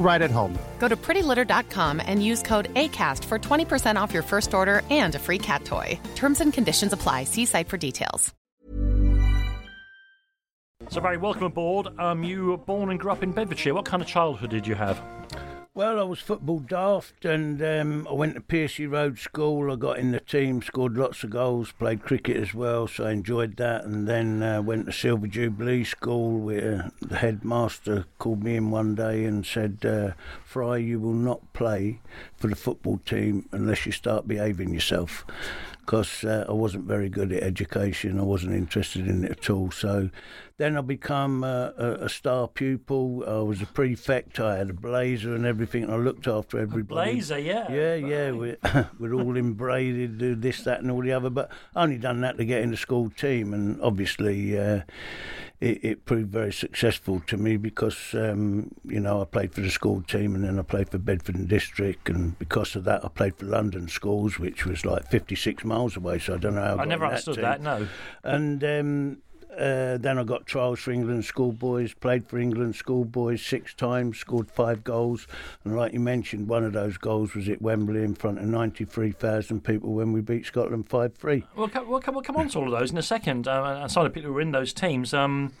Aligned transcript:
right 0.00 0.22
at 0.22 0.30
home. 0.32 0.58
Go 0.78 0.88
to 0.88 0.96
prettylitter.com 0.96 2.02
and 2.04 2.24
use 2.24 2.42
code 2.42 2.72
ACAST 2.74 3.24
for 3.26 3.38
20% 3.38 3.94
off 3.94 4.12
your 4.12 4.24
first 4.24 4.54
order 4.54 4.82
and 4.90 5.14
a 5.14 5.20
free 5.20 5.38
cat 5.38 5.64
toy. 5.64 6.00
Terms 6.16 6.40
and 6.40 6.52
conditions 6.52 6.92
apply. 6.92 7.24
See 7.24 7.44
site 7.46 7.68
for 7.68 7.76
details. 7.76 8.34
So, 10.88 11.00
Barry, 11.00 11.18
welcome 11.18 11.44
aboard. 11.44 11.86
Um, 12.00 12.24
you 12.24 12.46
were 12.46 12.56
born 12.56 12.90
and 12.90 12.98
grew 12.98 13.12
up 13.12 13.22
in 13.22 13.30
Bedfordshire. 13.30 13.74
What 13.74 13.84
kind 13.84 14.02
of 14.02 14.08
childhood 14.08 14.50
did 14.50 14.66
you 14.66 14.74
have? 14.74 15.00
Well, 15.72 16.00
I 16.00 16.02
was 16.02 16.18
football 16.18 16.58
daft, 16.58 17.24
and 17.24 17.62
um, 17.62 18.08
I 18.10 18.12
went 18.12 18.34
to 18.34 18.40
Piercy 18.40 18.88
Road 18.88 19.20
School. 19.20 19.70
I 19.70 19.76
got 19.76 20.00
in 20.00 20.10
the 20.10 20.18
team, 20.18 20.62
scored 20.62 20.96
lots 20.96 21.22
of 21.22 21.30
goals, 21.30 21.70
played 21.70 22.02
cricket 22.02 22.36
as 22.38 22.52
well, 22.52 22.88
so 22.88 23.04
I 23.04 23.12
enjoyed 23.12 23.56
that. 23.58 23.84
And 23.84 24.08
then 24.08 24.42
uh, 24.42 24.62
went 24.62 24.86
to 24.86 24.92
Silver 24.92 25.28
Jubilee 25.28 25.84
School, 25.84 26.40
where 26.40 26.90
the 27.00 27.18
headmaster 27.18 28.06
called 28.18 28.42
me 28.42 28.56
in 28.56 28.72
one 28.72 28.96
day 28.96 29.24
and 29.24 29.46
said, 29.46 29.78
uh, 29.84 30.14
"Fry, 30.44 30.78
you 30.78 30.98
will 30.98 31.14
not 31.14 31.52
play 31.52 32.00
for 32.36 32.48
the 32.48 32.56
football 32.56 32.98
team 32.98 33.48
unless 33.52 33.86
you 33.86 33.92
start 33.92 34.26
behaving 34.26 34.74
yourself." 34.74 35.24
Because 35.78 36.24
uh, 36.24 36.46
I 36.48 36.52
wasn't 36.52 36.84
very 36.84 37.08
good 37.08 37.32
at 37.32 37.44
education, 37.44 38.18
I 38.18 38.24
wasn't 38.24 38.54
interested 38.54 39.06
in 39.06 39.24
it 39.24 39.30
at 39.30 39.50
all. 39.50 39.70
So 39.70 40.10
then 40.60 40.76
I 40.76 40.82
became 40.82 41.42
uh, 41.42 41.70
a, 41.78 41.92
a 42.02 42.08
star 42.10 42.46
pupil. 42.46 43.24
I 43.26 43.40
was 43.40 43.62
a 43.62 43.66
prefect. 43.66 44.38
I 44.38 44.58
had 44.58 44.68
a 44.68 44.74
blazer 44.74 45.34
and 45.34 45.46
everything. 45.46 45.88
I 45.88 45.96
looked 45.96 46.28
after 46.28 46.58
everybody. 46.58 47.12
Blazer, 47.12 47.38
yeah. 47.38 47.72
Yeah, 47.72 47.94
yeah. 47.94 48.30
We're, 48.32 48.58
we're 48.98 49.14
all 49.22 49.38
embroidered, 49.38 50.18
do 50.18 50.34
this, 50.34 50.62
that, 50.64 50.82
and 50.82 50.90
all 50.90 51.00
the 51.00 51.12
other. 51.12 51.30
But 51.30 51.50
I 51.74 51.82
only 51.84 51.96
done 51.96 52.20
that 52.20 52.36
to 52.36 52.44
get 52.44 52.60
in 52.60 52.72
the 52.72 52.76
school 52.76 53.08
team, 53.08 53.54
and 53.54 53.80
obviously 53.80 54.58
uh, 54.58 54.82
it, 55.62 55.82
it 55.82 56.04
proved 56.04 56.30
very 56.30 56.52
successful 56.52 57.20
to 57.20 57.38
me 57.38 57.56
because 57.56 58.12
um, 58.12 58.70
you 58.84 59.00
know 59.00 59.22
I 59.22 59.24
played 59.24 59.54
for 59.54 59.62
the 59.62 59.70
school 59.70 60.02
team, 60.02 60.34
and 60.34 60.44
then 60.44 60.58
I 60.58 60.62
played 60.62 60.90
for 60.90 60.98
Bedford 60.98 61.36
and 61.36 61.48
District, 61.48 62.10
and 62.10 62.38
because 62.38 62.76
of 62.76 62.84
that 62.84 63.02
I 63.02 63.08
played 63.08 63.36
for 63.36 63.46
London 63.46 63.88
Schools, 63.88 64.38
which 64.38 64.66
was 64.66 64.84
like 64.84 65.08
56 65.08 65.64
miles 65.64 65.96
away. 65.96 66.18
So 66.18 66.34
I 66.34 66.36
don't 66.36 66.54
know 66.54 66.60
how 66.60 66.76
I, 66.76 66.82
I 66.82 66.84
never 66.84 67.06
in 67.06 67.12
understood 67.12 67.36
team. 67.36 67.44
that, 67.44 67.62
no. 67.62 67.88
And 68.22 68.62
um, 68.62 69.22
uh, 69.58 69.98
then 69.98 70.18
I 70.18 70.24
got 70.24 70.46
trials 70.46 70.80
for 70.80 70.92
England 70.92 71.24
schoolboys, 71.24 71.94
played 71.94 72.26
for 72.26 72.38
England 72.38 72.76
schoolboys 72.76 73.44
six 73.44 73.74
times, 73.74 74.18
scored 74.18 74.50
five 74.50 74.84
goals. 74.84 75.26
And 75.64 75.76
like 75.76 75.92
you 75.92 76.00
mentioned, 76.00 76.48
one 76.48 76.64
of 76.64 76.72
those 76.72 76.96
goals 76.96 77.34
was 77.34 77.48
at 77.48 77.60
Wembley 77.60 78.02
in 78.02 78.14
front 78.14 78.38
of 78.38 78.44
93,000 78.44 79.62
people 79.62 79.92
when 79.92 80.12
we 80.12 80.20
beat 80.20 80.46
Scotland 80.46 80.88
5 80.88 81.14
3. 81.14 81.44
We'll, 81.56 81.68
co- 81.68 81.84
we'll, 81.84 82.00
come, 82.00 82.14
we'll 82.14 82.24
come 82.24 82.36
on 82.36 82.48
to 82.50 82.58
all 82.58 82.72
of 82.72 82.78
those 82.78 82.90
in 82.90 82.98
a 82.98 83.02
second. 83.02 83.48
Uh, 83.48 83.80
and 83.82 83.90
some 83.90 84.04
of 84.04 84.12
the 84.12 84.14
people 84.14 84.28
who 84.28 84.34
were 84.34 84.40
in 84.40 84.52
those 84.52 84.72
teams. 84.72 85.12
Um, 85.12 85.52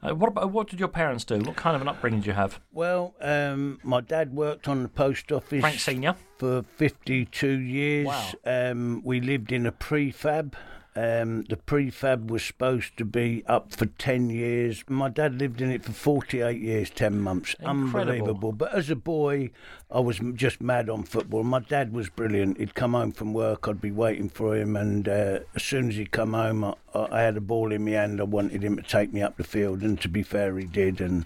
uh, 0.00 0.14
what, 0.14 0.28
about, 0.28 0.52
what 0.52 0.68
did 0.68 0.78
your 0.78 0.88
parents 0.88 1.24
do? 1.24 1.38
What 1.38 1.56
kind 1.56 1.74
of 1.74 1.82
an 1.82 1.88
upbringing 1.88 2.20
did 2.20 2.28
you 2.28 2.32
have? 2.32 2.60
Well, 2.72 3.14
um, 3.20 3.80
my 3.82 4.00
dad 4.00 4.32
worked 4.32 4.68
on 4.68 4.82
the 4.84 4.88
post 4.88 5.32
office 5.32 5.60
Frank 5.60 5.80
Senior. 5.80 6.14
for 6.36 6.62
52 6.76 7.48
years. 7.48 8.06
Wow. 8.06 8.30
Um, 8.44 9.02
we 9.04 9.20
lived 9.20 9.50
in 9.50 9.66
a 9.66 9.72
prefab. 9.72 10.54
Um, 10.98 11.42
the 11.44 11.56
prefab 11.56 12.28
was 12.28 12.42
supposed 12.42 12.96
to 12.96 13.04
be 13.04 13.44
up 13.46 13.72
for 13.72 13.86
10 13.86 14.30
years. 14.30 14.82
My 14.88 15.08
dad 15.08 15.38
lived 15.38 15.60
in 15.60 15.70
it 15.70 15.84
for 15.84 15.92
48 15.92 16.60
years, 16.60 16.90
10 16.90 17.20
months. 17.20 17.54
Incredible. 17.60 18.00
Unbelievable. 18.00 18.52
But 18.52 18.74
as 18.74 18.90
a 18.90 18.96
boy, 18.96 19.50
I 19.92 20.00
was 20.00 20.20
just 20.34 20.60
mad 20.60 20.90
on 20.90 21.04
football. 21.04 21.44
My 21.44 21.60
dad 21.60 21.92
was 21.92 22.08
brilliant. 22.08 22.58
He'd 22.58 22.74
come 22.74 22.94
home 22.94 23.12
from 23.12 23.32
work, 23.32 23.68
I'd 23.68 23.80
be 23.80 23.92
waiting 23.92 24.28
for 24.28 24.56
him, 24.56 24.76
and 24.76 25.08
uh, 25.08 25.40
as 25.54 25.62
soon 25.62 25.90
as 25.90 25.94
he'd 25.94 26.10
come 26.10 26.32
home, 26.32 26.64
I, 26.64 26.74
I 26.94 27.20
had 27.20 27.36
a 27.36 27.40
ball 27.40 27.70
in 27.70 27.84
my 27.84 27.92
hand. 27.92 28.20
I 28.20 28.24
wanted 28.24 28.64
him 28.64 28.74
to 28.74 28.82
take 28.82 29.12
me 29.12 29.22
up 29.22 29.36
the 29.36 29.44
field, 29.44 29.82
and 29.82 30.00
to 30.00 30.08
be 30.08 30.24
fair, 30.24 30.58
he 30.58 30.66
did. 30.66 31.00
And 31.00 31.24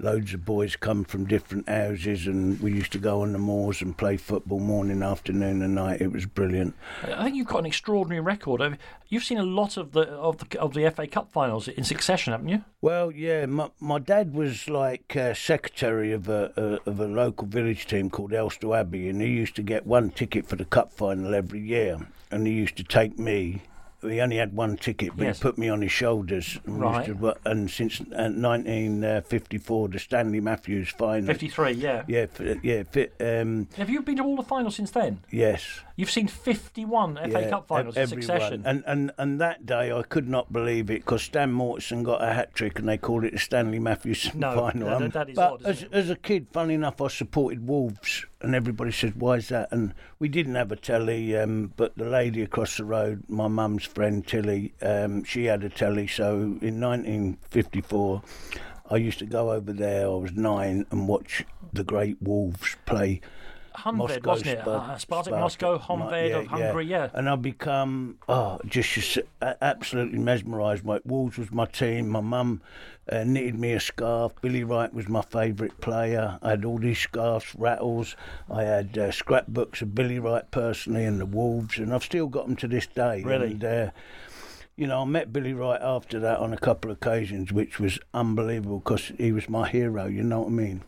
loads 0.00 0.34
of 0.34 0.44
boys 0.44 0.76
come 0.76 1.04
from 1.04 1.26
different 1.26 1.68
houses, 1.68 2.26
and 2.26 2.60
we 2.60 2.72
used 2.72 2.92
to 2.92 2.98
go 2.98 3.22
on 3.22 3.32
the 3.32 3.38
moors 3.38 3.82
and 3.82 3.96
play 3.96 4.16
football 4.16 4.60
morning, 4.60 5.02
afternoon, 5.02 5.62
and 5.62 5.74
night. 5.74 6.00
It 6.00 6.12
was 6.12 6.26
brilliant. 6.26 6.74
I 7.02 7.24
think 7.24 7.36
you've 7.36 7.46
got 7.46 7.60
an 7.60 7.66
extraordinary 7.66 8.20
record. 8.20 8.78
You've 9.08 9.24
seen 9.24 9.38
a 9.38 9.42
lot 9.42 9.76
of 9.76 9.92
the 9.92 10.08
of 10.10 10.38
the 10.38 10.60
of 10.60 10.74
the 10.74 10.88
FA 10.90 11.06
Cup 11.06 11.32
finals 11.32 11.68
in 11.68 11.84
succession, 11.84 12.32
haven't 12.32 12.48
you? 12.48 12.64
Well, 12.80 13.10
yeah, 13.10 13.46
my, 13.46 13.70
my 13.80 13.98
dad 13.98 14.34
was 14.34 14.68
like 14.68 15.16
uh, 15.16 15.34
secretary 15.34 16.12
of 16.12 16.28
a, 16.28 16.52
a 16.56 16.88
of 16.88 17.00
a 17.00 17.06
local 17.06 17.46
village 17.46 17.86
team 17.86 18.10
called 18.10 18.32
Elstow 18.32 18.78
Abbey, 18.78 19.08
and 19.08 19.20
he 19.20 19.28
used 19.28 19.56
to 19.56 19.62
get 19.62 19.86
one 19.86 20.10
ticket 20.10 20.46
for 20.46 20.56
the 20.56 20.64
cup 20.64 20.92
final 20.92 21.34
every 21.34 21.60
year, 21.60 21.98
and 22.30 22.46
he 22.46 22.52
used 22.52 22.76
to 22.76 22.84
take 22.84 23.18
me. 23.18 23.62
He 24.02 24.20
only 24.20 24.36
had 24.36 24.54
one 24.54 24.76
ticket, 24.76 25.10
but 25.16 25.24
Yes. 25.26 25.38
he 25.38 25.42
put 25.42 25.58
me 25.58 25.68
on 25.68 25.82
his 25.82 25.92
shoulders. 25.92 26.58
And, 26.64 26.80
Right. 26.80 27.04
to 27.06 27.36
and 27.44 27.70
since 27.70 28.00
uh, 28.00 28.30
1954, 28.94 29.88
the 29.88 29.98
Stanley 29.98 30.40
Matthews 30.40 30.88
final. 30.90 31.26
Fifty 31.26 31.48
three, 31.48 31.72
yeah. 31.72 32.04
Yeah, 32.06 32.26
f- 32.38 32.58
yeah, 32.62 33.40
um, 33.40 33.68
Have 33.76 33.90
you 33.90 34.02
been 34.02 34.16
to 34.16 34.22
all 34.24 34.36
the 34.36 34.42
finals 34.42 34.76
since 34.76 34.90
then? 34.90 35.20
yes. 35.30 35.80
You've 35.96 36.10
seen 36.10 36.28
fifty 36.28 36.86
one 36.86 37.16
FA 37.16 37.28
Yeah, 37.28 37.50
Cup 37.50 37.68
finals 37.68 37.94
in 37.96 38.06
succession. 38.06 38.62
And, 38.64 38.82
and 38.86 39.10
and 39.18 39.38
that 39.40 39.66
day 39.66 39.92
I 39.92 40.02
could 40.02 40.28
not 40.30 40.50
believe 40.50 40.88
it 40.90 41.00
because 41.04 41.22
Stan 41.22 41.52
Mortensen 41.52 42.02
got 42.04 42.22
a 42.22 42.32
hat 42.32 42.54
trick 42.54 42.78
and 42.78 42.88
they 42.88 42.96
called 42.96 43.24
it 43.24 43.32
the 43.34 43.38
Stanley 43.38 43.78
Matthews 43.78 44.34
No, 44.34 44.54
final. 44.72 44.88
that- 44.88 45.02
Um, 45.02 45.10
that 45.10 45.28
is 45.28 45.36
but 45.36 45.52
odd, 45.52 45.62
as, 45.66 45.84
as 45.92 46.08
a 46.08 46.16
kid, 46.16 46.46
funny 46.52 46.72
enough, 46.74 47.02
I 47.02 47.08
supported 47.08 47.66
Wolves 47.68 48.24
and 48.40 48.54
everybody 48.54 48.90
said, 48.90 49.20
why 49.20 49.34
is 49.34 49.48
that? 49.48 49.68
And 49.70 49.94
we 50.18 50.28
didn't 50.28 50.54
have 50.54 50.72
a 50.72 50.76
telly, 50.76 51.36
um, 51.36 51.72
but 51.76 51.96
the 51.96 52.06
lady 52.06 52.42
across 52.42 52.76
the 52.76 52.84
road, 52.84 53.24
my 53.28 53.48
mum's 53.48 53.84
friend 53.84 54.26
Tilly, 54.26 54.72
um, 54.80 55.24
she 55.24 55.44
had 55.44 55.62
a 55.62 55.68
telly. 55.68 56.06
So 56.06 56.34
in 56.62 56.80
1954, 56.80 58.22
I 58.90 58.96
used 58.96 59.18
to 59.18 59.26
go 59.26 59.52
over 59.52 59.72
there, 59.72 60.06
I 60.06 60.14
was 60.14 60.32
nine, 60.32 60.86
and 60.90 61.06
watch 61.06 61.44
the 61.72 61.84
great 61.84 62.16
Wolves 62.22 62.76
play. 62.86 63.20
Honved, 63.82 64.26
wasn't 64.26 64.50
it? 64.50 64.60
Spar- 64.60 64.74
Uh, 64.76 64.94
Spartak 64.96 65.24
Spartak, 65.28 65.40
Moscow, 65.40 65.72
Mo- 65.72 65.78
Honved 65.78 66.32
of 66.32 66.46
Hungary, 66.46 66.86
yeah. 66.86 67.08
And 67.14 67.28
I 67.28 67.36
become 67.36 68.18
oh 68.28 68.58
just, 68.66 69.18
absolutely 69.40 70.18
mesmerised. 70.18 70.84
My 70.84 71.00
Wolves 71.04 71.38
was 71.38 71.50
my 71.52 71.66
team. 71.66 72.08
My 72.08 72.20
mum 72.20 72.60
uh, 73.10 73.24
knitted 73.24 73.58
me 73.58 73.72
a 73.72 73.80
scarf. 73.80 74.32
Billy 74.40 74.64
Wright 74.64 74.92
was 74.92 75.08
my 75.08 75.22
favourite 75.22 75.80
player. 75.80 76.38
I 76.42 76.50
had 76.50 76.64
all 76.64 76.78
these 76.78 76.98
scarves, 76.98 77.54
rattles. 77.56 78.16
I 78.50 78.62
had 78.64 78.96
uh, 78.96 79.10
scrapbooks 79.10 79.82
of 79.82 79.94
Billy 79.94 80.18
Wright 80.18 80.48
personally 80.50 81.04
and 81.04 81.20
the 81.20 81.26
Wolves, 81.26 81.78
and 81.78 81.92
I've 81.94 82.04
still 82.04 82.26
got 82.28 82.46
them 82.46 82.56
to 82.56 82.68
this 82.68 82.86
day. 82.86 83.22
Really? 83.24 83.52
And, 83.52 83.64
uh, 83.64 83.90
you 84.76 84.86
know, 84.86 85.02
I 85.02 85.04
met 85.04 85.32
Billy 85.32 85.52
Wright 85.52 85.80
after 85.82 86.18
that 86.20 86.38
on 86.38 86.52
a 86.52 86.58
couple 86.58 86.90
of 86.90 86.96
occasions, 86.96 87.52
which 87.52 87.78
was 87.78 87.98
unbelievable 88.14 88.78
because 88.78 89.12
he 89.18 89.30
was 89.32 89.48
my 89.48 89.68
hero. 89.68 90.06
You 90.06 90.22
know 90.22 90.40
what 90.40 90.48
I 90.48 90.52
mean? 90.52 90.82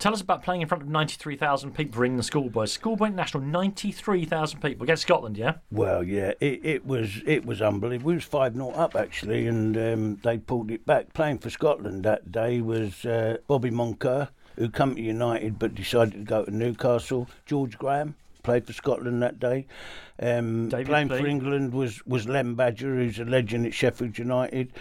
Tell 0.00 0.14
us 0.14 0.22
about 0.22 0.42
playing 0.42 0.62
in 0.62 0.66
front 0.66 0.82
of 0.82 0.88
93,000 0.88 1.74
people 1.74 1.98
for 1.98 2.06
England 2.06 2.24
schoolboys. 2.24 2.72
Schoolboy 2.72 3.08
International, 3.08 3.44
93,000 3.44 4.58
people 4.60 4.84
against 4.84 5.02
Scotland, 5.02 5.36
yeah? 5.36 5.56
Well, 5.70 6.02
yeah, 6.02 6.32
it, 6.40 6.64
it 6.64 6.86
was 6.86 7.20
it 7.26 7.44
was 7.44 7.60
unbelievable. 7.60 8.08
We 8.08 8.14
was 8.14 8.24
five 8.24 8.54
0 8.54 8.70
up 8.70 8.96
actually, 8.96 9.46
and 9.46 9.76
um, 9.76 10.16
they 10.24 10.38
pulled 10.38 10.70
it 10.70 10.86
back. 10.86 11.12
Playing 11.12 11.38
for 11.38 11.50
Scotland 11.50 12.02
that 12.04 12.32
day 12.32 12.62
was 12.62 13.04
uh, 13.04 13.36
Bobby 13.46 13.70
Moncur, 13.70 14.30
who 14.56 14.70
come 14.70 14.94
to 14.94 15.02
United 15.02 15.58
but 15.58 15.74
decided 15.74 16.14
to 16.14 16.20
go 16.20 16.46
to 16.46 16.50
Newcastle. 16.50 17.28
George 17.44 17.76
Graham 17.76 18.14
played 18.42 18.66
for 18.66 18.72
Scotland 18.72 19.22
that 19.22 19.38
day. 19.38 19.66
Um, 20.18 20.70
playing 20.70 21.08
Pleat. 21.08 21.20
for 21.20 21.26
England 21.26 21.74
was 21.74 22.06
was 22.06 22.26
Len 22.26 22.54
Badger, 22.54 22.96
who's 22.96 23.18
a 23.18 23.26
legend 23.26 23.66
at 23.66 23.74
Sheffield 23.74 24.16
United. 24.16 24.72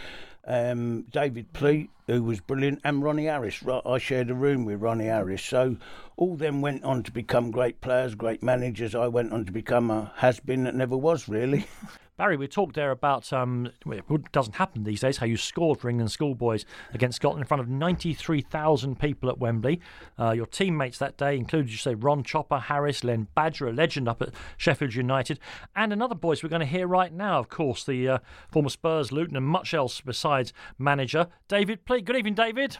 Um, 0.45 1.03
David 1.11 1.51
Pleat, 1.51 1.89
who 2.15 2.23
was 2.23 2.39
brilliant, 2.39 2.81
and 2.83 3.03
Ronnie 3.03 3.25
Harris. 3.25 3.63
I 3.85 3.97
shared 3.99 4.29
a 4.29 4.33
room 4.33 4.65
with 4.65 4.81
Ronnie 4.81 5.05
Harris. 5.05 5.43
So 5.43 5.77
all 6.17 6.35
them 6.35 6.61
went 6.61 6.83
on 6.83 7.03
to 7.03 7.11
become 7.11 7.51
great 7.51 7.81
players, 7.81 8.15
great 8.15 8.41
managers. 8.41 8.95
I 8.95 9.07
went 9.07 9.31
on 9.31 9.45
to 9.45 9.51
become 9.51 9.91
a 9.91 10.11
has 10.17 10.39
been 10.39 10.63
that 10.63 10.75
never 10.75 10.97
was, 10.97 11.29
really. 11.29 11.67
Barry, 12.19 12.35
we 12.35 12.49
talked 12.49 12.75
there 12.75 12.91
about 12.91 13.31
um, 13.31 13.71
it 13.85 14.31
doesn't 14.33 14.57
happen 14.57 14.83
these 14.83 14.99
days. 14.99 15.15
How 15.15 15.25
you 15.25 15.37
scored 15.37 15.79
for 15.79 15.87
England 15.87 16.11
schoolboys 16.11 16.65
against 16.93 17.15
Scotland 17.15 17.43
in 17.43 17.47
front 17.47 17.61
of 17.61 17.69
ninety-three 17.69 18.41
thousand 18.41 18.99
people 18.99 19.29
at 19.29 19.37
Wembley. 19.37 19.79
Uh, 20.19 20.31
your 20.31 20.45
teammates 20.45 20.97
that 20.97 21.15
day 21.15 21.37
included, 21.37 21.71
you 21.71 21.77
say, 21.77 21.95
Ron 21.95 22.25
Chopper, 22.25 22.59
Harris, 22.59 23.05
Len 23.05 23.27
Badger, 23.35 23.69
a 23.69 23.71
legend 23.71 24.09
up 24.09 24.21
at 24.21 24.31
Sheffield 24.57 24.95
United, 24.95 25.39
and 25.77 25.93
another 25.93 26.13
voice 26.13 26.43
we're 26.43 26.49
going 26.49 26.59
to 26.59 26.65
hear 26.65 26.87
right 26.87 27.13
now. 27.13 27.39
Of 27.39 27.47
course, 27.47 27.85
the 27.85 28.09
uh, 28.09 28.17
former 28.51 28.67
Spurs, 28.67 29.13
Luton, 29.13 29.37
and 29.37 29.45
much 29.45 29.73
else 29.73 30.01
besides 30.01 30.51
manager 30.77 31.27
David 31.47 31.85
Pleat. 31.85 32.03
Good 32.03 32.17
evening, 32.17 32.35
David. 32.35 32.79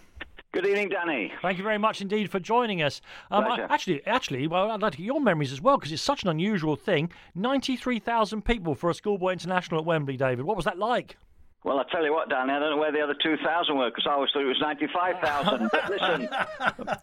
Good 0.52 0.66
evening, 0.66 0.90
Danny. 0.90 1.32
Thank 1.44 1.60
you 1.60 1.64
very 1.64 1.78
much 1.78 2.02
indeed 2.02 2.32
for 2.32 2.40
joining 2.40 2.82
us. 2.82 3.02
Um, 3.30 3.44
I, 3.44 3.62
actually, 3.70 4.06
actually, 4.08 4.48
well, 4.48 4.72
I'd 4.72 4.82
like 4.82 4.94
to 4.94 4.98
get 4.98 5.04
your 5.04 5.22
memories 5.22 5.52
as 5.52 5.62
well 5.62 5.78
because 5.78 5.92
it's 5.92 6.02
such 6.02 6.24
an 6.24 6.30
unusual 6.30 6.76
thing. 6.76 7.12
Ninety-three 7.36 8.00
thousand 8.00 8.46
people 8.46 8.74
for 8.74 8.90
a 8.90 8.96
schoolboy 8.96 9.34
international 9.34 9.80
at 9.80 9.86
Wembley. 9.86 10.18
David, 10.18 10.46
what 10.46 10.56
was 10.56 10.66
that 10.66 10.80
like? 10.80 11.18
Well, 11.64 11.78
I 11.78 11.84
tell 11.92 12.04
you 12.04 12.14
what, 12.14 12.30
Danny, 12.30 12.54
I 12.54 12.60
don't 12.60 12.70
know 12.70 12.78
where 12.78 12.92
the 12.92 13.02
other 13.02 13.16
2,000 13.22 13.78
were 13.78 13.90
because 13.90 14.08
I 14.08 14.14
always 14.14 14.30
thought 14.32 14.44
it 14.44 14.46
was 14.46 14.62
95,000. 14.62 15.70
but 15.70 15.90
listen, 15.90 16.30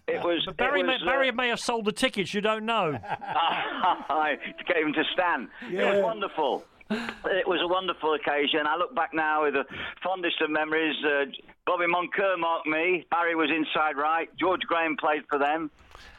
it 0.09 0.25
was. 0.25 0.45
But 0.47 0.57
Barry, 0.57 0.81
it 0.81 0.87
was, 0.87 1.01
may, 1.03 1.07
Barry 1.07 1.29
uh, 1.29 1.33
may 1.33 1.49
have 1.49 1.61
sold 1.61 1.85
the 1.85 1.93
tickets, 1.93 2.33
you 2.33 2.41
don't 2.41 2.65
know. 2.65 2.99
I 3.05 4.39
gave 4.67 4.87
him 4.87 4.95
to 4.95 5.05
Stan. 5.13 5.51
Yeah. 5.71 5.81
It 5.93 5.97
was 5.97 6.05
wonderful. 6.05 6.65
It 6.91 7.49
was 7.49 7.61
a 7.63 7.67
wonderful 7.67 8.15
occasion. 8.15 8.67
I 8.67 8.77
look 8.77 8.95
back 8.95 9.11
now 9.13 9.45
with 9.45 9.55
the 9.55 9.65
fondest 10.03 10.41
of 10.41 10.51
memories. 10.51 10.95
Uh, 11.05 11.27
Bobby 11.67 11.87
Moncur 11.87 12.39
marked 12.39 12.67
me. 12.67 13.07
Barry 13.11 13.35
was 13.35 13.51
inside 13.51 13.97
right. 13.97 14.29
George 14.39 14.61
Graham 14.63 14.97
played 14.97 15.23
for 15.29 15.39
them. 15.39 15.71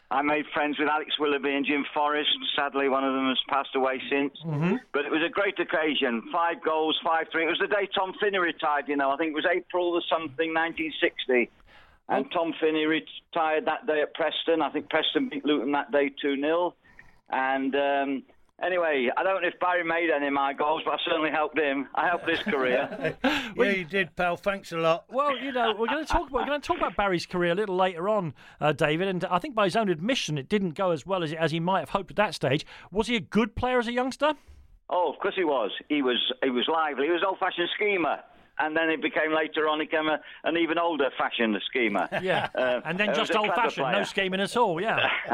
I 0.09 0.21
made 0.21 0.45
friends 0.53 0.79
with 0.79 0.87
Alex 0.87 1.11
Willoughby 1.19 1.53
and 1.53 1.65
Jim 1.65 1.85
Forrest. 1.93 2.29
Sadly, 2.55 2.87
one 2.87 3.03
of 3.03 3.13
them 3.13 3.27
has 3.27 3.39
passed 3.49 3.75
away 3.75 4.01
since. 4.09 4.33
Mm-hmm. 4.45 4.75
But 4.93 5.05
it 5.05 5.11
was 5.11 5.21
a 5.25 5.29
great 5.29 5.59
occasion. 5.59 6.23
Five 6.31 6.63
goals, 6.63 6.97
five 7.03 7.27
three. 7.31 7.43
It 7.43 7.49
was 7.49 7.59
the 7.59 7.67
day 7.67 7.89
Tom 7.93 8.13
Finney 8.21 8.37
retired. 8.37 8.87
You 8.87 8.95
know, 8.95 9.11
I 9.11 9.17
think 9.17 9.31
it 9.31 9.35
was 9.35 9.45
April 9.45 9.89
or 9.89 10.01
something, 10.09 10.53
1960. 10.53 11.49
And 12.09 12.25
oh. 12.25 12.29
Tom 12.33 12.53
Finney 12.59 12.85
retired 12.85 13.65
that 13.65 13.85
day 13.85 14.01
at 14.01 14.13
Preston. 14.13 14.61
I 14.61 14.69
think 14.69 14.89
Preston 14.89 15.27
beat 15.27 15.45
Luton 15.45 15.73
that 15.73 15.91
day 15.91 16.09
2 16.21 16.37
0. 16.39 16.73
And 17.29 17.75
um, 17.75 18.23
Anyway, 18.63 19.09
I 19.15 19.21
don't 19.21 19.43
know 19.43 19.47
if 19.47 19.59
Barry 19.59 19.83
made 19.83 20.09
any 20.09 20.27
of 20.27 20.33
my 20.33 20.51
goals, 20.51 20.81
but 20.83 20.95
I 20.95 20.97
certainly 21.05 21.29
helped 21.29 21.59
him. 21.59 21.87
I 21.93 22.07
helped 22.07 22.27
his 22.27 22.39
career. 22.39 23.15
yeah, 23.23 23.45
you 23.55 23.85
did, 23.85 24.15
pal. 24.15 24.35
Thanks 24.35 24.71
a 24.71 24.77
lot. 24.77 25.05
Well, 25.09 25.37
you 25.37 25.51
know, 25.51 25.75
we're 25.77 25.85
going 25.85 26.03
to 26.03 26.11
talk. 26.11 26.29
About, 26.29 26.31
we're 26.31 26.45
going 26.45 26.59
to 26.59 26.67
talk 26.67 26.77
about 26.77 26.95
Barry's 26.95 27.27
career 27.27 27.51
a 27.51 27.55
little 27.55 27.75
later 27.75 28.09
on, 28.09 28.33
uh, 28.59 28.71
David. 28.71 29.09
And 29.09 29.23
I 29.25 29.37
think 29.37 29.53
by 29.53 29.65
his 29.65 29.75
own 29.75 29.89
admission, 29.89 30.39
it 30.39 30.49
didn't 30.49 30.71
go 30.71 30.89
as 30.89 31.05
well 31.05 31.23
as 31.23 31.33
as 31.33 31.51
he 31.51 31.59
might 31.59 31.81
have 31.81 31.89
hoped 31.89 32.11
at 32.11 32.17
that 32.17 32.33
stage. 32.33 32.65
Was 32.91 33.05
he 33.05 33.15
a 33.15 33.19
good 33.19 33.55
player 33.55 33.77
as 33.77 33.87
a 33.87 33.93
youngster? 33.93 34.33
Oh, 34.89 35.13
of 35.13 35.19
course 35.19 35.35
he 35.35 35.43
was. 35.43 35.71
He 35.87 36.01
was. 36.01 36.33
He 36.43 36.49
was 36.49 36.67
lively. 36.67 37.05
He 37.05 37.11
was 37.11 37.23
old-fashioned 37.23 37.69
schemer 37.75 38.23
and 38.59 38.75
then 38.75 38.89
it 38.89 39.01
became 39.01 39.33
later 39.33 39.67
on, 39.67 39.81
it 39.81 39.89
became 39.89 40.07
a, 40.07 40.19
an 40.43 40.57
even 40.57 40.77
older 40.77 41.09
fashioned 41.17 41.57
schemer. 41.65 42.07
Yeah, 42.21 42.49
uh, 42.55 42.81
and 42.83 42.97
then 42.99 43.13
just 43.13 43.35
old 43.35 43.53
fashioned, 43.53 43.91
no 43.91 44.03
scheming 44.03 44.41
at 44.41 44.57
all. 44.57 44.81
Yeah, 44.81 45.07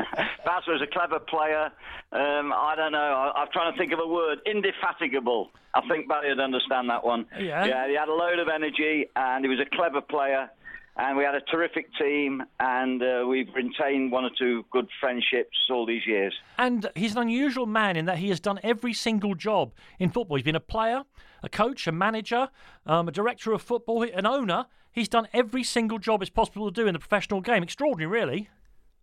Baz 0.45 0.63
was 0.67 0.81
a 0.81 0.87
clever 0.87 1.19
player. 1.19 1.71
Um, 2.11 2.53
I 2.53 2.73
don't 2.75 2.91
know. 2.91 2.99
I, 2.99 3.41
I'm 3.41 3.47
trying 3.51 3.71
to 3.71 3.77
think 3.77 3.93
of 3.93 3.99
a 3.99 4.07
word. 4.07 4.39
Indefatigable. 4.45 5.51
I 5.73 5.81
think 5.87 6.07
Barry 6.07 6.29
would 6.29 6.39
understand 6.39 6.89
that 6.89 7.03
one. 7.03 7.25
Yeah. 7.39 7.65
Yeah, 7.65 7.87
he 7.87 7.95
had 7.95 8.09
a 8.09 8.13
load 8.13 8.37
of 8.39 8.47
energy, 8.47 9.05
and 9.15 9.43
he 9.43 9.49
was 9.49 9.59
a 9.59 9.75
clever 9.75 10.01
player 10.01 10.49
and 10.95 11.17
we 11.17 11.23
had 11.23 11.35
a 11.35 11.41
terrific 11.41 11.87
team, 11.95 12.43
and 12.59 13.01
uh, 13.01 13.25
we've 13.27 13.49
retained 13.55 14.11
one 14.11 14.25
or 14.25 14.29
two 14.37 14.63
good 14.71 14.87
friendships 14.99 15.57
all 15.69 15.85
these 15.85 16.05
years. 16.05 16.33
And 16.57 16.89
he's 16.95 17.13
an 17.13 17.21
unusual 17.21 17.65
man 17.65 17.97
in 17.97 18.05
that 18.05 18.19
he 18.19 18.29
has 18.29 18.39
done 18.39 18.59
every 18.63 18.93
single 18.93 19.33
job 19.33 19.73
in 19.99 20.09
football. 20.09 20.37
He's 20.37 20.43
been 20.43 20.55
a 20.55 20.59
player, 20.59 21.03
a 21.41 21.49
coach, 21.49 21.87
a 21.87 21.91
manager, 21.91 22.49
um, 22.85 23.07
a 23.07 23.11
director 23.11 23.53
of 23.53 23.61
football, 23.61 24.03
an 24.03 24.25
owner. 24.25 24.65
He's 24.91 25.09
done 25.09 25.27
every 25.33 25.63
single 25.63 25.97
job 25.97 26.21
it's 26.21 26.29
possible 26.29 26.71
to 26.71 26.81
do 26.81 26.87
in 26.87 26.93
the 26.93 26.99
professional 26.99 27.41
game. 27.41 27.63
Extraordinary, 27.63 28.11
really. 28.11 28.49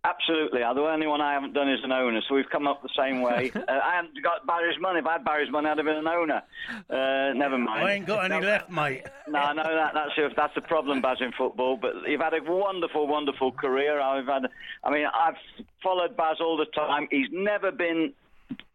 Absolutely. 0.03 0.61
The 0.61 0.81
only 0.81 1.05
one 1.05 1.21
I 1.21 1.33
haven't 1.33 1.53
done 1.53 1.69
is 1.69 1.79
an 1.83 1.91
owner, 1.91 2.21
so 2.27 2.33
we've 2.33 2.49
come 2.49 2.67
up 2.67 2.81
the 2.81 2.89
same 2.97 3.21
way. 3.21 3.51
uh, 3.55 3.59
I 3.67 3.97
haven't 3.97 4.21
got 4.23 4.47
Barry's 4.47 4.79
money. 4.81 4.99
If 4.99 5.05
I 5.05 5.13
had 5.13 5.23
Barry's 5.23 5.51
money, 5.51 5.69
I'd 5.69 5.77
have 5.77 5.85
been 5.85 5.95
an 5.95 6.07
owner. 6.07 6.41
Uh, 6.89 7.33
never 7.33 7.57
mind. 7.57 7.87
I 7.87 7.93
ain't 7.93 8.07
got 8.07 8.25
any 8.25 8.41
no, 8.41 8.47
left, 8.47 8.71
mate. 8.71 9.03
No, 9.27 9.37
I 9.37 9.53
know 9.53 9.63
that. 9.63 9.93
That's 9.93 10.33
that's 10.35 10.55
the 10.55 10.61
problem, 10.61 11.01
Baz, 11.01 11.17
in 11.21 11.31
football. 11.37 11.77
But 11.77 11.93
you've 12.07 12.21
had 12.21 12.33
a 12.33 12.41
wonderful, 12.43 13.05
wonderful 13.05 13.51
career. 13.51 14.01
I've 14.01 14.25
had. 14.25 14.47
I 14.83 14.89
mean, 14.89 15.05
I've 15.05 15.35
followed 15.83 16.17
Baz 16.17 16.37
all 16.41 16.57
the 16.57 16.65
time. 16.65 17.07
He's 17.11 17.29
never 17.31 17.71
been 17.71 18.13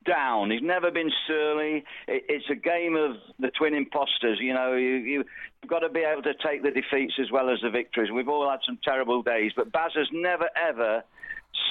down. 0.06 0.52
He's 0.52 0.62
never 0.62 0.93
been 0.93 1.11
surly. 1.26 1.84
It's 2.06 2.49
a 2.50 2.55
game 2.55 2.94
of 2.94 3.17
the 3.40 3.50
twin 3.50 3.75
imposters. 3.75 4.38
You 4.40 4.55
know, 4.55 4.75
you, 4.75 4.94
you, 4.94 5.25
have 5.62 5.70
got 5.70 5.81
to 5.81 5.88
be 5.88 6.00
able 6.00 6.23
to 6.23 6.34
take 6.34 6.62
the 6.62 6.70
defeats 6.70 7.14
as 7.20 7.32
well 7.32 7.50
as 7.50 7.58
the 7.62 7.70
victories. 7.70 8.12
We've 8.12 8.28
all 8.28 8.49
had 8.49 8.61
some 8.64 8.78
terrible 8.84 9.23
days, 9.23 9.50
but 9.56 9.73
Baz 9.73 9.90
has 9.96 10.06
never 10.12 10.49
ever 10.56 11.02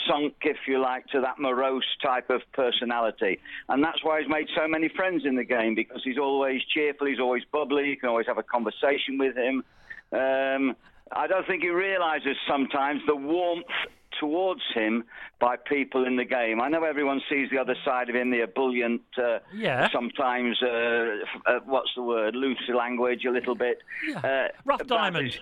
sunk, 0.07 0.33
if 0.41 0.57
you 0.67 0.79
like, 0.79 1.07
to 1.07 1.21
that 1.21 1.39
morose 1.39 1.83
type 2.03 2.29
of 2.29 2.41
personality. 2.53 3.39
And 3.69 3.83
that's 3.83 4.03
why 4.03 4.21
he's 4.21 4.29
made 4.29 4.47
so 4.55 4.67
many 4.67 4.89
friends 4.89 5.23
in 5.25 5.35
the 5.35 5.43
game 5.43 5.75
because 5.75 6.01
he's 6.03 6.17
always 6.17 6.61
cheerful, 6.73 7.07
he's 7.07 7.19
always 7.19 7.43
bubbly, 7.51 7.89
you 7.89 7.97
can 7.97 8.09
always 8.09 8.27
have 8.27 8.37
a 8.37 8.43
conversation 8.43 9.17
with 9.17 9.35
him. 9.35 9.63
Um, 10.11 10.75
I 11.11 11.27
don't 11.27 11.45
think 11.45 11.63
he 11.63 11.69
realises 11.69 12.35
sometimes 12.47 13.01
the 13.07 13.15
warmth 13.15 13.65
towards 14.19 14.61
him 14.73 15.03
by 15.39 15.57
people 15.57 16.05
in 16.05 16.15
the 16.15 16.25
game. 16.25 16.61
I 16.61 16.69
know 16.69 16.83
everyone 16.83 17.21
sees 17.29 17.49
the 17.49 17.57
other 17.57 17.75
side 17.83 18.09
of 18.09 18.15
him, 18.15 18.31
the 18.31 18.41
ebullient, 18.41 19.01
uh, 19.17 19.39
yeah. 19.53 19.89
sometimes, 19.91 20.57
uh, 20.63 21.17
uh, 21.45 21.59
what's 21.65 21.89
the 21.95 22.03
word, 22.03 22.35
loose 22.35 22.69
language 22.73 23.25
a 23.25 23.31
little 23.31 23.55
bit. 23.55 23.79
Yeah. 24.07 24.19
Uh, 24.19 24.47
Rough 24.63 24.87
diamond. 24.87 25.27
Is 25.27 25.39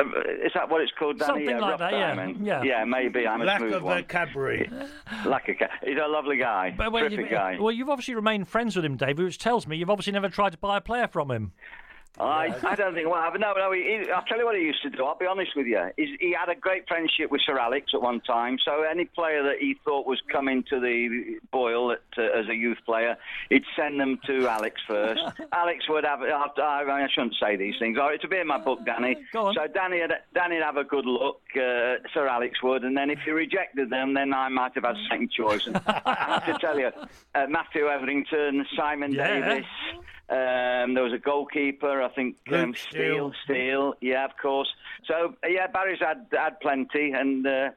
Um, 0.00 0.12
that 0.54 0.68
what 0.68 0.80
it's 0.80 0.92
called, 0.98 1.18
Danny? 1.18 1.26
Something 1.28 1.48
yeah, 1.50 1.60
like 1.60 1.78
that, 1.78 1.90
diamond. 1.90 2.44
yeah. 2.44 2.62
Yeah, 2.62 2.84
maybe. 2.84 3.26
I'm 3.26 3.40
a 3.40 3.44
Lack 3.44 3.60
smooth 3.60 3.74
of 3.74 3.82
one. 3.82 4.02
vocabulary. 4.02 4.70
Lack 5.24 5.48
of 5.48 5.56
He's 5.84 5.98
a 6.02 6.08
lovely 6.08 6.36
guy. 6.36 6.74
But, 6.76 6.90
well, 6.90 7.08
Terrific 7.08 7.30
guy. 7.30 7.58
Well, 7.60 7.72
you've 7.72 7.88
obviously 7.88 8.14
remained 8.14 8.48
friends 8.48 8.74
with 8.74 8.84
him, 8.84 8.96
David, 8.96 9.24
which 9.24 9.38
tells 9.38 9.66
me 9.66 9.76
you've 9.76 9.90
obviously 9.90 10.12
never 10.12 10.28
tried 10.28 10.50
to 10.52 10.58
buy 10.58 10.78
a 10.78 10.80
player 10.80 11.06
from 11.06 11.30
him. 11.30 11.52
I, 12.18 12.54
I 12.62 12.74
don't 12.76 12.94
think. 12.94 13.08
Well, 13.10 13.28
no, 13.38 13.54
no. 13.54 13.72
He, 13.72 13.82
he, 13.82 14.10
I'll 14.10 14.22
tell 14.22 14.38
you 14.38 14.44
what 14.44 14.56
he 14.56 14.62
used 14.62 14.82
to 14.82 14.90
do. 14.90 15.04
I'll 15.04 15.18
be 15.18 15.26
honest 15.26 15.56
with 15.56 15.66
you. 15.66 15.90
He's, 15.96 16.16
he 16.20 16.32
had 16.32 16.48
a 16.48 16.54
great 16.54 16.86
friendship 16.86 17.30
with 17.30 17.40
Sir 17.44 17.58
Alex 17.58 17.90
at 17.92 18.00
one 18.00 18.20
time. 18.20 18.58
So 18.64 18.82
any 18.82 19.04
player 19.04 19.42
that 19.42 19.58
he 19.58 19.76
thought 19.84 20.06
was 20.06 20.20
coming 20.30 20.62
to 20.70 20.78
the 20.78 21.40
boil 21.50 21.90
at, 21.90 22.02
uh, 22.16 22.22
as 22.22 22.48
a 22.48 22.54
youth 22.54 22.78
player, 22.86 23.16
he'd 23.48 23.64
send 23.74 23.98
them 23.98 24.20
to 24.26 24.46
Alex 24.46 24.80
first. 24.86 25.22
Alex 25.52 25.88
would 25.88 26.04
have. 26.04 26.22
I, 26.22 26.50
I 26.56 27.08
shouldn't 27.12 27.34
say 27.40 27.56
these 27.56 27.74
things. 27.80 27.98
Oh, 28.00 28.06
it's 28.08 28.24
a 28.24 28.28
bit 28.28 28.40
in 28.40 28.46
my 28.46 28.58
book, 28.58 28.84
Danny. 28.86 29.16
Go 29.32 29.46
on. 29.46 29.54
So 29.54 29.66
Danny, 29.66 30.00
Danny'd 30.34 30.62
have 30.62 30.76
a 30.76 30.84
good 30.84 31.06
look. 31.06 31.40
Uh, 31.56 31.96
Sir 32.12 32.28
Alex 32.28 32.62
would, 32.62 32.84
and 32.84 32.96
then 32.96 33.10
if 33.10 33.18
he 33.24 33.32
rejected 33.32 33.90
them, 33.90 34.14
then 34.14 34.32
I 34.32 34.48
might 34.50 34.74
have 34.74 34.84
had 34.84 34.96
second 35.10 35.32
choice. 35.32 35.66
And 35.66 35.80
I 35.84 36.42
have 36.44 36.46
to 36.46 36.58
tell 36.60 36.78
you, 36.78 36.92
uh, 37.34 37.46
Matthew 37.48 37.88
Etherington, 37.88 38.64
Simon 38.76 39.12
yeah. 39.12 39.40
Davis. 39.40 39.66
Um, 40.30 40.94
there 40.94 41.02
was 41.02 41.12
a 41.12 41.18
goalkeeper, 41.18 42.02
I 42.02 42.08
think, 42.08 42.36
um, 42.50 42.74
Steele. 42.74 43.32
Steele, 43.44 43.94
yeah, 44.00 44.24
of 44.24 44.30
course. 44.40 44.68
So 45.06 45.34
yeah, 45.46 45.66
Barry's 45.66 46.00
had 46.00 46.26
had 46.32 46.60
plenty, 46.60 47.12
and 47.12 47.46
uh, 47.46 47.70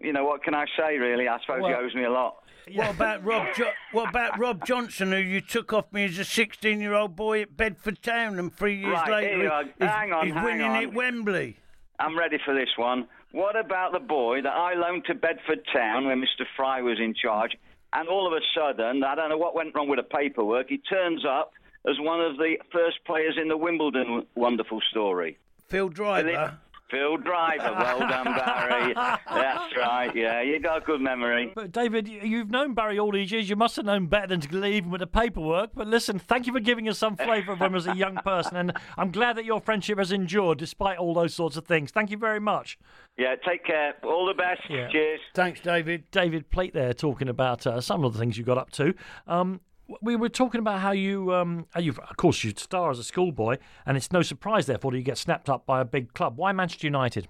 you 0.00 0.12
know 0.12 0.24
what 0.24 0.44
can 0.44 0.54
I 0.54 0.66
say? 0.78 0.96
Really, 0.98 1.26
I 1.26 1.38
suppose 1.40 1.62
well, 1.62 1.70
he 1.70 1.74
owes 1.74 1.94
me 1.94 2.04
a 2.04 2.10
lot. 2.10 2.36
What 2.74 2.94
about 2.94 3.24
Rob? 3.24 3.48
Jo- 3.56 3.72
what 3.92 4.10
about 4.10 4.38
Rob 4.38 4.64
Johnson, 4.64 5.10
who 5.10 5.18
you 5.18 5.40
took 5.40 5.72
off 5.72 5.92
me 5.92 6.04
as 6.04 6.18
a 6.18 6.22
16-year-old 6.22 7.16
boy 7.16 7.42
at 7.42 7.56
Bedford 7.56 8.02
Town, 8.02 8.38
and 8.38 8.54
three 8.54 8.76
years 8.76 8.92
right, 8.92 9.10
later, 9.10 9.64
he's, 9.78 9.88
hang 9.88 10.12
on, 10.12 10.26
he's 10.26 10.34
hang 10.34 10.44
winning 10.44 10.62
on. 10.62 10.82
at 10.84 10.92
Wembley. 10.92 11.56
I'm 11.98 12.16
ready 12.16 12.38
for 12.44 12.54
this 12.54 12.68
one. 12.76 13.08
What 13.32 13.56
about 13.56 13.92
the 13.92 13.98
boy 13.98 14.42
that 14.42 14.52
I 14.52 14.74
loaned 14.74 15.04
to 15.06 15.14
Bedford 15.14 15.60
Town 15.74 16.06
when 16.06 16.20
Mr. 16.20 16.44
Fry 16.56 16.80
was 16.80 16.98
in 17.00 17.14
charge? 17.14 17.52
And 17.92 18.08
all 18.08 18.26
of 18.26 18.32
a 18.32 18.40
sudden, 18.54 19.02
I 19.02 19.14
don't 19.14 19.30
know 19.30 19.38
what 19.38 19.54
went 19.54 19.74
wrong 19.74 19.88
with 19.88 19.98
the 19.98 20.02
paperwork. 20.02 20.68
He 20.68 20.78
turns 20.78 21.24
up 21.24 21.52
as 21.86 21.96
one 22.00 22.20
of 22.20 22.36
the 22.36 22.56
first 22.72 22.98
players 23.06 23.36
in 23.40 23.48
the 23.48 23.56
Wimbledon 23.56 24.26
wonderful 24.34 24.80
story. 24.90 25.38
Phil 25.68 25.88
Driver. 25.88 26.58
Phil 26.90 27.18
Driver, 27.18 27.74
well 27.78 27.98
done, 27.98 28.24
Barry. 28.24 28.94
That's 28.94 29.76
right. 29.76 30.10
Yeah, 30.14 30.40
you 30.40 30.58
got 30.58 30.82
a 30.82 30.84
good 30.86 31.02
memory. 31.02 31.52
But 31.54 31.70
David, 31.70 32.08
you've 32.08 32.50
known 32.50 32.72
Barry 32.72 32.98
all 32.98 33.12
these 33.12 33.30
years. 33.30 33.50
You 33.50 33.56
must 33.56 33.76
have 33.76 33.84
known 33.84 34.06
better 34.06 34.28
than 34.28 34.40
to 34.40 34.56
leave 34.56 34.84
him 34.84 34.90
with 34.90 35.00
the 35.00 35.06
paperwork. 35.06 35.70
But 35.74 35.86
listen, 35.86 36.18
thank 36.18 36.46
you 36.46 36.52
for 36.54 36.60
giving 36.60 36.88
us 36.88 36.96
some 36.96 37.16
flavour 37.16 37.52
of 37.52 37.58
him 37.58 37.74
as 37.74 37.86
a 37.86 37.94
young 37.94 38.16
person, 38.24 38.56
and 38.56 38.72
I'm 38.96 39.10
glad 39.12 39.36
that 39.36 39.44
your 39.44 39.60
friendship 39.60 39.98
has 39.98 40.12
endured 40.12 40.58
despite 40.58 40.96
all 40.96 41.12
those 41.12 41.34
sorts 41.34 41.58
of 41.58 41.66
things. 41.66 41.90
Thank 41.90 42.10
you 42.10 42.16
very 42.16 42.40
much. 42.40 42.78
Yeah, 43.18 43.34
take 43.46 43.66
care. 43.66 43.94
All 44.02 44.26
the 44.26 44.34
best. 44.34 44.62
Yeah. 44.70 44.88
Cheers. 44.88 45.20
Thanks, 45.34 45.60
David. 45.60 46.10
David 46.10 46.48
Pleat 46.50 46.72
there 46.72 46.94
talking 46.94 47.28
about 47.28 47.66
uh, 47.66 47.82
some 47.82 48.02
of 48.02 48.14
the 48.14 48.18
things 48.18 48.38
you 48.38 48.44
got 48.44 48.56
up 48.56 48.70
to. 48.72 48.94
Um, 49.26 49.60
we 50.02 50.16
were 50.16 50.28
talking 50.28 50.60
about 50.60 50.80
how 50.80 50.92
you, 50.92 51.34
um, 51.34 51.66
how 51.70 51.80
you, 51.80 51.92
of 51.92 52.16
course, 52.16 52.44
you 52.44 52.52
star 52.56 52.90
as 52.90 52.98
a 52.98 53.04
schoolboy, 53.04 53.56
and 53.86 53.96
it's 53.96 54.12
no 54.12 54.22
surprise, 54.22 54.66
therefore, 54.66 54.92
that 54.92 54.98
you 54.98 55.04
get 55.04 55.18
snapped 55.18 55.48
up 55.48 55.66
by 55.66 55.80
a 55.80 55.84
big 55.84 56.14
club. 56.14 56.36
Why 56.36 56.52
Manchester 56.52 56.86
United? 56.86 57.28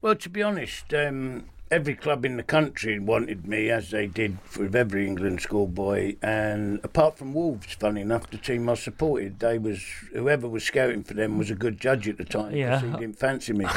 Well, 0.00 0.14
to 0.16 0.28
be 0.28 0.42
honest, 0.42 0.92
um, 0.94 1.46
every 1.70 1.94
club 1.94 2.24
in 2.24 2.36
the 2.36 2.42
country 2.42 2.98
wanted 2.98 3.46
me, 3.46 3.70
as 3.70 3.90
they 3.90 4.06
did 4.06 4.38
with 4.58 4.74
every 4.74 5.06
England 5.06 5.40
schoolboy. 5.40 6.16
And 6.22 6.80
apart 6.82 7.18
from 7.18 7.34
Wolves, 7.34 7.74
funny 7.74 8.00
enough, 8.00 8.30
the 8.30 8.38
team 8.38 8.68
I 8.68 8.74
supported, 8.74 9.38
they 9.40 9.58
was 9.58 9.82
whoever 10.12 10.48
was 10.48 10.64
scouting 10.64 11.02
for 11.02 11.14
them 11.14 11.38
was 11.38 11.50
a 11.50 11.54
good 11.54 11.80
judge 11.80 12.08
at 12.08 12.18
the 12.18 12.24
time. 12.24 12.54
Yeah. 12.54 12.80
he 12.80 12.90
didn't 12.92 13.18
fancy 13.18 13.52
me. 13.52 13.66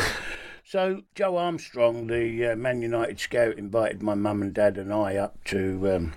So 0.70 1.04
Joe 1.16 1.38
Armstrong, 1.38 2.08
the 2.08 2.48
uh, 2.48 2.56
Man 2.58 2.82
United 2.82 3.22
scout, 3.22 3.58
invited 3.58 4.04
my 4.04 4.16
mum 4.16 4.42
and 4.42 4.54
dad 4.54 4.78
and 4.78 4.92
I 4.92 5.16
up 5.16 5.42
to 5.46 5.96
um, 5.96 6.14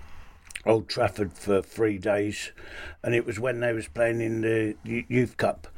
Old 0.66 0.88
Trafford 0.88 1.32
for 1.32 1.62
three 1.62 1.98
days, 1.98 2.52
and 3.02 3.14
it 3.14 3.24
was 3.24 3.40
when 3.40 3.60
they 3.60 3.72
was 3.72 3.88
playing 3.88 4.20
in 4.20 4.40
the 4.42 4.76
Youth 4.84 5.36
Cup. 5.36 5.68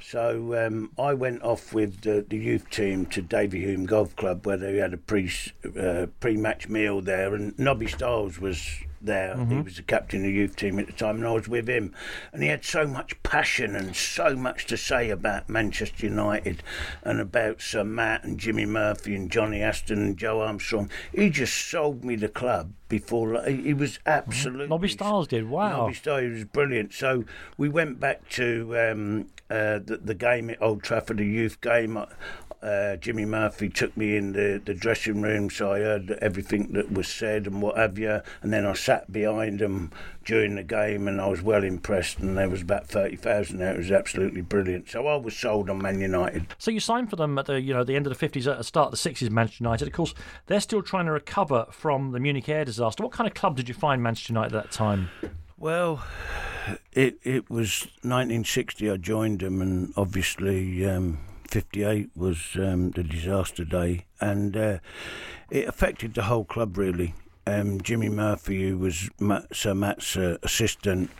So 0.00 0.66
um, 0.66 0.90
I 0.98 1.12
went 1.14 1.42
off 1.42 1.72
with 1.72 2.00
the, 2.00 2.24
the 2.26 2.38
youth 2.38 2.70
team 2.70 3.06
to 3.06 3.22
Davyhulme 3.22 3.86
Golf 3.86 4.16
Club 4.16 4.46
where 4.46 4.56
they 4.56 4.78
had 4.78 4.94
a 4.94 4.96
pre 4.96 5.30
uh, 5.78 6.06
pre 6.20 6.36
match 6.36 6.68
meal 6.68 7.00
there, 7.02 7.34
and 7.34 7.56
Nobby 7.58 7.86
Stiles 7.86 8.40
was 8.40 8.66
there. 9.00 9.36
He 9.46 9.60
was 9.60 9.76
the 9.76 9.82
captain 9.82 10.20
of 10.20 10.24
the 10.24 10.32
youth 10.32 10.56
team 10.56 10.78
at 10.78 10.86
the 10.86 10.92
time, 10.92 11.16
and 11.16 11.26
I 11.26 11.32
was 11.32 11.48
with 11.48 11.68
him. 11.68 11.94
And 12.32 12.42
he 12.42 12.48
had 12.48 12.64
so 12.64 12.86
much 12.86 13.20
passion 13.22 13.74
and 13.74 13.94
so 13.96 14.36
much 14.36 14.66
to 14.66 14.76
say 14.76 15.10
about 15.10 15.48
Manchester 15.48 16.06
United 16.06 16.62
and 17.02 17.20
about 17.20 17.60
Sir 17.60 17.84
Matt 17.84 18.24
and 18.24 18.38
Jimmy 18.38 18.66
Murphy 18.66 19.14
and 19.14 19.30
Johnny 19.30 19.62
Aston 19.62 20.00
and 20.02 20.16
Joe 20.16 20.40
Armstrong. 20.40 20.90
He 21.12 21.30
just 21.30 21.54
sold 21.70 22.04
me 22.04 22.16
the 22.16 22.28
club 22.28 22.72
before. 22.88 23.42
He 23.44 23.70
he 23.70 23.74
was 23.74 23.98
absolutely. 24.04 24.68
Nobby 24.68 24.88
Stiles 24.88 25.28
did. 25.28 25.48
Wow. 25.48 25.82
Nobby 25.82 25.94
Stiles 25.94 26.32
was 26.32 26.44
brilliant. 26.44 26.92
So 26.92 27.24
we 27.56 27.68
went 27.68 28.00
back 28.00 28.28
to 28.30 28.76
um, 28.78 29.26
uh, 29.48 29.78
the, 29.78 30.00
the 30.02 30.14
game 30.14 30.50
at 30.50 30.60
Old 30.60 30.82
Trafford, 30.82 31.18
the 31.18 31.24
youth 31.24 31.60
game. 31.60 31.98
Uh, 32.62 32.96
Jimmy 32.96 33.24
Murphy 33.24 33.70
took 33.70 33.96
me 33.96 34.16
in 34.16 34.32
the, 34.32 34.60
the 34.62 34.74
dressing 34.74 35.22
room, 35.22 35.48
so 35.48 35.72
I 35.72 35.78
heard 35.78 36.10
everything 36.20 36.72
that 36.72 36.92
was 36.92 37.08
said 37.08 37.46
and 37.46 37.62
what 37.62 37.78
have 37.78 37.98
you. 37.98 38.20
And 38.42 38.52
then 38.52 38.66
I 38.66 38.74
sat 38.74 39.10
behind 39.10 39.60
them 39.60 39.90
during 40.26 40.56
the 40.56 40.62
game, 40.62 41.08
and 41.08 41.20
I 41.20 41.28
was 41.28 41.40
well 41.40 41.64
impressed. 41.64 42.18
And 42.18 42.36
there 42.36 42.50
was 42.50 42.60
about 42.60 42.86
thirty 42.86 43.16
thousand 43.16 43.58
there. 43.58 43.74
It 43.74 43.78
was 43.78 43.90
absolutely 43.90 44.42
brilliant. 44.42 44.90
So 44.90 45.06
I 45.06 45.16
was 45.16 45.34
sold 45.34 45.70
on 45.70 45.80
Man 45.80 46.00
United. 46.00 46.48
So 46.58 46.70
you 46.70 46.80
signed 46.80 47.08
for 47.08 47.16
them 47.16 47.38
at 47.38 47.46
the 47.46 47.60
you 47.60 47.72
know 47.72 47.82
the 47.82 47.96
end 47.96 48.06
of 48.06 48.10
the 48.10 48.18
fifties, 48.18 48.46
at 48.46 48.58
the 48.58 48.64
start 48.64 48.86
of 48.86 48.90
the 48.90 48.98
sixties. 48.98 49.30
Manchester 49.30 49.64
United, 49.64 49.88
of 49.88 49.94
course, 49.94 50.14
they're 50.46 50.60
still 50.60 50.82
trying 50.82 51.06
to 51.06 51.12
recover 51.12 51.66
from 51.70 52.12
the 52.12 52.20
Munich 52.20 52.48
air 52.48 52.66
disaster. 52.66 53.02
What 53.02 53.12
kind 53.12 53.26
of 53.26 53.32
club 53.32 53.56
did 53.56 53.68
you 53.68 53.74
find 53.74 54.02
Manchester 54.02 54.34
United 54.34 54.54
at 54.54 54.64
that 54.64 54.72
time? 54.72 55.08
Well, 55.56 56.02
it 56.92 57.18
it 57.22 57.48
was 57.48 57.86
1960. 58.02 58.90
I 58.90 58.96
joined 58.98 59.40
them, 59.40 59.62
and 59.62 59.94
obviously 59.96 60.86
um, 60.86 61.18
58 61.50 62.10
was 62.14 62.56
um, 62.56 62.92
the 62.92 63.02
disaster 63.02 63.64
day, 63.64 64.04
and 64.20 64.56
uh, 64.56 64.78
it 65.50 65.66
affected 65.66 66.14
the 66.14 66.22
whole 66.22 66.44
club 66.44 66.78
really. 66.78 67.14
Um, 67.46 67.80
Jimmy 67.80 68.08
Murphy, 68.08 68.68
who 68.68 68.78
was 68.78 69.10
Ma- 69.18 69.42
Sir 69.52 69.74
Matt's 69.74 70.16
uh, 70.16 70.38
assistant, 70.42 71.10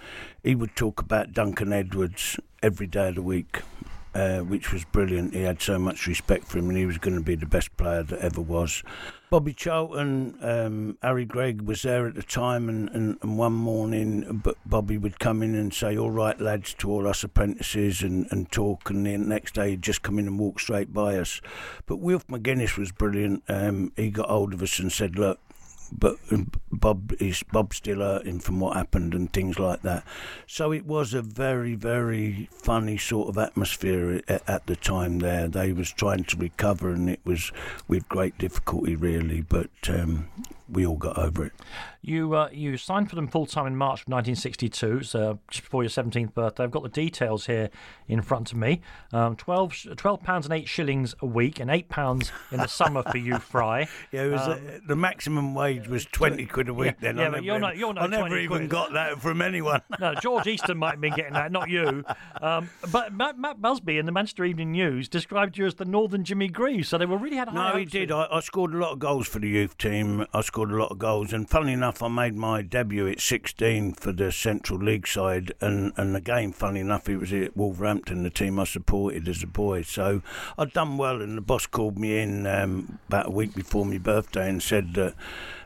he 0.45 0.55
would 0.55 0.77
talk 0.77 1.01
about 1.01 1.33
Duncan 1.33 1.73
Edwards 1.73 2.39
every 2.63 2.87
day 2.87 3.09
of 3.09 3.17
the 3.17 3.23
week. 3.23 3.63
Uh, 4.13 4.41
which 4.41 4.73
was 4.73 4.85
brilliant. 4.87 5.33
He 5.33 5.43
had 5.43 5.63
so 5.63 5.79
much 5.79 6.09
respect 6.09 6.49
for 6.49 6.59
him, 6.59 6.69
and 6.69 6.77
he 6.77 6.85
was 6.85 6.99
going 6.99 7.15
to 7.15 7.23
be 7.23 7.37
the 7.37 7.47
best 7.47 7.77
player 7.77 8.03
that 8.03 8.19
ever 8.19 8.41
was. 8.41 8.83
Bobby 9.31 9.53
Charlton, 9.53 10.37
um, 10.43 10.99
Harry 11.01 11.25
Gregg 11.25 11.63
was 11.63 11.83
there 11.83 12.09
at 12.09 12.17
the 12.17 12.25
time, 12.25 12.69
and, 12.69 12.89
and, 12.89 13.19
and 13.23 13.39
one 13.39 13.53
morning, 13.53 14.43
Bobby 14.67 14.99
would 14.99 15.21
come 15.21 15.45
in 15.45 15.55
and 15.55 15.73
say, 15.73 15.97
"All 15.97 16.11
right, 16.11 16.41
lads," 16.41 16.75
to 16.79 16.91
all 16.91 17.07
us 17.07 17.23
apprentices, 17.23 18.03
and, 18.03 18.27
and 18.33 18.51
talk. 18.51 18.91
And 18.91 19.07
the 19.07 19.17
next 19.17 19.55
day, 19.55 19.71
he'd 19.71 19.83
just 19.83 20.03
come 20.03 20.19
in 20.19 20.27
and 20.27 20.41
walk 20.41 20.59
straight 20.59 20.93
by 20.93 21.17
us. 21.17 21.41
But 21.87 21.99
Wilf 21.99 22.27
McGuinness 22.27 22.77
was 22.77 22.91
brilliant. 22.91 23.45
Um, 23.49 23.93
he 23.95 24.11
got 24.11 24.29
hold 24.29 24.53
of 24.55 24.61
us 24.61 24.81
and 24.81 24.91
said, 24.91 25.17
"Look." 25.21 25.39
But 25.93 26.17
um, 26.31 26.51
Bob 26.71 27.13
is 27.21 27.43
Bob 27.53 27.75
still 27.75 27.99
hurting 27.99 28.41
from 28.41 28.61
what 28.61 28.77
happened 28.77 29.15
and 29.15 29.33
things 29.33 29.59
like 29.59 29.83
that. 29.83 30.05
So 30.47 30.73
it 30.73 30.87
was 30.87 31.15
a 31.15 31.23
very, 31.23 31.75
very 31.75 32.49
funny 32.53 32.99
sort 32.99 33.29
of 33.29 33.39
atmosphere 33.39 34.23
at, 34.29 34.49
at 34.49 34.67
the 34.67 34.77
time. 34.77 35.19
There, 35.19 35.49
they 35.49 35.73
was 35.73 35.91
trying 35.93 36.25
to 36.25 36.37
recover, 36.37 36.91
and 36.91 37.09
it 37.11 37.21
was 37.25 37.53
with 37.89 38.09
great 38.09 38.39
difficulty, 38.39 38.97
really. 38.97 39.43
But 39.43 39.71
um, 39.89 40.29
we 40.71 40.87
all 40.87 40.97
got 40.97 41.19
over 41.19 41.45
it. 41.47 41.53
You 42.03 42.33
uh, 42.35 42.49
you 42.53 42.77
signed 42.79 43.11
for 43.11 43.17
them 43.17 43.29
full 43.29 43.45
time 43.47 43.67
in 43.67 43.77
March 43.77 44.03
of 44.03 44.09
1962, 44.09 45.03
so 45.03 45.39
just 45.51 45.65
before 45.65 45.83
your 45.83 45.91
17th 45.91 46.33
birthday. 46.33 46.65
I've 46.65 46.71
got 46.71 46.83
the 46.83 46.89
details 46.89 47.45
here 47.47 47.69
in 48.09 48.23
front 48.23 48.53
of 48.53 48.59
me. 48.59 48.81
Um, 49.13 49.37
12 49.37 49.87
12 49.97 50.23
pounds 50.23 50.47
and 50.47 50.55
eight 50.55 50.67
shillings 50.69 51.15
a 51.21 51.27
week, 51.27 51.61
and 51.61 51.71
eight 51.71 51.89
pounds 51.91 52.33
in 52.51 52.59
the 52.59 52.67
summer 52.69 53.03
for 53.03 53.19
you, 53.19 53.39
Fry. 53.39 53.89
Yeah, 54.13 54.25
it 54.25 54.31
was 54.33 54.41
uh, 54.41 54.79
the 54.87 54.97
maximum 54.97 55.55
wage 55.55 55.89
was 55.89 56.05
twenty 56.07 56.47
quid 56.47 56.69
a 56.69 56.75
week. 56.75 56.95
yeah, 57.03 57.13
then 57.13 57.17
yeah, 57.19 57.23
I 57.23 57.27
but 57.27 57.31
never 57.33 57.45
you're 57.45 57.59
not- 57.59 57.77
you're 57.77 57.93
not 57.95 58.05
I 58.05 58.07
never 58.07 58.39
even 58.39 58.59
quid. 58.59 58.71
got 58.71 58.93
that 58.95 59.21
from 59.21 59.43
anyone. 59.43 59.83
No, 60.01 60.15
George 60.15 60.47
Eastham 60.47 60.79
might 60.79 60.93
have 60.93 61.01
been 61.01 61.15
getting 61.15 61.35
that, 61.35 61.53
not 61.53 61.69
you. 61.69 62.03
Um, 62.41 62.71
but 62.91 63.13
Matt, 63.13 63.39
Matt 63.39 63.61
Busby 63.61 63.99
in 63.99 64.07
the 64.07 64.13
Manchester 64.13 64.45
Evening 64.47 64.73
News 64.73 65.09
described 65.09 65.59
you 65.59 65.67
as 65.67 65.75
the 65.75 65.85
Northern 65.85 66.25
Jimmy 66.25 66.49
Greaves, 66.49 66.89
so 66.89 66.97
they 66.97 67.05
were 67.07 67.19
really 67.19 67.37
had 67.37 67.49
high 67.49 67.73
No, 67.73 67.79
he 67.79 67.85
did. 67.85 68.11
I, 68.11 68.27
I 68.31 68.41
scored 68.41 68.73
a 68.75 68.79
lot 68.79 68.93
of 68.93 68.99
goals 68.99 69.29
for 69.29 69.39
the 69.41 69.49
youth 69.49 69.77
team. 69.77 70.25
I 70.33 70.41
scored 70.41 70.60
a 70.69 70.77
lot 70.77 70.91
of 70.91 70.99
goals, 70.99 71.33
and 71.33 71.49
funnily 71.49 71.73
enough, 71.73 72.03
I 72.03 72.09
made 72.09 72.35
my 72.35 72.61
debut 72.61 73.09
at 73.09 73.21
16 73.21 73.95
for 73.95 74.13
the 74.13 74.31
Central 74.33 74.79
League 74.79 75.07
side. 75.07 75.53
And, 75.61 75.93
and 75.97 76.17
again, 76.17 76.53
funnily 76.53 76.81
enough, 76.81 77.09
it 77.09 77.19
was 77.19 77.33
at 77.33 77.57
Wolverhampton, 77.57 78.23
the 78.23 78.31
team 78.31 78.59
I 78.59 78.65
supported 78.65 79.29
as 79.29 79.43
a 79.43 79.47
boy. 79.47 79.83
So 79.83 80.23
I'd 80.59 80.73
done 80.73 80.99
well, 80.99 81.23
and 81.23 81.37
the 81.37 81.43
boss 81.43 81.67
called 81.67 81.99
me 81.99 82.19
in 82.19 82.47
um, 82.47 82.99
about 83.09 83.29
a 83.29 83.31
week 83.31 83.55
before 83.55 83.87
my 83.87 83.99
birthday 83.99 84.49
and 84.49 84.63
said 84.63 84.95
that 84.95 85.15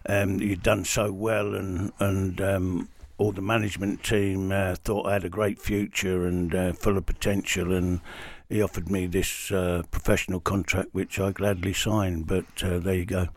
um, 0.06 0.38
you'd 0.40 0.62
done 0.62 0.84
so 0.84 1.12
well, 1.12 1.54
and 1.54 1.92
and 1.98 2.40
um, 2.40 2.88
all 3.16 3.32
the 3.32 3.42
management 3.42 4.02
team 4.02 4.50
uh, 4.52 4.74
thought 4.76 5.06
I 5.06 5.14
had 5.14 5.24
a 5.24 5.28
great 5.28 5.60
future 5.60 6.26
and 6.26 6.54
uh, 6.54 6.72
full 6.72 6.98
of 6.98 7.06
potential, 7.06 7.72
and 7.72 8.00
he 8.48 8.60
offered 8.62 8.90
me 8.90 9.06
this 9.06 9.50
uh, 9.50 9.82
professional 9.90 10.40
contract, 10.40 10.90
which 10.92 11.18
I 11.18 11.32
gladly 11.32 11.72
signed. 11.72 12.26
But 12.26 12.44
uh, 12.62 12.78
there 12.78 12.94
you 12.94 13.06
go. 13.06 13.28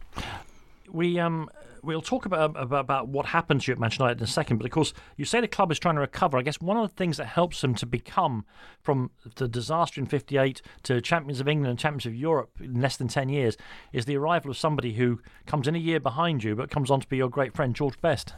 We 0.98 1.20
um 1.20 1.50
we'll 1.84 2.02
talk 2.02 2.26
about, 2.26 2.56
about 2.58 2.82
about 2.82 3.08
what 3.08 3.28
happened 3.28 3.62
to 3.62 3.72
you 3.72 3.74
at 3.74 3.80
Manchester 3.80 4.04
United 4.04 4.20
in 4.20 4.24
a 4.26 4.28
second. 4.28 4.58
But 4.58 4.66
of 4.66 4.72
course, 4.72 4.94
you 5.16 5.26
say 5.26 5.40
the 5.40 5.48
club 5.48 5.72
is 5.72 5.80
trying 5.80 5.96
to 5.96 6.02
recover. 6.02 6.38
I 6.38 6.42
guess 6.42 6.60
one 6.60 6.78
of 6.78 6.90
the 6.90 6.96
things 6.96 7.18
that 7.18 7.26
helps 7.26 7.62
them 7.62 7.76
to 7.76 7.86
become 7.86 8.46
from 8.82 9.12
the 9.36 9.48
disaster 9.48 10.02
in 10.02 10.08
'58 10.08 10.62
to 10.84 11.00
champions 11.02 11.40
of 11.40 11.48
England 11.48 11.70
and 11.70 11.80
champions 11.80 12.06
of 12.06 12.16
Europe 12.16 12.52
in 12.60 12.82
less 12.82 12.98
than 12.98 13.08
ten 13.08 13.30
years 13.30 13.58
is 13.94 14.06
the 14.06 14.18
arrival 14.18 14.52
of 14.52 14.58
somebody 14.58 14.94
who 14.94 15.20
comes 15.46 15.68
in 15.68 15.76
a 15.76 15.80
year 15.80 16.00
behind 16.00 16.44
you, 16.44 16.56
but 16.56 16.70
comes 16.70 16.92
on 16.92 17.00
to 17.00 17.08
be 17.08 17.18
your 17.18 17.30
great 17.30 17.54
friend 17.54 17.76
George 17.76 18.00
Best. 18.02 18.34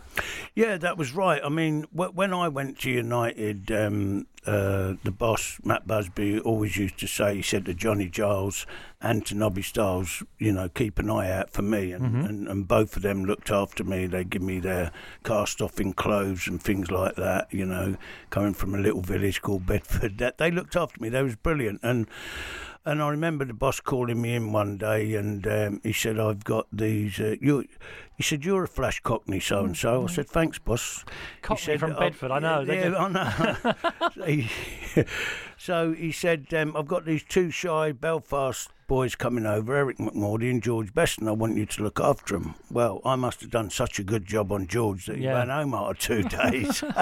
Yeah, 0.53 0.77
that 0.77 0.97
was 0.97 1.13
right. 1.13 1.41
I 1.43 1.49
mean, 1.49 1.85
when 1.91 2.33
I 2.33 2.49
went 2.49 2.79
to 2.79 2.91
United, 2.91 3.71
um, 3.71 4.27
uh, 4.45 4.93
the 5.03 5.11
boss, 5.11 5.59
Matt 5.63 5.85
Busby, 5.87 6.39
always 6.39 6.77
used 6.77 6.97
to 6.99 7.07
say, 7.07 7.35
he 7.35 7.41
said 7.41 7.65
to 7.65 7.73
Johnny 7.73 8.07
Giles 8.07 8.65
and 9.01 9.25
to 9.25 9.35
Nobby 9.35 9.61
Stiles, 9.61 10.23
you 10.37 10.51
know, 10.51 10.69
keep 10.69 10.99
an 10.99 11.09
eye 11.09 11.31
out 11.31 11.49
for 11.49 11.61
me. 11.61 11.91
And, 11.91 12.03
and, 12.25 12.47
and 12.47 12.67
both 12.67 12.95
of 12.95 13.01
them 13.01 13.25
looked 13.25 13.51
after 13.51 13.83
me. 13.83 14.07
They 14.07 14.23
give 14.23 14.41
me 14.41 14.59
their 14.59 14.91
cast 15.23 15.61
off 15.61 15.79
in 15.79 15.93
clothes 15.93 16.47
and 16.47 16.61
things 16.61 16.89
like 16.91 17.15
that, 17.15 17.53
you 17.53 17.65
know, 17.65 17.97
coming 18.29 18.53
from 18.53 18.75
a 18.75 18.79
little 18.79 19.01
village 19.01 19.41
called 19.41 19.65
Bedford. 19.65 20.17
That 20.17 20.37
They 20.37 20.51
looked 20.51 20.75
after 20.75 21.01
me. 21.01 21.09
They 21.09 21.23
was 21.23 21.35
brilliant. 21.35 21.79
And 21.83 22.07
and 22.85 23.03
I 23.03 23.09
remember 23.09 23.45
the 23.45 23.53
boss 23.53 23.79
calling 23.81 24.21
me 24.21 24.33
in 24.33 24.53
one 24.53 24.77
day, 24.77 25.13
and 25.13 25.45
um, 25.45 25.81
he 25.83 25.93
said, 25.93 26.17
"I've 26.19 26.43
got 26.43 26.65
these." 26.71 27.19
Uh, 27.19 27.35
you, 27.41 27.65
he 28.19 28.23
said, 28.23 28.43
"You're 28.43 28.65
a 28.65 28.67
flash 28.67 28.99
cockney, 28.99 29.39
so 29.39 29.63
and 29.63 29.77
so." 29.77 30.03
I 30.03 30.07
said, 30.07 30.27
"Thanks, 30.27 30.59
boss." 30.59 31.05
He 31.07 31.41
Cockney 31.41 31.63
said, 31.63 31.79
from 31.79 31.93
"Oh, 31.93 31.99
Bedford, 32.01 32.31
I 32.31 32.39
know, 32.39 32.65
they 32.65 32.81
Yeah. 32.81 32.97
I 32.97 33.07
know. 33.07 33.73
so, 34.13 34.23
he, 34.25 34.49
so 35.57 35.93
he 35.93 36.11
said, 36.11 36.53
um, 36.53 36.75
"I've 36.75 36.87
got 36.89 37.05
these 37.05 37.23
two 37.23 37.49
shy 37.49 37.93
Belfast 37.93 38.69
boys 38.87 39.15
coming 39.15 39.45
over, 39.45 39.73
Eric 39.73 39.99
McMordie 39.99 40.49
and 40.51 40.61
George 40.61 40.93
Best, 40.93 41.19
and 41.19 41.29
I 41.29 41.31
want 41.31 41.55
you 41.55 41.65
to 41.65 41.81
look 41.83 42.01
after 42.01 42.33
them." 42.37 42.55
Well, 42.69 42.99
I 43.05 43.15
must 43.15 43.39
have 43.39 43.51
done 43.51 43.69
such 43.69 43.99
a 43.99 44.03
good 44.03 44.25
job 44.25 44.51
on 44.51 44.67
George 44.67 45.05
that 45.05 45.15
he 45.17 45.23
Yeah. 45.23 45.35
ran 45.35 45.47
home 45.49 45.73
after 45.73 46.21
two 46.21 46.23
days. 46.23 46.83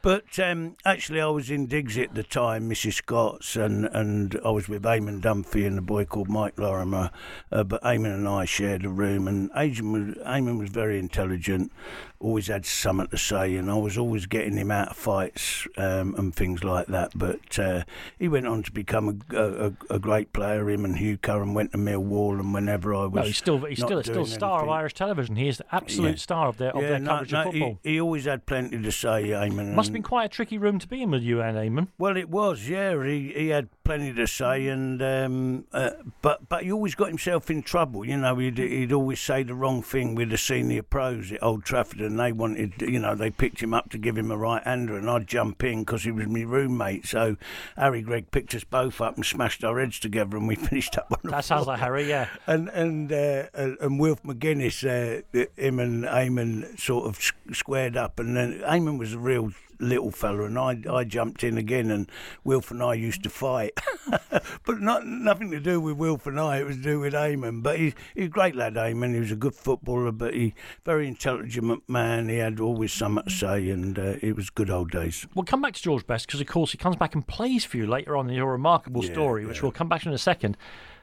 But 0.00 0.38
um, 0.38 0.76
actually, 0.84 1.20
I 1.20 1.26
was 1.26 1.50
in 1.50 1.66
Digsy 1.66 2.04
at 2.04 2.14
the 2.14 2.22
time, 2.22 2.70
Mrs. 2.70 2.94
Scott's, 2.94 3.56
and, 3.56 3.84
and 3.86 4.38
I 4.44 4.50
was 4.50 4.68
with 4.68 4.84
Eamon 4.84 5.20
Dunphy 5.20 5.66
and 5.66 5.76
a 5.76 5.82
boy 5.82 6.04
called 6.04 6.28
Mike 6.28 6.56
Lorimer. 6.56 7.10
Uh, 7.50 7.64
but 7.64 7.82
Eamon 7.82 8.14
and 8.14 8.28
I 8.28 8.44
shared 8.44 8.84
a 8.84 8.88
room, 8.88 9.26
and 9.26 9.50
Eamon 9.52 9.97
was, 10.06 10.14
Eamon 10.26 10.58
was 10.58 10.70
very 10.70 10.98
intelligent, 10.98 11.72
always 12.20 12.48
had 12.48 12.66
something 12.66 13.06
to 13.08 13.18
say, 13.18 13.54
and 13.56 13.70
I 13.70 13.76
was 13.76 13.96
always 13.96 14.26
getting 14.26 14.56
him 14.56 14.70
out 14.70 14.88
of 14.88 14.96
fights 14.96 15.66
um, 15.76 16.14
and 16.16 16.34
things 16.34 16.64
like 16.64 16.86
that. 16.86 17.12
But 17.14 17.58
uh, 17.58 17.84
he 18.18 18.28
went 18.28 18.46
on 18.46 18.62
to 18.64 18.72
become 18.72 19.20
a, 19.32 19.36
a, 19.36 19.72
a 19.90 19.98
great 19.98 20.32
player. 20.32 20.68
Him 20.68 20.84
and 20.84 20.98
Hugh 20.98 21.16
Curran 21.16 21.54
went 21.54 21.72
to 21.72 21.78
Millwall, 21.78 22.38
and 22.40 22.52
whenever 22.52 22.94
I 22.94 23.06
was. 23.06 23.14
No, 23.14 23.22
he's 23.22 23.36
still 23.36 23.58
he's 23.64 23.78
still 23.78 24.02
still 24.02 24.26
star 24.26 24.62
of 24.62 24.68
Irish 24.68 24.94
television. 24.94 25.36
He 25.36 25.48
is 25.48 25.58
the 25.58 25.66
absolute 25.74 26.10
Yeah. 26.10 26.16
star 26.16 26.48
of 26.48 26.56
their 26.58 26.74
of 26.74 26.82
yeah, 26.82 26.88
their 26.88 26.98
no, 26.98 27.10
coverage 27.10 27.32
no, 27.32 27.38
of 27.38 27.44
football. 27.52 27.78
He, 27.82 27.90
he 27.92 28.00
always 28.00 28.24
had 28.24 28.46
plenty 28.46 28.82
to 28.82 28.92
say, 28.92 29.28
Eamon. 29.28 29.74
Must 29.74 29.88
have 29.88 29.92
been 29.92 30.02
quite 30.02 30.24
a 30.24 30.28
tricky 30.28 30.58
room 30.58 30.78
to 30.78 30.88
be 30.88 31.02
in 31.02 31.10
with 31.10 31.22
you 31.22 31.40
and 31.40 31.56
Eamon. 31.56 31.88
Well, 31.98 32.16
it 32.16 32.28
was, 32.28 32.68
yeah. 32.68 33.02
He 33.04 33.32
he 33.34 33.48
had 33.48 33.68
plenty 33.88 34.12
to 34.12 34.26
say, 34.26 34.68
and 34.68 35.00
um, 35.00 35.64
uh, 35.72 35.92
but 36.20 36.46
but 36.50 36.62
he 36.62 36.70
always 36.70 36.94
got 36.94 37.08
himself 37.08 37.50
in 37.50 37.62
trouble. 37.62 38.04
You 38.04 38.18
know, 38.18 38.36
he'd 38.36 38.58
he'd 38.58 38.92
always 38.92 39.18
say 39.18 39.42
the 39.42 39.54
wrong 39.54 39.80
thing 39.80 40.14
with 40.14 40.28
the 40.28 40.36
senior 40.36 40.82
pros 40.82 41.32
at 41.32 41.42
Old 41.42 41.64
Trafford, 41.64 42.02
and 42.02 42.20
they 42.20 42.30
wanted, 42.30 42.82
you 42.82 42.98
know, 42.98 43.14
they 43.14 43.30
picked 43.30 43.62
him 43.62 43.72
up 43.72 43.88
to 43.88 43.96
give 43.96 44.18
him 44.18 44.30
a 44.30 44.36
right 44.36 44.62
hander, 44.62 44.98
and 44.98 45.08
I'd 45.08 45.26
jump 45.26 45.64
in 45.64 45.84
because 45.84 46.04
he 46.04 46.10
was 46.10 46.26
my 46.26 46.42
roommate. 46.42 47.06
So 47.06 47.38
Harry 47.78 48.02
Gregg 48.02 48.30
picked 48.30 48.54
us 48.54 48.62
both 48.62 49.00
up 49.00 49.16
and 49.16 49.24
smashed 49.24 49.64
our 49.64 49.80
heads 49.80 49.98
together, 49.98 50.36
and 50.36 50.46
we 50.46 50.54
finished 50.68 50.98
up 50.98 51.10
on 51.10 51.30
That 51.30 51.46
sounds 51.46 51.66
like 51.66 51.80
Harry, 51.80 52.06
yeah. 52.06 52.28
and 52.46 52.68
and 52.68 53.10
uh, 53.10 53.44
and 53.54 53.98
Wilf 53.98 54.22
McGuinness, 54.22 54.84
uh, 54.84 55.46
him 55.56 55.78
and 55.78 56.04
Eamon 56.04 56.78
sort 56.78 57.06
of 57.06 57.18
squared 57.54 57.96
up, 57.96 58.20
and 58.20 58.36
then 58.36 58.60
Eamon 58.60 58.98
was 58.98 59.14
a 59.14 59.18
real 59.18 59.50
little 59.78 60.10
fella, 60.10 60.44
and 60.44 60.58
I 60.58 60.78
I 60.90 61.04
jumped 61.04 61.44
in 61.44 61.56
again, 61.58 61.90
and 61.90 62.10
Wilf 62.44 62.70
and 62.70 62.82
I 62.82 62.94
used 62.94 63.22
to 63.22 63.30
fight, 63.30 63.78
but 64.64 64.80
not 64.80 65.06
nothing 65.06 65.50
to 65.50 65.60
do 65.60 65.80
with 65.80 65.96
Wilf 65.96 66.26
and 66.26 66.38
I. 66.40 66.58
It 66.58 66.66
was 66.66 66.76
to 66.76 66.82
do 66.82 67.00
with 67.00 67.14
Eamon. 67.14 67.62
But 67.62 67.78
he 67.78 67.94
he's 68.14 68.26
a 68.26 68.28
great 68.28 68.56
lad, 68.56 68.74
Eamon. 68.74 69.14
He 69.14 69.20
was 69.20 69.32
a 69.32 69.36
good 69.36 69.54
footballer, 69.54 70.12
but 70.12 70.34
he 70.34 70.54
very 70.84 71.06
intelligent 71.06 71.88
man. 71.88 72.28
He 72.28 72.36
had 72.36 72.60
always 72.60 72.92
something 72.92 73.24
to 73.24 73.30
say, 73.30 73.70
and 73.70 73.98
uh, 73.98 74.14
it 74.20 74.36
was 74.36 74.50
good 74.50 74.70
old 74.70 74.90
days. 74.90 75.26
We'll 75.34 75.44
come 75.44 75.62
back 75.62 75.74
to 75.74 75.82
George 75.82 76.06
Best 76.06 76.26
because, 76.26 76.40
of 76.40 76.46
course, 76.46 76.72
he 76.72 76.78
comes 76.78 76.96
back 76.96 77.14
and 77.14 77.26
plays 77.26 77.64
for 77.64 77.76
you 77.76 77.86
later 77.86 78.16
on 78.16 78.28
in 78.28 78.34
your 78.36 78.50
remarkable 78.50 79.04
Yeah, 79.04 79.12
story, 79.12 79.46
which 79.46 79.58
yeah. 79.58 79.62
we'll 79.62 79.72
come 79.72 79.88
back 79.88 80.02
to 80.02 80.08
in 80.08 80.14
a 80.14 80.18
second. 80.18 80.56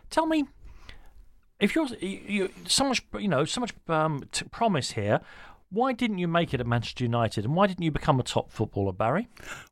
Tell 0.09 0.25
me, 0.25 0.45
if 1.59 1.75
you're 1.75 1.87
you, 1.99 2.19
you, 2.27 2.49
so 2.67 2.85
much, 2.85 3.05
you 3.17 3.27
know, 3.27 3.45
so 3.45 3.61
much 3.61 3.73
um, 3.87 4.23
t- 4.31 4.45
promise 4.51 4.91
here, 4.91 5.21
why 5.69 5.93
didn't 5.93 6.19
you 6.19 6.27
make 6.27 6.53
it 6.53 6.59
at 6.59 6.67
Manchester 6.67 7.03
United, 7.03 7.45
and 7.45 7.55
why 7.55 7.67
didn't 7.67 7.83
you 7.83 7.91
become 7.91 8.19
a 8.19 8.23
top 8.23 8.51
footballer, 8.51 8.93
Barry? 8.93 9.27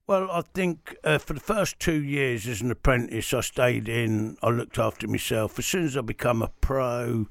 Well, 0.07 0.29
I 0.31 0.41
think 0.41 0.95
uh, 1.03 1.17
for 1.17 1.33
the 1.33 1.39
first 1.39 1.79
two 1.79 2.03
years 2.03 2.47
as 2.47 2.61
an 2.61 2.71
apprentice, 2.71 3.33
I 3.33 3.41
stayed 3.41 3.87
in. 3.87 4.37
I 4.41 4.49
looked 4.49 4.77
after 4.77 5.07
myself. 5.07 5.57
As 5.57 5.65
soon 5.65 5.85
as 5.85 5.95
I 5.95 6.01
become 6.01 6.41
a 6.41 6.51
pro, 6.61 7.27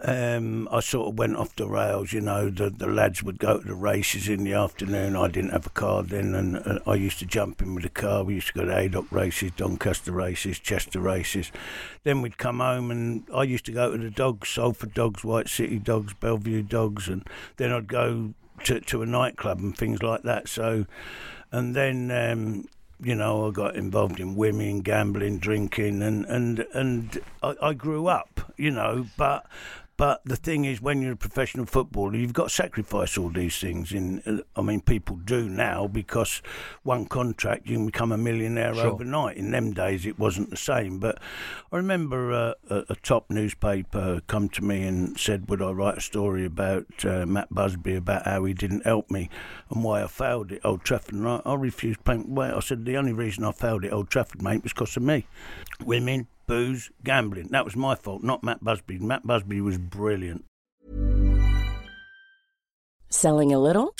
um, 0.00 0.68
I 0.70 0.78
sort 0.80 1.08
of 1.08 1.18
went 1.18 1.36
off 1.36 1.56
the 1.56 1.66
rails. 1.66 2.12
You 2.12 2.20
know, 2.20 2.50
the 2.50 2.70
the 2.70 2.86
lads 2.86 3.22
would 3.22 3.38
go 3.38 3.58
to 3.58 3.66
the 3.66 3.74
races 3.74 4.28
in 4.28 4.44
the 4.44 4.52
afternoon. 4.52 5.16
I 5.16 5.28
didn't 5.28 5.50
have 5.50 5.66
a 5.66 5.70
car 5.70 6.02
then, 6.02 6.34
and 6.34 6.80
I 6.86 6.94
used 6.94 7.18
to 7.18 7.26
jump 7.26 7.62
in 7.62 7.74
with 7.74 7.84
a 7.84 7.90
car. 7.90 8.22
We 8.22 8.34
used 8.34 8.48
to 8.48 8.52
go 8.52 8.64
to 8.64 8.74
Haydock 8.74 9.10
races, 9.10 9.50
Doncaster 9.56 10.12
races, 10.12 10.58
Chester 10.58 11.00
races. 11.00 11.50
Then 12.04 12.22
we'd 12.22 12.38
come 12.38 12.60
home, 12.60 12.90
and 12.90 13.26
I 13.34 13.42
used 13.42 13.66
to 13.66 13.72
go 13.72 13.90
to 13.90 13.98
the 13.98 14.10
dogs, 14.10 14.48
Salford 14.48 14.94
Dogs, 14.94 15.24
White 15.24 15.48
City 15.48 15.78
Dogs, 15.78 16.14
Belle 16.14 16.38
Vue 16.38 16.62
Dogs, 16.62 17.08
and 17.08 17.26
then 17.56 17.72
I'd 17.72 17.88
go 17.88 18.34
to 18.64 18.80
to 18.80 19.02
a 19.02 19.06
nightclub 19.06 19.58
and 19.58 19.76
things 19.76 20.02
like 20.02 20.22
that. 20.22 20.48
So 20.48 20.86
and 21.52 21.74
then 21.74 22.10
um, 22.10 22.68
you 23.00 23.14
know 23.14 23.48
I 23.48 23.50
got 23.50 23.76
involved 23.76 24.20
in 24.20 24.36
women, 24.36 24.80
gambling, 24.80 25.38
drinking, 25.38 26.02
and 26.02 26.24
and 26.26 26.60
and 26.72 27.20
I, 27.42 27.54
I 27.60 27.72
grew 27.74 28.06
up, 28.06 28.52
you 28.56 28.70
know, 28.70 29.06
but. 29.16 29.46
But 29.98 30.24
the 30.24 30.36
thing 30.36 30.64
is, 30.64 30.80
when 30.80 31.02
you're 31.02 31.14
a 31.14 31.16
professional 31.16 31.66
footballer, 31.66 32.14
you've 32.16 32.32
got 32.32 32.44
to 32.44 32.54
sacrifice 32.54 33.18
all 33.18 33.30
these 33.30 33.58
things. 33.58 33.90
In, 33.92 34.44
I 34.54 34.62
mean, 34.62 34.80
people 34.80 35.16
do 35.16 35.48
now 35.48 35.88
because 35.88 36.40
one 36.84 37.06
contract 37.06 37.66
you 37.66 37.76
can 37.78 37.86
become 37.86 38.12
a 38.12 38.16
millionaire 38.16 38.74
Sure. 38.76 38.86
overnight. 38.86 39.36
In 39.36 39.50
them 39.50 39.72
days, 39.72 40.06
it 40.06 40.16
wasn't 40.16 40.50
the 40.50 40.56
same. 40.56 41.00
But 41.00 41.18
I 41.72 41.76
remember 41.76 42.32
uh, 42.32 42.54
a, 42.70 42.84
a 42.90 42.94
top 42.94 43.28
newspaper 43.28 44.20
come 44.28 44.48
to 44.50 44.62
me 44.62 44.84
and 44.86 45.18
said, 45.18 45.50
"Would 45.50 45.60
I 45.60 45.72
write 45.72 45.98
a 45.98 46.00
story 46.00 46.44
about 46.44 46.86
uh, 47.04 47.26
Matt 47.26 47.52
Busby 47.52 47.96
about 47.96 48.24
how 48.24 48.44
he 48.44 48.54
didn't 48.54 48.86
help 48.86 49.10
me 49.10 49.28
and 49.68 49.82
why 49.82 50.04
I 50.04 50.06
failed 50.06 50.52
at 50.52 50.64
Old 50.64 50.84
Trafford?" 50.84 51.16
And 51.16 51.26
I, 51.26 51.42
I 51.44 51.54
refused 51.54 52.04
paying. 52.04 52.36
Well, 52.36 52.56
I 52.56 52.60
said 52.60 52.84
the 52.84 52.96
only 52.96 53.12
reason 53.12 53.42
I 53.42 53.50
failed 53.50 53.84
at 53.84 53.92
Old 53.92 54.10
Trafford, 54.10 54.42
mate, 54.42 54.62
was 54.62 54.72
because 54.72 54.96
of 54.96 55.02
me. 55.02 55.26
Women, 55.84 56.28
booze, 56.48 56.90
gambling. 57.04 57.48
That 57.52 57.64
was 57.64 57.76
my 57.76 57.94
fault, 57.94 58.24
not 58.24 58.42
Matt 58.42 58.64
Busby. 58.64 58.98
Matt 58.98 59.24
Busby 59.24 59.60
was 59.60 59.78
brilliant. 59.78 60.44
Selling 63.10 63.52
a 63.52 63.58
little 63.58 63.94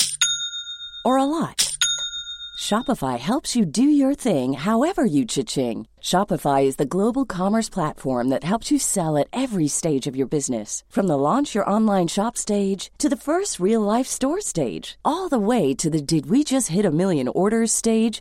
or 1.05 1.17
a 1.17 1.25
lot? 1.25 1.77
Shopify 2.59 3.19
helps 3.19 3.55
you 3.55 3.65
do 3.65 3.85
your 3.85 4.15
thing 4.15 4.55
however 4.55 5.05
you 5.05 5.25
cha-ching. 5.25 5.87
Shopify 6.03 6.65
is 6.65 6.75
the 6.75 6.93
global 6.97 7.25
commerce 7.25 7.69
platform 7.69 8.29
that 8.31 8.43
helps 8.43 8.71
you 8.73 8.79
sell 8.81 9.17
at 9.17 9.29
every 9.33 9.69
stage 9.69 10.09
of 10.09 10.17
your 10.17 10.27
business. 10.27 10.83
From 10.89 11.07
the 11.07 11.17
launch 11.17 11.55
your 11.55 11.71
online 11.71 12.09
shop 12.09 12.37
stage 12.37 12.91
to 12.99 13.09
the 13.09 13.17
first 13.17 13.61
real 13.61 13.81
life 13.81 14.09
store 14.09 14.41
stage, 14.41 14.99
all 15.05 15.29
the 15.29 15.39
way 15.39 15.73
to 15.75 15.89
the 15.89 16.03
did 16.03 16.27
we 16.29 16.43
just 16.43 16.69
hit 16.69 16.85
a 16.85 16.91
million 16.91 17.29
orders 17.29 17.71
stage. 17.71 18.21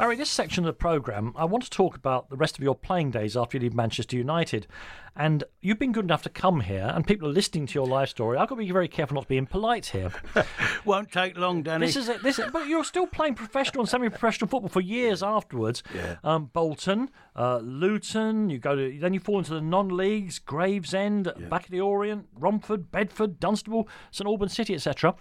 Barry, 0.00 0.16
this 0.16 0.30
section 0.30 0.64
of 0.64 0.66
the 0.66 0.72
programme, 0.72 1.34
I 1.36 1.44
want 1.44 1.62
to 1.64 1.68
talk 1.68 1.94
about 1.94 2.30
the 2.30 2.36
rest 2.38 2.56
of 2.56 2.64
your 2.64 2.74
playing 2.74 3.10
days 3.10 3.36
after 3.36 3.58
you 3.58 3.60
leave 3.60 3.74
Manchester 3.74 4.16
United. 4.16 4.66
And 5.14 5.44
you've 5.60 5.78
been 5.78 5.92
good 5.92 6.06
enough 6.06 6.22
to 6.22 6.30
come 6.30 6.62
here, 6.62 6.90
and 6.94 7.06
people 7.06 7.28
are 7.28 7.32
listening 7.32 7.66
to 7.66 7.74
your 7.74 7.86
life 7.86 8.08
story. 8.08 8.38
I've 8.38 8.48
got 8.48 8.54
to 8.54 8.62
be 8.62 8.70
very 8.70 8.88
careful 8.88 9.16
not 9.16 9.24
to 9.24 9.28
be 9.28 9.36
impolite 9.36 9.84
here. 9.84 10.10
Won't 10.86 11.12
take 11.12 11.36
long, 11.36 11.62
Danny. 11.62 11.84
This 11.84 11.96
is 11.96 12.08
it. 12.08 12.22
This, 12.22 12.38
is, 12.38 12.46
but 12.50 12.66
you're 12.66 12.82
still 12.82 13.06
playing 13.06 13.34
professional 13.34 13.82
and 13.82 13.90
semi-professional 13.90 14.48
football 14.48 14.70
for 14.70 14.80
years 14.80 15.22
afterwards. 15.22 15.82
Yeah. 15.94 16.16
Um, 16.24 16.46
Bolton, 16.46 17.10
uh, 17.36 17.58
Luton. 17.58 18.48
You 18.48 18.58
go 18.58 18.74
to 18.74 18.98
then 18.98 19.12
you 19.12 19.20
fall 19.20 19.36
into 19.36 19.52
the 19.52 19.60
non-leagues, 19.60 20.38
Gravesend, 20.38 21.30
back 21.50 21.64
at 21.64 21.70
the 21.70 21.82
Orient, 21.82 22.26
Romford, 22.34 22.90
Bedford, 22.90 23.38
Dunstable, 23.38 23.86
St 24.12 24.26
Albans 24.26 24.54
City, 24.54 24.72
etc. 24.72 25.14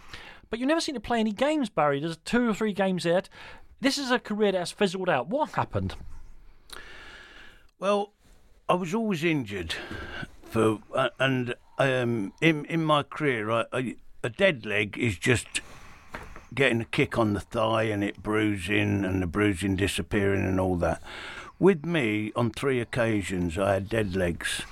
But 0.50 0.60
you 0.60 0.66
never 0.66 0.80
seem 0.80 0.96
to 0.96 1.02
play 1.02 1.20
any 1.20 1.34
games, 1.34 1.70
Barry. 1.70 2.00
There's 2.00 2.18
two 2.18 2.50
or 2.50 2.54
three 2.54 2.74
games 2.74 3.04
there. 3.04 3.24
This 3.82 3.98
is 3.98 4.12
a 4.12 4.20
career 4.20 4.52
that 4.52 4.60
has 4.60 4.72
fizzled 4.72 5.10
out. 5.10 5.28
What 5.28 5.52
happened? 5.52 5.96
Well, 7.80 8.12
I 8.68 8.74
was 8.74 8.94
always 8.94 9.24
injured, 9.24 9.74
for 10.44 10.80
uh, 10.94 11.10
and 11.20 11.56
um, 11.78 12.34
in 12.42 12.66
in 12.66 12.84
my 12.84 13.04
career, 13.04 13.50
I, 13.50 13.66
I, 13.72 13.96
a 14.24 14.30
dead 14.30 14.66
leg 14.66 14.98
is 14.98 15.18
just 15.18 15.62
getting 16.54 16.82
a 16.82 16.86
kick 16.86 17.18
on 17.18 17.34
the 17.34 17.40
thigh 17.40 17.84
and 17.84 18.04
it 18.04 18.22
bruising 18.22 19.06
and 19.06 19.22
the 19.22 19.28
bruising 19.28 19.76
disappearing 19.76 20.46
and 20.46 20.60
all 20.60 20.76
that. 20.78 21.02
With 21.58 21.86
me, 21.86 22.32
on 22.36 22.52
three 22.52 22.80
occasions, 22.82 23.58
I 23.58 23.74
had 23.76 23.90
dead 23.90 24.16
legs. 24.16 24.64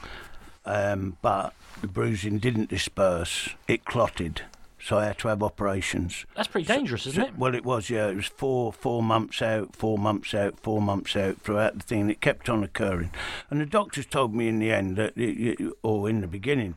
um, 0.68 1.18
but 1.22 1.54
the 1.82 1.88
bruising 1.88 2.40
didn't 2.40 2.70
disperse. 2.70 3.50
It 3.68 3.86
clotted. 3.86 4.42
So 4.80 4.98
I 4.98 5.06
had 5.06 5.18
to 5.20 5.28
have 5.30 5.42
operations. 5.42 6.26
That's 6.36 6.48
pretty 6.48 6.68
dangerous, 6.68 7.08
isn't 7.08 7.24
it? 7.24 7.38
Well, 7.38 7.56
it 7.56 7.66
was, 7.66 7.90
yeah. 7.90 8.08
It 8.08 8.16
was 8.16 8.28
four 8.28 8.72
four 8.72 9.02
months 9.02 9.42
out, 9.42 9.76
four 9.76 9.98
months 9.98 10.34
out, 10.34 10.60
four 10.60 10.82
months 10.82 11.16
out 11.16 11.42
throughout 11.42 11.80
the 11.80 11.84
thing. 11.84 12.10
It 12.10 12.22
kept 12.22 12.48
on 12.48 12.64
occurring. 12.64 13.12
And 13.50 13.60
the 13.60 13.66
doctors 13.66 14.06
told 14.06 14.36
me 14.36 14.48
in 14.48 14.60
the 14.60 14.72
end, 14.72 14.96
that, 14.98 15.74
or 15.82 16.10
in 16.10 16.22
the 16.22 16.28
beginning, 16.28 16.76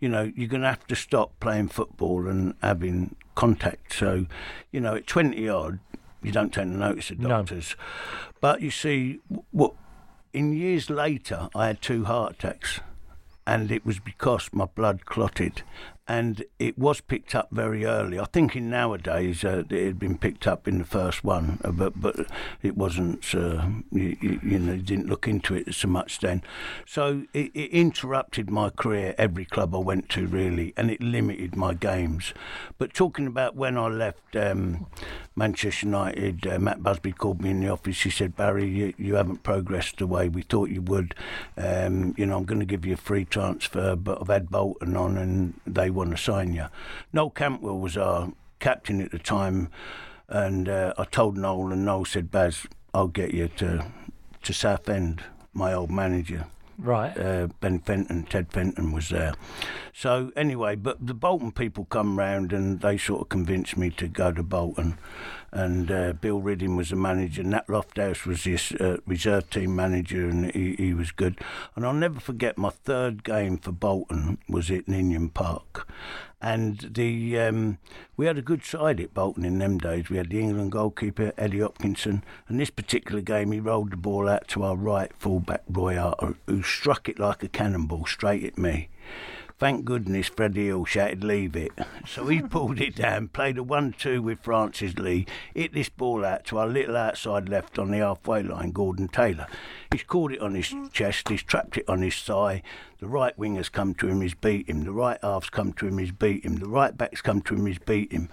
you 0.00 0.08
know, 0.08 0.32
you're 0.34 0.48
going 0.48 0.62
to 0.62 0.68
have 0.68 0.86
to 0.86 0.96
stop 0.96 1.38
playing 1.40 1.68
football 1.68 2.26
and 2.26 2.54
having 2.62 3.16
contact. 3.34 3.92
So, 3.92 4.26
you 4.70 4.80
know, 4.80 4.94
at 4.94 5.06
20 5.06 5.48
odd, 5.48 5.78
you 6.22 6.32
don't 6.32 6.52
tend 6.52 6.72
to 6.72 6.78
notice 6.78 7.08
the 7.08 7.16
doctors. 7.16 7.76
No. 7.78 7.84
But 8.40 8.62
you 8.62 8.70
see, 8.70 9.20
what 9.50 9.74
in 10.32 10.52
years 10.52 10.88
later, 10.88 11.48
I 11.54 11.66
had 11.66 11.82
two 11.82 12.04
heart 12.04 12.34
attacks, 12.34 12.80
and 13.46 13.70
it 13.70 13.84
was 13.84 13.98
because 13.98 14.48
my 14.52 14.64
blood 14.64 15.04
clotted, 15.04 15.62
and 16.12 16.44
it 16.58 16.78
was 16.78 17.00
picked 17.00 17.34
up 17.34 17.48
very 17.50 17.86
early. 17.86 18.20
I 18.20 18.26
think 18.26 18.54
in 18.54 18.68
nowadays 18.68 19.44
uh, 19.46 19.64
it 19.70 19.86
had 19.86 19.98
been 19.98 20.18
picked 20.18 20.46
up 20.46 20.68
in 20.68 20.76
the 20.76 20.84
first 20.84 21.24
one, 21.24 21.58
uh, 21.64 21.70
but 21.70 21.98
but 21.98 22.26
it 22.60 22.76
wasn't. 22.76 23.34
Uh, 23.34 23.68
you, 23.90 24.18
you, 24.20 24.58
know, 24.58 24.76
didn't 24.76 25.08
look 25.08 25.26
into 25.26 25.54
it 25.54 25.74
so 25.74 25.88
much 25.88 26.20
then. 26.20 26.42
So 26.84 27.24
it, 27.32 27.50
it, 27.54 27.70
interrupted 27.70 28.50
my 28.50 28.68
career. 28.68 29.14
Every 29.16 29.46
club 29.46 29.74
I 29.74 29.78
went 29.78 30.10
to 30.10 30.26
really, 30.26 30.74
and 30.76 30.90
it 30.90 31.02
limited 31.02 31.56
my 31.56 31.72
games. 31.72 32.34
But 32.76 32.92
talking 32.92 33.26
about 33.26 33.56
when 33.56 33.78
I 33.78 33.88
left 33.88 34.36
um, 34.36 34.88
Manchester 35.34 35.86
United, 35.86 36.46
uh, 36.46 36.58
Matt 36.58 36.82
Busby 36.82 37.12
called 37.12 37.40
me 37.40 37.50
in 37.50 37.60
the 37.60 37.70
office. 37.70 38.02
He 38.02 38.10
said, 38.10 38.36
Barry, 38.36 38.68
you, 38.68 38.92
you 38.98 39.14
haven't 39.14 39.44
progressed 39.44 39.96
the 39.96 40.06
way 40.06 40.28
we 40.28 40.42
thought 40.42 40.68
you 40.68 40.82
would. 40.82 41.14
Um, 41.56 42.14
you 42.18 42.26
know, 42.26 42.36
I'm 42.36 42.44
going 42.44 42.60
to 42.60 42.66
give 42.66 42.84
you 42.84 42.94
a 42.94 42.98
free 42.98 43.24
transfer, 43.24 43.96
but 43.96 44.20
I've 44.20 44.28
had 44.28 44.50
Bolton 44.50 44.94
on, 44.94 45.16
and 45.16 45.54
they 45.66 45.88
want 46.02 46.16
to 46.16 46.22
sign 46.22 46.52
you. 46.52 46.66
Noel 47.12 47.30
Cantwell 47.30 47.78
was 47.78 47.96
our 47.96 48.32
captain 48.58 49.00
at 49.00 49.12
the 49.12 49.18
time, 49.18 49.68
and 50.28 50.68
uh, 50.68 50.94
I 50.98 51.04
told 51.04 51.36
Noel, 51.36 51.72
and 51.72 51.84
Noel 51.84 52.04
said, 52.04 52.30
Baz, 52.30 52.66
I'll 52.92 53.08
get 53.08 53.32
you 53.32 53.48
to 53.48 53.86
to 54.42 54.52
Southend, 54.52 55.22
my 55.54 55.72
old 55.72 55.90
manager. 55.90 56.46
Right. 56.76 57.16
Uh, 57.16 57.46
ben 57.60 57.78
Fenton, 57.78 58.24
Ted 58.24 58.50
Fenton 58.50 58.90
was 58.90 59.10
there. 59.10 59.34
So 59.94 60.32
anyway, 60.34 60.74
but 60.74 61.06
the 61.06 61.14
Bolton 61.14 61.52
people 61.52 61.84
come 61.84 62.18
round 62.18 62.52
and 62.52 62.80
they 62.80 62.98
sort 62.98 63.20
of 63.20 63.28
convinced 63.28 63.76
me 63.76 63.90
to 63.90 64.08
go 64.08 64.32
to 64.32 64.42
Bolton 64.42 64.98
and 65.52 65.90
uh, 65.90 66.14
Bill 66.14 66.40
Ridding 66.40 66.76
was 66.76 66.88
the 66.90 66.96
manager. 66.96 67.42
Nat 67.42 67.66
Lofthouse 67.66 68.24
was 68.24 68.44
his 68.44 68.72
uh, 68.72 68.96
reserve 69.06 69.50
team 69.50 69.76
manager, 69.76 70.28
and 70.28 70.50
he, 70.52 70.74
he 70.76 70.94
was 70.94 71.12
good. 71.12 71.38
And 71.76 71.84
I'll 71.84 71.92
never 71.92 72.18
forget 72.18 72.56
my 72.56 72.70
third 72.70 73.22
game 73.22 73.58
for 73.58 73.72
Bolton 73.72 74.38
was 74.48 74.70
at 74.70 74.88
Ninian 74.88 75.28
Park, 75.28 75.86
and 76.40 76.90
the 76.94 77.38
um, 77.38 77.78
we 78.16 78.26
had 78.26 78.38
a 78.38 78.42
good 78.42 78.64
side 78.64 78.98
at 78.98 79.12
Bolton 79.12 79.44
in 79.44 79.58
them 79.58 79.76
days. 79.76 80.08
We 80.08 80.16
had 80.16 80.30
the 80.30 80.40
England 80.40 80.72
goalkeeper 80.72 81.32
Eddie 81.36 81.60
Hopkinson, 81.60 82.24
and 82.48 82.58
this 82.58 82.70
particular 82.70 83.20
game 83.20 83.52
he 83.52 83.60
rolled 83.60 83.92
the 83.92 83.96
ball 83.98 84.28
out 84.28 84.48
to 84.48 84.62
our 84.62 84.76
right 84.76 85.12
fullback 85.18 85.64
Roy 85.68 85.94
Hartle, 85.94 86.36
who 86.46 86.62
struck 86.62 87.10
it 87.10 87.18
like 87.18 87.42
a 87.42 87.48
cannonball 87.48 88.06
straight 88.06 88.44
at 88.44 88.56
me. 88.56 88.88
Thank 89.62 89.84
goodness 89.84 90.26
Freddie 90.26 90.66
Hill 90.66 90.84
shouted, 90.86 91.22
leave 91.22 91.54
it. 91.54 91.70
So 92.04 92.26
he 92.26 92.42
pulled 92.42 92.80
it 92.80 92.96
down, 92.96 93.28
played 93.28 93.58
a 93.58 93.62
1 93.62 93.94
2 93.96 94.20
with 94.20 94.40
Francis 94.40 94.94
Lee, 94.98 95.24
hit 95.54 95.72
this 95.72 95.88
ball 95.88 96.24
out 96.24 96.44
to 96.46 96.58
our 96.58 96.66
little 96.66 96.96
outside 96.96 97.48
left 97.48 97.78
on 97.78 97.92
the 97.92 97.98
halfway 97.98 98.42
line, 98.42 98.72
Gordon 98.72 99.06
Taylor. 99.06 99.46
He's 99.92 100.02
caught 100.02 100.32
it 100.32 100.40
on 100.40 100.56
his 100.56 100.74
chest, 100.92 101.28
he's 101.28 101.44
trapped 101.44 101.76
it 101.76 101.88
on 101.88 102.02
his 102.02 102.20
thigh. 102.20 102.64
The 102.98 103.06
right 103.06 103.38
winger's 103.38 103.68
come 103.68 103.94
to 103.94 104.08
him, 104.08 104.20
he's 104.20 104.34
beat 104.34 104.68
him. 104.68 104.82
The 104.82 104.90
right 104.90 105.20
half's 105.22 105.48
come 105.48 105.72
to 105.74 105.86
him, 105.86 105.98
he's 105.98 106.10
beat 106.10 106.44
him. 106.44 106.56
The 106.56 106.68
right 106.68 106.98
back's 106.98 107.22
come 107.22 107.40
to 107.42 107.54
him, 107.54 107.66
he's 107.66 107.78
beat 107.78 108.10
him 108.10 108.30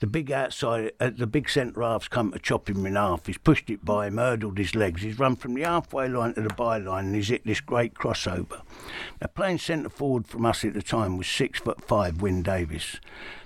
the 0.00 0.06
big 0.06 0.30
outside, 0.30 0.92
uh, 1.00 1.10
the 1.16 1.26
big 1.26 1.48
centre 1.48 1.82
half's 1.82 2.08
come 2.08 2.32
to 2.32 2.38
chop 2.38 2.68
him 2.68 2.84
in 2.84 2.96
half. 2.96 3.26
He's 3.26 3.38
pushed 3.38 3.70
it 3.70 3.84
by 3.84 4.08
him, 4.08 4.18
hurdled 4.18 4.58
his 4.58 4.74
legs. 4.74 5.02
He's 5.02 5.18
run 5.18 5.36
from 5.36 5.54
the 5.54 5.62
halfway 5.62 6.08
line 6.08 6.34
to 6.34 6.42
the 6.42 6.50
byline 6.50 7.00
and 7.00 7.14
he's 7.14 7.28
hit 7.28 7.46
this 7.46 7.60
great 7.60 7.94
crossover. 7.94 8.60
Now, 9.20 9.28
playing 9.34 9.58
centre 9.58 9.88
forward 9.88 10.26
from 10.26 10.44
us 10.44 10.64
at 10.64 10.74
the 10.74 10.82
time 10.82 11.16
was 11.16 11.26
six 11.26 11.60
foot 11.60 11.82
five, 11.82 12.20
Wyn 12.20 12.42
Davies. 12.42 13.00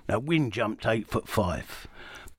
Now, 0.09 0.19
Wyn 0.19 0.51
jumped 0.51 0.87
eight 0.87 1.07
foot 1.07 1.29
five, 1.29 1.87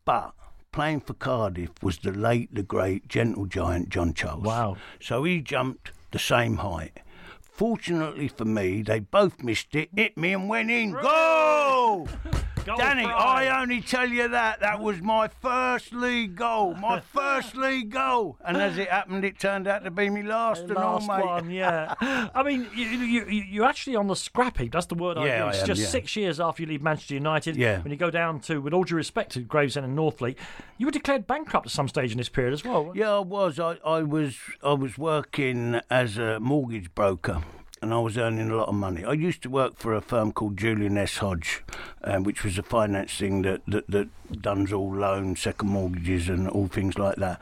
but 0.03 0.33
playing 0.73 1.01
for 1.01 1.13
Cardiff 1.13 1.71
was 1.81 1.99
the 1.99 2.11
late, 2.11 2.53
the 2.53 2.63
great, 2.63 3.07
gentle 3.07 3.45
giant 3.45 3.89
John 3.89 4.13
Charles. 4.13 4.43
Wow. 4.43 4.77
So 4.99 5.23
he 5.23 5.39
jumped 5.39 5.91
the 6.11 6.19
same 6.19 6.57
height. 6.57 6.99
Fortunately 7.41 8.27
for 8.27 8.45
me, 8.45 8.81
they 8.81 8.99
both 8.99 9.41
missed 9.43 9.73
it, 9.75 9.89
hit 9.95 10.17
me, 10.17 10.33
and 10.33 10.49
went 10.49 10.69
in. 10.69 10.91
Go! 10.91 12.07
Goal 12.65 12.77
Danny, 12.77 13.05
I 13.05 13.59
only 13.59 13.81
tell 13.81 14.07
you 14.07 14.27
that. 14.27 14.59
That 14.59 14.79
was 14.79 15.01
my 15.01 15.27
first 15.27 15.93
league 15.93 16.35
goal. 16.35 16.75
My 16.75 16.99
first 17.13 17.55
league 17.55 17.89
goal. 17.89 18.37
And 18.45 18.57
as 18.57 18.77
it 18.77 18.89
happened, 18.89 19.25
it 19.25 19.39
turned 19.39 19.67
out 19.67 19.83
to 19.83 19.89
be 19.89 20.09
my 20.11 20.21
last 20.21 20.61
and 20.63 20.75
last 20.75 21.09
all, 21.09 21.17
mate. 21.17 21.25
one, 21.25 21.49
yeah. 21.49 21.95
I 22.35 22.43
mean, 22.43 22.67
you, 22.75 22.85
you, 22.85 23.25
you, 23.25 23.63
are 23.63 23.69
actually 23.69 23.95
on 23.95 24.07
the 24.07 24.15
scrap 24.15 24.59
heap. 24.59 24.73
That's 24.73 24.85
the 24.85 24.95
word 24.95 25.17
yeah, 25.17 25.45
I 25.45 25.47
use. 25.47 25.57
I 25.57 25.59
am, 25.61 25.65
Just 25.65 25.81
yeah. 25.81 25.87
six 25.87 26.15
years 26.15 26.39
after 26.39 26.61
you 26.61 26.69
leave 26.69 26.83
Manchester 26.83 27.15
United, 27.15 27.55
yeah. 27.55 27.81
when 27.81 27.91
you 27.91 27.97
go 27.97 28.11
down 28.11 28.39
to, 28.41 28.61
with 28.61 28.73
all 28.73 28.83
due 28.83 28.95
respect 28.95 29.31
to 29.31 29.39
Gravesend 29.39 29.85
and 29.85 29.97
Northfleet, 29.97 30.35
you 30.77 30.85
were 30.85 30.91
declared 30.91 31.25
bankrupt 31.25 31.65
at 31.65 31.71
some 31.71 31.87
stage 31.87 32.11
in 32.11 32.17
this 32.19 32.29
period 32.29 32.53
as 32.53 32.63
well. 32.63 32.91
Yeah, 32.93 33.15
I 33.15 33.19
was. 33.19 33.59
I, 33.59 33.77
I 33.83 34.03
was. 34.03 34.37
I 34.63 34.73
was 34.73 34.97
working 34.99 35.81
as 35.89 36.17
a 36.19 36.39
mortgage 36.39 36.93
broker 36.93 37.41
and 37.81 37.93
I 37.93 37.99
was 37.99 38.17
earning 38.17 38.51
a 38.51 38.55
lot 38.55 38.67
of 38.67 38.75
money. 38.75 39.03
I 39.03 39.13
used 39.13 39.41
to 39.43 39.49
work 39.49 39.75
for 39.75 39.95
a 39.95 40.01
firm 40.01 40.31
called 40.31 40.57
Julian 40.57 40.97
S. 40.97 41.17
Hodge, 41.17 41.63
um, 42.03 42.23
which 42.23 42.43
was 42.43 42.57
a 42.57 42.63
financing 42.63 43.41
that, 43.41 43.61
that, 43.67 43.89
that 43.89 44.09
does 44.41 44.71
all 44.71 44.95
loans, 44.95 45.41
second 45.41 45.69
mortgages, 45.69 46.29
and 46.29 46.47
all 46.47 46.67
things 46.67 46.99
like 46.99 47.15
that. 47.15 47.41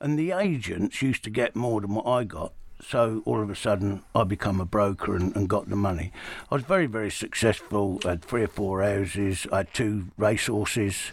And 0.00 0.18
the 0.18 0.30
agents 0.32 1.02
used 1.02 1.24
to 1.24 1.30
get 1.30 1.56
more 1.56 1.80
than 1.80 1.94
what 1.94 2.06
I 2.06 2.22
got. 2.24 2.52
So 2.84 3.22
all 3.24 3.40
of 3.40 3.50
a 3.50 3.56
sudden, 3.56 4.02
I 4.14 4.24
become 4.24 4.60
a 4.60 4.64
broker 4.64 5.14
and, 5.16 5.34
and 5.36 5.48
got 5.48 5.68
the 5.68 5.76
money. 5.76 6.12
I 6.50 6.56
was 6.56 6.64
very, 6.64 6.86
very 6.86 7.10
successful. 7.10 8.00
I 8.04 8.10
had 8.10 8.24
three 8.24 8.42
or 8.42 8.48
four 8.48 8.82
houses. 8.82 9.46
I 9.52 9.58
had 9.58 9.74
two 9.74 10.08
racehorses 10.16 11.12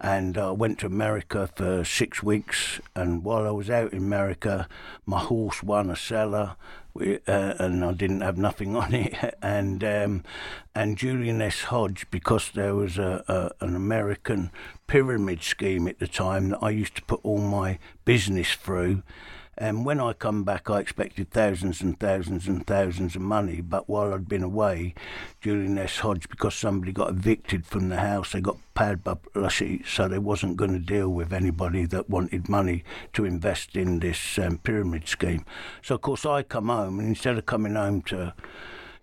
and 0.00 0.38
I 0.38 0.48
uh, 0.48 0.52
went 0.52 0.78
to 0.80 0.86
America 0.86 1.48
for 1.56 1.84
six 1.84 2.22
weeks. 2.22 2.80
And 2.94 3.24
while 3.24 3.46
I 3.46 3.50
was 3.50 3.68
out 3.68 3.92
in 3.92 3.98
America, 3.98 4.68
my 5.06 5.18
horse 5.18 5.62
won 5.62 5.90
a 5.90 5.96
seller, 5.96 6.56
uh, 6.96 7.18
and 7.26 7.84
I 7.84 7.92
didn't 7.92 8.20
have 8.20 8.38
nothing 8.38 8.76
on 8.84 8.94
it. 8.94 9.36
And 9.42 9.82
um, 9.82 10.24
and 10.74 10.96
Julian 10.96 11.42
S. 11.42 11.64
Hodge, 11.64 12.06
because 12.10 12.52
there 12.52 12.74
was 12.74 12.98
a, 12.98 13.24
a, 13.26 13.64
an 13.64 13.74
American 13.74 14.50
pyramid 14.86 15.42
scheme 15.42 15.88
at 15.88 15.98
the 15.98 16.06
time 16.06 16.50
that 16.50 16.62
I 16.62 16.70
used 16.70 16.94
to 16.96 17.02
put 17.02 17.20
all 17.24 17.38
my 17.38 17.78
business 18.04 18.54
through. 18.54 19.02
And 19.60 19.84
when 19.84 19.98
I 19.98 20.12
come 20.12 20.44
back, 20.44 20.70
I 20.70 20.78
expected 20.78 21.32
thousands 21.32 21.80
and 21.80 21.98
thousands 21.98 22.46
and 22.46 22.64
thousands 22.64 23.16
of 23.16 23.22
money. 23.22 23.60
But 23.60 23.88
while 23.88 24.14
I'd 24.14 24.28
been 24.28 24.44
away, 24.44 24.94
Julian 25.40 25.76
S. 25.78 25.98
Hodge, 25.98 26.28
because 26.28 26.54
somebody 26.54 26.92
got 26.92 27.10
evicted 27.10 27.66
from 27.66 27.88
the 27.88 27.96
house, 27.96 28.32
they 28.32 28.40
got 28.40 28.58
paid 28.74 29.02
publicity, 29.02 29.82
so 29.84 30.06
they 30.06 30.20
wasn't 30.20 30.56
going 30.56 30.72
to 30.72 30.78
deal 30.78 31.08
with 31.08 31.32
anybody 31.32 31.86
that 31.86 32.08
wanted 32.08 32.48
money 32.48 32.84
to 33.14 33.24
invest 33.24 33.74
in 33.74 33.98
this 33.98 34.38
um, 34.38 34.58
pyramid 34.58 35.08
scheme. 35.08 35.44
So, 35.82 35.96
of 35.96 36.02
course, 36.02 36.24
I 36.24 36.44
come 36.44 36.68
home, 36.68 37.00
and 37.00 37.08
instead 37.08 37.36
of 37.36 37.46
coming 37.46 37.74
home 37.74 38.02
to 38.02 38.34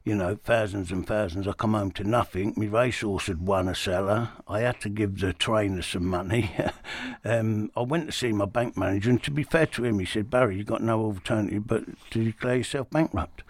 you 0.06 0.13
know, 0.13 0.36
thousands 0.36 0.91
and 0.91 1.06
thousands. 1.06 1.48
I 1.48 1.54
come 1.54 1.74
home 1.74 1.91
to 1.94 2.04
nothing. 2.04 2.54
My 2.56 2.68
racehorse 2.68 3.26
had 3.26 3.41
won 3.41 3.68
a 3.68 3.74
seller. 3.74 4.30
I 4.48 4.60
had 4.62 4.80
to 4.82 4.89
give 4.89 5.20
the 5.20 5.34
trainer 5.34 5.82
some 5.82 6.06
money. 6.06 6.56
um, 7.26 7.72
I 7.76 7.82
went 7.82 8.06
to 8.06 8.12
see 8.12 8.32
my 8.32 8.46
bank 8.46 8.78
manager, 8.78 9.10
and 9.10 9.22
to 9.24 9.32
be 9.32 9.41
fair 9.41 9.65
to 9.65 9.84
him, 9.84 9.98
he 9.98 10.06
said, 10.06 10.30
Barry, 10.30 10.58
you've 10.58 10.68
got 10.68 10.84
no 10.84 11.02
alternative 11.02 11.65
but 11.65 11.84
to 12.12 12.24
declare 12.24 12.58
yourself 12.58 12.89
bankrupt. 12.91 13.41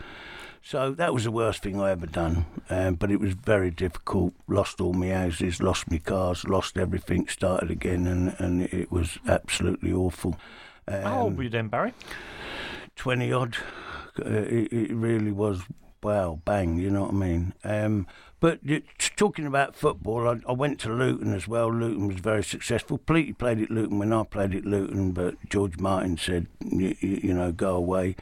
So 0.63 0.91
that 0.93 1.13
was 1.13 1.25
the 1.25 1.31
worst 1.31 1.61
thing 1.61 1.79
I 1.79 1.91
ever 1.91 2.07
done. 2.07 2.45
Um, 2.69 2.95
but 2.95 3.11
it 3.11 3.19
was 3.19 3.33
very 3.33 3.69
difficult. 3.69 4.33
Lost 4.47 4.79
all 4.79 4.93
my 4.93 5.09
houses, 5.09 5.61
lost 5.61 5.91
my 5.91 5.97
cars, 5.97 6.45
lost 6.45 6.77
everything, 6.77 7.27
started 7.27 7.69
again, 7.69 8.07
and, 8.07 8.33
and 8.39 8.63
it 8.73 8.91
was 8.91 9.19
absolutely 9.27 9.91
awful. 9.91 10.37
Um, 10.87 11.01
How 11.03 11.21
old 11.23 11.37
were 11.37 11.43
you 11.43 11.49
then, 11.49 11.67
Barry? 11.67 11.93
20 12.95 13.31
odd. 13.33 13.57
Uh, 14.17 14.29
it, 14.29 14.71
it 14.71 14.95
really 14.95 15.33
was 15.33 15.63
wow, 16.05 16.39
bang, 16.45 16.77
you 16.77 16.91
know 16.91 17.05
what 17.05 17.13
I 17.13 17.17
mean? 17.17 17.53
Um, 17.63 18.05
but 18.39 18.59
talking 19.15 19.47
about 19.47 19.75
football, 19.75 20.27
I, 20.29 20.39
I, 20.47 20.51
went 20.51 20.79
to 20.81 20.93
Luton 20.93 21.33
as 21.33 21.47
well. 21.47 21.73
Luton 21.73 22.07
was 22.07 22.17
very 22.17 22.43
successful. 22.43 22.99
Pleaty 22.99 23.35
played 23.35 23.59
at 23.59 23.71
Luton 23.71 23.97
when 23.97 24.13
I 24.13 24.23
played 24.23 24.53
at 24.53 24.65
Luton, 24.65 25.13
but 25.13 25.33
George 25.49 25.79
Martin 25.79 26.15
said, 26.17 26.45
you, 26.59 26.95
you 27.01 27.33
know, 27.33 27.51
go 27.51 27.75
away. 27.75 28.15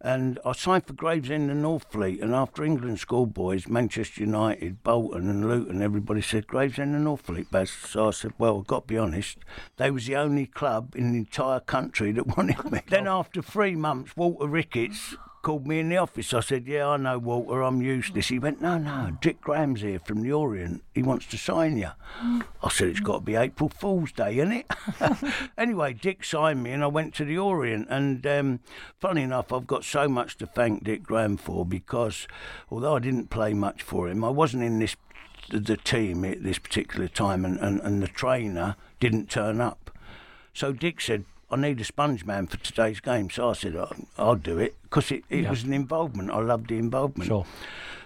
And 0.00 0.38
I 0.42 0.52
signed 0.52 0.86
for 0.86 0.94
Gravesend 0.94 1.50
and 1.50 1.62
Northfleet. 1.62 2.22
And 2.22 2.34
after 2.34 2.64
England 2.64 2.98
schoolboys, 2.98 3.68
Manchester 3.68 4.22
United, 4.22 4.82
Bolton 4.82 5.28
and 5.28 5.46
Luton, 5.46 5.82
everybody 5.82 6.22
said 6.22 6.46
Gravesend 6.46 6.94
and 6.94 7.06
Northfleet, 7.06 7.50
Baz. 7.50 7.68
So 7.68 8.08
I 8.08 8.12
said, 8.12 8.32
well, 8.38 8.60
I've 8.60 8.66
got 8.66 8.88
to 8.88 8.94
be 8.94 8.96
honest, 8.96 9.36
they 9.76 9.90
was 9.90 10.06
the 10.06 10.16
only 10.16 10.46
club 10.46 10.94
in 10.96 11.12
the 11.12 11.18
entire 11.18 11.60
country 11.60 12.10
that 12.12 12.26
wanted 12.38 12.72
me. 12.72 12.80
then 12.88 13.06
after 13.06 13.42
three 13.42 13.76
months, 13.76 14.16
Walter 14.16 14.46
Ricketts 14.46 15.16
called 15.42 15.66
me 15.66 15.80
in 15.80 15.88
the 15.88 15.96
office. 15.96 16.34
I 16.34 16.40
said, 16.40 16.66
"Yeah, 16.66 16.88
I 16.88 16.96
know, 16.96 17.18
Walter. 17.18 17.62
I'm 17.62 17.82
useless." 17.82 18.28
He 18.28 18.38
went, 18.38 18.60
"No, 18.60 18.78
no. 18.78 19.16
Dick 19.20 19.40
Graham's 19.40 19.80
here 19.80 19.98
from 19.98 20.22
the 20.22 20.32
Orient. 20.32 20.82
He 20.94 21.02
wants 21.02 21.26
to 21.26 21.38
sign 21.38 21.76
you." 21.78 21.90
I 22.62 22.68
said, 22.70 22.88
"It's 22.88 23.00
got 23.00 23.18
to 23.18 23.24
be 23.24 23.34
April 23.34 23.68
Fool's 23.68 24.12
Day, 24.12 24.38
isn't 24.38 24.52
it?" 24.52 24.66
anyway, 25.58 25.92
Dick 25.94 26.24
signed 26.24 26.62
me, 26.62 26.72
and 26.72 26.82
I 26.82 26.88
went 26.88 27.14
to 27.14 27.24
the 27.24 27.38
Orient. 27.38 27.86
And 27.90 28.26
um, 28.26 28.60
funny 28.98 29.22
enough, 29.22 29.52
I've 29.52 29.66
got 29.66 29.84
so 29.84 30.08
much 30.08 30.36
to 30.38 30.46
thank 30.46 30.84
Dick 30.84 31.02
Graham 31.02 31.36
for 31.36 31.64
because 31.64 32.26
although 32.70 32.96
I 32.96 33.00
didn't 33.00 33.30
play 33.30 33.54
much 33.54 33.82
for 33.82 34.08
him, 34.08 34.24
I 34.24 34.30
wasn't 34.30 34.64
in 34.64 34.78
this 34.78 34.96
the, 35.50 35.76
team 35.76 36.24
at 36.24 36.42
this 36.42 36.58
particular 36.58 37.08
time, 37.08 37.44
and, 37.44 37.58
and, 37.58 37.80
and 37.80 38.02
the 38.02 38.08
trainer 38.08 38.76
didn't 39.00 39.30
turn 39.30 39.60
up. 39.60 39.90
So 40.52 40.72
Dick 40.72 41.00
said, 41.00 41.24
I 41.50 41.56
need 41.56 41.80
a 41.80 41.84
sponge 41.84 42.24
man 42.24 42.46
for 42.46 42.58
today's 42.58 43.00
game. 43.00 43.30
So 43.30 43.50
I 43.50 43.52
said, 43.54 43.74
I'll, 43.76 43.96
I'll 44.18 44.36
do 44.36 44.58
it 44.58 44.76
because 44.82 45.10
it, 45.10 45.24
it 45.30 45.44
Yeah. 45.44 45.50
was 45.50 45.64
an 45.64 45.72
involvement. 45.72 46.30
I 46.30 46.40
loved 46.40 46.68
the 46.68 46.78
involvement. 46.78 47.28
Sure. 47.28 47.46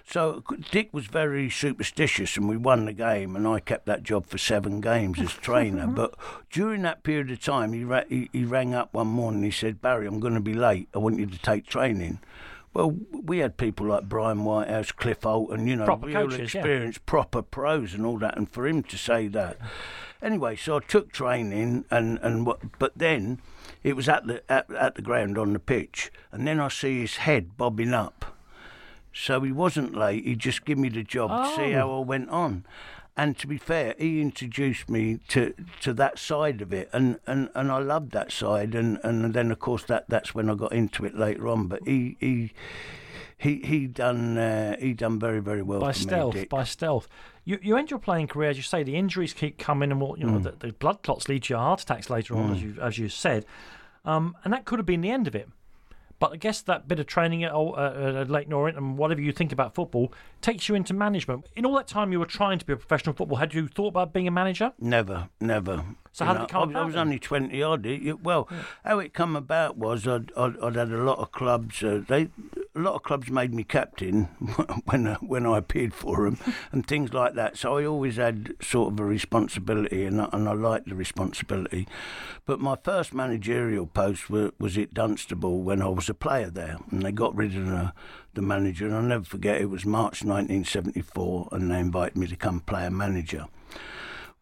So 0.05 0.43
Dick 0.71 0.89
was 0.91 1.05
very 1.07 1.49
superstitious, 1.49 2.35
and 2.35 2.49
we 2.49 2.57
won 2.57 2.85
the 2.85 2.93
game, 2.93 3.37
and 3.37 3.47
I 3.47 3.61
kept 3.61 3.85
that 3.85 4.03
job 4.03 4.25
for 4.27 4.37
seven 4.37 4.81
games 4.81 5.19
as 5.19 5.31
trainer. 5.47 5.87
but 5.87 6.13
during 6.51 6.81
that 6.81 7.03
period 7.03 7.31
of 7.31 7.39
time, 7.41 7.71
he, 7.73 7.83
ra- 7.85 8.03
he 8.09 8.29
he 8.33 8.43
rang 8.43 8.73
up 8.73 8.93
one 8.93 9.07
morning. 9.07 9.37
And 9.43 9.45
he 9.45 9.51
said, 9.51 9.81
"Barry, 9.81 10.05
I'm 10.05 10.19
going 10.19 10.33
to 10.33 10.41
be 10.41 10.53
late. 10.53 10.89
I 10.93 10.97
want 10.97 11.19
you 11.19 11.25
to 11.25 11.37
take 11.39 11.65
training." 11.67 12.19
Well, 12.73 12.97
we 13.11 13.37
had 13.37 13.55
people 13.55 13.85
like 13.85 14.09
Brian 14.09 14.43
Whitehouse, 14.43 14.91
Cliff 14.91 15.21
Holton, 15.23 15.67
you 15.67 15.75
know, 15.75 15.85
Proper 15.85 16.07
real 16.07 16.21
coaches, 16.23 16.53
yeah. 16.53 16.59
experienced, 16.61 17.05
proper 17.05 17.41
pros, 17.43 17.93
and 17.93 18.03
all 18.05 18.17
that. 18.17 18.35
And 18.35 18.49
for 18.49 18.65
him 18.67 18.81
to 18.83 18.97
say 18.97 19.27
that, 19.27 19.57
anyway, 20.23 20.55
so 20.55 20.77
I 20.77 20.79
took 20.79 21.11
training, 21.11 21.85
and 21.91 22.19
and 22.21 22.45
what, 22.45 22.79
but 22.79 22.93
then 22.95 23.41
it 23.83 23.95
was 23.95 24.09
at 24.09 24.25
the 24.25 24.43
at, 24.51 24.71
at 24.73 24.95
the 24.95 25.01
ground 25.01 25.37
on 25.37 25.53
the 25.53 25.59
pitch, 25.59 26.11
and 26.31 26.47
then 26.47 26.59
I 26.59 26.69
see 26.69 27.01
his 27.01 27.17
head 27.17 27.57
bobbing 27.57 27.93
up. 27.93 28.25
So 29.13 29.41
he 29.41 29.51
wasn't 29.51 29.93
late. 29.95 30.25
He 30.25 30.35
just 30.35 30.65
gave 30.65 30.79
me 30.79 30.89
the 30.89 31.03
job 31.03 31.29
to 31.29 31.55
see 31.55 31.75
oh. 31.75 31.79
how 31.79 31.97
I 31.99 31.99
went 31.99 32.29
on. 32.29 32.65
And 33.15 33.37
to 33.37 33.47
be 33.47 33.59
fair, 33.59 33.93
he 33.99 34.21
introduced 34.21 34.89
me 34.89 35.19
to, 35.27 35.53
to 35.81 35.93
that 35.93 36.17
side 36.17 36.63
of 36.63 36.73
it, 36.73 36.89
and, 36.91 37.19
and, 37.27 37.49
and 37.53 37.71
I 37.71 37.77
loved 37.77 38.11
that 38.13 38.31
side. 38.31 38.73
And, 38.73 38.99
and 39.03 39.35
then 39.35 39.51
of 39.51 39.59
course 39.59 39.83
that, 39.83 40.05
that's 40.09 40.33
when 40.33 40.49
I 40.49 40.55
got 40.55 40.73
into 40.73 41.05
it 41.05 41.15
later 41.15 41.47
on. 41.47 41.67
But 41.67 41.83
he 41.85 42.17
he 42.19 42.53
he 43.37 43.57
he 43.63 43.87
done 43.87 44.37
uh, 44.37 44.75
he 44.79 44.93
done 44.93 45.19
very 45.19 45.39
very 45.41 45.61
well 45.61 45.79
by 45.79 45.87
me, 45.89 45.93
stealth, 45.93 46.33
Dick. 46.33 46.49
by 46.49 46.63
stealth. 46.63 47.07
You 47.45 47.59
you 47.61 47.77
end 47.77 47.89
your 47.89 47.99
playing 47.99 48.27
career, 48.27 48.49
as 48.49 48.57
you 48.57 48.63
say, 48.63 48.83
the 48.83 48.95
injuries 48.95 49.33
keep 49.33 49.57
coming, 49.57 49.91
and 49.91 49.99
what 49.99 50.19
you 50.19 50.25
know, 50.25 50.39
Mm. 50.39 50.43
the, 50.59 50.67
the 50.67 50.73
blood 50.73 51.03
clots 51.03 51.27
lead 51.27 51.43
to 51.43 51.57
heart 51.57 51.81
attacks 51.81 52.09
later 52.09 52.35
on, 52.37 52.51
as 52.53 52.61
you 52.63 52.75
as 52.81 52.97
you 52.97 53.09
said, 53.09 53.45
um, 54.05 54.35
and 54.43 54.53
that 54.53 54.65
could 54.65 54.79
have 54.79 54.85
been 54.85 55.01
the 55.01 55.11
end 55.11 55.27
of 55.27 55.35
it. 55.35 55.49
But 56.19 56.31
I 56.31 56.37
guess 56.37 56.61
that 56.61 56.87
bit 56.87 56.99
of 56.99 57.05
training 57.07 57.43
at, 57.43 57.51
uh, 57.53 58.21
at 58.21 58.29
Leyton 58.29 58.53
Orient 58.53 58.77
and 58.77 58.97
whatever 58.97 59.19
you 59.19 59.33
think 59.33 59.51
about 59.51 59.75
football 59.75 60.13
takes 60.39 60.69
you 60.69 60.75
into 60.75 60.93
management. 60.93 61.47
In 61.55 61.65
all 61.65 61.75
that 61.75 61.87
time 61.87 62.13
you 62.13 62.19
were 62.19 62.25
trying 62.25 62.59
to 62.59 62.65
be 62.65 62.71
a 62.71 62.77
professional 62.77 63.13
football, 63.13 63.39
had 63.39 63.53
you 63.53 63.67
thought 63.67 63.87
about 63.89 64.13
being 64.13 64.27
a 64.27 64.31
manager? 64.31 64.71
Never, 64.79 65.27
never. 65.41 65.83
So 66.13 66.25
how 66.25 66.33
did 66.33 66.43
it 66.43 66.49
come 66.49 66.61
I, 66.61 66.65
was- 66.67 66.75
I 66.75 66.85
was 66.85 66.95
only 66.95 67.19
twenty 67.19 67.61
odd. 67.61 67.85
It- 67.85 68.07
it- 68.07 68.23
well, 68.23 68.47
how 68.85 68.99
it 68.99 69.13
come 69.13 69.35
about 69.35 69.77
was 69.77 70.07
I'd, 70.07 70.31
I'd, 70.37 70.57
I'd 70.61 70.75
had 70.75 70.91
a 70.91 71.03
lot 71.03 71.17
of 71.19 71.31
clubs. 71.31 71.83
Uh, 71.83 72.01
they 72.07 72.29
a 72.75 72.79
lot 72.79 72.95
of 72.95 73.03
clubs 73.03 73.29
made 73.29 73.53
me 73.53 73.63
captain 73.63 74.23
when 74.85 75.07
uh, 75.07 75.15
when 75.17 75.45
I 75.45 75.57
appeared 75.57 75.93
for 75.93 76.23
them 76.25 76.37
and 76.71 76.85
things 76.87 77.13
like 77.13 77.33
that. 77.33 77.57
So 77.57 77.77
I 77.77 77.85
always 77.85 78.15
had 78.17 78.53
sort 78.61 78.93
of 78.93 78.99
a 78.99 79.05
responsibility, 79.05 80.05
and 80.05 80.21
I, 80.21 80.29
and 80.31 80.47
I 80.47 80.53
liked 80.53 80.87
the 80.87 80.95
responsibility. 80.95 81.87
But 82.45 82.59
my 82.59 82.77
first 82.83 83.13
managerial 83.13 83.87
post 83.87 84.29
was, 84.29 84.51
was 84.59 84.77
at 84.77 84.93
Dunstable 84.93 85.61
when 85.63 85.81
I 85.81 85.87
was 85.87 86.09
a 86.09 86.13
player 86.13 86.49
there, 86.51 86.77
and 86.91 87.01
they 87.01 87.11
got 87.11 87.35
rid 87.35 87.55
of 87.55 87.65
the, 87.65 87.93
the 88.35 88.41
manager. 88.41 88.85
And 88.85 88.95
I'll 88.95 89.01
never 89.01 89.23
forget 89.23 89.61
it 89.61 89.69
was 89.69 89.85
March 89.85 90.23
1974, 90.23 91.49
and 91.51 91.71
they 91.71 91.79
invited 91.79 92.17
me 92.17 92.27
to 92.27 92.35
come 92.35 92.59
play 92.59 92.85
a 92.85 92.91
manager. 92.91 93.45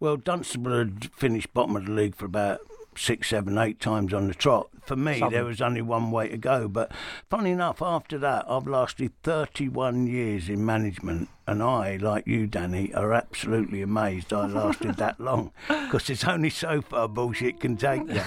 Well, 0.01 0.17
Dunstable 0.17 0.75
had 0.75 1.11
finished 1.13 1.53
bottom 1.53 1.75
of 1.75 1.85
the 1.85 1.91
league 1.91 2.15
for 2.15 2.25
about 2.25 2.61
six, 2.97 3.29
seven, 3.29 3.55
eight 3.59 3.79
times 3.79 4.15
on 4.15 4.27
the 4.27 4.33
trot. 4.33 4.67
For 4.83 4.95
me, 4.95 5.19
Something. 5.19 5.31
there 5.31 5.45
was 5.45 5.61
only 5.61 5.83
one 5.83 6.09
way 6.09 6.27
to 6.29 6.37
go. 6.37 6.67
But 6.67 6.91
funny 7.29 7.51
enough, 7.51 7.83
after 7.83 8.17
that, 8.17 8.45
I've 8.49 8.65
lasted 8.65 9.11
31 9.21 10.07
years 10.07 10.49
in 10.49 10.65
management. 10.65 11.29
And 11.45 11.61
I, 11.61 11.97
like 11.97 12.25
you, 12.25 12.47
Danny, 12.47 12.91
are 12.95 13.13
absolutely 13.13 13.83
amazed 13.83 14.33
I 14.33 14.47
lasted 14.47 14.95
that 14.95 15.19
long 15.19 15.51
because 15.67 16.09
it's 16.09 16.23
only 16.23 16.49
so 16.49 16.81
far 16.81 17.07
bullshit 17.07 17.59
can 17.59 17.77
take 17.77 18.07
you. 18.09 18.23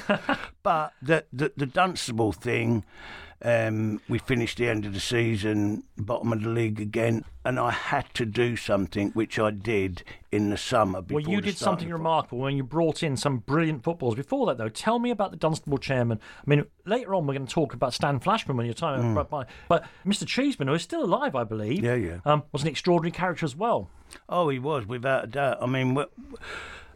but 0.63 0.93
the, 1.03 1.25
the, 1.33 1.51
the 1.57 1.67
Dunstable 1.67 2.31
thing, 2.33 2.85
um, 3.45 4.01
we 4.09 4.19
finished 4.19 4.57
the 4.57 4.69
end 4.69 4.87
of 4.87 4.95
the 4.95 5.01
season, 5.01 5.85
bottom 5.99 6.33
of 6.33 6.43
the 6.43 6.49
league 6.49 6.81
again, 6.81 7.25
and 7.45 7.61
I 7.61 7.71
had 7.73 8.13
to 8.15 8.25
do 8.25 8.57
something, 8.57 9.11
which 9.11 9.39
I 9.39 9.51
did 9.51 10.03
in 10.33 10.49
the 10.49 10.57
summer. 10.57 11.03
Before 11.03 11.21
Well, 11.21 11.31
you 11.31 11.41
did 11.43 11.59
something 11.59 11.91
remarkable 11.91 12.39
when 12.39 12.57
you 12.57 12.65
brought 12.65 13.03
in 13.03 13.19
some 13.19 13.39
brilliant 13.39 13.85
footballers. 13.85 14.17
Before 14.17 14.47
that, 14.47 14.57
though, 14.57 14.71
tell 14.71 14.99
me 14.99 15.11
about 15.11 15.31
the 15.31 15.37
Dunstable 15.37 15.77
chairman. 15.77 16.21
I 16.39 16.51
mean, 16.51 16.65
later 16.87 17.15
on, 17.15 17.27
we're 17.27 17.35
going 17.35 17.47
to 17.47 17.53
talk 17.53 17.75
about 17.75 17.93
Stan 17.93 18.19
Flashman 18.19 18.57
when 18.57 18.65
you're 18.65 18.75
time. 18.75 19.15
But, 19.15 19.49
but 19.69 19.85
Mr. 20.07 20.27
Cheeseman, 20.27 20.69
who 20.69 20.75
is 20.75 20.83
still 20.83 21.05
alive, 21.05 21.35
I 21.35 21.45
believe. 21.45 21.85
Yeah, 21.85 21.97
yeah. 21.97 22.21
Um, 22.25 22.45
was 22.51 22.63
an 22.63 22.69
extraordinary 22.69 23.13
character 23.13 23.45
as 23.45 23.55
well. 23.55 23.91
Oh, 24.27 24.49
he 24.49 24.59
was 24.59 24.87
without 24.87 25.25
a 25.25 25.27
doubt. 25.27 25.59
I 25.61 25.67
mean, 25.67 25.95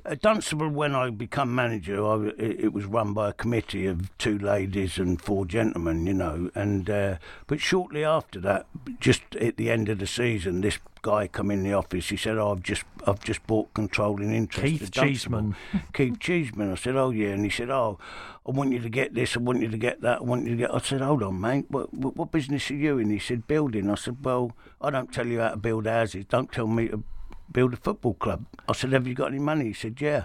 at 0.09 0.23
Dunstable, 0.23 0.71
when 0.71 0.95
I 0.95 1.11
become 1.11 1.55
manager, 1.55 2.05
I, 2.05 2.29
it, 2.39 2.65
it 2.65 2.73
was 2.73 2.87
run 2.87 3.13
by 3.13 3.31
a 3.31 3.33
committee 3.33 3.87
of 3.87 4.17
two 4.19 4.39
ladies 4.39 4.99
and 4.99 5.21
four 5.21 5.45
gentlemen, 5.45 6.07
you 6.07 6.15
know. 6.15 6.51
And 6.55 6.89
uh, 6.89 7.17
but 7.47 7.61
shortly 7.61 8.05
after 8.05 8.41
that, 8.41 8.67
just 8.99 9.23
at 9.37 9.57
the 9.57 9.71
end 9.71 9.89
of 9.89 9.99
the 9.99 10.07
season, 10.07 10.63
this 10.63 10.79
guy 11.03 11.27
come 11.27 11.51
in 11.51 11.63
the 11.63 11.75
office. 11.75 12.09
He 12.09 12.17
said, 12.17 12.39
oh, 12.39 12.53
"I've 12.53 12.63
just 12.63 12.85
I've 13.07 13.23
just 13.23 13.47
bought 13.47 13.73
controlling 13.75 14.33
interest." 14.33 14.67
Keith 14.67 14.91
Cheeseman. 14.91 15.57
Keith 15.93 16.19
Cheeseman. 16.19 16.73
I 16.73 16.77
said, 16.77 16.97
"Oh 16.97 17.11
yeah," 17.11 17.29
and 17.29 17.45
he 17.45 17.51
said, 17.51 17.71
"Oh, 17.71 17.99
I 18.47 18.51
want 18.51 18.73
you 18.73 18.81
to 18.81 18.89
get 18.89 19.15
this. 19.15 19.37
I 19.37 19.41
want 19.41 19.61
you 19.61 19.69
to 19.69 19.79
get 19.79 20.01
that. 20.01 20.21
I 20.21 20.23
want 20.23 20.45
you 20.45 20.53
to 20.53 20.57
get." 20.57 20.75
I 20.75 20.79
said, 20.79 21.01
"Hold 21.01 21.23
on, 21.23 21.41
mate. 21.41 21.67
What 21.69 21.93
what, 21.93 22.17
what 22.17 22.33
business 22.33 22.71
are 22.71 22.75
you 22.75 22.99
in?" 22.99 23.11
He 23.11 23.19
said, 23.19 23.47
"Building." 23.47 23.91
I 23.91 23.95
said, 23.97 24.25
"Well, 24.25 24.53
I 24.81 24.91
don't 24.91 25.13
tell 25.13 25.27
you 25.27 25.41
how 25.41 25.51
to 25.51 25.57
build 25.57 25.87
houses. 25.87 26.25
Don't 26.25 26.51
tell 26.51 26.67
me 26.67 26.89
to 26.89 27.05
build 27.53 27.73
a 27.75 27.77
football 27.77 28.15
club." 28.15 28.45
I 28.69 28.73
said, 28.73 28.93
"Have 28.93 29.07
you 29.07 29.15
got 29.15 29.29
any 29.29 29.39
money?" 29.39 29.67
He 29.67 29.73
said, 29.73 30.01
"Yeah." 30.01 30.25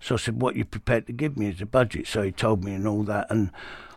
So 0.00 0.16
I 0.16 0.18
said, 0.18 0.40
"What 0.40 0.56
you 0.56 0.64
prepared 0.64 1.06
to 1.06 1.12
give 1.12 1.36
me 1.36 1.48
as 1.50 1.60
a 1.60 1.66
budget?" 1.66 2.06
So 2.06 2.22
he 2.22 2.32
told 2.32 2.64
me 2.64 2.74
and 2.74 2.86
all 2.86 3.04
that, 3.04 3.26
and 3.30 3.50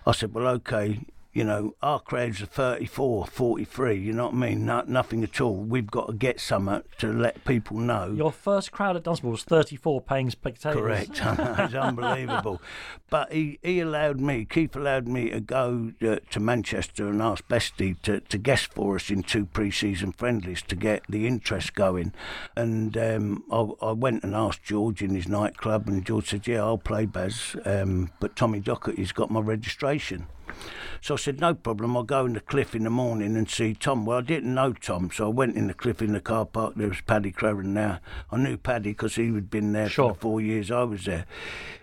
I 0.06 0.12
said, 0.12 0.34
"Well, 0.34 0.48
okay." 0.48 1.02
You 1.38 1.44
know, 1.44 1.76
our 1.84 2.00
crowds 2.00 2.42
are 2.42 2.48
34, 2.48 3.28
43, 3.28 3.94
you 3.94 4.12
know 4.12 4.26
what 4.26 4.34
I 4.34 4.38
mean? 4.38 4.66
No, 4.66 4.84
nothing 4.88 5.24
at 5.24 5.40
all. 5.40 5.54
We've 5.54 5.86
got 5.86 6.08
to 6.08 6.14
get 6.14 6.40
something 6.40 6.82
to 6.98 7.14
let 7.14 7.46
people 7.46 7.78
know. 7.78 8.12
Your 8.12 8.32
first 8.32 8.72
crowd 8.72 8.96
at 8.96 9.04
Dunstable 9.04 9.30
was 9.30 9.44
34 9.44 10.02
paying 10.02 10.32
spectators. 10.32 10.82
Correct. 10.82 11.12
it's 11.24 11.76
unbelievable. 11.76 12.60
But 13.12 13.32
he, 13.32 13.60
he 13.62 13.80
allowed 13.82 14.20
me, 14.20 14.46
Keith 14.46 14.76
allowed 14.76 15.08
me 15.08 15.30
to 15.30 15.40
go 15.40 15.92
uh, 16.02 16.16
to 16.32 16.40
Manchester 16.40 17.08
and 17.08 17.22
ask 17.22 17.48
Bestie 17.48 18.02
to, 18.02 18.20
to 18.20 18.38
guest 18.40 18.74
for 18.74 18.96
us 18.96 19.12
in 19.12 19.22
two 19.22 19.46
pre 19.46 19.70
season 19.70 20.14
friendlies 20.14 20.64
to 20.64 20.76
get 20.76 21.04
the 21.08 21.28
interest 21.28 21.76
going. 21.76 22.14
And 22.56 22.98
um, 22.98 23.44
I, 23.52 23.86
I 23.86 23.92
went 23.92 24.24
and 24.24 24.34
asked 24.34 24.64
George 24.64 25.04
in 25.04 25.14
his 25.14 25.28
nightclub, 25.28 25.88
and 25.88 26.04
George 26.04 26.30
said, 26.30 26.48
Yeah, 26.48 26.64
I'll 26.64 26.80
play 26.80 27.06
Baz, 27.06 27.56
um, 27.64 28.10
but 28.20 28.36
Tommy 28.36 28.60
Docherty's 28.60 29.12
got 29.12 29.30
my 29.30 29.40
registration. 29.40 30.26
So 31.02 31.14
I 31.14 31.18
said, 31.18 31.40
no 31.40 31.54
problem, 31.54 31.96
I'll 31.96 32.04
go 32.04 32.26
in 32.26 32.34
the 32.34 32.40
cliff 32.40 32.76
in 32.76 32.84
the 32.84 32.90
morning 32.90 33.36
and 33.36 33.50
see 33.50 33.74
Tom. 33.74 34.06
Well, 34.06 34.18
I 34.18 34.22
didn't 34.22 34.54
know 34.54 34.74
Tom, 34.74 35.10
so 35.14 35.28
I 35.28 35.30
went 35.30 35.56
in 35.56 35.68
the 35.68 35.74
cliff 35.74 36.02
in 36.02 36.14
the 36.14 36.20
car 36.22 36.46
park. 36.46 36.74
There 36.76 36.88
was 36.90 37.02
Paddy 37.02 37.32
Crerand 37.32 37.76
there. 37.76 38.00
I 38.32 38.38
knew 38.38 38.58
Paddy 38.58 38.92
because 38.92 39.16
he 39.16 39.34
had 39.34 39.50
been 39.50 39.74
there 39.74 39.90
Sure. 39.90 40.10
for 40.10 40.14
the 40.14 40.20
four 40.20 40.42
years 40.42 40.72
I 40.72 40.84
was 40.84 41.06
there. 41.06 41.26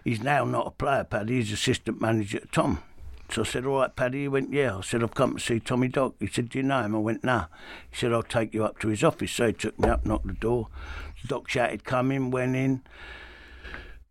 He's 0.04 0.22
now 0.22 0.44
not 0.44 0.66
a 0.66 0.70
player, 0.70 1.04
Paddy, 1.04 1.36
he's 1.36 1.52
assistant 1.52 2.00
manager 2.00 2.38
at 2.38 2.52
Tom. 2.52 2.80
So 3.30 3.40
I 3.40 3.44
said, 3.46 3.64
all 3.64 3.80
right, 3.80 3.96
Paddy. 3.96 4.22
He 4.22 4.28
went, 4.28 4.52
yeah. 4.52 4.76
I 4.76 4.80
said, 4.82 5.02
I've 5.02 5.14
come 5.14 5.36
to 5.36 5.40
see 5.40 5.58
Tommy 5.58 5.88
Doc. 5.88 6.14
He 6.20 6.26
said, 6.26 6.50
do 6.50 6.58
you 6.58 6.62
know 6.62 6.82
him? 6.82 6.94
I 6.94 6.98
went, 6.98 7.24
nah. 7.24 7.46
He 7.90 7.96
said, 7.96 8.12
I'll 8.12 8.22
take 8.22 8.52
you 8.52 8.64
up 8.64 8.78
to 8.80 8.88
his 8.88 9.02
office. 9.02 9.32
So 9.32 9.46
he 9.46 9.52
took 9.54 9.78
me 9.78 9.88
up, 9.88 10.04
knocked 10.04 10.26
the 10.26 10.34
door. 10.34 10.68
Doc 11.26 11.48
shouted, 11.48 11.84
come 11.84 12.12
in, 12.12 12.30
went 12.30 12.54
in. 12.54 12.82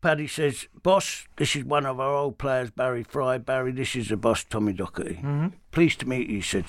Paddy 0.03 0.27
says, 0.27 0.67
Boss, 0.83 1.29
this 1.37 1.55
is 1.55 1.63
one 1.63 1.85
of 1.85 1.97
our 1.97 2.13
old 2.13 2.37
players, 2.37 2.71
Barry 2.71 3.03
Fry. 3.03 3.37
Barry, 3.37 3.71
this 3.71 3.95
is 3.95 4.09
the 4.09 4.17
boss, 4.17 4.43
Tommy 4.43 4.73
Docherty. 4.73 5.15
Mm-hmm. 5.19 5.47
Pleased 5.71 6.01
to 6.01 6.09
meet 6.09 6.27
you. 6.27 6.35
He 6.35 6.41
said, 6.41 6.65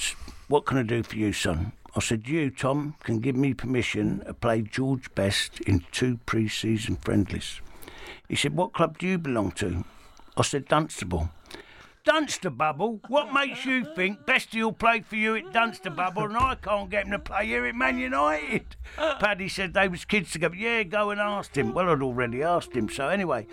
What 0.47 0.67
can 0.67 0.79
I 0.79 0.85
do 0.85 1.03
for 1.03 1.17
you, 1.17 1.33
son? 1.33 1.73
I 1.97 2.01
said, 2.01 2.29
You, 2.29 2.51
Tom, 2.51 2.95
can 3.03 3.19
give 3.19 3.35
me 3.35 3.53
permission 3.53 4.23
to 4.25 4.35
play 4.35 4.63
George 4.63 5.13
Best 5.17 5.61
in 5.63 5.85
two 5.91 6.19
pre 6.27 6.47
season 6.47 6.95
friendlies. 6.95 7.61
He 8.29 8.37
said, 8.37 8.55
What 8.55 8.73
club 8.73 8.99
do 8.99 9.09
you 9.09 9.19
belong 9.19 9.51
to? 9.57 9.85
I 10.37 10.43
said, 10.43 10.69
Dunstable. 10.69 11.29
Dunstable? 12.05 13.01
What 13.09 13.33
makes 13.33 13.65
you 13.65 13.85
think 13.95 14.21
Bestie 14.27 14.63
will 14.63 14.73
play 14.73 15.01
for 15.01 15.17
you 15.17 15.37
at 15.37 15.53
Dunster 15.53 15.91
Bubble 15.91 16.25
and 16.25 16.37
I 16.37 16.55
can't 16.55 16.91
get 16.91 17.07
him 17.07 17.13
to 17.13 17.19
play 17.19 17.47
here 17.47 17.65
at 17.67 17.75
Man 17.75 17.99
United? 17.99 18.77
Paddy 18.97 19.49
said 19.49 19.75
they 19.75 19.89
was 19.89 20.05
kids 20.05 20.31
together. 20.31 20.55
Yeah, 20.55 20.83
go 20.83 21.11
and 21.11 21.21
ask 21.21 21.57
him. 21.57 21.73
Well, 21.73 21.89
I'd 21.89 22.03
already 22.03 22.43
asked 22.43 22.75
him. 22.75 22.89
So 22.89 23.09
anyway, 23.09 23.47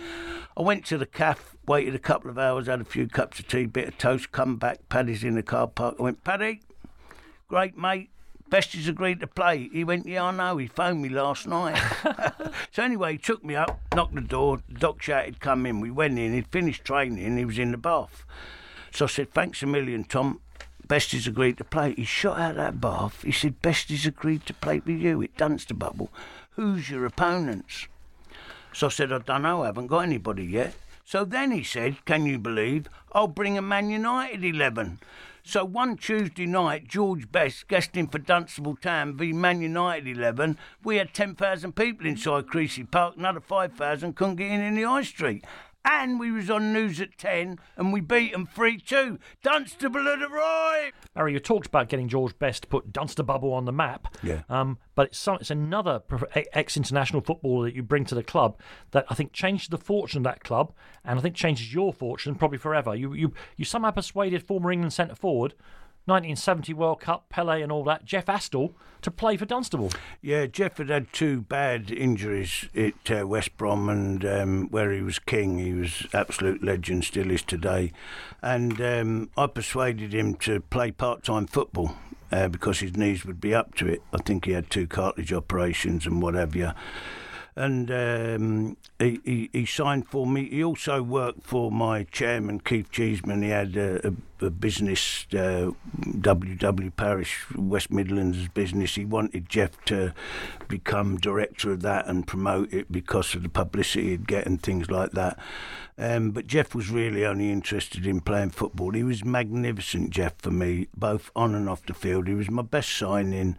I 0.56 0.62
went 0.62 0.86
to 0.88 0.98
the 0.98 1.06
cafe, 1.06 1.58
waited 1.66 1.96
a 1.96 2.00
couple 2.00 2.30
of 2.30 2.38
hours, 2.38 2.68
had 2.68 2.82
a 2.82 2.86
few 2.86 3.08
cups 3.08 3.40
of 3.40 3.48
tea, 3.48 3.66
bit 3.66 3.88
of 3.88 3.98
toast, 3.98 4.32
come 4.32 4.58
back. 4.58 4.88
Paddy's 4.90 5.24
in 5.24 5.36
the 5.36 5.44
car 5.44 5.68
park. 5.68 5.96
I 5.98 6.04
went, 6.04 6.24
Paddy, 6.24 6.62
great 7.48 7.78
mate. 7.78 8.11
Bestie's 8.52 8.90
agreed 8.90 9.22
to 9.22 9.28
play. 9.28 9.70
He 9.72 9.86
went, 9.86 10.06
Yeah, 10.06 10.26
I 10.26 10.32
know. 10.32 10.58
He 10.58 10.68
phoned 10.68 11.02
me 11.02 11.08
last 11.08 11.48
night. 11.48 11.82
so 12.72 12.84
anyway, 12.84 13.14
he 13.14 13.18
took 13.18 13.44
me 13.46 13.56
up, 13.56 13.80
knocked 13.96 14.14
the 14.14 14.22
door. 14.22 14.62
The 14.68 14.78
doc 14.78 15.02
shouted, 15.02 15.40
Come 15.40 15.66
in. 15.66 15.80
We 15.80 15.90
went 15.90 16.20
in. 16.20 16.34
He'd 16.34 16.48
finished 16.48 16.84
training. 16.84 17.38
He 17.38 17.46
was 17.46 17.58
in 17.58 17.72
the 17.72 17.78
bath. 17.78 18.26
So 18.92 19.06
I 19.06 19.08
said, 19.08 19.32
Thanks 19.32 19.64
a 19.64 19.68
million, 19.68 20.04
Tom. 20.04 20.42
Bestie's 20.86 21.28
agreed 21.28 21.58
to 21.60 21.64
play. 21.64 21.94
He 21.94 22.04
shot 22.04 22.38
out 22.38 22.56
that 22.58 22.82
bath. 22.82 23.24
He 23.24 23.32
said, 23.32 23.62
Bestie's 23.62 24.06
agreed 24.06 24.46
to 24.48 24.54
play 24.54 24.82
with 24.86 25.00
you 25.00 25.24
at 25.24 25.80
bubble. 25.80 26.12
Who's 26.52 26.90
your 26.90 27.06
opponents? 27.06 27.88
So 28.74 28.88
I 28.88 28.90
said, 28.90 29.14
I 29.14 29.20
don't 29.20 29.44
know. 29.44 29.64
I 29.64 29.68
haven't 29.68 29.88
got 29.88 30.00
anybody 30.00 30.44
yet. 30.44 30.76
So 31.06 31.24
then 31.24 31.52
he 31.52 31.64
said, 31.64 32.04
Can 32.04 32.26
you 32.26 32.38
believe? 32.38 32.90
I'll 33.14 33.28
bring 33.28 33.58
a 33.58 33.62
Man 33.62 33.90
United 33.90 34.44
11. 34.44 35.00
So 35.44 35.66
one 35.66 35.98
Tuesday 35.98 36.46
night, 36.46 36.88
George 36.88 37.32
Best 37.32 37.68
guesting 37.68 38.08
for 38.08 38.20
Dunstable 38.20 38.76
Town 38.76 39.18
v 39.18 39.34
Man 39.34 39.60
United 39.60 40.18
11. 40.18 40.58
We 40.84 40.98
had 40.98 41.16
10,000 41.16 41.76
people 41.76 42.06
inside 42.06 42.46
Creasey 42.46 42.90
Park, 42.90 43.16
another 43.18 43.40
5,000 43.40 44.16
couldn't 44.16 44.36
get 44.36 44.52
in 44.52 44.62
in 44.62 44.76
the 44.76 44.84
High 44.84 45.02
Street. 45.02 45.44
And 45.84 46.20
we 46.20 46.32
was 46.32 46.50
on 46.50 46.74
news 46.74 47.02
at 47.02 47.18
10 47.18 47.58
and 47.76 47.92
we 47.92 48.02
beat 48.02 48.34
them 48.34 48.48
3-2. 48.48 49.18
Dunstable 49.44 50.06
had 50.06 50.22
arrived! 50.22 50.96
Barry, 51.16 51.34
you 51.34 51.40
talked 51.40 51.68
about 51.68 51.90
getting 51.90 52.08
George 52.08 52.38
Best 52.38 52.64
to 52.64 52.68
put 52.68 52.94
Dunstable 52.94 53.54
on 53.54 53.66
the 53.66 53.72
map. 53.72 54.16
Yeah. 54.24 54.44
Um, 54.50 54.78
but 54.96 55.08
it's, 55.08 55.20
some, 55.20 55.38
it's 55.42 55.50
another 55.50 56.02
ex-international 56.54 57.22
footballer 57.22 57.66
that 57.66 57.76
you 57.76 57.84
bring 57.84 58.06
to 58.06 58.16
the 58.16 58.24
club 58.24 58.60
that 58.92 59.06
I 59.10 59.16
think 59.16 59.34
changed 59.34 59.72
the 59.72 59.78
fortune 59.78 60.20
of 60.20 60.24
that 60.26 60.44
club, 60.44 60.74
and 61.04 61.18
I 61.18 61.22
think 61.22 61.36
changes 61.36 61.74
your 61.74 61.92
fortune 61.94 62.36
probably 62.36 62.58
forever. 62.58 62.96
You 62.96 63.14
you 63.14 63.34
you 63.58 63.66
somehow 63.66 63.92
persuaded 63.92 64.44
former 64.44 64.72
England 64.72 64.94
centre 64.94 65.16
forward 65.16 65.56
1970 66.06 66.74
World 66.74 67.00
Cup, 67.00 67.30
Pele 67.30 67.62
and 67.62 67.72
all 67.72 67.84
that, 67.84 68.06
Jeff 68.06 68.26
Astle, 68.26 68.74
to 69.02 69.12
play 69.12 69.38
for 69.38 69.46
Dunstable. 69.46 69.92
Yeah, 70.22 70.46
Jeff 70.46 70.78
had 70.78 70.90
had 70.90 71.14
two 71.14 71.42
bad 71.42 71.92
injuries 71.92 72.68
at 72.76 73.20
uh, 73.22 73.28
West 73.28 73.58
Brom, 73.58 73.90
and 73.90 74.26
um, 74.26 74.68
where 74.70 74.92
he 74.92 75.02
was 75.02 75.20
king, 75.20 75.58
he 75.58 75.74
was 75.74 76.08
absolute 76.14 76.64
legend, 76.64 77.06
still 77.06 77.32
is 77.32 77.44
today. 77.44 77.92
And 78.42 78.82
um, 78.82 79.30
I 79.38 79.48
persuaded 79.48 80.14
him 80.14 80.36
to 80.36 80.62
play 80.62 80.92
part-time 80.92 81.48
football. 81.48 81.96
Uh, 82.34 82.48
because 82.48 82.80
his 82.80 82.96
knees 82.96 83.26
would 83.26 83.42
be 83.42 83.54
up 83.54 83.76
to 83.76 83.86
it. 83.86 84.02
I 84.14 84.18
think 84.20 84.46
he 84.46 84.54
had 84.54 84.70
two 84.70 84.88
cartilage 84.88 85.34
operations 85.34 86.06
and 86.06 86.22
what 86.22 86.34
have 86.34 86.56
you 86.56 86.72
and 87.56 87.92
um, 87.92 88.78
he, 89.00 89.20
he, 89.24 89.50
he, 89.52 89.66
signed 89.66 90.08
for 90.08 90.26
me. 90.26 90.50
He 90.50 90.64
also 90.64 91.04
worked 91.04 91.44
for 91.44 91.72
my 91.72 92.04
chairman, 92.06 92.60
Keith 92.62 92.92
Cheeseman. 92.92 93.42
He 93.42 93.50
had 93.50 93.76
a, 93.76 94.08
a 94.08 94.14
business, 94.50 95.26
uh, 95.34 95.72
WW 96.00 96.96
Parish, 96.96 97.46
West 97.56 97.92
Midlands 97.92 98.48
business. 98.50 98.96
He 98.96 99.06
wanted 99.06 99.50
Jeff 99.50 99.84
to 99.86 100.14
become 100.68 101.18
director 101.18 101.72
of 101.72 101.82
that 101.82 102.08
and 102.08 102.26
promote 102.26 102.74
it 102.74 102.92
because 102.92 103.36
of 103.36 103.44
the 103.44 103.50
publicity 103.50 104.10
he'd 104.10 104.28
get 104.28 104.46
and 104.46 104.62
things 104.62 104.90
like 104.90 105.12
that. 105.12 105.38
Um, 105.98 106.32
but 106.32 106.48
Jeff 106.48 106.74
was 106.74 106.90
really 106.90 107.26
only 107.26 107.52
interested 107.52 108.08
in 108.08 108.22
playing 108.22 108.52
football. 108.52 108.92
He 108.92 109.04
was 109.04 109.24
magnificent, 109.24 110.10
Jeff, 110.10 110.34
for 110.40 110.50
me, 110.50 110.88
both 110.98 111.30
on 111.36 111.54
and 111.54 111.70
off 111.70 111.86
the 111.86 111.94
field. 111.94 112.28
He 112.28 112.34
was 112.34 112.50
my 112.50 112.64
best 112.64 112.90
signing. 112.98 113.56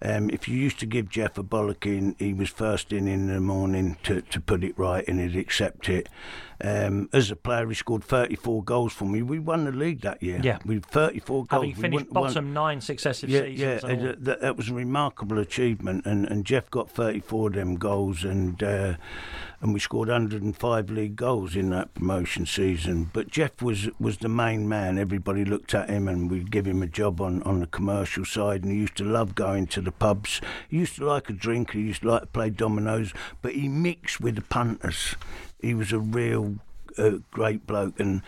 Um, 0.00 0.30
if 0.30 0.48
you 0.48 0.56
used 0.56 0.78
to 0.80 0.86
give 0.86 1.10
Jeff 1.10 1.36
a 1.36 1.42
bollocking, 1.42 2.18
he 2.18 2.32
was 2.32 2.48
first 2.48 2.92
in 2.92 3.06
in 3.06 3.26
the 3.26 3.40
morning 3.40 3.98
to, 4.04 4.22
to 4.22 4.40
put 4.40 4.64
it 4.64 4.78
right 4.78 5.06
and 5.06 5.20
he'd 5.20 5.38
accept 5.38 5.88
it. 5.90 6.08
Um, 6.62 7.08
as 7.12 7.30
a 7.30 7.36
player, 7.36 7.68
he 7.68 7.74
scored 7.74 8.04
34 8.04 8.62
goals 8.62 8.92
for 8.92 9.04
me. 9.04 9.22
We 9.22 9.38
won 9.38 9.64
the 9.64 9.72
league 9.72 10.02
that 10.02 10.22
year. 10.22 10.40
Yeah. 10.42 10.58
We 10.64 10.78
34 10.78 11.46
goals. 11.46 11.48
Having 11.50 11.74
finished 11.74 12.10
bottom 12.10 12.46
won... 12.46 12.54
nine 12.54 12.80
successive 12.80 13.28
yeah, 13.28 13.42
seasons. 13.42 13.82
Yeah, 13.82 14.12
that, 14.18 14.40
that, 14.40 14.56
was 14.56 14.68
a 14.68 14.74
remarkable 14.74 15.38
achievement. 15.38 16.06
And, 16.06 16.26
and 16.26 16.44
Jeff 16.44 16.70
got 16.70 16.88
34 16.90 17.48
of 17.48 17.54
them 17.54 17.74
goals 17.76 18.22
and 18.24 18.62
uh, 18.62 18.94
and 19.62 19.72
we 19.72 19.78
scored 19.78 20.08
105 20.08 20.90
league 20.90 21.14
goals 21.14 21.54
in 21.54 21.70
that 21.70 21.94
promotion 21.94 22.44
season. 22.46 23.10
But 23.12 23.28
Jeff 23.28 23.62
was 23.62 23.88
was 24.00 24.18
the 24.18 24.28
main 24.28 24.68
man. 24.68 24.98
Everybody 24.98 25.44
looked 25.44 25.72
at 25.72 25.88
him, 25.88 26.08
and 26.08 26.28
we'd 26.28 26.50
give 26.50 26.66
him 26.66 26.82
a 26.82 26.88
job 26.88 27.20
on, 27.20 27.42
on 27.44 27.60
the 27.60 27.68
commercial 27.68 28.24
side. 28.24 28.64
And 28.64 28.72
he 28.72 28.78
used 28.78 28.96
to 28.96 29.04
love 29.04 29.36
going 29.36 29.68
to 29.68 29.80
the 29.80 29.92
pubs. 29.92 30.40
He 30.68 30.78
used 30.78 30.96
to 30.96 31.06
like 31.06 31.30
a 31.30 31.32
drink. 31.32 31.70
He 31.70 31.80
used 31.80 32.02
to 32.02 32.08
like 32.08 32.22
to 32.22 32.26
play 32.26 32.50
dominoes. 32.50 33.14
But 33.40 33.52
he 33.52 33.68
mixed 33.68 34.20
with 34.20 34.34
the 34.34 34.42
punters. 34.42 35.14
He 35.62 35.74
was 35.74 35.92
a 35.92 35.98
real 35.98 36.56
a 36.98 37.20
great 37.30 37.66
bloke, 37.66 37.98
and 37.98 38.22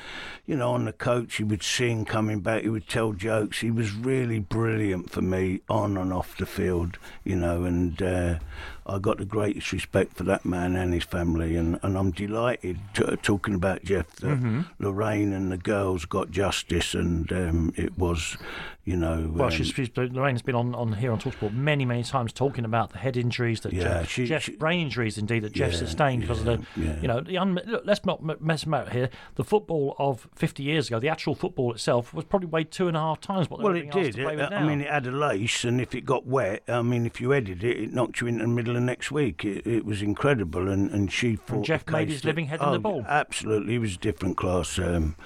you 0.46 0.56
know, 0.56 0.72
on 0.72 0.86
the 0.86 0.92
coach, 0.92 1.36
he 1.36 1.44
would 1.44 1.62
sing 1.62 2.04
coming 2.04 2.40
back, 2.40 2.62
he 2.62 2.68
would 2.68 2.88
tell 2.88 3.12
jokes. 3.12 3.60
He 3.60 3.70
was 3.70 3.92
really 3.92 4.38
brilliant 4.38 5.10
for 5.10 5.20
me 5.20 5.60
on 5.68 5.96
and 5.96 6.12
off 6.12 6.36
the 6.38 6.46
field, 6.46 6.98
you 7.24 7.36
know, 7.36 7.64
and 7.64 8.00
uh, 8.00 8.38
I 8.86 8.98
got 8.98 9.16
the 9.16 9.24
greatest 9.24 9.72
respect 9.72 10.14
for 10.14 10.24
that 10.24 10.44
man 10.44 10.76
and 10.76 10.92
his 10.92 11.04
family, 11.04 11.56
and, 11.56 11.78
and 11.82 11.96
I'm 11.96 12.10
delighted 12.10 12.78
to, 12.94 13.16
talking 13.16 13.54
about 13.54 13.82
Jeff 13.82 14.14
that 14.16 14.26
mm-hmm. 14.26 14.62
Laraine 14.78 15.34
and 15.34 15.50
the 15.50 15.56
girls 15.56 16.04
got 16.04 16.30
justice, 16.30 16.92
and 16.92 17.32
um, 17.32 17.72
it 17.76 17.96
was, 17.96 18.36
you 18.84 18.96
know. 18.96 19.30
Well, 19.32 19.46
um, 19.46 19.50
she's, 19.50 19.68
she's, 19.68 19.88
Laraine's 19.88 20.42
been 20.42 20.54
on, 20.54 20.74
on 20.74 20.92
here 20.92 21.12
on 21.12 21.18
Talksport 21.18 21.54
many, 21.54 21.86
many 21.86 22.02
times 22.02 22.34
talking 22.34 22.66
about 22.66 22.90
the 22.92 22.98
head 22.98 23.16
injuries 23.16 23.60
that 23.60 23.72
yeah, 23.72 23.82
Jeff, 23.82 24.10
she, 24.10 24.26
Jeff's 24.26 24.44
she, 24.44 24.56
brain 24.56 24.82
injuries, 24.82 25.16
indeed, 25.16 25.44
that 25.44 25.54
Jeff 25.54 25.72
yeah, 25.72 25.78
sustained 25.78 26.20
because 26.20 26.44
yeah, 26.44 26.52
of 26.52 26.74
the, 26.74 27.00
you 27.00 27.08
know, 27.08 27.20
the 27.22 27.38
un- 27.38 27.58
look, 27.64 27.84
let's 27.86 28.04
not 28.04 28.42
mess 28.42 28.64
about 28.64 28.92
here. 28.92 29.08
The 29.36 29.44
football 29.44 29.96
of 29.98 30.28
50 30.34 30.62
years 30.62 30.88
ago, 30.88 31.00
the 31.00 31.08
actual 31.08 31.34
football 31.34 31.72
itself, 31.72 32.12
was 32.12 32.26
probably 32.26 32.48
weighed 32.48 32.70
two 32.70 32.86
and 32.88 32.98
a 32.98 33.00
half 33.00 33.22
times 33.22 33.48
what. 33.48 33.62
Well, 33.62 33.74
it 33.74 33.90
did. 33.90 34.18
It, 34.18 34.26
I 34.26 34.62
mean, 34.62 34.82
it 34.82 34.90
had 34.90 35.06
a 35.06 35.10
lace, 35.10 35.64
and 35.64 35.80
if 35.80 35.94
it 35.94 36.04
got 36.04 36.26
wet, 36.26 36.64
I 36.68 36.82
mean, 36.82 37.06
if 37.06 37.18
you 37.18 37.30
headed 37.30 37.64
it, 37.64 37.78
it 37.78 37.92
knocked 37.94 38.20
you 38.20 38.26
into 38.26 38.42
the 38.42 38.48
middle 38.48 38.73
of 38.76 38.82
next 38.82 39.10
week. 39.10 39.44
It, 39.44 39.66
it 39.66 39.84
was 39.84 40.02
incredible, 40.02 40.68
and, 40.68 40.90
and 40.90 41.12
she. 41.12 41.38
And 41.48 41.64
Jeff 41.64 41.88
made 41.88 42.08
his 42.08 42.24
living 42.24 42.46
heading 42.46 42.66
oh, 42.66 42.72
the 42.72 42.78
ball. 42.78 43.04
Absolutely, 43.08 43.72
he 43.72 43.78
was 43.78 43.94
a 43.94 43.98
different 43.98 44.37
class. 44.37 44.78
Um, 44.78 45.16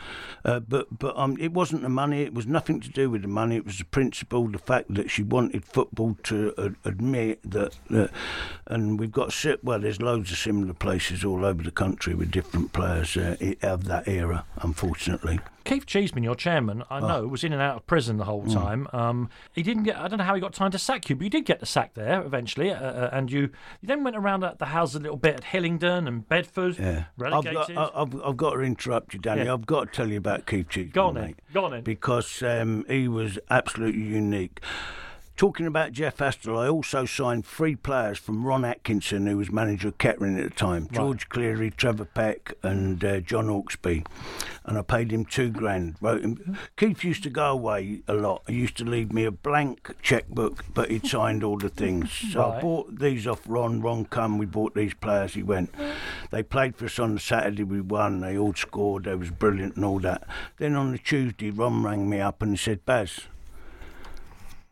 uh, 0.44 0.61
but 0.61 0.98
but 0.98 1.16
um, 1.16 1.37
it 1.40 1.52
wasn't 1.52 1.82
the 1.82 1.88
money. 1.88 2.22
It 2.22 2.34
was 2.34 2.46
nothing 2.46 2.80
to 2.80 2.88
do 2.88 3.11
with 3.11 3.22
the 3.22 3.28
money. 3.28 3.56
It 3.56 3.64
was 3.64 3.78
the 3.78 3.84
principle, 3.84 4.48
the 4.48 4.58
fact 4.58 4.94
that 4.94 5.11
she 5.11 5.22
wanted 5.22 5.64
football 5.64 6.16
to 6.24 6.54
uh, 6.56 6.70
admit 6.84 7.40
that. 7.50 7.76
Uh, 7.90 8.08
and 8.66 8.98
we've 8.98 9.12
got 9.12 9.34
well, 9.62 9.78
there's 9.78 10.00
loads 10.00 10.30
of 10.30 10.38
similar 10.38 10.74
places 10.74 11.24
all 11.24 11.44
over 11.44 11.62
the 11.62 11.70
country 11.70 12.14
with 12.14 12.30
different 12.30 12.72
players 12.72 13.16
uh, 13.16 13.37
of 13.62 13.84
that 13.84 14.08
era. 14.08 14.44
Unfortunately. 14.62 15.40
Keith 15.68 15.85
Cheeseman, 15.87 16.24
your 16.24 16.35
chairman, 16.35 16.83
I 16.90 17.00
know, 17.00 17.22
Oh. 17.24 17.26
was 17.28 17.44
in 17.44 17.52
and 17.52 17.61
out 17.61 17.76
of 17.76 17.87
prison 17.87 18.16
the 18.16 18.24
whole 18.24 18.42
Mm. 18.44 18.54
time. 18.54 18.88
Um, 18.92 19.28
he 19.52 19.62
didn't 19.62 19.83
get. 19.83 19.96
I 19.98 20.09
don't 20.09 20.18
know 20.18 20.24
how 20.24 20.35
he 20.35 20.40
got 20.40 20.54
time 20.54 20.70
to 20.70 20.78
sack 20.78 21.11
you, 21.11 21.16
but 21.16 21.24
you 21.24 21.31
did 21.31 21.44
get 21.44 21.61
the 21.61 21.66
sack 21.66 21.92
there 21.94 22.22
eventually, 22.22 22.70
uh, 22.70 22.76
uh, 22.81 23.11
and 23.12 23.31
you, 23.31 23.40
you 23.81 23.87
then 23.87 24.02
went 24.02 24.16
around 24.16 24.44
at 24.44 24.59
the 24.59 24.66
house 24.66 24.94
a 24.94 24.98
little 24.98 25.18
bit 25.18 25.35
at 25.35 25.44
Hillingdon 25.44 26.09
and 26.09 26.26
Bedford, 26.28 26.78
Yeah. 26.78 27.04
I've 27.16 27.20
relegated. 27.20 27.76
got, 27.76 27.94
I- 27.94 28.00
I've, 28.02 28.22
I've 28.24 28.37
got 28.38 28.54
to 28.54 28.61
interrupt 28.62 29.12
you, 29.12 29.20
Danny. 29.20 29.44
Yeah. 29.44 29.52
I've 29.52 29.66
got 29.66 29.92
to 29.92 29.96
tell 29.96 30.09
you 30.09 30.16
about 30.18 30.46
Keith 30.46 30.68
Cheeseman. 30.70 30.92
Go 30.92 31.07
on 31.09 31.14
then. 31.14 31.24
mate, 31.24 31.37
Go 31.52 31.64
on 31.66 31.70
then. 31.72 31.83
Because 31.85 32.42
um, 32.42 32.85
he 32.88 33.07
was 33.07 33.38
absolutely 33.50 34.02
unique. 34.04 34.61
Talking 35.38 35.68
about 35.68 35.92
Jeff 35.92 36.16
Astle, 36.16 36.59
I 36.59 36.66
also 36.66 37.05
signed 37.05 37.46
three 37.46 37.77
players 37.77 38.18
from 38.18 38.44
Ron 38.44 38.64
Atkinson, 38.64 39.29
who 39.29 39.37
was 39.37 39.53
manager 39.53 39.87
of 39.87 39.96
Kettering 39.96 40.37
at 40.37 40.42
the 40.42 40.51
time 40.51 40.88
George 40.90 41.29
Cleary, 41.29 41.70
Trevor 41.70 42.07
Peck, 42.07 42.55
and 42.64 43.05
uh, 43.05 43.20
John 43.20 43.46
Hawksby. 43.46 44.05
And 44.64 44.77
I 44.77 44.83
paid 44.83 45.12
him 45.12 45.24
two 45.24 45.51
grand. 45.51 45.94
Wrote 46.01 46.22
him. 46.22 46.59
Keith 46.77 47.05
used 47.05 47.22
to 47.22 47.31
go 47.31 47.53
away 47.53 48.03
a 48.09 48.14
lot. 48.14 48.42
He 48.48 48.55
used 48.55 48.77
to 48.79 48.85
leave 48.85 49.12
me 49.12 49.27
a 49.27 49.31
blank 49.31 49.94
checkbook, 50.03 50.64
but 50.74 50.90
he'd 50.90 51.07
signed 51.07 51.44
all 51.44 51.57
the 51.57 51.68
things. 51.68 52.11
So 52.33 52.51
I 52.51 52.61
bought 52.61 52.98
these 52.98 53.24
off 53.29 53.42
Ron. 53.46 53.81
Ron 53.81 54.07
come, 54.07 54.38
we 54.38 54.46
bought 54.46 54.74
these 54.74 54.92
players. 54.92 55.35
He 55.35 55.42
went. 55.44 55.72
They 56.33 56.42
played 56.42 56.74
for 56.74 56.87
us 56.87 56.98
on 56.98 57.14
the 57.14 57.20
Saturday. 57.20 57.62
We 57.62 57.81
won. 57.81 58.20
They 58.20 58.37
all 58.37 58.55
scored. 58.55 59.05
They 59.05 59.14
was 59.14 59.31
brilliant 59.31 59.77
and 59.77 59.85
all 59.85 60.01
that. 60.01 60.27
Then 60.57 60.74
on 60.74 60.90
the 60.90 60.98
Tuesday, 60.98 61.51
Ron 61.51 61.85
rang 61.85 62.11
me 62.11 62.20
up 62.20 62.42
and 62.42 62.59
said, 62.59 62.85
Baz, 62.85 63.20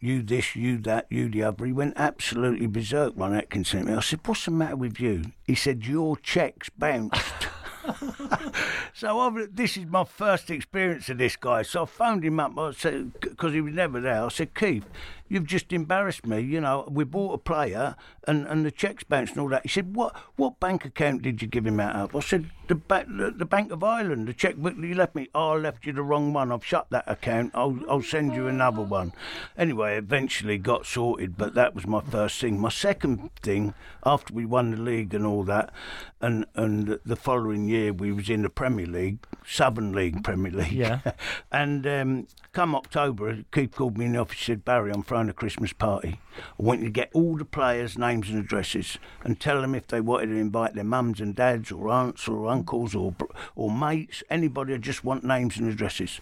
you 0.01 0.23
this, 0.23 0.55
you 0.55 0.79
that, 0.79 1.07
you 1.11 1.29
the 1.29 1.43
other. 1.43 1.67
He 1.67 1.73
went 1.73 1.95
absolutely 1.97 2.67
berserk, 2.67 3.15
Ron 3.17 3.35
Atkinson. 3.35 3.89
I 3.89 4.01
said, 4.01 4.21
what's 4.25 4.45
the 4.45 4.51
matter 4.51 4.77
with 4.77 5.01
you? 5.01 5.33
He 5.45 5.55
said, 5.55 5.87
your 5.87 6.17
cheques 6.17 6.69
bounced. 6.71 7.49
so 8.95 9.21
I've, 9.21 9.55
this 9.55 9.77
is 9.77 9.87
my 9.87 10.05
first 10.05 10.51
experience 10.51 11.09
of 11.09 11.19
this 11.19 11.37
guy. 11.37 11.63
So 11.63 11.83
I 11.83 11.87
phoned 11.87 12.25
him 12.25 12.41
up. 12.41 12.55
Because 12.55 13.53
he 13.53 13.61
was 13.61 13.75
never 13.75 14.01
there. 14.01 14.25
I 14.25 14.29
said, 14.29 14.55
Keith, 14.55 14.85
you've 15.29 15.47
just 15.47 15.73
embarrassed 15.73 16.27
me. 16.27 16.41
You 16.41 16.61
know, 16.61 16.89
we 16.91 17.05
bought 17.05 17.35
a 17.35 17.39
player 17.39 17.97
and, 18.27 18.47
and 18.47 18.65
the 18.65 18.71
checks 18.71 19.05
bounced 19.05 19.33
and 19.33 19.41
all 19.41 19.49
that. 19.49 19.63
He 19.63 19.69
said, 19.69 19.95
what 19.95 20.17
what 20.37 20.61
bank 20.61 20.85
account 20.85 21.23
did 21.23 21.43
you 21.43 21.49
give 21.49 21.67
him 21.67 21.81
out 21.81 21.97
of? 21.97 22.17
I 22.17 22.21
said, 22.21 22.51
the, 22.69 22.75
ba- 22.75 23.07
the, 23.09 23.31
the 23.31 23.45
Bank 23.45 23.71
of 23.71 23.83
Ireland, 23.85 24.29
the 24.29 24.33
checkbook 24.33 24.77
you 24.77 24.95
left 24.95 25.15
me. 25.15 25.29
Oh, 25.35 25.53
I 25.53 25.57
left 25.57 25.87
you 25.87 25.93
the 25.93 26.03
wrong 26.03 26.33
one. 26.33 26.51
I've 26.51 26.65
shut 26.65 26.89
that 26.91 27.05
account. 27.07 27.53
I'll, 27.55 27.79
I'll 27.89 28.03
send 28.03 28.35
you 28.35 28.49
another 28.49 28.83
one. 28.83 29.13
Anyway, 29.57 29.97
eventually 29.97 30.59
got 30.59 30.87
sorted, 30.87 31.37
but 31.37 31.55
that 31.55 31.75
was 31.75 31.87
my 31.87 32.01
first 32.01 32.41
thing. 32.41 32.61
My 32.61 32.69
second 32.69 33.31
thing, 33.37 33.75
after 34.05 34.35
we 34.35 34.45
won 34.45 34.73
the 34.73 34.81
league 34.81 35.15
and 35.15 35.25
all 35.25 35.45
that, 35.45 35.73
and, 36.21 36.47
and 36.55 36.99
the 37.05 37.17
following 37.17 37.69
year 37.69 37.93
we 37.93 38.11
was 38.11 38.29
in 38.29 38.43
the 38.43 38.51
Premier 38.51 38.87
League, 38.87 39.19
Southern 39.47 39.93
League 39.93 40.25
Premier 40.25 40.53
League. 40.53 40.73
Yeah. 40.73 41.01
and 41.53 41.87
um, 41.87 42.27
come 42.53 42.75
October, 42.75 43.45
Keith 43.53 43.73
called 43.75 43.97
me 43.99 44.07
in 44.07 44.13
the 44.13 44.19
office 44.19 44.39
and 44.39 44.45
said, 44.47 44.65
Barry, 44.65 44.91
I'm 44.93 45.03
throwing 45.17 45.31
a 45.31 45.33
Christmas 45.33 45.73
party. 45.73 46.21
I 46.37 46.63
want 46.63 46.81
you 46.81 46.87
to 46.89 46.93
get 46.93 47.09
all 47.15 47.39
the 47.39 47.47
players' 47.47 47.97
names 47.97 48.29
and 48.29 48.39
addresses 48.39 48.99
and 49.25 49.41
tell 49.41 49.63
them 49.63 49.75
if 49.75 49.87
they 49.87 49.99
wanted 49.99 50.27
to 50.27 50.37
invite 50.37 50.75
their 50.75 50.85
mums 50.85 51.23
and 51.23 51.35
dads 51.35 51.73
or 51.73 51.89
aunts 51.89 52.29
or 52.29 52.47
uncles 52.49 52.95
or 52.95 53.15
or 53.55 53.71
mates, 53.71 54.23
anybody 54.29 54.75
I 54.75 54.77
just 54.77 55.05
want 55.05 55.25
names 55.25 55.57
and 55.57 55.73
addresses. 55.73 56.21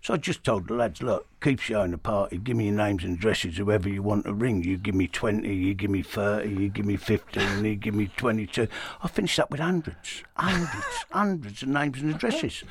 So 0.00 0.14
I 0.14 0.16
just 0.16 0.44
told 0.44 0.68
the 0.68 0.74
lads, 0.74 1.02
look, 1.02 1.26
keep 1.42 1.60
showing 1.60 1.90
the 1.90 1.98
party, 1.98 2.38
give 2.38 2.56
me 2.56 2.66
your 2.66 2.74
names 2.74 3.04
and 3.04 3.18
addresses, 3.18 3.56
whoever 3.56 3.88
you 3.88 4.02
want 4.02 4.24
to 4.26 4.32
ring. 4.32 4.62
You 4.62 4.76
give 4.76 4.94
me 4.94 5.08
20, 5.08 5.52
you 5.52 5.74
give 5.74 5.90
me 5.90 6.02
30, 6.02 6.48
you 6.48 6.68
give 6.68 6.86
me 6.86 6.96
15, 6.96 7.64
you 7.64 7.74
give 7.74 7.94
me 7.94 8.10
22. 8.16 8.68
I 9.02 9.08
finished 9.08 9.38
up 9.40 9.50
with 9.50 9.60
hundreds, 9.60 10.22
hundreds, 10.36 11.04
hundreds 11.10 11.62
of 11.62 11.68
names 11.68 12.00
and 12.00 12.14
addresses. 12.14 12.62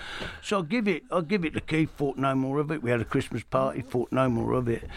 So 0.42 0.58
I'll 0.58 0.64
give 0.64 0.88
it, 0.88 1.04
I'll 1.12 1.22
give 1.22 1.44
it 1.44 1.54
to 1.54 1.62
Keith, 1.62 1.92
thought 1.98 2.18
no 2.18 2.34
more 2.34 2.60
of 2.60 2.72
it. 2.72 2.82
We 2.82 2.92
had 2.92 3.02
a 3.02 3.06
Christmas 3.06 3.44
party, 3.44 3.82
thought 3.82 4.12
no 4.12 4.30
more 4.30 4.54
of 4.54 4.68
it. 4.68 4.88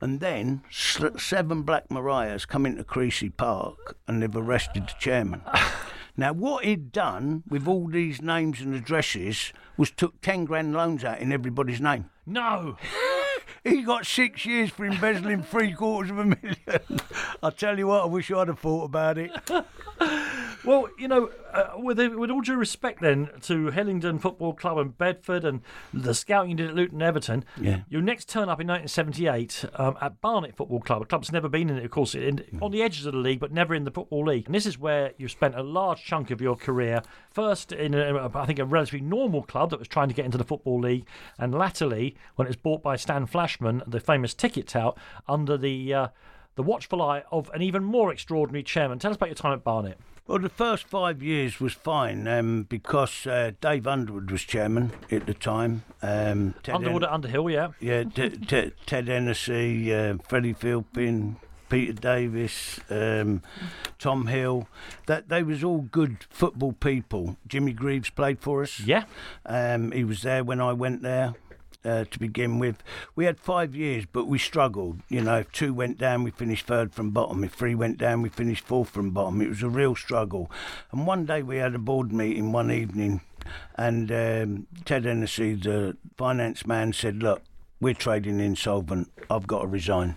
And 0.00 0.20
then 0.20 0.62
sl- 0.70 1.18
seven 1.18 1.62
Black 1.62 1.90
Marias 1.90 2.46
come 2.46 2.66
into 2.66 2.84
Creasey 2.84 3.34
Park 3.36 3.96
and 4.08 4.22
they've 4.22 4.36
arrested 4.36 4.88
the 4.88 4.94
chairman. 4.98 5.42
Now, 6.16 6.32
what 6.32 6.64
he'd 6.64 6.92
done 6.92 7.42
with 7.48 7.66
all 7.66 7.86
these 7.86 8.20
names 8.20 8.60
and 8.60 8.74
addresses 8.74 9.52
was 9.76 9.90
took 9.90 10.20
10 10.20 10.44
grand 10.44 10.72
loans 10.72 11.04
out 11.04 11.20
in 11.20 11.32
everybody's 11.32 11.80
name. 11.80 12.10
No. 12.26 12.76
He 13.64 13.82
got 13.82 14.06
six 14.06 14.46
years 14.46 14.70
for 14.70 14.86
embezzling 14.86 15.42
three 15.42 15.72
quarters 15.72 16.10
of 16.10 16.18
a 16.18 16.24
million. 16.24 16.56
I 17.42 17.50
tell 17.50 17.78
you 17.78 17.88
what, 17.88 18.02
I 18.02 18.06
wish 18.06 18.30
I'd 18.30 18.48
have 18.48 18.58
thought 18.58 18.84
about 18.84 19.18
it. 19.18 19.30
Well, 20.62 20.90
you 20.98 21.08
know, 21.08 21.30
uh, 21.54 21.70
with 21.76 21.98
with 21.98 22.30
all 22.30 22.42
due 22.42 22.54
respect, 22.56 23.00
then 23.00 23.30
to 23.42 23.70
Hillingdon 23.70 24.18
Football 24.18 24.52
Club 24.52 24.76
and 24.76 24.96
Bedford 24.96 25.42
and 25.42 25.62
the 25.92 26.12
scouting 26.12 26.50
you 26.50 26.56
did 26.56 26.68
at 26.68 26.74
Luton 26.74 27.00
Everton, 27.00 27.46
Yeah. 27.58 27.80
your 27.88 28.02
next 28.02 28.28
turn 28.28 28.50
up 28.50 28.60
in 28.60 28.66
1978 28.66 29.64
um, 29.76 29.96
at 30.02 30.20
Barnet 30.20 30.54
Football 30.56 30.80
Club. 30.80 31.00
A 31.00 31.04
club 31.06 31.22
that's 31.22 31.32
never 31.32 31.48
been 31.48 31.70
in 31.70 31.78
it, 31.78 31.84
of 31.86 31.90
course, 31.90 32.14
in, 32.14 32.44
on 32.60 32.72
the 32.72 32.82
edges 32.82 33.06
of 33.06 33.14
the 33.14 33.18
league, 33.18 33.40
but 33.40 33.52
never 33.52 33.74
in 33.74 33.84
the 33.84 33.90
football 33.90 34.24
league. 34.26 34.44
And 34.46 34.54
this 34.54 34.66
is 34.66 34.78
where 34.78 35.12
you 35.16 35.28
spent 35.28 35.54
a 35.54 35.62
large 35.62 36.04
chunk 36.04 36.30
of 36.30 36.42
your 36.42 36.56
career. 36.56 37.00
First 37.30 37.72
in, 37.72 37.94
a, 37.94 38.28
I 38.34 38.46
think, 38.46 38.58
a 38.58 38.64
relatively 38.64 39.00
normal 39.00 39.42
club 39.42 39.70
that 39.70 39.78
was 39.78 39.88
trying 39.88 40.08
to 40.08 40.14
get 40.14 40.24
into 40.24 40.38
the 40.38 40.44
football 40.44 40.80
league, 40.80 41.06
and 41.38 41.54
latterly 41.54 42.16
when 42.34 42.46
it 42.46 42.50
was 42.50 42.56
bought 42.56 42.82
by 42.82 42.96
Stan 42.96 43.26
Flashman, 43.26 43.82
the 43.86 44.00
famous 44.00 44.34
ticket 44.34 44.66
tout, 44.68 44.98
under 45.28 45.56
the 45.56 45.94
uh, 45.94 46.08
the 46.56 46.62
watchful 46.62 47.00
eye 47.00 47.22
of 47.30 47.48
an 47.54 47.62
even 47.62 47.84
more 47.84 48.12
extraordinary 48.12 48.62
chairman. 48.62 48.98
Tell 48.98 49.10
us 49.10 49.16
about 49.16 49.28
your 49.28 49.36
time 49.36 49.52
at 49.52 49.62
Barnet. 49.62 49.98
Well, 50.26 50.38
the 50.38 50.48
first 50.48 50.86
five 50.86 51.22
years 51.22 51.58
was 51.58 51.72
fine 51.72 52.28
um, 52.28 52.64
because 52.68 53.26
uh, 53.26 53.52
Dave 53.60 53.86
Underwood 53.86 54.30
was 54.30 54.42
chairman 54.42 54.92
at 55.10 55.26
the 55.26 55.34
time. 55.34 55.82
Um, 56.02 56.54
Underwood 56.68 57.02
at 57.02 57.10
Underhill, 57.10 57.50
yeah. 57.50 57.68
Yeah, 57.80 58.04
T- 58.04 58.30
T- 58.30 58.72
Ted 58.86 59.08
Hennessy, 59.08 59.92
uh, 59.92 60.18
Freddie 60.28 60.54
Philpin, 60.54 61.36
Peter 61.70 61.92
Davis, 61.92 62.80
um, 62.90 63.42
Tom 63.98 64.26
Hill. 64.26 64.68
That 65.06 65.28
they 65.28 65.42
was 65.42 65.64
all 65.64 65.82
good 65.82 66.26
football 66.28 66.72
people. 66.72 67.36
Jimmy 67.46 67.72
Greaves 67.72 68.10
played 68.10 68.40
for 68.40 68.62
us. 68.62 68.80
Yeah. 68.80 69.04
Um, 69.46 69.92
he 69.92 70.04
was 70.04 70.22
there 70.22 70.44
when 70.44 70.60
I 70.60 70.72
went 70.74 71.02
there. 71.02 71.34
Uh, 71.82 72.04
to 72.04 72.18
begin 72.18 72.58
with, 72.58 72.82
we 73.16 73.24
had 73.24 73.40
five 73.40 73.74
years, 73.74 74.04
but 74.12 74.26
we 74.26 74.36
struggled. 74.36 75.00
You 75.08 75.22
know, 75.22 75.38
if 75.38 75.50
two 75.50 75.72
went 75.72 75.96
down, 75.96 76.24
we 76.24 76.30
finished 76.30 76.66
third 76.66 76.92
from 76.92 77.10
bottom. 77.12 77.42
If 77.42 77.54
three 77.54 77.74
went 77.74 77.96
down, 77.96 78.20
we 78.20 78.28
finished 78.28 78.66
fourth 78.66 78.90
from 78.90 79.12
bottom. 79.12 79.40
It 79.40 79.48
was 79.48 79.62
a 79.62 79.68
real 79.70 79.96
struggle. 79.96 80.50
And 80.92 81.06
one 81.06 81.24
day 81.24 81.42
we 81.42 81.56
had 81.56 81.74
a 81.74 81.78
board 81.78 82.12
meeting 82.12 82.52
one 82.52 82.70
evening, 82.70 83.22
and 83.76 84.12
um, 84.12 84.66
Ted 84.84 85.06
Hennessy, 85.06 85.54
the 85.54 85.96
finance 86.18 86.66
man, 86.66 86.92
said, 86.92 87.22
"Look, 87.22 87.40
we're 87.80 87.94
trading 87.94 88.40
insolvent. 88.40 89.10
I've 89.30 89.46
got 89.46 89.62
to 89.62 89.66
resign." 89.66 90.16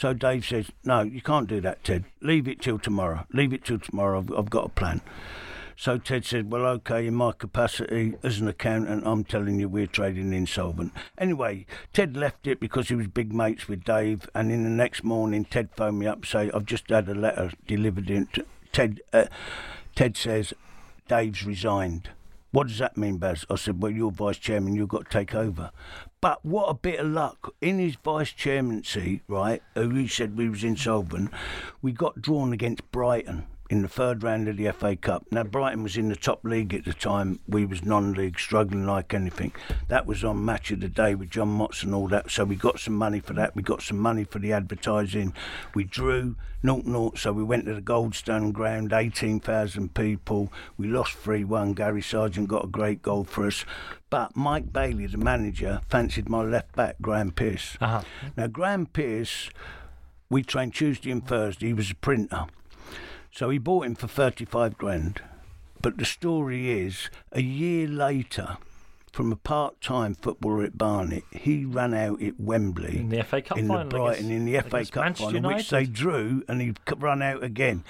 So 0.00 0.14
Dave 0.14 0.46
says, 0.46 0.70
"No, 0.82 1.02
you 1.02 1.20
can't 1.20 1.46
do 1.46 1.60
that, 1.60 1.84
Ted. 1.84 2.06
Leave 2.22 2.48
it 2.48 2.62
till 2.62 2.78
tomorrow. 2.78 3.26
Leave 3.34 3.52
it 3.52 3.66
till 3.66 3.78
tomorrow. 3.78 4.20
I've, 4.20 4.32
I've 4.32 4.48
got 4.48 4.64
a 4.64 4.70
plan." 4.70 5.02
So 5.76 5.98
Ted 5.98 6.24
said, 6.24 6.50
Well, 6.50 6.64
okay, 6.66 7.06
in 7.06 7.14
my 7.14 7.32
capacity 7.32 8.14
as 8.22 8.40
an 8.40 8.48
accountant, 8.48 9.06
I'm 9.06 9.24
telling 9.24 9.60
you 9.60 9.68
we're 9.68 9.86
trading 9.86 10.32
insolvent. 10.32 10.94
Anyway, 11.18 11.66
Ted 11.92 12.16
left 12.16 12.46
it 12.46 12.60
because 12.60 12.88
he 12.88 12.94
was 12.94 13.08
big 13.08 13.34
mates 13.34 13.68
with 13.68 13.84
Dave, 13.84 14.28
and 14.34 14.50
in 14.50 14.64
the 14.64 14.70
next 14.70 15.04
morning, 15.04 15.44
Ted 15.44 15.68
phoned 15.76 15.98
me 15.98 16.06
up 16.06 16.24
say, 16.24 16.50
I've 16.54 16.64
just 16.64 16.88
had 16.88 17.06
a 17.08 17.14
letter 17.14 17.52
delivered 17.66 18.08
in. 18.08 18.28
Ted, 18.72 19.00
uh, 19.12 19.26
Ted 19.94 20.16
says, 20.16 20.54
Dave's 21.08 21.44
resigned. 21.44 22.08
What 22.52 22.66
does 22.66 22.78
that 22.78 22.96
mean, 22.96 23.18
Baz? 23.18 23.46
I 23.48 23.54
said, 23.54 23.82
Well, 23.82 23.92
you're 23.92 24.10
vice 24.10 24.38
chairman, 24.38 24.74
you've 24.74 24.88
got 24.88 25.10
to 25.10 25.10
take 25.10 25.34
over. 25.34 25.70
But 26.20 26.44
what 26.44 26.66
a 26.66 26.74
bit 26.74 27.00
of 27.00 27.06
luck. 27.06 27.54
In 27.60 27.78
his 27.78 27.96
vice 27.96 28.32
chairmancy, 28.32 29.22
right, 29.26 29.62
who 29.74 29.90
he 29.90 30.06
said 30.06 30.36
we 30.36 30.50
was 30.50 30.62
insolvent, 30.62 31.30
we 31.80 31.92
got 31.92 32.20
drawn 32.20 32.52
against 32.52 32.90
Brighton 32.92 33.46
in 33.70 33.82
the 33.82 33.88
third 33.88 34.24
round 34.24 34.48
of 34.48 34.56
the 34.56 34.70
FA 34.72 34.96
Cup. 34.96 35.24
Now 35.30 35.44
Brighton 35.44 35.84
was 35.84 35.96
in 35.96 36.08
the 36.08 36.16
top 36.16 36.44
league 36.44 36.74
at 36.74 36.84
the 36.84 36.92
time. 36.92 37.38
We 37.48 37.64
was 37.64 37.84
non-league, 37.84 38.38
struggling 38.38 38.84
like 38.84 39.14
anything. 39.14 39.52
That 39.86 40.06
was 40.06 40.24
on 40.24 40.44
Match 40.44 40.72
of 40.72 40.80
the 40.80 40.88
Day 40.88 41.14
with 41.14 41.30
John 41.30 41.48
Motts 41.48 41.84
and 41.84 41.94
all 41.94 42.08
that. 42.08 42.32
So 42.32 42.44
we 42.44 42.56
got 42.56 42.80
some 42.80 42.96
money 42.96 43.20
for 43.20 43.32
that. 43.34 43.54
We 43.54 43.62
got 43.62 43.80
some 43.80 43.98
money 43.98 44.24
for 44.24 44.40
the 44.40 44.52
advertising. 44.52 45.34
We 45.72 45.84
drew 45.84 46.34
0-0, 46.64 47.16
so 47.16 47.32
we 47.32 47.44
went 47.44 47.66
to 47.66 47.74
the 47.74 47.80
Goldstone 47.80 48.52
ground, 48.52 48.92
18,000 48.92 49.94
people. 49.94 50.52
We 50.76 50.88
lost 50.88 51.16
3-1. 51.22 51.76
Gary 51.76 52.02
Sargent 52.02 52.48
got 52.48 52.64
a 52.64 52.68
great 52.68 53.02
goal 53.02 53.22
for 53.22 53.46
us. 53.46 53.64
But 54.10 54.36
Mike 54.36 54.72
Bailey, 54.72 55.06
the 55.06 55.16
manager, 55.16 55.80
fancied 55.88 56.28
my 56.28 56.42
left 56.42 56.74
back, 56.74 56.96
Graham 57.00 57.30
Pearce. 57.30 57.78
Uh-huh. 57.80 58.02
Now 58.36 58.48
Graham 58.48 58.86
Pearce, 58.86 59.48
we 60.28 60.42
trained 60.42 60.74
Tuesday 60.74 61.12
and 61.12 61.24
Thursday. 61.24 61.68
He 61.68 61.72
was 61.72 61.92
a 61.92 61.94
printer. 61.94 62.46
So 63.32 63.50
he 63.50 63.58
bought 63.58 63.86
him 63.86 63.94
for 63.94 64.08
35 64.08 64.76
grand. 64.76 65.22
But 65.82 65.96
the 65.96 66.04
story 66.04 66.70
is, 66.84 67.08
a 67.32 67.40
year 67.40 67.88
later, 67.88 68.58
from 69.12 69.32
a 69.32 69.36
part-time 69.36 70.14
footballer 70.14 70.62
at 70.64 70.76
Barnet, 70.76 71.24
he 71.32 71.64
ran 71.64 71.94
out 71.94 72.22
at 72.22 72.38
Wembley 72.38 72.98
In 72.98 73.08
the 73.08 73.22
FA 73.24 73.40
Cup 73.40 73.58
in 73.58 73.66
final 73.68 73.84
the 73.84 73.88
Brighton 73.90 74.26
against- 74.26 74.30
in 74.30 74.44
the 74.44 74.56
FA 74.58 74.84
Cup 74.84 75.04
Manchester 75.04 75.32
final, 75.32 75.54
which 75.54 75.70
they 75.70 75.86
drew, 75.86 76.44
and 76.48 76.60
he 76.60 76.74
ran 76.98 77.22
out 77.22 77.42
again. 77.42 77.82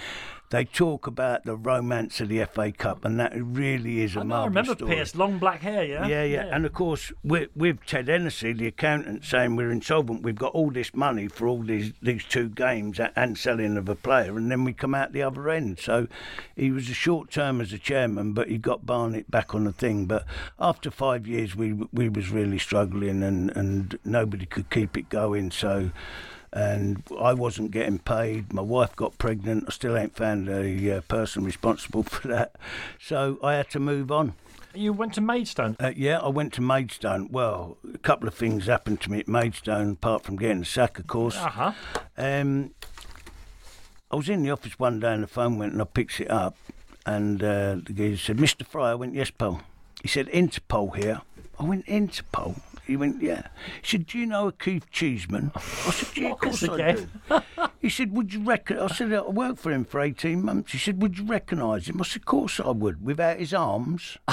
They 0.50 0.64
talk 0.64 1.06
about 1.06 1.44
the 1.44 1.54
romance 1.54 2.20
of 2.20 2.28
the 2.28 2.44
FA 2.44 2.72
Cup, 2.72 3.04
and 3.04 3.20
that 3.20 3.32
really 3.36 4.00
is 4.00 4.16
a 4.16 4.20
I, 4.20 4.22
know, 4.24 4.34
I 4.34 4.44
remember 4.46 4.74
story. 4.74 4.96
Pearce, 4.96 5.14
long 5.14 5.38
black 5.38 5.60
hair, 5.60 5.84
yeah? 5.84 6.08
Yeah, 6.08 6.24
yeah, 6.24 6.48
And 6.50 6.66
of 6.66 6.72
course, 6.72 7.12
with, 7.22 7.50
with 7.54 7.86
Ted 7.86 8.08
Hennessy, 8.08 8.52
the 8.52 8.66
accountant, 8.66 9.24
saying 9.24 9.54
we're 9.54 9.70
insolvent, 9.70 10.24
we've 10.24 10.34
got 10.34 10.52
all 10.52 10.72
this 10.72 10.92
money 10.92 11.28
for 11.28 11.46
all 11.46 11.62
these 11.62 11.92
these 12.02 12.24
two 12.24 12.48
games 12.48 12.98
and 13.14 13.38
selling 13.38 13.76
of 13.76 13.88
a 13.88 13.94
player, 13.94 14.36
and 14.36 14.50
then 14.50 14.64
we 14.64 14.72
come 14.72 14.92
out 14.92 15.12
the 15.12 15.22
other 15.22 15.48
end. 15.48 15.78
So 15.78 16.08
he 16.56 16.72
was 16.72 16.90
a 16.90 16.94
short 16.94 17.30
term 17.30 17.60
as 17.60 17.72
a 17.72 17.78
chairman, 17.78 18.32
but 18.32 18.48
he 18.48 18.58
got 18.58 18.84
Barnet 18.84 19.30
back 19.30 19.54
on 19.54 19.62
the 19.64 19.72
thing. 19.72 20.06
But 20.06 20.24
after 20.58 20.90
five 20.90 21.28
years, 21.28 21.54
we 21.54 21.74
we 21.92 22.08
was 22.08 22.30
really 22.30 22.58
struggling, 22.58 23.22
and 23.22 23.50
and 23.56 24.00
nobody 24.04 24.46
could 24.46 24.68
keep 24.68 24.96
it 24.96 25.08
going. 25.08 25.52
So. 25.52 25.92
And 26.52 27.02
I 27.18 27.32
wasn't 27.32 27.70
getting 27.70 27.98
paid. 27.98 28.52
My 28.52 28.62
wife 28.62 28.96
got 28.96 29.18
pregnant. 29.18 29.64
I 29.68 29.70
still 29.70 29.96
ain't 29.96 30.16
found 30.16 30.48
a 30.48 30.96
uh, 30.96 31.00
person 31.02 31.44
responsible 31.44 32.02
for 32.04 32.28
that. 32.28 32.56
So 32.98 33.38
I 33.42 33.54
had 33.54 33.70
to 33.70 33.80
move 33.80 34.10
on. 34.10 34.34
You 34.74 34.92
went 34.92 35.14
to 35.14 35.20
Maidstone. 35.20 35.76
Uh, 35.80 35.92
yeah, 35.96 36.18
I 36.18 36.28
went 36.28 36.52
to 36.54 36.60
Maidstone. 36.60 37.28
Well, 37.30 37.76
a 37.92 37.98
couple 37.98 38.28
of 38.28 38.34
things 38.34 38.66
happened 38.66 39.00
to 39.02 39.10
me 39.10 39.18
at 39.18 39.28
Maidstone, 39.28 39.92
apart 39.92 40.22
from 40.22 40.36
getting 40.36 40.60
the 40.60 40.64
sack, 40.64 40.98
of 40.98 41.06
course. 41.08 41.36
Uh-huh. 41.36 41.72
Um, 42.16 42.72
I 44.10 44.16
was 44.16 44.28
in 44.28 44.42
the 44.42 44.50
office 44.50 44.78
one 44.78 45.00
day 45.00 45.12
and 45.12 45.22
the 45.22 45.28
phone 45.28 45.58
went 45.58 45.72
and 45.72 45.82
I 45.82 45.84
picked 45.84 46.20
it 46.20 46.30
up 46.30 46.56
and 47.06 47.42
uh, 47.42 47.76
the 47.84 47.92
guy 47.92 48.14
said, 48.14 48.36
Mr. 48.36 48.66
Fry, 48.66 48.92
I 48.92 48.94
went, 48.94 49.14
yes, 49.14 49.30
Paul. 49.30 49.60
He 50.02 50.08
said, 50.08 50.26
Interpol 50.28 50.96
here. 50.96 51.22
I 51.58 51.64
went, 51.64 51.86
Interpol? 51.86 52.60
He 52.90 52.96
went, 52.96 53.22
yeah. 53.22 53.46
He 53.82 53.86
said, 53.88 54.06
do 54.06 54.18
you 54.18 54.26
know 54.26 54.48
a 54.48 54.52
Keith 54.52 54.90
Cheeseman? 54.90 55.52
I 55.54 55.60
said, 55.60 56.16
yeah, 56.16 56.32
of 56.32 56.40
course 56.40 56.68
I 56.68 56.74
again. 56.74 57.08
do. 57.28 57.40
He 57.78 57.88
said, 57.88 58.10
would 58.10 58.34
you 58.34 58.42
reckon? 58.42 58.80
I 58.80 58.88
said, 58.88 59.12
I 59.12 59.22
worked 59.22 59.60
for 59.60 59.70
him 59.70 59.84
for 59.84 60.00
18 60.00 60.44
months. 60.44 60.72
He 60.72 60.78
said, 60.78 61.00
would 61.00 61.16
you 61.16 61.24
recognise 61.24 61.88
him? 61.88 62.00
I 62.00 62.04
said, 62.04 62.22
of 62.22 62.26
course 62.26 62.58
I 62.58 62.70
would, 62.70 63.04
without 63.04 63.38
his 63.38 63.54
arms. 63.54 64.18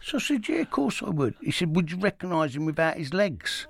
so 0.00 0.16
I 0.16 0.18
said, 0.18 0.48
yeah, 0.48 0.62
of 0.62 0.70
course 0.70 1.02
I 1.02 1.10
would. 1.10 1.34
He 1.42 1.50
said, 1.50 1.76
would 1.76 1.90
you 1.90 1.98
recognise 1.98 2.56
him 2.56 2.64
without 2.64 2.96
his 2.96 3.12
legs? 3.12 3.66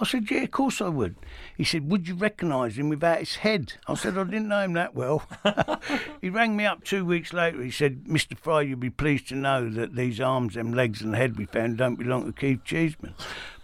I 0.00 0.06
said, 0.06 0.30
yeah, 0.30 0.44
of 0.44 0.50
course 0.50 0.80
I 0.80 0.88
would. 0.88 1.16
He 1.56 1.64
said, 1.64 1.90
would 1.90 2.08
you 2.08 2.14
recognise 2.14 2.78
him 2.78 2.88
without 2.88 3.18
his 3.18 3.36
head? 3.36 3.74
I 3.86 3.94
said, 3.94 4.16
I 4.16 4.24
didn't 4.24 4.48
know 4.48 4.62
him 4.62 4.72
that 4.72 4.94
well. 4.94 5.24
he 6.22 6.30
rang 6.30 6.56
me 6.56 6.64
up 6.64 6.84
two 6.84 7.04
weeks 7.04 7.34
later. 7.34 7.62
He 7.62 7.70
said, 7.70 8.04
Mr. 8.04 8.36
Fry, 8.36 8.62
you'll 8.62 8.78
be 8.78 8.88
pleased 8.88 9.28
to 9.28 9.34
know 9.34 9.68
that 9.68 9.96
these 9.96 10.18
arms, 10.18 10.54
them 10.54 10.72
legs 10.72 11.02
and 11.02 11.12
the 11.12 11.18
head 11.18 11.36
we 11.36 11.44
found 11.44 11.76
don't 11.76 11.96
belong 11.96 12.24
to 12.24 12.32
Keith 12.32 12.64
Cheeseman. 12.64 13.14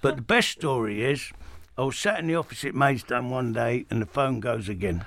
But 0.03 0.17
the 0.17 0.23
best 0.23 0.51
story 0.51 1.03
is, 1.03 1.33
I 1.79 1.83
was 1.83 1.97
sat 1.97 2.19
in 2.19 2.27
the 2.27 2.37
office 2.37 2.65
at 2.65 2.75
Maidstone 2.75 3.31
one 3.31 3.55
day 3.55 3.87
and 3.91 4.03
the 4.03 4.07
phone 4.07 4.41
goes 4.41 4.69
again. 4.69 5.07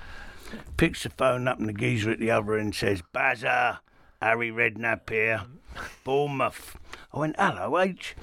Picks 0.77 1.03
the 1.03 1.09
phone 1.09 1.47
up 1.47 1.59
and 1.59 1.69
the 1.69 1.73
geezer 1.73 2.09
at 2.09 2.19
the 2.19 2.31
other 2.31 2.57
end 2.57 2.73
says, 2.73 3.03
Bazza, 3.13 3.79
Harry 4.19 4.51
Redknapp 4.51 5.07
here, 5.09 5.41
Bournemouth. 6.03 6.75
I 7.13 7.19
went, 7.19 7.35
hello, 7.37 7.79
H. 7.79 8.15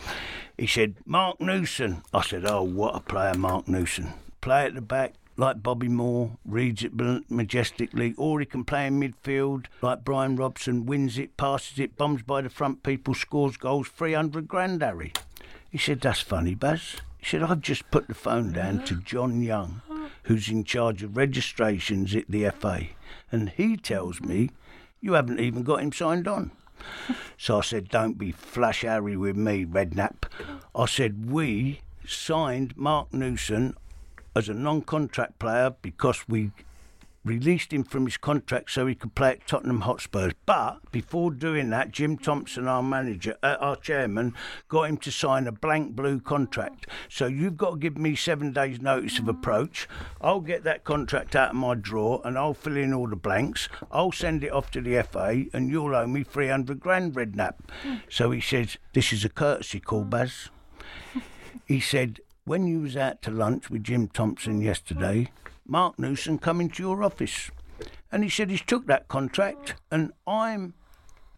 He 0.58 0.66
said, 0.66 0.96
Mark 1.04 1.40
Newson. 1.40 2.02
I 2.14 2.22
said, 2.22 2.44
oh, 2.46 2.62
what 2.62 2.96
a 2.96 3.00
player, 3.00 3.34
Mark 3.34 3.68
Newson. 3.68 4.12
Play 4.40 4.64
at 4.64 4.74
the 4.74 4.80
back 4.80 5.14
like 5.36 5.62
Bobby 5.62 5.88
Moore, 5.88 6.38
reads 6.44 6.82
it 6.82 6.92
majestically, 7.30 8.14
or 8.16 8.40
he 8.40 8.46
can 8.46 8.64
play 8.64 8.86
in 8.86 8.98
midfield 8.98 9.66
like 9.82 10.04
Brian 10.04 10.36
Robson, 10.36 10.86
wins 10.86 11.18
it, 11.18 11.36
passes 11.36 11.78
it, 11.78 11.96
bombs 11.96 12.22
by 12.22 12.40
the 12.40 12.48
front 12.48 12.82
people, 12.82 13.14
scores 13.14 13.56
goals, 13.56 13.88
300 13.88 14.48
grand, 14.48 14.82
Harry. 14.82 15.12
He 15.70 15.78
said, 15.78 16.00
that's 16.00 16.20
funny, 16.20 16.54
Baz. 16.54 16.96
He 17.18 17.26
said, 17.26 17.42
I've 17.42 17.60
just 17.60 17.90
put 17.90 18.08
the 18.08 18.14
phone 18.14 18.52
down 18.52 18.84
to 18.86 18.96
John 18.96 19.42
Young, 19.42 19.82
who's 20.22 20.48
in 20.48 20.64
charge 20.64 21.02
of 21.02 21.16
registrations 21.16 22.14
at 22.14 22.30
the 22.30 22.48
FA, 22.50 22.86
and 23.30 23.50
he 23.50 23.76
tells 23.76 24.20
me 24.20 24.50
you 25.00 25.12
haven't 25.12 25.40
even 25.40 25.62
got 25.62 25.80
him 25.80 25.92
signed 25.92 26.26
on. 26.26 26.50
So 27.38 27.58
I 27.58 27.62
said, 27.62 27.88
Don't 27.88 28.18
be 28.18 28.32
flash 28.32 28.82
Harry 28.82 29.16
with 29.16 29.36
me, 29.36 29.64
Redknapp. 29.64 30.24
I 30.74 30.86
said, 30.86 31.30
We 31.30 31.80
signed 32.06 32.76
Mark 32.76 33.12
Newson 33.12 33.76
as 34.34 34.48
a 34.48 34.54
non 34.54 34.82
contract 34.82 35.38
player 35.38 35.74
because 35.82 36.28
we 36.28 36.52
released 37.26 37.72
him 37.72 37.82
from 37.82 38.06
his 38.06 38.16
contract 38.16 38.70
so 38.70 38.86
he 38.86 38.94
could 38.94 39.14
play 39.14 39.30
at 39.32 39.46
Tottenham 39.46 39.80
Hotspurs. 39.80 40.32
But 40.46 40.78
before 40.92 41.32
doing 41.32 41.70
that, 41.70 41.90
Jim 41.90 42.16
Thompson, 42.16 42.68
our 42.68 42.82
manager, 42.82 43.36
uh, 43.42 43.56
our 43.58 43.76
chairman, 43.76 44.34
got 44.68 44.84
him 44.84 44.96
to 44.98 45.10
sign 45.10 45.46
a 45.46 45.52
blank 45.52 45.96
blue 45.96 46.20
contract. 46.20 46.86
So 47.08 47.26
you've 47.26 47.56
got 47.56 47.70
to 47.72 47.76
give 47.78 47.98
me 47.98 48.14
seven 48.14 48.52
days' 48.52 48.80
notice 48.80 49.18
of 49.18 49.28
approach. 49.28 49.88
I'll 50.20 50.40
get 50.40 50.62
that 50.64 50.84
contract 50.84 51.34
out 51.34 51.50
of 51.50 51.56
my 51.56 51.74
drawer 51.74 52.22
and 52.24 52.38
I'll 52.38 52.54
fill 52.54 52.76
in 52.76 52.94
all 52.94 53.08
the 53.08 53.16
blanks. 53.16 53.68
I'll 53.90 54.12
send 54.12 54.44
it 54.44 54.52
off 54.52 54.70
to 54.70 54.80
the 54.80 55.02
FA 55.02 55.46
and 55.52 55.68
you'll 55.68 55.96
owe 55.96 56.06
me 56.06 56.22
300 56.22 56.78
grand, 56.78 57.14
Redknapp. 57.14 57.54
So 58.08 58.30
he 58.30 58.40
says, 58.40 58.78
This 58.92 59.12
is 59.12 59.24
a 59.24 59.28
courtesy 59.28 59.80
call, 59.80 60.04
Baz. 60.04 60.48
He 61.66 61.80
said, 61.80 62.20
when 62.44 62.68
you 62.68 62.78
was 62.78 62.96
out 62.96 63.22
to 63.22 63.32
lunch 63.32 63.70
with 63.70 63.82
Jim 63.82 64.06
Thompson 64.06 64.60
yesterday, 64.60 65.32
Mark 65.66 65.98
Newson 65.98 66.38
come 66.38 66.60
into 66.60 66.82
your 66.82 67.02
office 67.02 67.50
and 68.12 68.22
he 68.22 68.30
said 68.30 68.50
he's 68.50 68.62
took 68.62 68.86
that 68.86 69.08
contract 69.08 69.74
and 69.90 70.12
I'm 70.26 70.74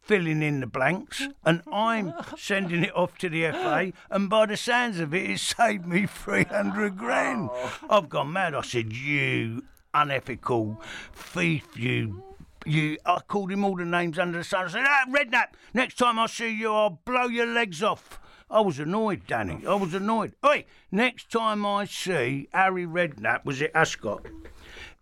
filling 0.02 0.42
in 0.42 0.60
the 0.60 0.66
blanks 0.66 1.28
and 1.44 1.62
I'm 1.70 2.14
sending 2.36 2.84
it 2.84 2.96
off 2.96 3.18
to 3.18 3.28
the 3.28 3.50
FA 3.50 3.92
and 4.10 4.30
by 4.30 4.46
the 4.46 4.56
sounds 4.56 5.00
of 5.00 5.14
it 5.14 5.30
it 5.30 5.38
saved 5.38 5.86
me 5.86 6.06
300 6.06 6.96
grand. 6.96 7.50
I've 7.90 8.08
gone 8.08 8.32
mad. 8.32 8.54
I 8.54 8.62
said, 8.62 8.92
you 8.92 9.64
unethical 9.94 10.80
thief, 11.12 11.76
you 11.76 12.22
you, 12.66 12.98
I 13.06 13.20
called 13.26 13.50
him 13.50 13.64
all 13.64 13.76
the 13.76 13.84
names 13.84 14.18
under 14.18 14.38
the 14.38 14.44
sun. 14.44 14.66
I 14.66 14.68
said, 14.68 14.84
ah, 14.84 15.04
Redknapp, 15.08 15.48
next 15.72 15.94
time 15.94 16.18
I 16.18 16.26
see 16.26 16.50
you, 16.50 16.72
I'll 16.72 17.00
blow 17.04 17.24
your 17.24 17.46
legs 17.46 17.82
off. 17.82 18.20
I 18.50 18.60
was 18.60 18.78
annoyed, 18.78 19.22
Danny. 19.26 19.66
I 19.66 19.74
was 19.74 19.92
annoyed. 19.92 20.34
Oi, 20.44 20.64
next 20.90 21.30
time 21.30 21.66
I 21.66 21.84
see 21.84 22.48
Harry 22.52 22.86
Redknapp 22.86 23.44
was 23.44 23.60
at 23.60 23.70
Ascot, 23.74 24.26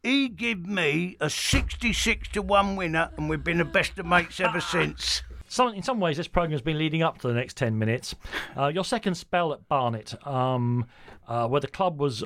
he 0.02 0.28
give 0.28 0.66
me 0.66 1.16
a 1.20 1.30
66 1.30 2.28
to 2.28 2.42
1 2.42 2.76
winner, 2.76 3.10
and 3.16 3.28
we've 3.28 3.44
been 3.44 3.58
the 3.58 3.64
best 3.64 3.98
of 3.98 4.06
mates 4.06 4.40
ever 4.40 4.60
since. 4.72 5.22
Some, 5.48 5.74
in 5.74 5.82
some 5.82 6.00
ways, 6.00 6.16
this 6.16 6.26
programme's 6.26 6.62
been 6.62 6.78
leading 6.78 7.02
up 7.02 7.18
to 7.18 7.28
the 7.28 7.34
next 7.34 7.56
10 7.56 7.78
minutes. 7.78 8.16
Uh, 8.56 8.66
your 8.66 8.84
second 8.84 9.14
spell 9.14 9.52
at 9.52 9.68
Barnet, 9.68 10.14
um, 10.26 10.86
uh, 11.28 11.46
where 11.46 11.60
the 11.60 11.68
club 11.68 12.00
was 12.00 12.24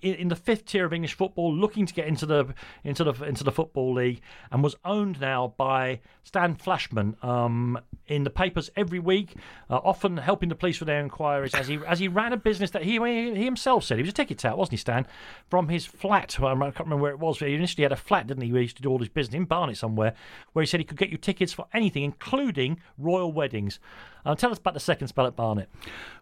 in 0.00 0.28
the 0.28 0.36
fifth 0.36 0.66
tier 0.66 0.84
of 0.84 0.92
English 0.92 1.14
football, 1.14 1.54
looking 1.54 1.86
to 1.86 1.94
get 1.94 2.06
into 2.06 2.26
the 2.26 2.52
into 2.82 3.04
the 3.04 3.12
into 3.24 3.44
the 3.44 3.52
football 3.52 3.94
league, 3.94 4.20
and 4.50 4.62
was 4.62 4.74
owned 4.84 5.20
now 5.20 5.54
by 5.56 6.00
Stan 6.24 6.56
Flashman 6.56 7.16
um, 7.22 7.78
in 8.08 8.24
the 8.24 8.30
papers 8.30 8.70
every 8.76 8.98
week, 8.98 9.36
uh, 9.70 9.76
often 9.76 10.16
helping 10.16 10.48
the 10.48 10.54
police 10.54 10.80
with 10.80 10.88
their 10.88 11.00
inquiries 11.00 11.54
as 11.54 11.68
he 11.68 11.78
as 11.86 12.00
he 12.00 12.08
ran 12.08 12.32
a 12.32 12.36
business 12.36 12.70
that 12.70 12.82
he 12.82 12.98
he 12.98 13.44
himself 13.44 13.84
said 13.84 13.98
he 13.98 14.02
was 14.02 14.10
a 14.10 14.14
ticket 14.14 14.38
tout, 14.38 14.58
wasn't 14.58 14.72
he, 14.72 14.76
Stan? 14.78 15.06
From 15.48 15.68
his 15.68 15.86
flat, 15.86 16.36
I 16.40 16.54
can't 16.54 16.80
remember 16.80 17.02
where 17.02 17.12
it 17.12 17.20
was. 17.20 17.38
But 17.38 17.48
He 17.48 17.54
initially 17.54 17.84
had 17.84 17.92
a 17.92 17.96
flat, 17.96 18.26
didn't 18.26 18.42
he? 18.42 18.52
Where 18.52 18.60
he 18.60 18.64
used 18.64 18.76
to 18.76 18.82
do 18.82 18.90
all 18.90 18.98
his 18.98 19.08
business 19.08 19.36
in 19.36 19.44
Barnet 19.44 19.76
somewhere, 19.76 20.14
where 20.52 20.62
he 20.62 20.66
said 20.66 20.80
he 20.80 20.84
could 20.84 20.98
get 20.98 21.10
you 21.10 21.18
tickets 21.18 21.52
for 21.52 21.66
anything, 21.72 22.02
including 22.02 22.80
royal 22.98 23.32
weddings. 23.32 23.78
Uh, 24.24 24.34
tell 24.34 24.50
us 24.50 24.58
about 24.58 24.74
the 24.74 24.80
second 24.80 25.08
spell 25.08 25.26
at 25.26 25.36
Barnet. 25.36 25.68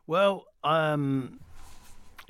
Well, 0.06 0.46
um, 0.64 1.40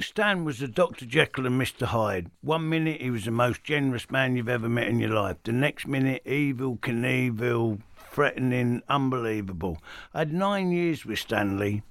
Stan 0.03 0.45
was 0.45 0.59
the 0.59 0.69
Dr. 0.69 1.05
Jekyll 1.05 1.47
and 1.47 1.61
Mr. 1.61 1.87
Hyde. 1.87 2.31
One 2.41 2.69
minute 2.69 3.01
he 3.01 3.11
was 3.11 3.27
the 3.27 3.31
most 3.31 3.65
generous 3.65 4.11
man 4.11 4.37
you've 4.37 4.49
ever 4.49 4.69
met 4.69 4.89
in 4.89 4.99
your 4.99 5.11
life. 5.11 5.37
The 5.45 5.53
next 5.53 5.87
minute, 5.87 6.23
evil, 6.27 6.79
Knievel, 6.79 7.81
threatening, 8.11 8.83
unbelievable. 8.89 9.79
I 10.15 10.21
had 10.21 10.33
nine 10.33 10.73
years 10.73 11.05
with 11.05 11.19
Stanley. 11.19 11.83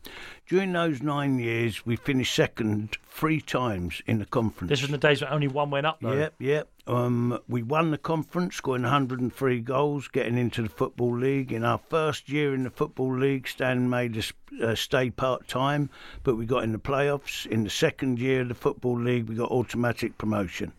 During 0.48 0.74
those 0.74 1.02
nine 1.02 1.40
years, 1.40 1.86
we 1.86 1.96
finished 1.96 2.34
second 2.34 2.98
three 3.10 3.42
times 3.42 4.02
in 4.08 4.20
the 4.20 4.26
conference. 4.26 4.70
This 4.70 4.82
was 4.82 4.90
in 4.90 4.94
the 4.94 4.98
days 4.98 5.22
when 5.22 5.32
only 5.32 5.48
one 5.48 5.70
went 5.70 5.86
up, 5.86 6.00
though. 6.02 6.14
Yep, 6.14 6.34
yep. 6.40 6.68
Um, 6.90 7.40
we 7.48 7.62
won 7.62 7.92
the 7.92 8.00
conference, 8.00 8.56
scoring 8.56 8.82
103 8.82 9.62
goals, 9.62 10.08
getting 10.08 10.40
into 10.40 10.64
the 10.64 10.70
Football 10.70 11.20
League. 11.20 11.52
In 11.52 11.64
our 11.64 11.78
first 11.78 12.30
year 12.30 12.56
in 12.56 12.64
the 12.64 12.72
Football 12.72 13.16
League, 13.16 13.48
Stan 13.48 13.92
made 13.92 14.18
us 14.18 14.34
uh, 14.60 14.74
stay 14.74 15.12
part 15.12 15.48
time, 15.48 15.92
but 16.24 16.34
we 16.34 16.48
got 16.48 16.64
in 16.64 16.72
the 16.72 16.80
playoffs. 16.80 17.46
In 17.46 17.64
the 17.64 17.70
second 17.70 18.18
year 18.18 18.42
of 18.42 18.48
the 18.48 18.56
Football 18.56 19.00
League, 19.00 19.30
we 19.30 19.36
got 19.36 19.52
automatic 19.52 20.18
promotion. 20.18 20.74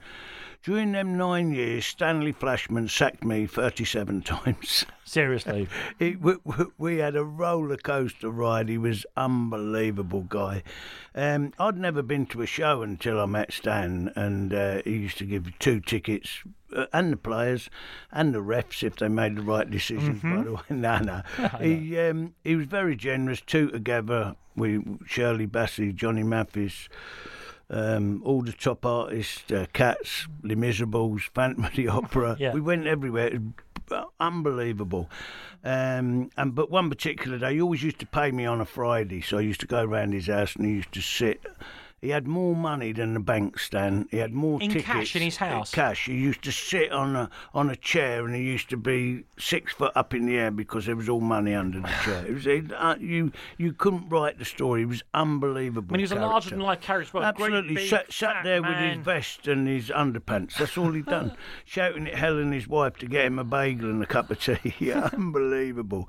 During 0.62 0.92
them 0.92 1.16
nine 1.16 1.52
years, 1.52 1.86
Stanley 1.86 2.32
Flashman 2.32 2.88
sacked 2.88 3.24
me 3.24 3.46
37 3.46 4.20
times. 4.22 4.84
Seriously? 5.04 5.68
it, 5.98 6.20
we, 6.20 6.34
we, 6.76 6.98
had 6.98 7.16
a 7.16 7.24
roller 7.24 7.78
coaster 7.78 8.28
ride. 8.28 8.68
He 8.68 8.76
was 8.76 9.06
unbelievable 9.16 10.22
guy. 10.22 10.62
Um, 11.14 11.54
I'd 11.58 11.78
never 11.78 12.02
been 12.02 12.26
to 12.26 12.42
a 12.42 12.46
show 12.46 12.82
until 12.82 13.18
I 13.18 13.24
met 13.24 13.52
Stan, 13.52 14.12
and 14.14 14.52
uh, 14.52 14.82
he 14.84 14.90
used 14.98 15.16
to 15.18 15.24
give 15.24 15.58
two 15.58 15.80
tickets 15.80 16.42
uh, 16.76 16.86
and 16.92 17.14
the 17.14 17.16
players 17.16 17.70
and 18.12 18.34
the 18.34 18.40
refs 18.40 18.82
if 18.82 18.96
they 18.96 19.08
made 19.08 19.36
the 19.36 19.42
right 19.42 19.68
decisions. 19.68 20.22
Mm-hmm. 20.22 20.36
By 20.36 20.44
the 20.44 20.52
way, 20.52 20.62
no, 20.70 20.98
no. 20.98 21.48
he 21.58 21.98
um, 21.98 22.34
he 22.44 22.54
was 22.54 22.66
very 22.66 22.96
generous. 22.96 23.40
Two 23.40 23.70
together, 23.70 24.36
we 24.56 24.80
Shirley 25.06 25.46
Bassey, 25.46 25.94
Johnny 25.94 26.22
Mathis 26.22 26.88
um, 27.70 28.20
all 28.24 28.42
the 28.42 28.52
top 28.52 28.84
artists, 28.84 29.50
uh, 29.52 29.66
Cats, 29.72 30.26
Les 30.42 30.54
Miserables, 30.56 31.22
Phantom 31.34 31.64
of 31.64 31.74
the 31.74 31.88
Opera. 31.98 32.36
yeah. 32.38 32.52
We 32.52 32.60
went 32.60 32.86
everywhere. 32.86 33.30
unbelievable. 34.18 35.08
Um, 35.64 36.30
and 36.36 36.54
but 36.54 36.70
one 36.70 36.88
particular 36.88 37.38
day, 37.38 37.54
he 37.54 37.60
always 37.62 37.82
used 37.82 37.98
to 38.00 38.06
pay 38.06 38.30
me 38.30 38.46
on 38.46 38.60
a 38.60 38.64
Friday, 38.64 39.20
so 39.20 39.38
I 39.38 39.42
used 39.42 39.60
to 39.60 39.66
go 39.66 39.82
around 39.82 40.12
his 40.12 40.26
house 40.26 40.56
and 40.56 40.64
he 40.66 40.72
used 40.72 40.92
to 40.92 41.00
sit 41.00 41.42
he 42.02 42.08
had 42.08 42.26
more 42.26 42.56
money 42.56 42.92
than 42.92 43.12
the 43.12 43.20
bank 43.20 43.58
stand. 43.58 44.08
He 44.10 44.16
had 44.16 44.32
more 44.32 44.60
in 44.62 44.70
tickets. 44.70 44.86
cash 44.86 45.16
in 45.16 45.22
his 45.22 45.36
house. 45.36 45.70
Cash. 45.70 46.06
He 46.06 46.14
used 46.14 46.42
to 46.44 46.52
sit 46.52 46.90
on 46.92 47.14
a 47.14 47.28
on 47.52 47.68
a 47.68 47.76
chair, 47.76 48.24
and 48.24 48.34
he 48.34 48.42
used 48.42 48.70
to 48.70 48.78
be 48.78 49.24
six 49.38 49.74
foot 49.74 49.92
up 49.94 50.14
in 50.14 50.24
the 50.24 50.38
air 50.38 50.50
because 50.50 50.86
there 50.86 50.96
was 50.96 51.10
all 51.10 51.20
money 51.20 51.54
under 51.54 51.80
the 51.80 51.88
chair. 52.02 52.24
It 52.26 52.32
was 52.32 52.46
uh, 52.46 52.94
you 52.98 53.32
you 53.58 53.74
couldn't 53.74 54.08
write 54.08 54.38
the 54.38 54.46
story. 54.46 54.80
He 54.80 54.86
was 54.86 55.02
unbelievable. 55.12 55.88
I 55.90 55.92
mean, 55.92 55.98
he 56.00 56.04
was 56.04 56.12
character. 56.12 56.26
a 56.26 56.30
larger 56.30 56.50
than 56.50 56.60
life 56.60 56.80
character. 56.80 57.10
Well, 57.12 57.24
Absolutely, 57.24 57.74
great, 57.74 57.90
sat, 57.90 58.10
sat 58.10 58.44
there 58.44 58.62
man. 58.62 58.70
with 58.70 58.96
his 58.96 59.04
vest 59.04 59.46
and 59.46 59.68
his 59.68 59.90
underpants. 59.90 60.56
That's 60.56 60.78
all 60.78 60.92
he'd 60.92 61.04
done, 61.04 61.36
shouting 61.66 62.06
at 62.08 62.14
Helen, 62.14 62.52
his 62.52 62.66
wife, 62.66 62.96
to 62.98 63.06
get 63.06 63.26
him 63.26 63.38
a 63.38 63.44
bagel 63.44 63.90
and 63.90 64.02
a 64.02 64.06
cup 64.06 64.30
of 64.30 64.40
tea. 64.40 64.90
Unbelievable. 64.92 66.08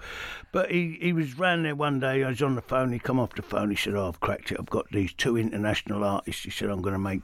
But 0.54 0.72
he 0.72 0.98
he 1.02 1.12
was 1.12 1.38
round 1.38 1.66
there 1.66 1.76
one 1.76 2.00
day. 2.00 2.24
I 2.24 2.30
was 2.30 2.42
on 2.42 2.56
the 2.56 2.62
phone. 2.62 2.94
He 2.94 3.00
come 3.00 3.20
off 3.20 3.36
the 3.36 3.42
phone. 3.42 3.72
He 3.72 3.76
said, 3.76 3.96
"Oh, 3.96 4.08
I've 4.08 4.22
cracked 4.22 4.54
it. 4.54 4.58
I've 4.58 4.70
got 4.70 4.90
these 4.92 5.14
two 5.14 5.36
international 5.36 5.81
artists." 5.90 6.44
He 6.44 6.52
said, 6.52 6.70
I'm 6.70 6.82
going 6.82 6.94
to 6.94 7.00
make 7.00 7.22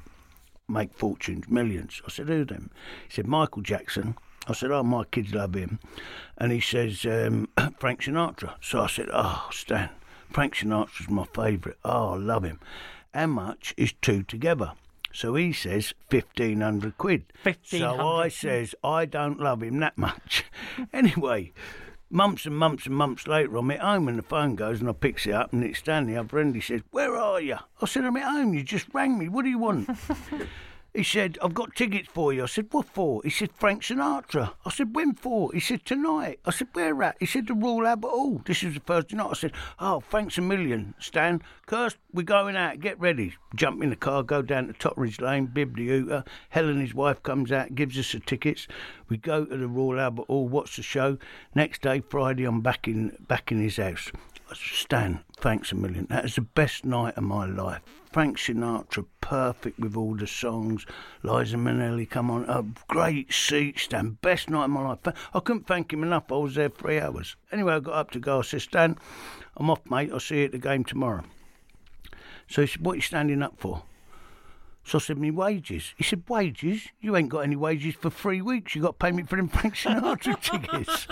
make 0.67 0.93
fortunes, 0.93 1.47
millions. 1.49 2.01
I 2.05 2.09
said, 2.09 2.27
who 2.27 2.45
them? 2.45 2.69
He 3.07 3.15
said, 3.15 3.27
Michael 3.27 3.61
Jackson. 3.61 4.17
I 4.47 4.53
said, 4.53 4.71
oh, 4.71 4.83
my 4.83 5.03
kids 5.05 5.33
love 5.33 5.53
him. 5.53 5.79
And 6.37 6.51
he 6.51 6.61
says, 6.61 7.05
um, 7.05 7.49
Frank 7.79 8.03
Sinatra. 8.03 8.55
So 8.61 8.81
I 8.81 8.87
said, 8.87 9.09
oh, 9.13 9.47
Stan, 9.51 9.89
Frank 10.31 10.55
Sinatra's 10.55 11.09
my 11.09 11.25
favourite. 11.25 11.77
Oh, 11.83 12.13
I 12.13 12.17
love 12.17 12.43
him. 12.43 12.59
How 13.13 13.27
much 13.27 13.73
is 13.77 13.93
two 14.01 14.23
together? 14.23 14.73
So 15.11 15.35
he 15.35 15.51
says, 15.51 15.93
1,500 16.09 16.97
quid. 16.97 17.25
1500. 17.43 17.97
So 17.97 18.07
I 18.07 18.27
says, 18.27 18.75
I 18.83 19.05
don't 19.05 19.39
love 19.39 19.63
him 19.63 19.79
that 19.79 19.97
much. 19.97 20.45
anyway, 20.93 21.51
Months 22.09 22.45
and 22.45 22.55
months 22.55 22.85
and 22.85 22.95
months 22.95 23.27
later, 23.27 23.57
I'm 23.57 23.69
at 23.69 23.81
home 23.81 24.07
and 24.07 24.17
the 24.17 24.23
phone 24.23 24.55
goes 24.55 24.79
and 24.79 24.89
I 24.89 24.93
picks 24.93 25.27
it 25.27 25.33
up 25.33 25.51
and 25.51 25.61
it's 25.63 25.79
Stanley, 25.79 26.13
the 26.13 26.19
other 26.21 26.39
end. 26.39 26.55
He 26.55 26.61
says, 26.61 26.81
Where 26.91 27.17
are 27.17 27.41
you? 27.41 27.57
I 27.81 27.85
said, 27.85 28.05
I'm 28.05 28.15
at 28.15 28.23
home. 28.23 28.53
You 28.53 28.63
just 28.63 28.87
rang 28.93 29.17
me. 29.17 29.27
What 29.27 29.43
do 29.43 29.49
you 29.49 29.59
want? 29.59 29.89
He 30.93 31.03
said, 31.03 31.37
I've 31.43 31.53
got 31.53 31.75
tickets 31.75 32.09
for 32.11 32.33
you. 32.33 32.43
I 32.43 32.47
said, 32.47 32.67
what 32.71 32.87
for? 32.87 33.21
He 33.23 33.29
said, 33.29 33.51
Frank 33.53 33.83
Sinatra. 33.83 34.53
I 34.65 34.71
said, 34.71 34.95
when 34.95 35.13
for? 35.13 35.51
He 35.53 35.59
said, 35.59 35.85
tonight. 35.85 36.39
I 36.43 36.51
said, 36.51 36.69
where 36.73 37.03
at? 37.03 37.17
He 37.19 37.27
said, 37.27 37.47
the 37.47 37.53
Royal 37.53 37.85
Albert 37.85 38.09
Hall. 38.09 38.41
This 38.45 38.63
is 38.63 38.73
the 38.73 38.79
Thursday 38.79 39.15
night. 39.15 39.29
I 39.29 39.33
said, 39.33 39.51
oh, 39.79 39.99
thanks 39.99 40.37
a 40.37 40.41
million, 40.41 40.95
Stan. 40.97 41.41
Kirst, 41.67 41.97
we're 42.11 42.23
going 42.23 42.55
out. 42.55 42.79
Get 42.79 42.99
ready. 42.99 43.35
Jump 43.55 43.83
in 43.83 43.91
the 43.91 43.95
car, 43.95 44.23
go 44.23 44.41
down 44.41 44.67
to 44.67 44.73
Totteridge 44.73 45.21
Lane, 45.21 45.45
bib 45.45 45.77
the 45.77 45.87
Hooter. 45.87 46.23
Helen, 46.49 46.81
his 46.81 46.95
wife, 46.95 47.21
comes 47.21 47.51
out, 47.51 47.75
gives 47.75 47.97
us 47.99 48.11
the 48.11 48.19
tickets. 48.19 48.67
We 49.07 49.17
go 49.17 49.45
to 49.45 49.57
the 49.57 49.67
Royal 49.67 49.99
Albert 49.99 50.27
Hall, 50.27 50.47
watch 50.47 50.77
the 50.77 50.83
show. 50.83 51.17
Next 51.53 51.83
day, 51.83 52.01
Friday, 52.09 52.45
I'm 52.45 52.61
back 52.61 52.87
in, 52.87 53.15
back 53.27 53.51
in 53.51 53.59
his 53.61 53.77
house. 53.77 54.11
Stan, 54.53 55.23
thanks 55.37 55.71
a 55.71 55.75
million. 55.75 56.07
That 56.09 56.25
is 56.25 56.35
the 56.35 56.41
best 56.41 56.85
night 56.85 57.17
of 57.17 57.23
my 57.23 57.45
life. 57.45 57.81
Frank 58.11 58.37
Sinatra, 58.37 59.05
perfect 59.21 59.79
with 59.79 59.95
all 59.95 60.15
the 60.15 60.27
songs. 60.27 60.85
Liza 61.23 61.57
Minnelli, 61.57 62.09
come 62.09 62.31
on, 62.31 62.45
a 62.45 62.63
great 62.87 63.31
seat, 63.33 63.79
Stan. 63.79 64.17
Best 64.21 64.49
night 64.49 64.65
of 64.65 64.69
my 64.71 64.81
life. 64.81 64.99
I 65.33 65.39
couldn't 65.39 65.67
thank 65.67 65.91
him 65.91 66.03
enough. 66.03 66.31
I 66.31 66.35
was 66.35 66.55
there 66.55 66.69
three 66.69 66.99
hours. 66.99 67.35
Anyway, 67.51 67.73
I 67.73 67.79
got 67.79 67.95
up 67.95 68.11
to 68.11 68.19
go. 68.19 68.39
I 68.39 68.41
said, 68.43 68.61
Stan, 68.61 68.97
I'm 69.57 69.69
off, 69.69 69.81
mate. 69.89 70.09
I'll 70.11 70.19
see 70.19 70.39
you 70.39 70.45
at 70.45 70.51
the 70.51 70.57
game 70.57 70.83
tomorrow. 70.83 71.23
So 72.47 72.61
he 72.61 72.67
said, 72.67 72.85
What 72.85 72.93
are 72.93 72.95
you 72.95 73.01
standing 73.01 73.41
up 73.41 73.59
for? 73.59 73.83
So 74.87 74.99
I 74.99 75.01
said, 75.01 75.17
me 75.17 75.31
wages. 75.31 75.93
He 75.97 76.05
said, 76.05 76.23
wages? 76.29 76.87
You 77.01 77.17
ain't 77.17 77.27
got 77.27 77.39
any 77.39 77.57
wages 77.57 77.95
for 77.95 78.09
three 78.09 78.41
weeks. 78.41 78.73
You 78.73 78.81
got 78.81 78.97
payment 78.99 79.29
pay 79.29 79.35
me 79.35 79.49
for 79.49 79.49
them 79.49 79.49
Frank 79.49 79.75
Sinatra 79.75 80.41
tickets. 80.41 81.07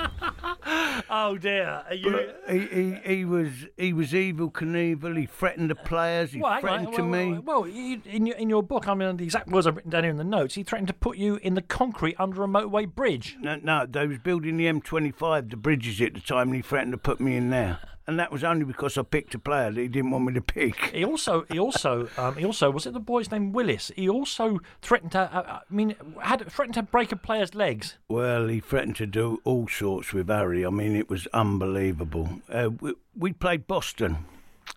oh 1.09 1.38
dear! 1.38 1.84
You... 1.91 2.30
He, 2.49 2.59
he, 2.59 2.93
he 3.03 3.26
was 3.26 3.51
he 3.76 3.91
was 3.91 4.15
evil 4.15 4.49
Knievel. 4.49 5.17
He 5.17 5.26
threatened 5.26 5.69
the 5.69 5.76
players. 5.76 6.32
He 6.32 6.39
well, 6.39 6.57
threatened 6.61 6.88
well, 6.88 6.95
to 6.95 7.01
well, 7.01 7.26
me. 7.26 7.39
Well, 7.39 7.67
you, 7.67 8.01
in 8.05 8.26
your 8.26 8.38
in 8.38 8.49
your 8.49 8.63
book, 8.63 8.88
I 8.88 8.93
mean, 8.93 9.17
the 9.17 9.26
exact 9.26 9.49
words 9.49 9.67
I've 9.67 9.76
written 9.76 9.91
down 9.91 10.03
here 10.03 10.11
in 10.11 10.17
the 10.17 10.23
notes. 10.23 10.55
He 10.55 10.63
threatened 10.63 10.88
to 10.88 10.93
put 10.93 11.17
you 11.17 11.36
in 11.43 11.55
the 11.55 11.61
concrete 11.61 12.15
under 12.17 12.45
a 12.45 12.47
motorway 12.47 12.88
bridge. 12.88 13.36
No, 13.41 13.57
no, 13.61 13.86
they 13.86 14.07
was 14.07 14.19
building 14.19 14.55
the 14.55 14.67
M25, 14.67 15.49
the 15.49 15.57
bridges 15.57 15.99
at 15.99 16.13
the 16.13 16.21
time, 16.21 16.47
and 16.47 16.55
he 16.55 16.61
threatened 16.61 16.93
to 16.93 16.97
put 16.97 17.19
me 17.19 17.36
in 17.36 17.49
there. 17.49 17.80
And 18.08 18.20
that 18.20 18.32
was 18.32 18.43
only 18.43 18.66
because 18.66 18.97
I 18.99 19.01
picked 19.01 19.34
a 19.34 19.39
player 19.39 19.72
that 19.72 19.82
he 19.82 19.88
didn't 19.88 20.12
want 20.12 20.26
me 20.26 20.34
to 20.34 20.41
pick. 20.41 20.91
He 20.93 21.03
also, 21.03 21.45
he 21.49 21.58
also, 21.58 22.08
um, 22.18 22.36
he 22.36 22.45
also 22.45 22.70
was 22.70 22.86
it 22.86 22.93
the 22.93 22.99
boy's 22.99 23.32
name 23.32 23.51
Willis? 23.51 23.91
He 23.95 24.08
also 24.08 24.60
threatened 24.82 25.14
to, 25.14 25.22
uh, 25.22 25.60
I 25.60 25.74
mean, 25.74 25.95
had 26.22 26.45
threatened 26.51 26.76
to 26.76 26.84
break 26.84 27.12
a 27.12 27.16
player's 27.16 27.56
legs. 27.56 27.97
Well, 28.08 28.47
he 28.47 28.60
threatened 28.60 28.95
to 28.97 29.08
do 29.08 29.41
all 29.43 29.68
sorts 29.68 30.14
with 30.14 30.28
Harry. 30.28 30.64
I 30.64 30.70
mean, 30.70 30.95
it 30.95 31.10
was 31.10 31.26
unbelievable. 31.28 32.41
Uh, 32.47 32.70
we, 32.80 32.93
we 33.18 33.34
played 33.34 33.66
Boston, 33.66 34.26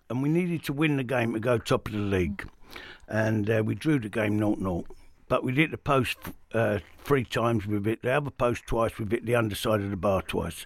and 0.09 0.23
we 0.23 0.29
needed 0.29 0.63
to 0.63 0.73
win 0.73 0.97
the 0.97 1.03
game 1.03 1.33
to 1.33 1.39
go 1.39 1.59
top 1.59 1.87
of 1.87 1.93
the 1.93 1.99
league, 1.99 2.49
and 3.07 3.47
uh, 3.47 3.61
we 3.63 3.75
drew 3.75 3.99
the 3.99 4.09
game 4.09 4.39
0-0. 4.39 4.85
But 5.27 5.43
we 5.43 5.53
hit 5.53 5.69
the 5.69 5.77
post 5.77 6.17
uh, 6.55 6.79
three 7.03 7.23
times 7.23 7.67
with 7.67 7.85
it, 7.85 8.01
the 8.01 8.09
other 8.09 8.31
post 8.31 8.65
twice 8.65 8.97
with 8.97 9.13
it, 9.13 9.27
the 9.27 9.35
underside 9.35 9.81
of 9.81 9.91
the 9.91 9.95
bar 9.95 10.23
twice 10.23 10.65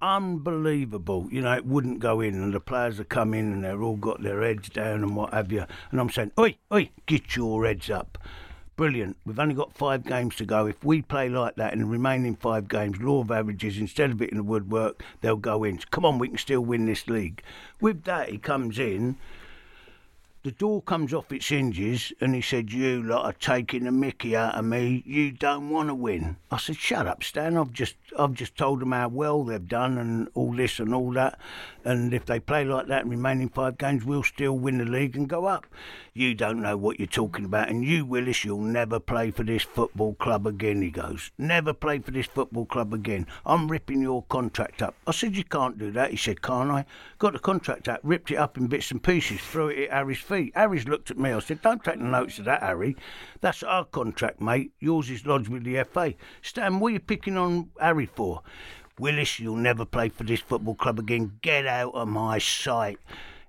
unbelievable. 0.00 1.28
You 1.30 1.42
know, 1.42 1.54
it 1.54 1.66
wouldn't 1.66 2.00
go 2.00 2.20
in, 2.20 2.34
and 2.34 2.52
the 2.52 2.60
players 2.60 2.98
have 2.98 3.08
come 3.08 3.34
in 3.34 3.52
and 3.52 3.64
they've 3.64 3.80
all 3.80 3.96
got 3.96 4.22
their 4.22 4.42
heads 4.42 4.68
down 4.68 5.02
and 5.02 5.16
what 5.16 5.34
have 5.34 5.52
you. 5.52 5.64
And 5.90 6.00
I'm 6.00 6.10
saying, 6.10 6.32
oi, 6.38 6.56
oi, 6.72 6.90
get 7.06 7.36
your 7.36 7.66
heads 7.66 7.90
up. 7.90 8.18
Brilliant. 8.76 9.16
We've 9.26 9.40
only 9.40 9.56
got 9.56 9.74
five 9.74 10.04
games 10.04 10.36
to 10.36 10.46
go. 10.46 10.66
If 10.66 10.84
we 10.84 11.02
play 11.02 11.28
like 11.28 11.56
that 11.56 11.72
in 11.72 11.80
the 11.80 11.86
remaining 11.86 12.36
five 12.36 12.68
games, 12.68 13.00
law 13.00 13.22
of 13.22 13.30
averages, 13.32 13.76
instead 13.76 14.12
of 14.12 14.22
it 14.22 14.30
in 14.30 14.36
the 14.36 14.44
woodwork, 14.44 15.02
they'll 15.20 15.36
go 15.36 15.64
in. 15.64 15.78
Come 15.90 16.04
on, 16.04 16.18
we 16.18 16.28
can 16.28 16.38
still 16.38 16.60
win 16.60 16.86
this 16.86 17.08
league. 17.08 17.42
With 17.80 18.04
that, 18.04 18.28
he 18.28 18.38
comes 18.38 18.78
in 18.78 19.16
the 20.48 20.54
door 20.54 20.80
comes 20.80 21.12
off 21.12 21.30
its 21.30 21.48
hinges 21.48 22.10
and 22.22 22.34
he 22.34 22.40
said, 22.40 22.72
You 22.72 23.02
lot 23.02 23.26
are 23.26 23.34
taking 23.34 23.84
the 23.84 23.92
mickey 23.92 24.34
out 24.34 24.54
of 24.54 24.64
me. 24.64 25.02
You 25.04 25.30
don't 25.30 25.68
want 25.68 25.90
to 25.90 25.94
win. 25.94 26.38
I 26.50 26.56
said, 26.56 26.78
Shut 26.78 27.06
up, 27.06 27.22
Stan. 27.22 27.58
I've 27.58 27.74
just 27.74 27.96
I've 28.18 28.32
just 28.32 28.56
told 28.56 28.80
them 28.80 28.92
how 28.92 29.08
well 29.08 29.44
they've 29.44 29.68
done 29.68 29.98
and 29.98 30.28
all 30.32 30.54
this 30.54 30.80
and 30.80 30.94
all 30.94 31.12
that. 31.12 31.38
And 31.84 32.14
if 32.14 32.24
they 32.24 32.40
play 32.40 32.64
like 32.64 32.86
that 32.86 33.04
in 33.04 33.10
remaining 33.10 33.50
five 33.50 33.76
games, 33.76 34.04
we'll 34.04 34.22
still 34.22 34.58
win 34.58 34.78
the 34.78 34.84
league 34.84 35.16
and 35.16 35.28
go 35.28 35.44
up. 35.44 35.66
You 36.14 36.34
don't 36.34 36.62
know 36.62 36.76
what 36.76 36.98
you're 36.98 37.06
talking 37.06 37.44
about. 37.44 37.68
And 37.68 37.84
you, 37.84 38.04
Willis, 38.04 38.44
you'll 38.44 38.60
never 38.60 38.98
play 38.98 39.30
for 39.30 39.42
this 39.42 39.62
football 39.62 40.14
club 40.14 40.46
again, 40.46 40.82
he 40.82 40.90
goes. 40.90 41.30
Never 41.38 41.72
play 41.72 41.98
for 41.98 42.10
this 42.10 42.26
football 42.26 42.66
club 42.66 42.92
again. 42.92 43.26
I'm 43.44 43.70
ripping 43.70 44.02
your 44.02 44.24
contract 44.24 44.82
up. 44.82 44.94
I 45.06 45.12
said, 45.12 45.36
You 45.36 45.44
can't 45.44 45.78
do 45.78 45.90
that. 45.92 46.10
He 46.10 46.16
said, 46.16 46.42
Can't 46.42 46.70
I? 46.70 46.86
Got 47.18 47.34
the 47.34 47.38
contract 47.38 47.88
out, 47.88 48.00
ripped 48.02 48.30
it 48.30 48.36
up 48.36 48.56
in 48.56 48.66
bits 48.66 48.90
and 48.90 49.02
pieces, 49.02 49.40
threw 49.40 49.68
it 49.68 49.84
at 49.84 49.92
Harry's 49.92 50.18
feet. 50.18 50.37
Harry's 50.54 50.86
looked 50.86 51.10
at 51.10 51.18
me. 51.18 51.32
I 51.32 51.38
said, 51.40 51.62
Don't 51.62 51.82
take 51.82 51.98
the 51.98 52.04
notes 52.04 52.38
of 52.38 52.44
that, 52.46 52.62
Harry. 52.62 52.96
That's 53.40 53.62
our 53.62 53.84
contract, 53.84 54.40
mate. 54.40 54.72
Yours 54.80 55.10
is 55.10 55.26
lodged 55.26 55.48
with 55.48 55.64
the 55.64 55.82
FA. 55.84 56.14
Stan, 56.42 56.80
what 56.80 56.88
are 56.88 56.92
you 56.94 57.00
picking 57.00 57.36
on 57.36 57.70
Harry 57.80 58.06
for? 58.06 58.42
Willis, 58.98 59.38
you'll 59.38 59.56
never 59.56 59.84
play 59.84 60.08
for 60.08 60.24
this 60.24 60.40
football 60.40 60.74
club 60.74 60.98
again. 60.98 61.38
Get 61.42 61.66
out 61.66 61.94
of 61.94 62.08
my 62.08 62.38
sight. 62.38 62.98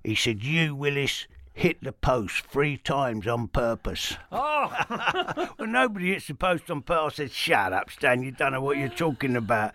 He 0.04 0.14
said, 0.14 0.44
You, 0.44 0.74
Willis, 0.74 1.26
hit 1.60 1.84
the 1.84 1.92
post 1.92 2.46
three 2.46 2.78
times 2.78 3.26
on 3.26 3.46
purpose. 3.46 4.16
Oh! 4.32 4.74
well, 5.58 5.68
nobody 5.68 6.12
hits 6.12 6.26
the 6.26 6.34
post 6.34 6.70
on 6.70 6.80
purpose. 6.80 7.20
I 7.20 7.24
said, 7.24 7.32
Shut 7.32 7.72
up, 7.74 7.90
Stan. 7.90 8.22
You 8.22 8.30
don't 8.30 8.52
know 8.52 8.62
what 8.62 8.78
you're 8.78 8.88
talking 8.88 9.36
about. 9.36 9.74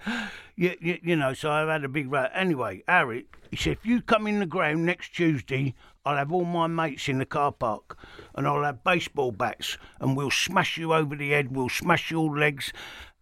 You, 0.55 0.75
you, 0.81 0.97
you 1.03 1.15
know, 1.15 1.35
so 1.35 1.51
I've 1.51 1.67
had 1.67 1.83
a 1.83 1.87
big 1.87 2.11
row. 2.11 2.27
Anyway, 2.33 2.83
Harry, 2.87 3.27
he 3.51 3.55
said, 3.55 3.73
If 3.73 3.85
you 3.85 4.01
come 4.01 4.25
in 4.25 4.39
the 4.39 4.47
ground 4.47 4.83
next 4.83 5.09
Tuesday, 5.09 5.75
I'll 6.03 6.17
have 6.17 6.31
all 6.31 6.43
my 6.43 6.65
mates 6.65 7.07
in 7.07 7.19
the 7.19 7.25
car 7.25 7.51
park 7.51 7.97
and 8.33 8.47
I'll 8.47 8.63
have 8.63 8.83
baseball 8.83 9.31
bats 9.31 9.77
and 9.99 10.17
we'll 10.17 10.31
smash 10.31 10.79
you 10.79 10.91
over 10.91 11.15
the 11.15 11.29
head, 11.31 11.55
we'll 11.55 11.69
smash 11.69 12.09
your 12.09 12.35
legs. 12.35 12.73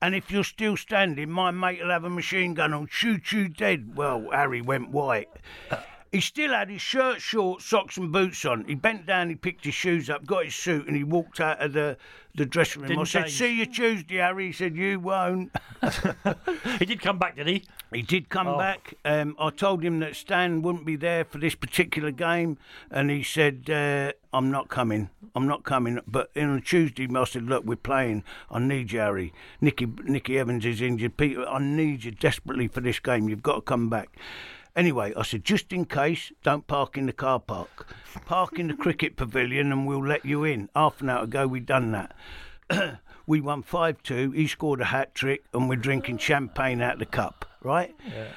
And 0.02 0.16
if 0.16 0.32
you're 0.32 0.44
still 0.46 0.78
standing, 0.78 1.30
my 1.30 1.52
mate 1.52 1.82
will 1.82 1.90
have 1.90 2.06
a 2.06 2.10
machine 2.10 2.54
gun 2.54 2.74
and 2.74 2.90
shoot 2.90 3.34
you 3.34 3.50
dead. 3.50 3.98
Well, 3.98 4.30
Harry 4.32 4.62
went 4.62 4.90
white. 4.90 5.30
He 6.14 6.22
still 6.22 6.52
had 6.52 6.70
his 6.70 6.80
shirt, 6.80 7.22
shorts, 7.22 7.66
socks, 7.66 7.98
and 7.98 8.12
boots 8.12 8.46
on. 8.46 8.66
He 8.66 8.76
bent 8.76 9.08
down, 9.08 9.30
he 9.30 9.36
picked 9.36 9.66
his 9.66 9.74
shoes 9.74 10.12
up, 10.12 10.28
got 10.28 10.46
his 10.46 10.54
suit, 10.54 10.86
and 10.86 10.96
he 10.96 11.04
walked 11.04 11.40
out 11.40 11.60
of 11.60 11.74
the, 11.74 11.98
the 12.36 12.46
dressing 12.46 12.84
room. 12.84 12.90
Didn't 12.90 13.02
I 13.02 13.06
said, 13.06 13.22
change. 13.24 13.38
See 13.40 13.58
you 13.58 13.66
Tuesday, 13.66 14.18
Harry. 14.18 14.46
He 14.46 14.52
said, 14.54 14.76
You 14.76 15.00
won't. 15.00 15.52
he 16.78 16.86
did 16.86 17.02
come 17.02 17.18
back, 17.18 17.36
did 17.36 17.48
he? 17.48 17.64
He 17.92 18.04
did 18.04 18.30
come 18.30 18.48
Oh. 18.48 18.60
back. 18.60 18.94
Um, 19.04 19.36
I 19.40 19.50
told 19.50 19.84
him 19.84 20.02
that 20.02 20.16
Stan 20.16 20.62
wouldn't 20.62 20.86
be 20.86 20.96
there 20.96 21.26
for 21.26 21.40
this 21.40 21.56
particular 21.56 22.12
game, 22.12 22.60
and 22.92 23.10
he 23.10 23.24
said, 23.24 23.68
uh, 23.68 24.12
"I'm 24.32 24.52
not 24.52 24.70
coming. 24.70 25.10
I'm 25.36 25.48
not 25.48 25.64
coming." 25.64 26.00
But 26.08 26.30
on 26.38 26.62
Tuesday, 26.62 27.08
I 27.12 27.24
said, 27.24 27.46
"Look, 27.46 27.66
we're 27.66 27.76
playing. 27.76 28.24
I 28.52 28.60
need 28.60 28.92
you, 28.92 29.00
Harry. 29.00 29.34
Nicky, 29.62 29.88
Nicky 30.04 30.38
Evans 30.38 30.64
is 30.64 30.80
injured. 30.80 31.18
Peter, 31.18 31.48
I 31.50 31.58
need 31.58 32.04
you 32.04 32.12
desperately 32.12 32.68
for 32.68 32.82
this 32.82 33.00
game. 33.00 33.30
You've 33.30 33.42
got 33.42 33.56
to 33.56 33.62
come 33.62 33.90
back." 33.90 34.10
Anyway, 34.76 35.14
I 35.16 35.22
said, 35.22 35.44
just 35.44 35.72
in 35.72 35.86
case, 35.86 36.32
don't 36.42 36.66
park 36.66 36.98
in 36.98 37.06
the 37.06 37.14
car 37.14 37.40
park. 37.40 37.88
Park 38.26 38.58
in 38.58 38.70
the 38.70 38.74
cricket 38.74 39.16
pavilion 39.16 39.72
and 39.72 39.86
we'll 39.86 40.06
let 40.06 40.26
you 40.26 40.44
in. 40.44 40.70
Half 40.76 41.02
an 41.02 41.10
hour 41.10 41.24
ago, 41.24 41.46
we'd 41.48 41.68
done 41.68 41.92
that. 41.92 42.16
we 43.28 43.40
won 43.40 43.62
5 43.62 44.02
2. 44.02 44.32
He 44.32 44.48
scored 44.48 44.82
a 44.82 44.86
hat 44.86 45.14
trick 45.14 45.44
and 45.54 45.70
we're 45.70 45.76
drinking 45.76 46.18
champagne 46.18 46.82
out 46.82 46.94
of 46.94 47.00
the 47.00 47.06
cup, 47.06 47.46
right? 47.62 47.96
Yeah. 48.08 48.30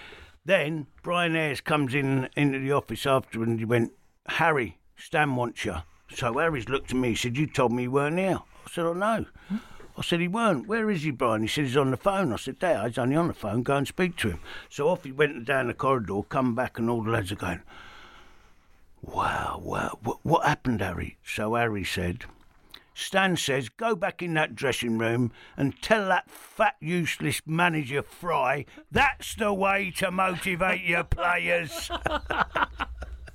Then 0.44 0.86
Brian 1.02 1.34
Ayres 1.34 1.62
comes 1.62 1.94
in 1.94 2.28
into 2.36 2.58
the 2.58 2.72
office 2.72 3.06
after 3.06 3.42
and 3.42 3.58
he 3.58 3.64
went, 3.64 3.92
Harry, 4.26 4.78
Stan 4.96 5.36
wants 5.36 5.64
you. 5.64 5.76
So 6.14 6.34
Harry's 6.34 6.68
looked 6.68 6.90
at 6.90 6.96
me, 6.96 7.10
he 7.10 7.14
said, 7.16 7.36
You 7.36 7.46
told 7.46 7.72
me 7.72 7.84
you 7.84 7.90
weren't 7.90 8.18
here. 8.18 8.38
I 8.66 8.70
said, 8.70 8.86
I 8.86 8.92
know. 8.92 9.26
I 9.98 10.02
said, 10.02 10.20
he 10.20 10.28
weren't. 10.28 10.66
Where 10.66 10.90
is 10.90 11.02
he, 11.02 11.10
Brian? 11.10 11.42
He 11.42 11.48
said, 11.48 11.64
he's 11.64 11.76
on 11.76 11.90
the 11.90 11.96
phone. 11.96 12.32
I 12.32 12.36
said, 12.36 12.58
Dad, 12.58 12.86
he's 12.86 12.98
only 12.98 13.16
on 13.16 13.28
the 13.28 13.34
phone. 13.34 13.62
Go 13.62 13.76
and 13.76 13.88
speak 13.88 14.16
to 14.16 14.30
him. 14.30 14.40
So 14.68 14.88
off 14.88 15.04
he 15.04 15.12
went 15.12 15.46
down 15.46 15.68
the 15.68 15.74
corridor, 15.74 16.22
come 16.28 16.54
back, 16.54 16.78
and 16.78 16.90
all 16.90 17.02
the 17.02 17.10
lads 17.10 17.32
are 17.32 17.36
going, 17.36 17.62
wow, 19.00 19.60
wow, 19.62 19.98
what, 20.02 20.18
what 20.22 20.46
happened, 20.46 20.82
Harry? 20.82 21.16
So 21.24 21.54
Harry 21.54 21.84
said, 21.84 22.26
Stan 22.92 23.36
says, 23.36 23.68
go 23.68 23.94
back 23.94 24.22
in 24.22 24.34
that 24.34 24.54
dressing 24.54 24.98
room 24.98 25.32
and 25.56 25.80
tell 25.80 26.08
that 26.08 26.30
fat, 26.30 26.76
useless 26.80 27.40
manager 27.46 28.02
Fry 28.02 28.64
that's 28.90 29.34
the 29.34 29.52
way 29.52 29.92
to 29.96 30.10
motivate 30.10 30.82
your 30.82 31.04
players. 31.04 31.90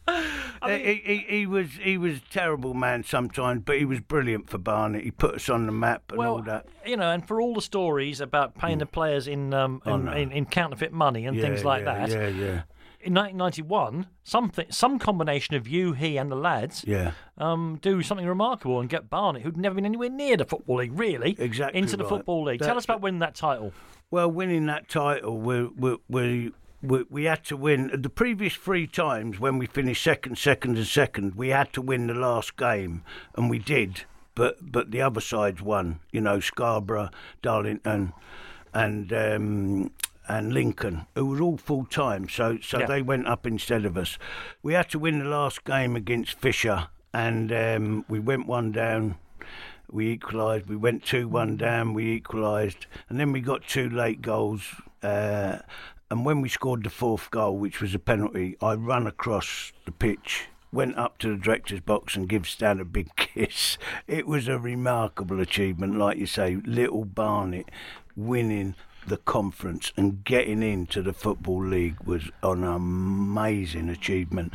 Uh, 0.07 0.67
he, 0.67 1.01
he, 1.03 1.17
he 1.27 1.45
was 1.45 1.67
he 1.81 1.97
was 1.97 2.17
a 2.17 2.21
terrible 2.31 2.73
man 2.73 3.03
sometimes, 3.03 3.61
but 3.65 3.77
he 3.77 3.85
was 3.85 3.99
brilliant 3.99 4.49
for 4.49 4.57
Barnet. 4.57 5.03
He 5.03 5.11
put 5.11 5.35
us 5.35 5.49
on 5.49 5.65
the 5.65 5.71
map 5.71 6.11
and 6.11 6.19
all 6.21 6.41
that. 6.43 6.67
you 6.85 6.97
know, 6.97 7.09
and 7.11 7.25
for 7.27 7.41
all 7.41 7.53
the 7.55 7.61
stories 7.61 8.21
about 8.21 8.55
paying 8.55 8.77
the 8.79 8.85
players 8.85 9.27
in 9.27 9.53
um, 9.53 9.81
Oh, 9.85 9.95
in, 9.95 10.05
no. 10.05 10.11
in, 10.11 10.31
in 10.31 10.45
counterfeit 10.45 10.91
money 10.91 11.25
and 11.25 11.35
Yeah, 11.35 11.43
things 11.43 11.63
like 11.63 11.83
yeah, 11.85 12.07
that. 12.07 12.09
Yeah, 12.09 12.27
yeah, 12.27 12.61
In 12.99 13.13
1991, 13.15 14.07
something, 14.23 14.65
some 14.69 14.99
combination 14.99 15.55
of 15.55 15.67
you, 15.67 15.93
he, 15.93 16.17
and 16.17 16.31
the 16.31 16.35
lads 16.35 16.83
yeah. 16.87 17.13
um, 17.37 17.79
do 17.81 18.01
something 18.03 18.27
remarkable 18.27 18.79
and 18.79 18.89
get 18.89 19.09
Barnet, 19.09 19.41
who'd 19.41 19.57
never 19.57 19.75
been 19.75 19.85
anywhere 19.85 20.09
near 20.09 20.37
the 20.37 20.45
football 20.45 20.77
league, 20.77 20.97
really, 20.97 21.35
Exactly 21.39 21.79
into 21.79 21.97
the 21.97 22.03
right. 22.03 22.09
football 22.09 22.43
league. 22.43 22.59
Tell 22.59 22.77
us 22.77 22.83
about 22.85 23.01
winning 23.01 23.19
that 23.21 23.33
title. 23.35 23.73
Well, 24.11 24.29
winning 24.29 24.65
that 24.67 24.89
title, 24.89 25.37
we 25.39 25.63
we 25.63 25.97
we 26.09 26.51
we, 26.81 27.03
we 27.09 27.23
had 27.25 27.43
to 27.45 27.57
win. 27.57 27.91
The 27.93 28.09
previous 28.09 28.55
three 28.55 28.87
times 28.87 29.39
when 29.39 29.57
we 29.57 29.67
finished 29.67 30.03
second, 30.03 30.37
second, 30.37 30.77
and 30.77 30.87
second, 30.87 31.35
we 31.35 31.49
had 31.49 31.73
to 31.73 31.81
win 31.81 32.07
the 32.07 32.13
last 32.13 32.57
game, 32.57 33.03
and 33.35 33.49
we 33.49 33.59
did. 33.59 34.05
But 34.35 34.71
but 34.71 34.91
the 34.91 35.01
other 35.01 35.21
sides 35.21 35.61
won. 35.61 35.99
You 36.11 36.21
know, 36.21 36.39
Scarborough, 36.39 37.09
Darlington, 37.41 38.13
and 38.73 39.11
um, 39.13 39.91
and 40.27 40.53
Lincoln, 40.53 41.05
who 41.15 41.25
was 41.27 41.41
all 41.41 41.57
full 41.57 41.85
time. 41.85 42.29
So 42.29 42.57
so 42.61 42.79
Yeah. 42.79 42.85
they 42.87 43.01
went 43.01 43.27
up 43.27 43.45
instead 43.45 43.85
of 43.85 43.97
us. 43.97 44.17
We 44.63 44.73
had 44.73 44.89
to 44.91 44.99
win 44.99 45.19
the 45.19 45.25
last 45.25 45.63
game 45.65 45.95
against 45.95 46.39
Fisher, 46.39 46.87
and 47.13 47.51
um, 47.51 48.05
we 48.07 48.19
went 48.19 48.47
one 48.47 48.71
down. 48.71 49.15
We 49.91 50.11
equalised. 50.11 50.67
We 50.69 50.77
went 50.77 51.03
two 51.03 51.27
one 51.27 51.57
down. 51.57 51.93
We 51.93 52.13
equalised, 52.13 52.85
and 53.09 53.19
then 53.19 53.33
we 53.33 53.41
got 53.41 53.67
two 53.67 53.89
late 53.89 54.21
goals. 54.21 54.63
Uh, 55.03 55.57
and 56.11 56.25
when 56.25 56.41
we 56.41 56.49
scored 56.49 56.83
the 56.83 56.89
fourth 56.89 57.31
goal, 57.31 57.57
which 57.57 57.79
was 57.79 57.95
a 57.95 57.99
penalty, 57.99 58.57
I 58.61 58.73
ran 58.73 59.07
across 59.07 59.71
the 59.85 59.93
pitch, 59.93 60.47
went 60.69 60.97
up 60.97 61.17
to 61.19 61.29
the 61.29 61.41
director's 61.41 61.79
box, 61.79 62.17
and 62.17 62.27
give 62.27 62.49
Stan 62.49 62.81
a 62.81 62.85
big 62.85 63.07
kiss. 63.15 63.77
It 64.07 64.27
was 64.27 64.49
a 64.49 64.59
remarkable 64.59 65.39
achievement, 65.39 65.97
like 65.97 66.17
you 66.17 66.25
say, 66.25 66.57
little 66.65 67.05
Barnet 67.05 67.71
winning 68.13 68.75
the 69.07 69.17
conference 69.17 69.91
and 69.97 70.23
getting 70.23 70.61
into 70.61 71.01
the 71.01 71.13
football 71.13 71.63
league 71.65 71.97
was 72.03 72.29
an 72.43 72.63
amazing 72.63 73.89
achievement. 73.89 74.53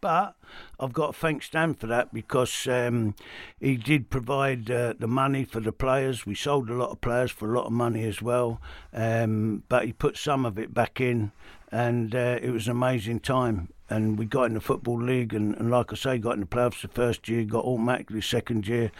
But 0.00 0.34
I've 0.78 0.92
got 0.92 1.14
to 1.14 1.18
thank 1.18 1.42
Stan 1.42 1.74
for 1.74 1.86
that 1.86 2.12
because 2.12 2.66
um, 2.68 3.14
he 3.58 3.76
did 3.76 4.10
provide 4.10 4.70
uh, 4.70 4.94
the 4.98 5.08
money 5.08 5.44
for 5.44 5.60
the 5.60 5.72
players. 5.72 6.26
We 6.26 6.34
sold 6.34 6.70
a 6.70 6.74
lot 6.74 6.90
of 6.90 7.00
players 7.00 7.30
for 7.30 7.50
a 7.50 7.56
lot 7.56 7.66
of 7.66 7.72
money 7.72 8.04
as 8.04 8.20
well, 8.20 8.60
um, 8.92 9.62
but 9.68 9.86
he 9.86 9.92
put 9.92 10.16
some 10.16 10.44
of 10.44 10.58
it 10.58 10.74
back 10.74 11.00
in, 11.00 11.32
and 11.72 12.14
uh, 12.14 12.38
it 12.42 12.50
was 12.50 12.66
an 12.66 12.72
amazing 12.72 13.20
time. 13.20 13.68
And 13.88 14.18
we 14.18 14.26
got 14.26 14.44
in 14.44 14.54
the 14.54 14.60
football 14.60 15.00
league, 15.00 15.32
and, 15.32 15.56
and 15.56 15.70
like 15.70 15.92
I 15.92 15.96
say, 15.96 16.18
got 16.18 16.34
in 16.34 16.40
the 16.40 16.46
playoffs 16.46 16.82
the 16.82 16.88
first 16.88 17.28
year, 17.28 17.44
got 17.44 17.64
automatically 17.64 18.20
second 18.20 18.66
year, 18.66 18.90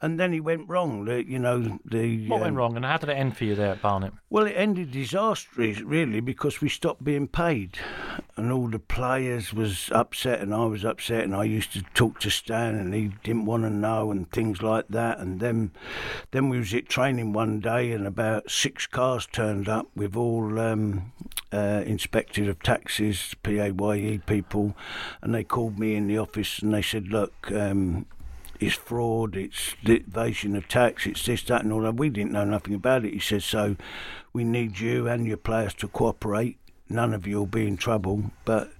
and 0.00 0.18
then 0.18 0.32
he 0.32 0.40
went 0.40 0.68
wrong. 0.68 1.04
The, 1.04 1.24
you 1.26 1.38
know 1.38 1.78
the 1.84 2.28
What 2.28 2.40
went 2.40 2.52
um, 2.52 2.56
wrong, 2.56 2.76
and 2.76 2.84
how 2.84 2.98
did 2.98 3.08
it 3.08 3.14
end 3.14 3.36
for 3.36 3.44
you 3.44 3.54
there 3.54 3.72
at 3.72 3.82
Barnet? 3.82 4.12
well, 4.28 4.46
it 4.46 4.52
ended 4.52 4.90
disastrous, 4.90 5.80
really, 5.80 6.20
because 6.20 6.60
we 6.60 6.68
stopped 6.68 7.02
being 7.02 7.26
paid, 7.26 7.78
and 8.36 8.52
all 8.52 8.68
the 8.68 8.78
players 8.78 9.54
was 9.54 9.90
upset, 9.92 10.40
and 10.40 10.52
I 10.52 10.66
was 10.66 10.84
upset, 10.84 11.24
and 11.24 11.34
I 11.34 11.44
used 11.44 11.72
to 11.72 11.82
talk 11.94 12.20
to 12.20 12.30
Stan, 12.30 12.74
and 12.74 12.92
he 12.92 13.12
didn't 13.24 13.46
want 13.46 13.62
to 13.62 13.70
know, 13.70 14.10
and 14.10 14.30
things 14.30 14.60
like 14.60 14.88
that. 14.88 15.20
And 15.20 15.40
then, 15.40 15.70
then 16.32 16.48
we 16.48 16.58
was 16.58 16.74
at 16.74 16.88
training 16.88 17.32
one 17.32 17.60
day, 17.60 17.92
and 17.92 18.06
about 18.06 18.50
six 18.50 18.86
cars 18.86 19.26
turned 19.26 19.68
up 19.68 19.86
with 19.94 20.16
all 20.16 20.58
um, 20.58 21.12
uh, 21.52 21.82
inspected 21.86 22.46
of 22.48 22.62
taxes, 22.62 23.34
PAYE 23.42 24.20
people, 24.26 24.76
and 25.22 25.34
they 25.34 25.44
called 25.44 25.78
me 25.78 25.94
in 25.94 26.08
the 26.08 26.18
office, 26.18 26.58
and 26.58 26.74
they 26.74 26.82
said, 26.82 27.08
look. 27.08 27.50
Um, 27.52 28.06
it's 28.60 28.74
fraud, 28.74 29.36
it's 29.36 29.74
evasion 29.84 30.56
of 30.56 30.68
tax, 30.68 31.06
it's 31.06 31.24
this, 31.24 31.42
that, 31.44 31.62
and 31.62 31.72
all 31.72 31.82
that. 31.82 31.96
We 31.96 32.08
didn't 32.08 32.32
know 32.32 32.44
nothing 32.44 32.74
about 32.74 33.04
it. 33.04 33.12
He 33.12 33.20
said, 33.20 33.42
so 33.42 33.76
we 34.32 34.44
need 34.44 34.78
you 34.78 35.08
and 35.08 35.26
your 35.26 35.36
players 35.36 35.74
to 35.74 35.88
cooperate. 35.88 36.58
None 36.88 37.14
of 37.14 37.26
you 37.26 37.38
will 37.38 37.46
be 37.46 37.66
in 37.66 37.76
trouble. 37.76 38.30
But 38.44 38.70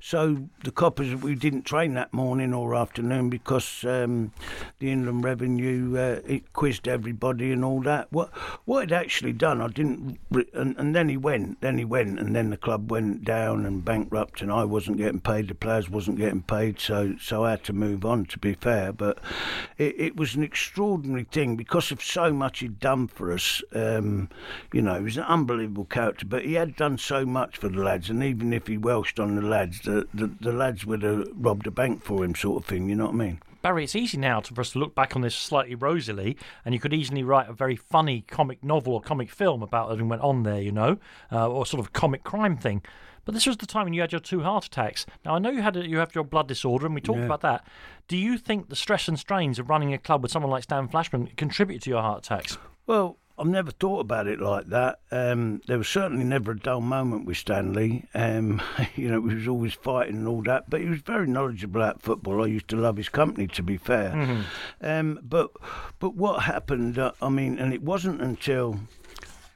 so 0.00 0.48
the 0.62 0.70
coppers, 0.70 1.14
we 1.16 1.34
didn't 1.34 1.62
train 1.62 1.94
that 1.94 2.12
morning 2.12 2.54
or 2.54 2.76
afternoon 2.76 3.28
because 3.28 3.84
um, 3.84 4.32
the 4.78 4.92
Inland 4.92 5.24
Revenue 5.24 5.96
uh, 5.96 6.20
it 6.24 6.52
quizzed 6.52 6.86
everybody 6.86 7.50
and 7.50 7.64
all 7.64 7.80
that. 7.82 8.12
What 8.12 8.30
what 8.66 8.84
it 8.84 8.92
actually 8.92 9.32
done, 9.32 9.60
I 9.60 9.68
didn't. 9.68 10.18
And, 10.54 10.76
and 10.78 10.94
then 10.94 11.08
he 11.08 11.16
went, 11.16 11.60
then 11.60 11.76
he 11.76 11.84
went, 11.84 12.20
and 12.20 12.36
then 12.36 12.50
the 12.50 12.56
club 12.56 12.90
went 12.90 13.24
down 13.24 13.66
and 13.66 13.84
bankrupt, 13.84 14.42
and 14.42 14.52
I 14.52 14.64
wasn't 14.64 14.98
getting 14.98 15.20
paid. 15.20 15.48
The 15.48 15.54
players 15.54 15.90
wasn't 15.90 16.18
getting 16.18 16.42
paid, 16.42 16.78
so 16.78 17.16
so 17.20 17.44
I 17.44 17.50
had 17.50 17.64
to 17.64 17.72
move 17.72 18.04
on. 18.04 18.26
To 18.26 18.38
be 18.38 18.54
fair, 18.54 18.92
but 18.92 19.18
it, 19.76 19.94
it 19.98 20.16
was 20.16 20.36
an 20.36 20.42
extraordinary 20.42 21.24
thing 21.24 21.56
because 21.56 21.90
of 21.90 22.02
so 22.02 22.32
much 22.32 22.60
he'd 22.60 22.78
done 22.78 23.08
for 23.08 23.32
us. 23.32 23.62
Um, 23.74 24.28
you 24.72 24.82
know, 24.82 24.96
he 24.96 25.02
was 25.02 25.16
an 25.16 25.24
unbelievable 25.24 25.84
character, 25.84 26.26
but 26.26 26.44
he 26.44 26.54
had 26.54 26.76
done 26.76 26.98
so 26.98 27.26
much 27.26 27.55
for 27.56 27.68
the 27.68 27.82
lads, 27.82 28.10
and 28.10 28.22
even 28.22 28.52
if 28.52 28.66
he 28.66 28.76
welched 28.78 29.18
on 29.18 29.34
the 29.36 29.42
lads, 29.42 29.80
the, 29.80 30.06
the, 30.14 30.30
the 30.40 30.52
lads 30.52 30.84
would 30.86 31.02
have 31.02 31.26
robbed 31.34 31.66
a 31.66 31.70
bank 31.70 32.02
for 32.02 32.24
him, 32.24 32.34
sort 32.34 32.62
of 32.62 32.68
thing. 32.68 32.88
You 32.88 32.96
know 32.96 33.06
what 33.06 33.14
I 33.14 33.18
mean? 33.18 33.40
Barry, 33.62 33.82
it's 33.84 33.96
easy 33.96 34.16
now 34.18 34.40
to, 34.40 34.54
for 34.54 34.60
us 34.60 34.70
to 34.72 34.78
look 34.78 34.94
back 34.94 35.16
on 35.16 35.22
this 35.22 35.34
slightly 35.34 35.74
rosily, 35.74 36.36
and 36.64 36.72
you 36.74 36.80
could 36.80 36.92
easily 36.94 37.22
write 37.24 37.48
a 37.48 37.52
very 37.52 37.74
funny 37.74 38.22
comic 38.28 38.62
novel 38.62 38.94
or 38.94 39.00
comic 39.00 39.30
film 39.30 39.62
about 39.62 39.86
everything 39.90 40.08
went 40.08 40.22
on 40.22 40.44
there, 40.44 40.60
you 40.60 40.70
know, 40.72 40.98
uh, 41.32 41.48
or 41.48 41.66
sort 41.66 41.84
of 41.84 41.92
comic 41.92 42.22
crime 42.22 42.56
thing. 42.56 42.82
But 43.24 43.34
this 43.34 43.46
was 43.46 43.56
the 43.56 43.66
time 43.66 43.84
when 43.86 43.92
you 43.92 44.02
had 44.02 44.12
your 44.12 44.20
two 44.20 44.42
heart 44.44 44.66
attacks. 44.66 45.04
Now 45.24 45.34
I 45.34 45.40
know 45.40 45.50
you 45.50 45.62
had 45.62 45.76
a, 45.76 45.84
you 45.84 45.98
have 45.98 46.14
your 46.14 46.22
blood 46.22 46.46
disorder, 46.46 46.86
and 46.86 46.94
we 46.94 47.00
talked 47.00 47.18
Yeah. 47.18 47.24
about 47.24 47.40
that. 47.40 47.66
Do 48.06 48.16
you 48.16 48.38
think 48.38 48.68
the 48.68 48.76
stress 48.76 49.08
and 49.08 49.18
strains 49.18 49.58
of 49.58 49.68
running 49.68 49.92
a 49.92 49.98
club 49.98 50.22
with 50.22 50.30
someone 50.30 50.50
like 50.52 50.62
Stan 50.62 50.86
Flashman 50.86 51.26
contribute 51.36 51.82
to 51.82 51.90
your 51.90 52.02
heart 52.02 52.24
attacks? 52.24 52.56
Well, 52.86 53.18
I've 53.38 53.46
never 53.46 53.70
thought 53.70 54.00
about 54.00 54.26
it 54.26 54.40
like 54.40 54.66
that. 54.68 55.00
Um, 55.10 55.60
there 55.66 55.76
was 55.76 55.88
certainly 55.88 56.24
never 56.24 56.52
a 56.52 56.58
dull 56.58 56.80
moment 56.80 57.26
with 57.26 57.36
Stanley. 57.36 58.04
Um, 58.14 58.62
you 58.96 59.08
know, 59.08 59.26
he 59.26 59.34
was 59.34 59.48
always 59.48 59.74
fighting 59.74 60.16
and 60.16 60.28
all 60.28 60.42
that, 60.44 60.70
but 60.70 60.80
he 60.80 60.86
was 60.86 61.00
very 61.00 61.26
knowledgeable 61.26 61.82
at 61.82 62.00
football. 62.00 62.42
I 62.42 62.46
used 62.46 62.68
to 62.68 62.76
love 62.76 62.96
his 62.96 63.10
company, 63.10 63.46
to 63.48 63.62
be 63.62 63.76
fair. 63.76 64.12
Um, 64.80 65.20
but 65.22 65.50
but 65.98 66.14
what 66.14 66.44
happened? 66.44 66.98
Uh, 66.98 67.12
I 67.20 67.28
mean, 67.28 67.58
and 67.58 67.74
it 67.74 67.82
wasn't 67.82 68.22
until 68.22 68.80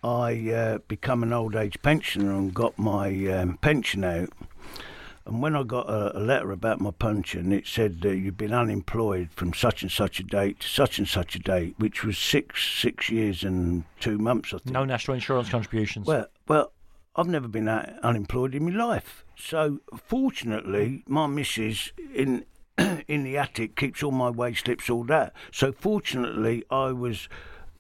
I 0.05 0.51
uh, 0.51 0.79
become 0.89 1.23
an 1.23 1.33
old 1.33 1.57
age 1.57 1.81
pensioner 1.83 2.33
and 2.33 2.53
got 2.53 2.79
my 2.79 3.09
um, 3.29 3.59
pension 3.59 4.05
out. 4.05 4.31
And 5.27 5.43
when 5.43 5.55
I 5.55 5.63
got 5.63 5.89
a, 5.89 6.19
a 6.19 6.21
letter 6.21 6.51
about 6.51 6.81
my 6.81 6.91
pension, 6.91 7.53
it 7.53 7.67
said 7.67 8.01
that 8.01 8.17
you've 8.17 8.39
been 8.39 8.55
unemployed 8.55 9.29
from 9.35 9.53
such 9.53 9.83
and 9.83 9.93
such 9.93 10.19
a 10.19 10.23
date 10.23 10.61
to 10.61 10.69
such 10.69 10.99
and 10.99 11.07
such 11.07 11.35
a 11.35 11.39
date, 11.39 11.75
which 11.79 12.03
was 12.05 12.17
six 12.17 12.79
six 12.81 13.11
years 13.11 13.45
and 13.45 13.85
two 14.01 14.19
months, 14.19 14.55
I 14.55 14.59
think. 14.59 14.73
No 14.73 14.85
national 14.85 15.15
insurance 15.15 15.49
contributions. 15.49 16.07
Well, 16.07 16.27
well, 16.49 16.73
I've 17.17 17.29
never 17.29 17.49
been 17.49 17.69
unemployed 17.69 18.55
in 18.55 18.73
my 18.73 18.85
life. 18.85 19.25
So 19.37 19.81
fortunately, 19.95 21.05
my 21.07 21.27
missus 21.27 21.93
in 22.15 22.45
in 23.09 23.25
the 23.25 23.37
attic 23.37 23.77
keeps 23.77 24.03
all 24.03 24.13
my 24.13 24.31
wage 24.31 24.65
slips, 24.65 24.89
all 24.89 25.05
that. 25.05 25.35
So 25.53 25.73
fortunately, 25.73 26.65
I 26.71 26.93
was. 26.93 27.29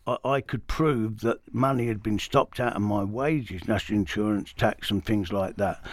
I 0.06 0.16
I 0.24 0.40
could 0.40 0.66
prove 0.66 1.20
that 1.20 1.40
money 1.52 1.86
had 1.86 2.02
been 2.02 2.18
stopped 2.18 2.58
out 2.60 2.74
of 2.74 2.82
my 2.82 3.04
wages, 3.04 3.68
national 3.68 4.00
insurance, 4.00 4.52
tax, 4.52 4.90
and 4.90 5.04
things 5.04 5.32
like 5.32 5.56
that. 5.56 5.84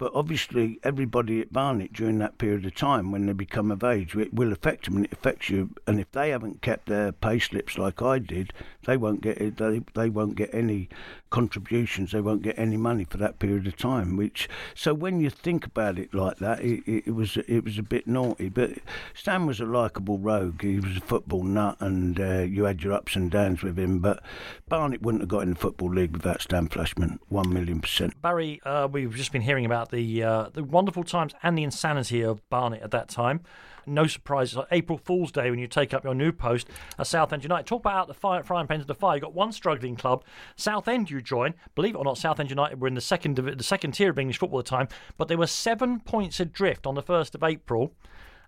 But 0.00 0.12
obviously, 0.14 0.80
everybody 0.82 1.42
at 1.42 1.52
Barnet 1.52 1.92
during 1.92 2.20
that 2.20 2.38
period 2.38 2.64
of 2.64 2.74
time, 2.74 3.12
when 3.12 3.26
they 3.26 3.34
become 3.34 3.70
of 3.70 3.84
age, 3.84 4.16
it 4.16 4.32
will 4.32 4.50
affect 4.50 4.86
them, 4.86 4.96
and 4.96 5.04
it 5.04 5.12
affects 5.12 5.50
you. 5.50 5.74
And 5.86 6.00
if 6.00 6.10
they 6.12 6.30
haven't 6.30 6.62
kept 6.62 6.86
their 6.86 7.12
pay 7.12 7.38
slips 7.38 7.76
like 7.76 8.00
I 8.00 8.18
did, 8.18 8.54
they 8.86 8.96
won't 8.96 9.20
get. 9.20 9.56
They 9.56 9.82
they 9.94 10.08
won't 10.08 10.36
get 10.36 10.54
any 10.54 10.88
contributions. 11.28 12.12
They 12.12 12.20
won't 12.20 12.42
get 12.42 12.58
any 12.58 12.76
money 12.76 13.04
for 13.04 13.18
that 13.18 13.38
period 13.38 13.66
of 13.66 13.76
time. 13.76 14.16
Which 14.16 14.48
so 14.74 14.94
when 14.94 15.20
you 15.20 15.28
think 15.28 15.66
about 15.66 15.98
it 15.98 16.14
like 16.14 16.38
that, 16.38 16.60
it, 16.60 16.82
it, 16.86 17.14
was 17.14 17.36
it 17.36 17.64
was 17.64 17.78
a 17.78 17.82
bit 17.82 18.06
naughty. 18.06 18.48
But 18.48 18.70
Stan 19.14 19.46
was 19.46 19.60
a 19.60 19.66
likable 19.66 20.18
rogue. 20.18 20.62
He 20.62 20.80
was 20.80 20.96
a 20.96 21.00
football 21.00 21.42
nut, 21.42 21.76
and 21.80 22.18
uh, 22.18 22.40
you 22.40 22.64
had 22.64 22.82
your 22.82 22.94
ups 22.94 23.16
and 23.16 23.30
downs 23.30 23.62
with 23.62 23.78
him. 23.78 23.98
But 23.98 24.22
Barnet 24.68 25.02
wouldn't 25.02 25.22
have 25.22 25.28
got 25.28 25.42
in 25.42 25.50
the 25.50 25.56
football 25.56 25.92
league 25.92 26.12
without 26.12 26.40
Stan 26.40 26.68
Flashman. 26.68 27.20
One 27.28 27.52
million 27.52 27.80
percent. 27.80 28.20
Barry, 28.22 28.60
uh, 28.64 28.88
we've 28.90 29.14
just 29.14 29.32
been 29.32 29.42
hearing 29.42 29.66
about 29.66 29.90
the 29.90 30.22
uh, 30.22 30.48
the 30.54 30.64
wonderful 30.64 31.04
times 31.04 31.34
and 31.42 31.56
the 31.56 31.64
insanity 31.64 32.22
of 32.22 32.48
Barnet 32.48 32.82
at 32.82 32.92
that 32.92 33.08
time. 33.08 33.42
No 33.90 34.06
surprises. 34.06 34.56
On 34.56 34.66
April 34.70 34.96
Fool's 34.96 35.32
Day, 35.32 35.50
when 35.50 35.58
you 35.58 35.66
take 35.66 35.92
up 35.92 36.04
your 36.04 36.14
new 36.14 36.30
post 36.32 36.68
at 36.98 37.06
Southend 37.06 37.42
United, 37.42 37.66
talk 37.66 37.82
about 37.82 37.96
out 37.96 38.06
the 38.08 38.14
fire, 38.14 38.42
frying 38.42 38.66
pan 38.66 38.78
to 38.78 38.84
the 38.84 38.94
fire. 38.94 39.16
You've 39.16 39.22
got 39.22 39.34
one 39.34 39.52
struggling 39.52 39.96
club, 39.96 40.24
Southend. 40.56 41.10
You 41.10 41.20
join. 41.20 41.54
Believe 41.74 41.94
it 41.94 41.98
or 41.98 42.04
not, 42.04 42.16
Southend 42.16 42.50
United 42.50 42.80
were 42.80 42.88
in 42.88 42.94
the 42.94 43.00
second 43.00 43.36
the 43.36 43.62
second 43.64 43.92
tier 43.92 44.10
of 44.10 44.18
English 44.18 44.38
football 44.38 44.60
at 44.60 44.66
the 44.66 44.70
time, 44.70 44.88
but 45.16 45.28
they 45.28 45.36
were 45.36 45.46
seven 45.46 46.00
points 46.00 46.38
adrift 46.38 46.86
on 46.86 46.94
the 46.94 47.02
first 47.02 47.34
of 47.34 47.42
April. 47.42 47.92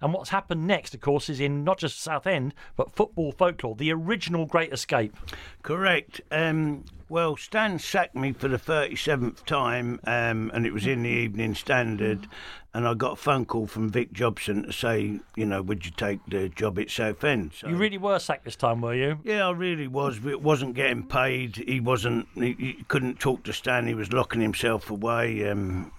And 0.02 0.12
what's 0.12 0.30
happened 0.30 0.66
next, 0.66 0.94
of 0.94 1.00
course, 1.00 1.30
is 1.30 1.38
in 1.40 1.62
not 1.64 1.78
just 1.78 2.00
Southend, 2.00 2.54
but 2.76 2.92
football 2.94 3.30
folklore, 3.32 3.76
the 3.76 3.92
original 3.92 4.46
Great 4.46 4.72
Escape. 4.72 5.16
Correct. 5.62 6.20
Um, 6.32 6.84
well, 7.08 7.36
Stan 7.36 7.78
sacked 7.78 8.16
me 8.16 8.32
for 8.32 8.48
the 8.48 8.56
37th 8.58 9.44
time, 9.44 10.00
um, 10.04 10.50
and 10.52 10.66
it 10.66 10.72
was 10.72 10.86
in 10.86 11.04
the 11.04 11.08
Evening 11.10 11.54
Standard. 11.54 12.26
And 12.74 12.88
I 12.88 12.94
got 12.94 13.12
a 13.12 13.16
phone 13.16 13.44
call 13.44 13.66
from 13.66 13.90
Vic 13.90 14.12
Jobson 14.12 14.62
to 14.64 14.72
say, 14.72 15.20
you 15.36 15.44
know, 15.46 15.60
would 15.62 15.84
you 15.84 15.92
take 15.92 16.20
the 16.26 16.48
job 16.48 16.78
at 16.78 16.90
Southend? 16.90 17.52
So, 17.52 17.68
You 17.68 17.76
really 17.76 17.98
were 17.98 18.18
sacked 18.18 18.44
this 18.46 18.56
time, 18.56 18.80
were 18.80 18.94
you? 18.94 19.18
yeah, 19.24 19.46
I 19.46 19.50
really 19.50 19.86
was. 19.86 20.18
But 20.18 20.32
it 20.32 20.42
wasn't 20.42 20.74
getting 20.74 21.06
paid. 21.06 21.56
He 21.56 21.80
wasn't. 21.80 22.26
He, 22.34 22.54
he 22.58 22.84
couldn't 22.88 23.20
talk 23.20 23.44
to 23.44 23.52
Stan. 23.52 23.86
He 23.86 23.94
was 23.94 24.12
locking 24.12 24.40
himself 24.40 24.90
away. 24.90 25.48
Um, 25.48 25.92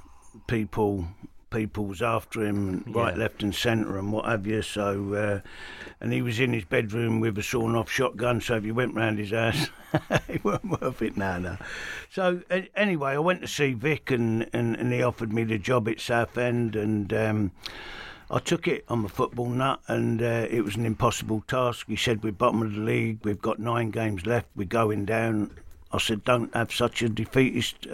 people 0.47 1.07
people 1.53 1.85
was 1.85 2.01
after 2.01 2.43
him, 2.43 2.83
right, 2.87 3.13
Yeah. 3.15 3.21
left, 3.21 3.43
and 3.43 3.53
centre, 3.55 3.97
and 3.97 4.11
what 4.11 4.25
have 4.25 4.45
you. 4.45 4.61
So, 4.61 5.13
uh, 5.13 5.47
and 6.01 6.11
he 6.11 6.21
was 6.21 6.39
in 6.39 6.51
his 6.51 6.65
bedroom 6.65 7.19
with 7.21 7.37
a 7.37 7.43
sawn-off 7.43 7.89
shotgun. 7.89 8.41
So 8.41 8.55
if 8.55 8.65
you 8.65 8.73
went 8.73 8.95
round 8.95 9.19
his 9.19 9.31
house, 9.31 9.69
it 10.27 10.43
weren't 10.43 10.65
worth 10.81 11.01
it 11.01 11.15
now. 11.15 11.37
No. 11.37 11.57
So 12.09 12.41
a- 12.51 12.69
anyway, 12.75 13.11
I 13.13 13.19
went 13.19 13.41
to 13.41 13.47
see 13.47 13.73
Vic, 13.73 14.11
and, 14.11 14.49
and, 14.51 14.75
and 14.75 14.91
he 14.91 15.01
offered 15.01 15.31
me 15.31 15.43
the 15.45 15.57
job 15.57 15.87
at 15.87 15.99
Southend, 16.01 16.75
and. 16.75 17.13
Um, 17.13 17.51
I 18.31 18.39
took 18.39 18.67
it. 18.67 18.83
I'm 18.87 19.05
a 19.05 19.09
football 19.09 19.49
nut, 19.49 19.79
and 19.87 20.19
uh, 20.19 20.47
it 20.49 20.63
was 20.65 20.75
an 20.75 20.87
impossible 20.87 21.43
task. 21.47 21.85
He 21.87 21.95
said, 21.95 22.23
We're 22.23 22.31
bottom 22.31 22.63
of 22.63 22.73
the 22.73 22.79
league, 22.79 23.19
we've 23.23 23.41
got 23.41 23.59
nine 23.59 23.91
games 23.91 24.25
left, 24.25 24.47
we're 24.55 24.65
going 24.65 25.05
down. 25.05 25.51
I 25.91 25.99
said, 25.99 26.23
Don't 26.23 26.51
have 26.55 26.73
such 26.73 27.03
a 27.03 27.09
defeatist 27.09 27.85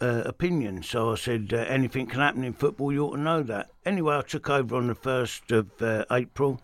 uh, 0.00 0.22
opinion. 0.24 0.82
So 0.82 1.12
I 1.12 1.16
said, 1.16 1.52
uh, 1.52 1.56
Anything 1.56 2.06
can 2.06 2.20
happen 2.20 2.44
in 2.44 2.52
football, 2.52 2.92
you 2.92 3.04
ought 3.04 3.16
to 3.16 3.20
know 3.20 3.42
that. 3.42 3.70
Anyway, 3.84 4.16
I 4.16 4.22
took 4.22 4.48
over 4.48 4.76
on 4.76 4.88
the 4.88 4.94
1st 4.94 5.56
of 5.56 5.82
uh, 5.82 6.04
April. 6.10 6.60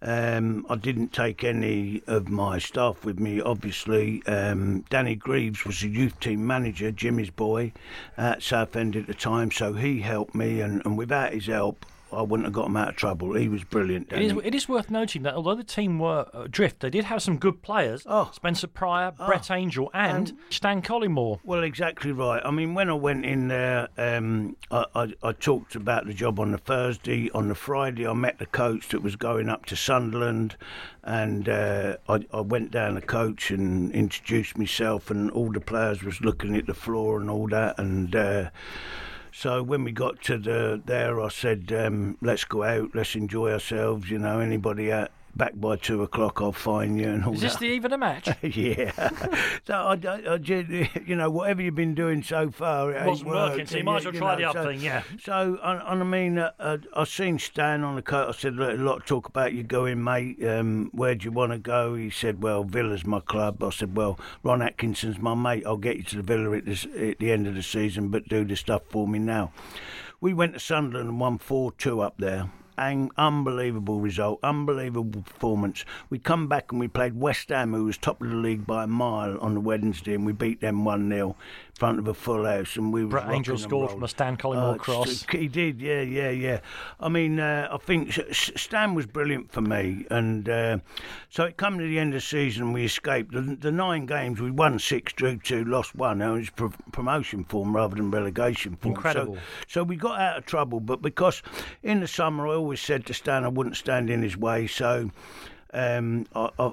Um, 0.00 0.66
I 0.68 0.74
didn't 0.74 1.12
take 1.12 1.44
any 1.44 2.02
of 2.08 2.28
my 2.28 2.58
staff 2.58 3.04
with 3.04 3.20
me, 3.20 3.40
obviously. 3.40 4.24
Um, 4.26 4.84
Danny 4.90 5.14
Greaves 5.14 5.64
was 5.64 5.80
the 5.80 5.88
youth 5.88 6.18
team 6.18 6.44
manager, 6.44 6.90
Jimmy's 6.90 7.30
boy, 7.30 7.72
at 8.16 8.42
Southend 8.42 8.96
at 8.96 9.06
the 9.06 9.14
time, 9.14 9.52
so 9.52 9.74
he 9.74 10.00
helped 10.00 10.34
me, 10.34 10.60
and, 10.60 10.82
and 10.84 10.98
without 10.98 11.32
his 11.32 11.46
help, 11.46 11.86
I 12.12 12.22
wouldn't 12.22 12.46
have 12.46 12.52
got 12.52 12.66
him 12.66 12.76
out 12.76 12.90
of 12.90 12.96
trouble. 12.96 13.34
He 13.34 13.48
was 13.48 13.64
brilliant. 13.64 14.12
It 14.12 14.22
is, 14.22 14.32
it 14.44 14.54
is 14.54 14.68
worth 14.68 14.90
noting 14.90 15.22
that 15.22 15.34
although 15.34 15.54
the 15.54 15.64
team 15.64 15.98
were 15.98 16.26
adrift, 16.34 16.80
they 16.80 16.90
did 16.90 17.04
have 17.04 17.22
some 17.22 17.38
good 17.38 17.62
players. 17.62 18.02
Oh. 18.06 18.30
Spencer 18.32 18.66
Prior, 18.66 19.10
Brett 19.10 19.50
Angell, 19.50 19.90
and, 19.94 20.36
Stan 20.50 20.82
Collymore. 20.82 21.40
Well, 21.44 21.62
exactly 21.62 22.12
right. 22.12 22.42
I 22.44 22.50
mean, 22.50 22.74
when 22.74 22.90
I 22.90 22.94
went 22.94 23.24
in 23.24 23.48
there, 23.48 23.88
um, 23.96 24.56
I, 24.70 24.84
I, 24.94 25.12
I 25.22 25.32
talked 25.32 25.74
about 25.74 26.06
the 26.06 26.14
job 26.14 26.38
on 26.38 26.52
the 26.52 26.58
Thursday. 26.58 27.30
On 27.30 27.48
the 27.48 27.54
Friday, 27.54 28.06
I 28.06 28.12
met 28.12 28.38
the 28.38 28.46
coach 28.46 28.88
that 28.88 29.02
was 29.02 29.16
going 29.16 29.48
up 29.48 29.66
to 29.66 29.76
Sunderland, 29.76 30.56
and 31.02 31.48
uh, 31.48 31.96
I, 32.08 32.24
I 32.32 32.40
went 32.40 32.70
down 32.70 32.94
the 32.94 33.00
coach 33.00 33.50
and 33.50 33.92
introduced 33.92 34.56
myself, 34.58 35.10
and 35.10 35.30
all 35.30 35.50
the 35.52 35.60
players 35.60 36.02
was 36.02 36.20
looking 36.20 36.56
at 36.56 36.66
the 36.66 36.74
floor 36.74 37.20
and 37.20 37.30
all 37.30 37.48
that, 37.48 37.78
and. 37.78 38.14
Uh, 38.14 38.50
so 39.32 39.62
when 39.62 39.84
we 39.84 39.92
got 39.92 40.22
to 40.22 40.38
the 40.38 40.80
there, 40.84 41.20
I 41.20 41.28
said, 41.28 41.72
um, 41.72 42.18
"Let's 42.20 42.44
go 42.44 42.62
out, 42.62 42.90
let's 42.94 43.14
enjoy 43.14 43.52
ourselves." 43.52 44.10
You 44.10 44.18
know, 44.18 44.40
anybody 44.40 44.92
out 44.92 45.10
back 45.34 45.52
by 45.54 45.76
two 45.76 46.02
o'clock, 46.02 46.40
I'll 46.40 46.52
find 46.52 46.98
you 47.00 47.08
and 47.08 47.24
all 47.24 47.34
Is 47.34 47.40
this 47.40 47.52
that. 47.54 47.60
the 47.60 47.66
even 47.66 47.92
a 47.92 47.98
match? 47.98 48.28
yeah. 48.42 48.92
so 49.66 49.74
I, 49.74 49.98
I, 50.06 50.34
I 50.34 50.34
you 51.06 51.16
know, 51.16 51.30
whatever 51.30 51.62
you've 51.62 51.74
been 51.74 51.94
doing 51.94 52.22
so 52.22 52.50
far, 52.50 52.92
it 52.92 53.06
Wasn't 53.06 53.28
working, 53.28 53.58
worked, 53.58 53.70
so 53.70 53.78
you 53.78 53.84
might 53.84 53.98
as 53.98 54.04
well 54.04 54.14
try 54.14 54.36
the 54.36 54.44
other 54.44 54.62
so- 54.62 54.68
thing, 54.68 54.80
yeah. 54.80 55.02
So, 55.22 55.58
and, 55.62 55.82
and 55.84 56.00
I 56.00 56.04
mean, 56.04 56.38
uh, 56.38 56.52
uh, 56.58 56.78
I 56.94 57.04
seen 57.04 57.38
Stan 57.38 57.84
on 57.84 57.96
the 57.96 58.02
coat. 58.02 58.28
I 58.28 58.32
said, 58.32 58.54
"Look, 58.54 58.70
a 58.78 58.82
lot 58.82 58.98
of 58.98 59.06
talk 59.06 59.26
about 59.28 59.52
you 59.52 59.62
going, 59.62 60.02
mate. 60.02 60.44
Um, 60.46 60.90
where 60.92 61.14
do 61.14 61.24
you 61.24 61.32
want 61.32 61.52
to 61.52 61.58
go? 61.58 61.94
He 61.94 62.10
said, 62.10 62.42
well, 62.42 62.64
Villa's 62.64 63.04
my 63.06 63.20
club. 63.20 63.62
I 63.62 63.70
said, 63.70 63.96
well, 63.96 64.18
Ron 64.42 64.62
Atkinson's 64.62 65.18
my 65.18 65.34
mate. 65.34 65.64
I'll 65.66 65.76
get 65.76 65.96
you 65.96 66.02
to 66.04 66.16
the 66.16 66.22
Villa 66.22 66.56
at, 66.56 66.64
this, 66.66 66.84
at 66.84 67.18
the 67.18 67.32
end 67.32 67.46
of 67.46 67.54
the 67.54 67.62
season, 67.62 68.08
but 68.08 68.28
do 68.28 68.44
the 68.44 68.56
stuff 68.56 68.82
for 68.88 69.06
me 69.08 69.18
now. 69.18 69.52
We 70.20 70.34
went 70.34 70.54
to 70.54 70.60
Sunderland 70.60 71.08
and 71.08 71.20
won 71.20 71.38
4 71.38 71.72
2 71.72 72.00
up 72.00 72.14
there. 72.18 72.50
An 72.78 73.10
unbelievable 73.18 74.00
result, 74.00 74.40
unbelievable 74.42 75.22
performance. 75.22 75.84
We 76.08 76.18
come 76.18 76.48
back 76.48 76.72
and 76.72 76.80
we 76.80 76.88
played 76.88 77.14
West 77.14 77.50
Ham, 77.50 77.74
who 77.74 77.84
was 77.84 77.98
top 77.98 78.22
of 78.22 78.30
the 78.30 78.36
league 78.36 78.66
by 78.66 78.84
a 78.84 78.86
mile 78.86 79.38
on 79.40 79.54
the 79.54 79.60
Wednesday, 79.60 80.14
and 80.14 80.24
we 80.24 80.32
beat 80.32 80.60
them 80.60 80.84
1 80.84 81.10
0 81.10 81.28
in 81.30 81.34
front 81.82 81.98
of 81.98 82.06
a 82.06 82.14
full 82.14 82.44
house. 82.44 82.76
And 82.76 82.92
we 82.92 83.02
were 83.04 83.10
Brett 83.10 83.28
Angell 83.28 83.58
scored 83.58 83.90
from 83.90 84.04
a 84.04 84.08
Stan 84.08 84.36
Collymore 84.36 84.78
cross. 84.78 85.24
He 85.30 85.48
did, 85.48 85.80
yeah, 85.80 86.00
yeah, 86.02 86.30
yeah. 86.30 86.60
I 87.00 87.08
mean, 87.08 87.40
uh, 87.40 87.68
I 87.72 87.76
think 87.78 88.12
Stan 88.32 88.94
was 88.94 89.04
brilliant 89.06 89.50
for 89.50 89.62
me, 89.62 90.06
and 90.08 90.48
uh, 90.48 90.78
so 91.28 91.44
it 91.44 91.56
come 91.56 91.78
to 91.78 91.84
the 91.84 91.98
end 91.98 92.10
of 92.14 92.20
the 92.20 92.26
season, 92.26 92.72
we 92.72 92.84
escaped. 92.84 93.32
The, 93.32 93.40
the 93.40 93.72
nine 93.72 94.06
games, 94.06 94.40
we 94.40 94.52
won 94.52 94.78
six, 94.78 95.12
drew 95.12 95.38
two, 95.38 95.64
lost 95.64 95.96
one. 95.96 96.22
It 96.22 96.30
was 96.30 96.50
pro- 96.50 96.72
promotion 96.92 97.42
form 97.44 97.74
rather 97.74 97.96
than 97.96 98.12
relegation 98.12 98.76
form. 98.76 98.94
So- 98.94 98.98
Incredible. 98.98 99.38
So, 99.66 99.82
we 99.82 99.96
got 99.96 100.20
out 100.20 100.38
of 100.38 100.46
trouble, 100.46 100.78
but 100.78 101.02
because 101.02 101.42
in 101.82 101.98
the 101.98 102.06
summer 102.06 102.46
I 102.46 102.52
always 102.54 102.80
said 102.80 103.06
to 103.06 103.14
Stan 103.14 103.44
I 103.44 103.48
wouldn't 103.48 103.76
stand 103.76 104.08
in 104.08 104.22
his 104.22 104.36
way, 104.36 104.68
so 104.68 105.10
um, 105.74 106.26
I, 106.36 106.48
I, 106.58 106.70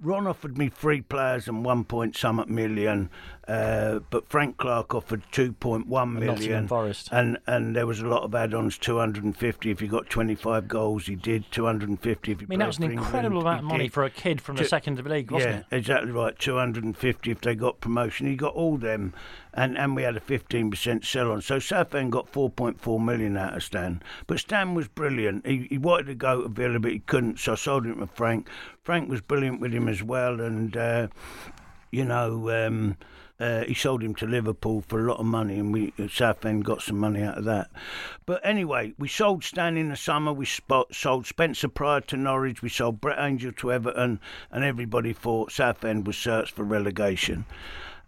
Ron 0.00 0.26
offered 0.28 0.56
me 0.56 0.68
three 0.68 1.00
players 1.00 1.48
and 1.48 1.64
one 1.64 1.82
point 1.84 2.16
some 2.16 2.44
million, 2.48 3.10
uh, 3.48 4.00
but 4.10 4.28
Frank 4.28 4.58
Clark 4.58 4.94
offered 4.94 5.22
two 5.32 5.52
point 5.52 5.86
one 5.86 6.18
And 6.18 6.26
Nottingham. 6.26 6.68
Forest. 6.68 7.08
And 7.10 7.38
and 7.46 7.74
there 7.74 7.86
was 7.86 8.00
a 8.00 8.06
lot 8.06 8.22
of 8.22 8.34
add-ons. 8.34 8.76
Two 8.76 8.98
hundred 8.98 9.24
and 9.24 9.34
fifty 9.34 9.70
if 9.70 9.80
you 9.80 9.88
got 9.88 10.10
twenty-five 10.10 10.68
goals, 10.68 11.06
he 11.06 11.14
did. 11.14 11.50
Two 11.50 11.64
hundred 11.64 11.88
and 11.88 11.98
fifty 11.98 12.32
if 12.32 12.42
you. 12.42 12.46
I 12.46 12.50
mean, 12.50 12.58
that 12.58 12.66
was 12.66 12.76
an 12.76 12.84
incredible 12.84 13.38
England, 13.38 13.46
amount 13.46 13.58
of 13.60 13.64
money 13.64 13.84
did. 13.84 13.94
for 13.94 14.04
a 14.04 14.10
kid 14.10 14.42
from 14.42 14.56
the 14.56 14.66
second 14.66 15.02
league, 15.02 15.30
wasn't 15.30 15.52
yeah, 15.52 15.58
it? 15.60 15.76
exactly 15.78 16.12
right. 16.12 16.38
Two 16.38 16.56
hundred 16.56 16.84
and 16.84 16.94
fifty 16.94 17.30
if 17.30 17.40
they 17.40 17.54
got 17.54 17.80
promotion. 17.80 18.26
He 18.26 18.36
got 18.36 18.52
all 18.52 18.76
them, 18.76 19.14
and 19.54 19.78
and 19.78 19.96
we 19.96 20.02
had 20.02 20.16
a 20.16 20.20
fifteen 20.20 20.70
percent 20.70 21.06
sell 21.06 21.30
on. 21.30 21.40
So 21.40 21.58
Southend 21.58 22.12
got 22.12 22.28
four 22.28 22.50
point 22.50 22.78
four 22.78 23.00
million 23.00 23.38
out 23.38 23.56
of 23.56 23.62
Stan. 23.62 24.02
But 24.26 24.40
Stan 24.40 24.74
was 24.74 24.88
brilliant. 24.88 25.46
He 25.46 25.68
he 25.70 25.78
wanted 25.78 26.06
to 26.08 26.14
go 26.14 26.42
to 26.42 26.48
Villa, 26.48 26.78
but 26.80 26.92
he 26.92 26.98
couldn't. 26.98 27.38
So 27.38 27.52
I 27.52 27.54
sold 27.54 27.86
him 27.86 28.00
to 28.00 28.06
Frank. 28.08 28.46
Frank 28.82 29.08
was 29.08 29.22
brilliant 29.22 29.60
with 29.60 29.72
him 29.72 29.88
as 29.88 30.02
well, 30.02 30.38
and 30.38 30.76
uh, 30.76 31.08
you 31.90 32.04
know. 32.04 32.50
Um, 32.50 32.98
uh, 33.40 33.64
he 33.64 33.74
sold 33.74 34.02
him 34.02 34.14
to 34.16 34.26
Liverpool 34.26 34.82
for 34.86 35.00
a 35.00 35.08
lot 35.08 35.20
of 35.20 35.26
money, 35.26 35.58
and 35.58 35.72
we 35.72 35.92
at 35.98 36.10
Southend 36.10 36.64
got 36.64 36.82
some 36.82 36.98
money 36.98 37.22
out 37.22 37.38
of 37.38 37.44
that. 37.44 37.70
But 38.26 38.40
anyway, 38.44 38.94
we 38.98 39.08
sold 39.08 39.44
Stan 39.44 39.76
in 39.76 39.90
the 39.90 39.96
summer. 39.96 40.32
We 40.32 40.46
spot, 40.46 40.94
sold 40.94 41.26
Spencer 41.26 41.68
Prior 41.68 42.00
to 42.02 42.16
Norwich. 42.16 42.62
We 42.62 42.68
sold 42.68 43.00
Brett 43.00 43.18
Angell 43.18 43.52
to 43.52 43.72
Everton, 43.72 44.20
and 44.50 44.64
everybody 44.64 45.12
thought 45.12 45.52
Southend 45.52 46.06
was 46.06 46.16
searched 46.16 46.52
for 46.52 46.64
relegation. 46.64 47.44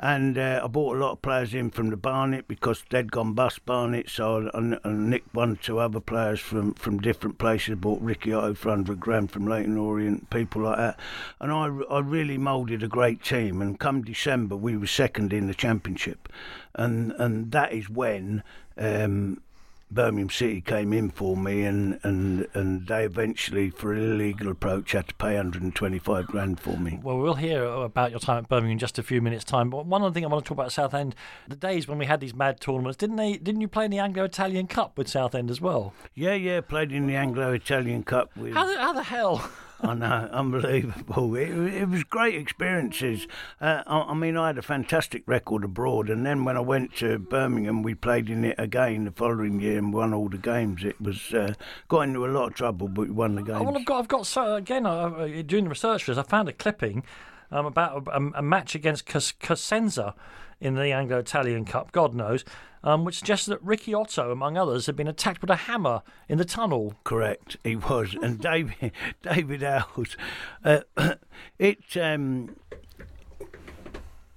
And 0.03 0.38
uh, 0.38 0.62
I 0.64 0.66
bought 0.66 0.96
a 0.96 0.98
lot 0.98 1.12
of 1.12 1.22
players 1.22 1.53
in 1.53 1.70
from 1.70 1.90
the 1.90 1.96
Barnet 1.96 2.48
because 2.48 2.82
they'd 2.88 3.12
gone 3.12 3.34
bust 3.34 3.66
Barnet. 3.66 4.09
So 4.09 4.48
I, 4.55 4.59
I, 4.59 4.78
I 4.82 4.92
nicked 4.92 5.34
one 5.34 5.57
two 5.57 5.78
other 5.78 6.01
players 6.01 6.40
from, 6.40 6.72
from 6.72 7.01
different 7.01 7.36
places. 7.36 7.76
Bought 7.76 8.01
Ricky 8.01 8.32
Otto 8.32 8.55
for 8.55 8.70
100 8.70 8.98
grand 8.98 9.30
from 9.30 9.46
Leyton 9.46 9.76
Orient, 9.76 10.30
people 10.30 10.62
like 10.62 10.78
that. 10.78 10.98
And 11.38 11.53
I, 11.53 11.66
I 11.90 12.01
really 12.01 12.38
moulded 12.38 12.82
a 12.82 12.88
great 12.88 13.22
team. 13.22 13.61
And 13.61 13.78
come 13.78 14.01
December, 14.01 14.57
we 14.57 14.74
were 14.74 14.86
second 14.86 15.34
in 15.34 15.48
the 15.48 15.55
championship. 15.55 16.30
And, 16.74 17.12
and 17.12 17.53
that 17.53 17.74
is 17.74 17.90
when. 17.90 18.42
Um, 18.78 19.42
Birmingham 19.91 20.30
City 20.30 20.61
came 20.61 20.93
in 20.93 21.11
for 21.11 21.36
me, 21.36 21.64
and, 21.64 21.99
and, 22.03 22.47
and 22.55 22.86
they 22.86 23.05
eventually, 23.05 23.70
for 23.70 23.93
an 23.93 24.12
illegal 24.12 24.49
approach, 24.49 24.93
had 24.93 25.09
to 25.09 25.14
pay 25.14 25.34
125 25.34 26.26
grand 26.26 26.61
for 26.61 26.76
me. 26.76 27.01
Well, 27.03 27.18
we'll 27.18 27.34
hear 27.34 27.64
about 27.64 28.11
your 28.11 28.20
time 28.20 28.45
at 28.45 28.49
Birmingham 28.49 28.72
in 28.72 28.78
just 28.78 28.99
a 28.99 29.03
few 29.03 29.20
minutes' 29.20 29.45
time. 29.45 29.70
But 29.70 29.86
one 29.86 30.03
other 30.03 30.14
thing 30.14 30.24
I 30.24 30.28
want 30.28 30.45
to 30.45 30.49
talk 30.49 30.57
about 30.57 30.72
Southend, 30.72 31.14
the 31.49 31.57
days 31.57 31.88
when 31.88 31.99
we 31.99 32.07
had 32.07 32.20
these 32.20 32.34
mad 32.34 32.61
tournaments, 32.61 32.97
didn't 32.97 33.16
they? 33.16 33.36
Didn't 33.36 33.61
you 33.61 33.68
play 33.68 33.86
in 33.86 33.91
the 33.91 33.99
Anglo-Italian 33.99 34.68
Cup 34.68 34.97
with 34.97 35.09
Southend 35.09 35.51
as 35.51 35.61
well? 35.61 35.93
Yeah, 36.14 36.34
yeah, 36.34 36.61
played 36.61 36.93
in 36.93 37.07
the 37.07 37.16
Anglo-Italian 37.16 38.05
Cup 38.05 38.36
with. 38.36 38.55
How 38.55 38.66
the, 38.66 38.78
how 38.78 38.93
the 38.93 39.03
hell? 39.03 39.51
I 39.83 39.95
know, 39.95 40.28
unbelievable. 40.31 41.35
It, 41.37 41.49
it 41.51 41.89
was 41.89 42.05
great 42.05 42.35
experiences. 42.35 43.26
Uh, 43.61 43.83
I, 43.87 44.01
I 44.01 44.14
mean, 44.14 44.37
I 44.37 44.49
had 44.49 44.59
a 44.59 44.62
fantastic 44.62 45.22
record 45.26 45.64
abroad, 45.64 46.11
and 46.11 46.24
then 46.26 46.45
when 46.45 46.57
I 46.57 46.61
went 46.61 46.95
to 46.97 47.18
Birmingham, 47.18 47.83
we 47.83 47.95
played 47.95 48.28
in 48.28 48.45
it 48.45 48.57
again 48.59 49.07
the 49.07 49.11
following 49.11 49.61
year 49.61 49.78
and 49.78 49.93
won 49.93 50.12
all 50.12 50.28
the 50.28 50.39
games. 50.39 50.85
It 50.85 51.01
was 51.01 51.33
uh, 51.33 51.55
got 51.89 52.03
into 52.03 52.26
a 52.26 52.28
lot 52.28 52.49
of 52.49 52.55
trouble, 52.55 52.89
but 52.89 53.09
we 53.09 53.11
won 53.11 53.37
the 53.37 53.43
games. 53.43 53.59
Oh, 53.61 53.64
well, 53.64 53.78
I've 53.78 53.87
got, 53.87 53.99
I've 54.01 54.09
got 54.09 54.26
so 54.26 54.57
again 54.57 54.85
uh, 54.85 55.43
doing 55.47 55.64
the 55.64 55.70
research 55.70 56.05
for 56.05 56.11
this. 56.14 56.18
I 56.18 56.28
found 56.28 56.49
a 56.49 56.53
clipping 56.53 57.03
um, 57.51 57.66
about 57.66 58.07
a, 58.09 58.30
a 58.34 58.42
match 58.42 58.74
against 58.74 59.07
Cos- 59.07 59.32
Cosenza 59.32 60.14
in 60.61 60.74
the 60.74 60.92
Anglo-Italian 60.92 61.64
Cup. 61.64 61.92
God 61.92 62.14
knows, 62.14 62.44
um, 62.84 63.05
which 63.05 63.18
suggests 63.18 63.46
that 63.46 63.62
Ricky 63.62 63.94
Otto, 63.94 64.30
among 64.30 64.57
others, 64.57 64.86
had 64.86 64.96
been 64.96 65.09
attacked 65.09 65.40
with 65.40 65.51
a 65.51 65.57
hammer 65.57 66.03
in 66.28 66.38
the 66.38 66.44
tunnel. 66.44 66.94
Correct, 67.05 67.57
he 67.64 67.76
was, 67.76 68.14
and 68.20 68.38
David 68.40 68.92
David 69.22 69.62
Howells. 69.62 70.16
Uh, 70.64 70.80
it 71.59 71.96
um, 71.96 72.57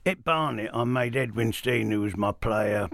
at 0.05 0.23
Barnet, 0.23 0.71
I 0.73 0.83
made 0.83 1.15
Edwin 1.15 1.53
Stein, 1.53 1.91
who 1.91 2.01
was 2.01 2.17
my 2.17 2.31
player, 2.31 2.89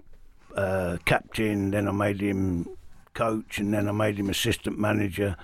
uh, 0.56 0.98
captain. 1.06 1.72
Then 1.72 1.88
I 1.88 1.92
made 1.92 2.22
him 2.22 2.68
coach, 3.20 3.60
and 3.60 3.74
then 3.74 3.90
I 3.90 3.92
made 3.92 4.18
him 4.18 4.30
assistant 4.30 4.80
manager. 4.80 5.36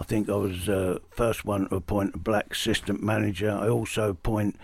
I 0.00 0.04
think 0.04 0.28
I 0.28 0.36
was 0.36 0.68
uh, 0.68 1.00
first 1.10 1.44
one 1.44 1.68
to 1.68 1.74
appoint 1.74 2.14
a 2.14 2.18
black 2.18 2.52
assistant 2.52 3.02
manager. 3.02 3.50
I 3.50 3.68
also 3.68 4.10
appoint 4.10 4.56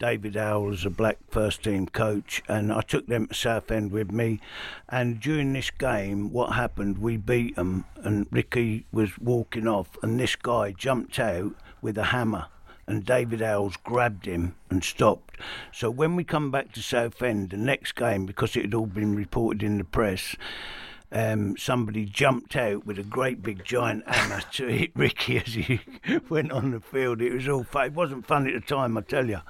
David 0.00 0.34
Howell 0.34 0.72
as 0.72 0.84
a 0.84 0.90
black 0.90 1.18
first 1.30 1.62
team 1.62 1.86
coach, 1.86 2.42
and 2.48 2.72
I 2.72 2.80
took 2.80 3.06
them 3.06 3.28
to 3.28 3.34
Southend 3.34 3.92
with 3.92 4.10
me. 4.10 4.40
And 4.88 5.20
during 5.20 5.52
this 5.52 5.70
game, 5.70 6.32
what 6.32 6.54
happened? 6.54 6.98
We 6.98 7.18
beat 7.18 7.54
them, 7.54 7.84
and 8.02 8.26
Ricky 8.32 8.84
was 8.90 9.16
walking 9.18 9.68
off, 9.68 9.96
and 10.02 10.18
this 10.18 10.34
guy 10.34 10.72
jumped 10.72 11.20
out 11.20 11.54
with 11.80 11.96
a 11.96 12.06
hammer 12.06 12.46
and 12.88 13.04
David 13.04 13.42
Howells 13.42 13.76
grabbed 13.76 14.24
him 14.24 14.54
and 14.70 14.82
stopped. 14.82 15.36
So 15.72 15.90
when 15.90 16.16
we 16.16 16.24
come 16.24 16.50
back 16.50 16.72
to 16.72 16.80
Southend, 16.80 17.50
the 17.50 17.58
next 17.58 17.94
game, 17.94 18.24
because 18.24 18.56
it 18.56 18.62
had 18.62 18.74
all 18.74 18.86
been 18.86 19.14
reported 19.14 19.62
in 19.62 19.76
the 19.76 19.84
press, 19.84 20.36
um, 21.10 21.56
somebody 21.56 22.04
jumped 22.04 22.56
out 22.56 22.86
with 22.86 22.98
a 22.98 23.02
great 23.02 23.42
big 23.42 23.64
giant 23.64 24.08
hammer 24.08 24.40
to 24.52 24.66
hit 24.66 24.90
Ricky 24.94 25.38
as 25.38 25.54
he 25.54 25.80
went 26.28 26.52
on 26.52 26.70
the 26.70 26.80
field. 26.80 27.20
It 27.20 27.32
was 27.32 27.48
all 27.48 27.64
fun. 27.64 27.86
It 27.86 27.94
wasn't 27.94 28.26
fun 28.26 28.46
at 28.46 28.54
the 28.54 28.60
time, 28.60 28.96
I 28.98 29.00
tell 29.00 29.28
you, 29.28 29.40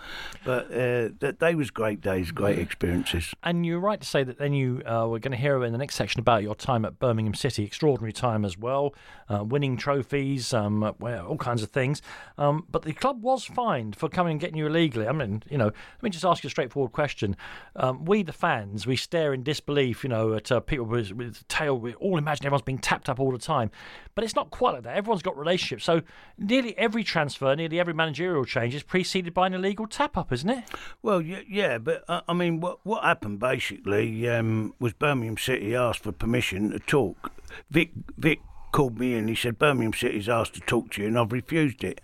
but 0.44 0.66
uh, 0.66 1.10
that 1.20 1.36
they 1.40 1.54
was 1.54 1.70
great 1.70 2.00
days, 2.00 2.30
great 2.30 2.58
experiences. 2.58 3.34
And 3.42 3.66
you're 3.66 3.80
right 3.80 4.00
to 4.00 4.06
say 4.06 4.24
that 4.24 4.38
then 4.38 4.52
you 4.52 4.82
uh, 4.86 5.06
we're 5.08 5.18
going 5.18 5.32
to 5.32 5.36
hear 5.36 5.62
in 5.64 5.72
the 5.72 5.78
next 5.78 5.96
section 5.96 6.20
about 6.20 6.42
your 6.42 6.54
time 6.54 6.84
at 6.84 6.98
Birmingham 6.98 7.34
City, 7.34 7.64
extraordinary 7.64 8.12
time 8.12 8.44
as 8.44 8.56
well, 8.56 8.94
uh, 9.28 9.44
winning 9.44 9.76
trophies, 9.76 10.52
um, 10.54 10.82
all 10.82 11.36
kinds 11.38 11.62
of 11.62 11.70
things. 11.70 12.02
Um, 12.36 12.66
but 12.70 12.82
the 12.82 12.92
club 12.92 13.22
was 13.22 13.44
fined 13.44 13.96
for 13.96 14.08
coming 14.08 14.32
and 14.32 14.40
getting 14.40 14.56
you 14.56 14.66
illegally. 14.66 15.06
I 15.08 15.12
mean, 15.12 15.42
you 15.50 15.58
know, 15.58 15.66
let 15.66 16.02
me 16.02 16.10
just 16.10 16.24
ask 16.24 16.42
you 16.42 16.48
a 16.48 16.50
straightforward 16.50 16.92
question. 16.92 17.36
Um, 17.76 18.04
we, 18.04 18.22
the 18.22 18.32
fans, 18.32 18.86
we 18.86 18.96
stare 18.96 19.34
in 19.34 19.42
disbelief, 19.42 20.02
you 20.02 20.10
know, 20.10 20.34
at 20.34 20.50
uh, 20.52 20.60
people 20.60 20.86
with, 20.86 21.12
tail. 21.48 21.78
We 21.78 21.94
all 21.94 22.18
imagine 22.18 22.46
everyone's 22.46 22.62
being 22.62 22.78
tapped 22.78 23.08
up 23.08 23.18
all 23.18 23.32
the 23.32 23.38
time, 23.38 23.70
but 24.14 24.24
it's 24.24 24.34
not 24.34 24.50
quite 24.50 24.74
like 24.74 24.82
that. 24.84 24.96
Everyone's 24.96 25.22
got 25.22 25.36
relationships, 25.36 25.84
so 25.84 26.02
nearly 26.36 26.76
every 26.78 27.04
transfer, 27.04 27.54
nearly 27.54 27.80
every 27.80 27.94
managerial 27.94 28.44
change 28.44 28.74
is 28.74 28.82
preceded 28.82 29.34
by 29.34 29.46
an 29.46 29.54
illegal 29.54 29.86
tap 29.86 30.16
up, 30.16 30.32
isn't 30.32 30.50
it? 30.50 30.64
Well, 31.02 31.20
yeah, 31.20 31.40
yeah 31.48 31.78
but 31.78 32.04
uh, 32.08 32.20
I 32.28 32.34
mean, 32.34 32.60
what 32.60 32.78
what 32.84 33.04
happened 33.04 33.40
basically 33.40 34.28
um, 34.28 34.74
was 34.78 34.92
Birmingham 34.92 35.38
City 35.38 35.74
asked 35.74 36.00
for 36.00 36.12
permission 36.12 36.70
to 36.70 36.78
talk. 36.78 37.32
Vic 37.70 37.92
Vic 38.16 38.40
called 38.72 38.98
me 38.98 39.14
in. 39.14 39.28
He 39.28 39.34
said 39.34 39.58
Birmingham 39.58 39.92
City's 39.92 40.28
asked 40.28 40.54
to 40.54 40.60
talk 40.60 40.92
to 40.92 41.02
you, 41.02 41.08
and 41.08 41.18
I've 41.18 41.32
refused 41.32 41.84
it. 41.84 42.00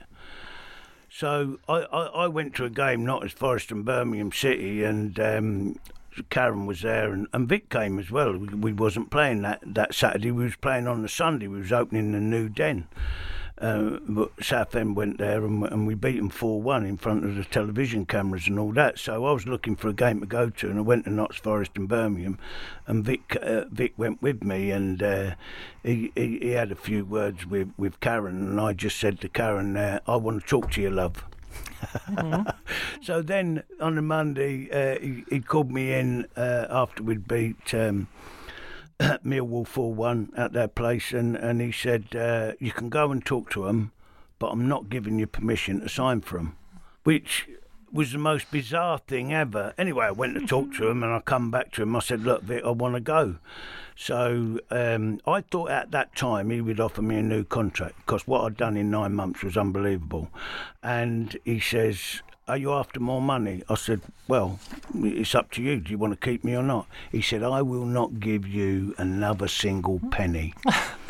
So 1.11 1.59
I, 1.69 1.83
I, 1.93 2.03
I, 2.07 2.27
went 2.27 2.57
to 2.57 2.65
a 2.65 2.71
game 2.71 3.05
not 3.05 3.25
as 3.25 3.31
Forest 3.31 3.71
and 3.71 3.85
Birmingham 3.85 4.33
City, 4.33 4.83
and 4.83 5.19
um, 5.21 5.77
Karren 6.31 6.67
was 6.67 6.83
there, 6.83 7.13
and, 7.13 7.27
and 7.33 7.49
Vic 7.49 7.69
came 7.69 7.99
as 7.99 8.11
well. 8.11 8.37
We, 8.37 8.49
we, 8.49 8.73
wasn't 8.73 9.11
playing 9.11 9.43
that, 9.43 9.61
that 9.67 9.95
Saturday. 9.95 10.31
We 10.31 10.45
was 10.45 10.57
playing 10.57 10.87
on 10.87 11.03
the 11.03 11.09
Sunday. 11.09 11.47
We 11.47 11.61
was 11.61 11.73
opening 11.73 12.13
the 12.13 12.21
new 12.21 12.49
den. 12.49 12.89
Uh, 13.57 13.99
but 14.09 14.33
Southend 14.43 14.97
went 14.97 15.19
there 15.19 15.45
and, 15.45 15.63
and 15.65 15.87
we 15.87 15.95
beat 15.95 16.17
them 16.17 16.29
4 16.29 16.61
1 16.61 16.85
in 16.85 16.97
front 16.97 17.25
of 17.25 17.37
the 17.37 17.45
television 17.45 18.05
cameras 18.05 18.49
and 18.49 18.59
all 18.59 18.73
that. 18.73 18.99
So 18.99 19.25
I 19.27 19.33
was 19.33 19.47
looking 19.47 19.77
for 19.77 19.89
a 19.89 19.93
game 19.93 20.21
to 20.21 20.27
go 20.27 20.51
to, 20.51 20.69
and 20.69 20.79
I 20.79 20.83
went 20.83 21.05
to 21.05 21.11
Notts 21.11 21.37
Forest 21.37 21.71
and 21.77 21.89
Birmingham. 21.89 22.39
And 22.89 23.05
Vic 23.05 23.37
uh, 23.41 23.67
Vic 23.71 23.95
went 23.97 24.21
with 24.21 24.43
me, 24.43 24.73
and 24.73 25.01
uh, 25.01 25.35
he, 25.85 26.11
he, 26.17 26.39
he 26.41 26.51
had 26.51 26.73
a 26.73 26.77
few 26.77 27.05
words 27.05 27.47
with, 27.47 27.73
with 27.79 28.01
Karren. 28.01 28.31
And 28.31 28.61
I 28.61 28.73
just 28.73 28.99
said 28.99 29.21
to 29.21 29.29
Karren, 29.29 29.77
uh, 29.79 30.01
I 30.07 30.17
want 30.17 30.43
to 30.43 30.47
talk 30.47 30.73
to 30.73 30.83
you, 30.83 30.91
love. 30.91 31.25
So 33.05 33.21
then 33.21 33.65
on 33.81 33.97
the 33.97 34.03
Monday, 34.03 34.71
uh, 34.71 34.99
he, 34.99 35.25
he, 35.29 35.41
called 35.41 35.71
me 35.71 35.93
in 35.93 36.27
uh, 36.39 36.67
after 36.71 37.03
we'd 37.03 37.29
beat 37.29 37.75
um, 37.75 38.09
Millwall 39.01 39.67
4 39.67 39.93
1 39.93 40.33
at 40.39 40.55
their 40.55 40.69
place, 40.69 41.13
and, 41.13 41.37
and 41.37 41.61
he 41.61 41.71
said, 41.71 42.17
uh, 42.17 42.53
You 42.59 42.73
can 42.73 42.89
go 42.89 43.13
and 43.13 43.23
talk 43.23 43.51
to 43.51 43.65
them, 43.67 43.93
but 44.39 44.49
I'm 44.49 44.67
not 44.67 44.89
giving 44.89 45.19
you 45.19 45.27
permission 45.27 45.81
to 45.81 45.89
sign 45.91 46.23
for 46.23 46.39
them. 46.39 46.57
Which 47.03 47.47
was 47.95 48.13
the 48.13 48.19
most 48.19 48.51
bizarre 48.51 48.99
thing 48.99 49.33
ever. 49.33 49.73
Anyway, 49.79 50.05
I 50.05 50.11
went 50.11 50.35
to 50.35 50.47
talk 50.47 50.75
to 50.75 50.89
him 50.89 51.03
and 51.03 51.13
I 51.13 51.21
come 51.21 51.51
back 51.51 51.71
to 51.73 51.83
him. 51.83 51.95
I 51.95 52.01
said, 52.01 52.23
Look, 52.23 52.43
Vic, 52.43 52.63
I 52.65 52.71
want 52.71 52.95
to 52.95 53.01
go. 53.01 53.37
So 53.97 54.59
um, 54.71 55.21
I 55.27 55.41
thought 55.43 55.71
at 55.71 55.93
that 55.93 56.17
time 56.17 56.51
he 56.51 56.61
would 56.61 56.81
offer 56.81 57.01
me 57.01 57.17
a 57.17 57.23
new 57.23 57.45
contract 57.45 57.95
because 57.99 58.27
what 58.27 58.43
I'd 58.43 58.57
done 58.57 58.77
in 58.77 58.91
nine 58.91 59.15
months 59.15 59.45
was 59.45 59.57
unbelievable. 59.57 60.29
And 60.83 61.39
he 61.45 61.61
says, 61.61 62.21
are 62.47 62.59
you 62.59 62.73
after 62.73 63.01
more 63.01 63.23
money? 63.23 63.63
I 63.71 63.75
said, 63.75 64.03
Well, 64.29 64.59
it's 64.95 65.35
up 65.35 65.51
to 65.53 65.63
you. 65.63 65.81
Do 65.81 65.91
you 65.91 65.97
want 65.97 66.13
to 66.13 66.27
keep 66.27 66.45
me 66.45 66.55
or 66.55 66.63
not? 66.63 66.87
He 67.11 67.23
said, 67.23 67.43
I 67.43 67.63
will 67.63 67.87
not 67.87 68.21
give 68.21 68.47
you 68.47 68.95
another 68.99 69.49
single 69.49 70.01
penny. 70.11 70.53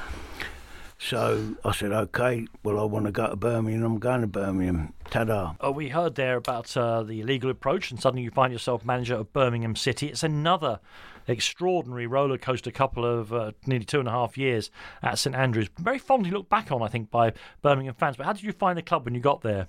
so 1.09 1.55
I 1.64 1.72
said, 1.72 1.92
Okay, 1.92 2.46
well, 2.62 2.80
I 2.80 2.84
want 2.84 3.05
to 3.07 3.12
go 3.12 3.28
to 3.28 3.36
Birmingham. 3.36 3.84
I'm 3.84 3.98
going 3.98 4.22
to 4.22 4.26
Birmingham. 4.26 4.94
Ta 5.11 5.24
da. 5.24 5.55
Oh, 5.61 5.70
we 5.70 5.90
heard 5.90 6.14
there 6.14 6.36
about 6.36 6.74
uh, 6.76 7.02
the 7.02 7.20
illegal 7.20 7.50
approach, 7.50 7.90
and 7.90 8.00
suddenly 8.00 8.22
you 8.22 8.30
find 8.30 8.52
yourself 8.52 8.84
manager 8.84 9.16
of 9.16 9.32
Birmingham 9.32 9.76
City. 9.76 10.09
It's 10.09 10.22
another 10.22 10.80
extraordinary 11.28 12.07
roller 12.07 12.38
coaster 12.38 12.70
couple 12.70 13.05
of 13.05 13.32
uh, 13.32 13.52
nearly 13.66 13.84
two 13.84 13.98
and 13.98 14.09
a 14.09 14.12
half 14.12 14.38
years 14.38 14.70
at 15.02 15.18
St 15.18 15.36
Andrews. 15.36 15.68
Very 15.78 15.98
fondly 15.98 16.30
looked 16.30 16.48
back 16.48 16.72
on, 16.72 16.82
I 16.82 16.88
think, 16.88 17.11
by 17.11 17.32
Birmingham 17.61 17.94
fans. 17.94 18.16
But 18.16 18.26
how 18.26 18.32
did 18.32 18.42
you 18.42 18.52
find 18.52 18.78
the 18.78 18.82
club 18.82 19.05
when 19.05 19.14
you 19.14 19.20
got 19.20 19.42
there? 19.42 19.68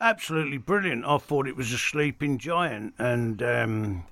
Absolutely 0.00 0.58
brilliant. 0.58 1.04
I 1.04 1.18
thought 1.18 1.48
it 1.48 1.56
was 1.56 1.72
a 1.72 1.78
sleeping 1.78 2.38
giant, 2.38 2.94
and 2.98 3.42
um, 3.42 4.04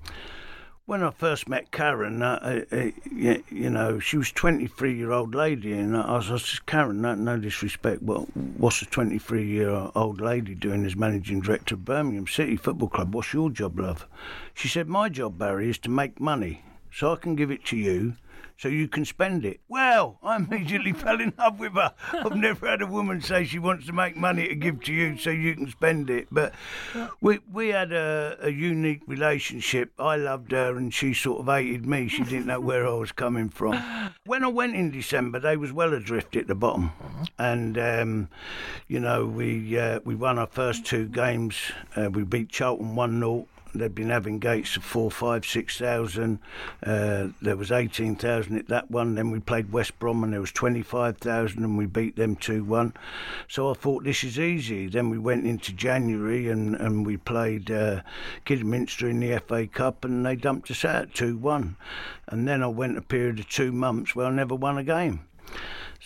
when 0.86 1.02
I 1.02 1.10
first 1.10 1.48
met 1.48 1.72
Karren, 1.72 2.22
uh, 2.22 2.62
uh, 2.70 2.76
uh 2.76 3.38
you, 3.50 3.70
know, 3.70 3.98
she 3.98 4.16
was 4.16 4.30
23 4.30 4.94
year 4.94 5.10
old 5.10 5.34
lady, 5.34 5.72
and 5.72 5.96
I 5.96 6.16
was, 6.16 6.30
I 6.30 6.34
was 6.34 6.60
Karren, 6.64 6.96
no, 6.96 7.14
no 7.16 7.36
disrespect, 7.36 8.06
but 8.06 8.20
what's 8.56 8.80
a 8.82 8.86
23 8.86 9.44
year 9.44 9.90
old 9.96 10.20
lady 10.20 10.54
doing 10.54 10.86
as 10.86 10.94
managing 10.94 11.40
director 11.40 11.74
of 11.74 11.84
Birmingham 11.84 12.28
City 12.28 12.56
Football 12.56 12.88
Club? 12.88 13.14
What's 13.14 13.34
your 13.34 13.50
job, 13.50 13.80
love? 13.80 14.06
She 14.54 14.68
said, 14.68 14.86
My 14.86 15.08
job, 15.08 15.38
Barry, 15.38 15.70
is 15.70 15.78
to 15.78 15.90
make 15.90 16.20
money, 16.20 16.62
so 16.92 17.12
I 17.12 17.16
can 17.16 17.34
give 17.34 17.50
it 17.50 17.64
to 17.66 17.76
you 17.76 18.14
so 18.58 18.68
you 18.68 18.88
can 18.88 19.04
spend 19.04 19.44
it. 19.44 19.60
Well, 19.68 20.18
I 20.22 20.36
immediately 20.36 20.92
fell 21.04 21.20
in 21.20 21.32
love 21.38 21.58
with 21.58 21.74
her. 21.74 21.94
I've 22.12 22.36
never 22.36 22.66
had 22.68 22.82
a 22.82 22.86
woman 22.86 23.20
say 23.20 23.44
she 23.44 23.58
wants 23.58 23.86
to 23.86 23.92
make 23.92 24.16
money 24.16 24.48
to 24.48 24.54
give 24.54 24.82
to 24.84 24.92
you 24.92 25.18
so 25.18 25.30
you 25.30 25.54
can 25.54 25.70
spend 25.70 26.10
it. 26.10 26.28
But 26.30 26.54
we 27.20 27.40
we 27.52 27.68
had 27.68 27.92
a, 27.92 28.36
a 28.40 28.50
unique 28.50 29.02
relationship. 29.06 29.92
I 29.98 30.16
loved 30.16 30.52
her 30.52 30.76
and 30.76 30.92
she 30.92 31.14
sort 31.14 31.40
of 31.40 31.46
hated 31.46 31.86
me. 31.86 32.08
She 32.08 32.24
didn't 32.24 32.46
know 32.46 32.60
where 32.60 32.86
I 32.86 32.92
was 32.94 33.12
coming 33.12 33.48
from. 33.48 33.76
When 34.24 34.44
I 34.44 34.48
went 34.48 34.74
in 34.74 34.90
December, 34.90 35.38
they 35.38 35.56
was 35.56 35.72
well 35.72 35.92
adrift 35.92 36.36
at 36.36 36.46
the 36.46 36.54
bottom, 36.54 36.92
and 37.38 37.78
um, 37.78 38.28
you 38.88 39.00
know 39.00 39.26
we 39.26 39.78
uh, 39.78 40.00
we 40.04 40.14
won 40.14 40.38
our 40.38 40.46
first 40.46 40.84
two 40.84 41.06
games. 41.06 41.56
Uh, 41.94 42.10
we 42.10 42.24
beat 42.24 42.48
Charlton 42.48 42.94
one 42.96 43.18
0 43.18 43.46
they'd 43.78 43.94
been 43.94 44.10
having 44.10 44.38
gates 44.38 44.76
of 44.76 44.84
four, 44.84 45.10
five, 45.10 45.44
six 45.44 45.78
thousand. 45.78 46.38
Uh, 46.84 47.28
there 47.40 47.56
was 47.56 47.72
eighteen 47.72 48.16
thousand 48.16 48.58
at 48.58 48.68
that 48.68 48.90
one. 48.90 49.14
Then 49.14 49.30
we 49.30 49.40
played 49.40 49.72
West 49.72 49.98
Brom 49.98 50.24
and 50.24 50.32
there 50.32 50.40
was 50.40 50.52
twenty 50.52 50.82
five 50.82 51.18
thousand, 51.18 51.64
and 51.64 51.78
we 51.78 51.86
beat 51.86 52.16
them 52.16 52.36
two 52.36 52.64
one. 52.64 52.92
So 53.48 53.70
I 53.70 53.74
thought 53.74 54.04
this 54.04 54.24
is 54.24 54.38
easy. 54.38 54.88
Then 54.88 55.10
we 55.10 55.18
went 55.18 55.46
into 55.46 55.72
January 55.72 56.48
and 56.48 56.76
and 56.76 57.06
we 57.06 57.16
played 57.16 57.70
uh, 57.70 58.02
Kidderminster 58.44 59.08
in 59.08 59.20
the 59.20 59.38
FA 59.40 59.66
Cup, 59.66 60.04
and 60.04 60.24
they 60.24 60.36
dumped 60.36 60.70
us 60.70 60.84
out 60.84 61.14
two 61.14 61.36
one. 61.36 61.76
And 62.28 62.46
then 62.46 62.62
I 62.62 62.68
went 62.68 62.98
a 62.98 63.02
period 63.02 63.38
of 63.38 63.48
two 63.48 63.72
months 63.72 64.14
where 64.14 64.26
I 64.26 64.30
never 64.30 64.54
won 64.54 64.78
a 64.78 64.84
game. 64.84 65.20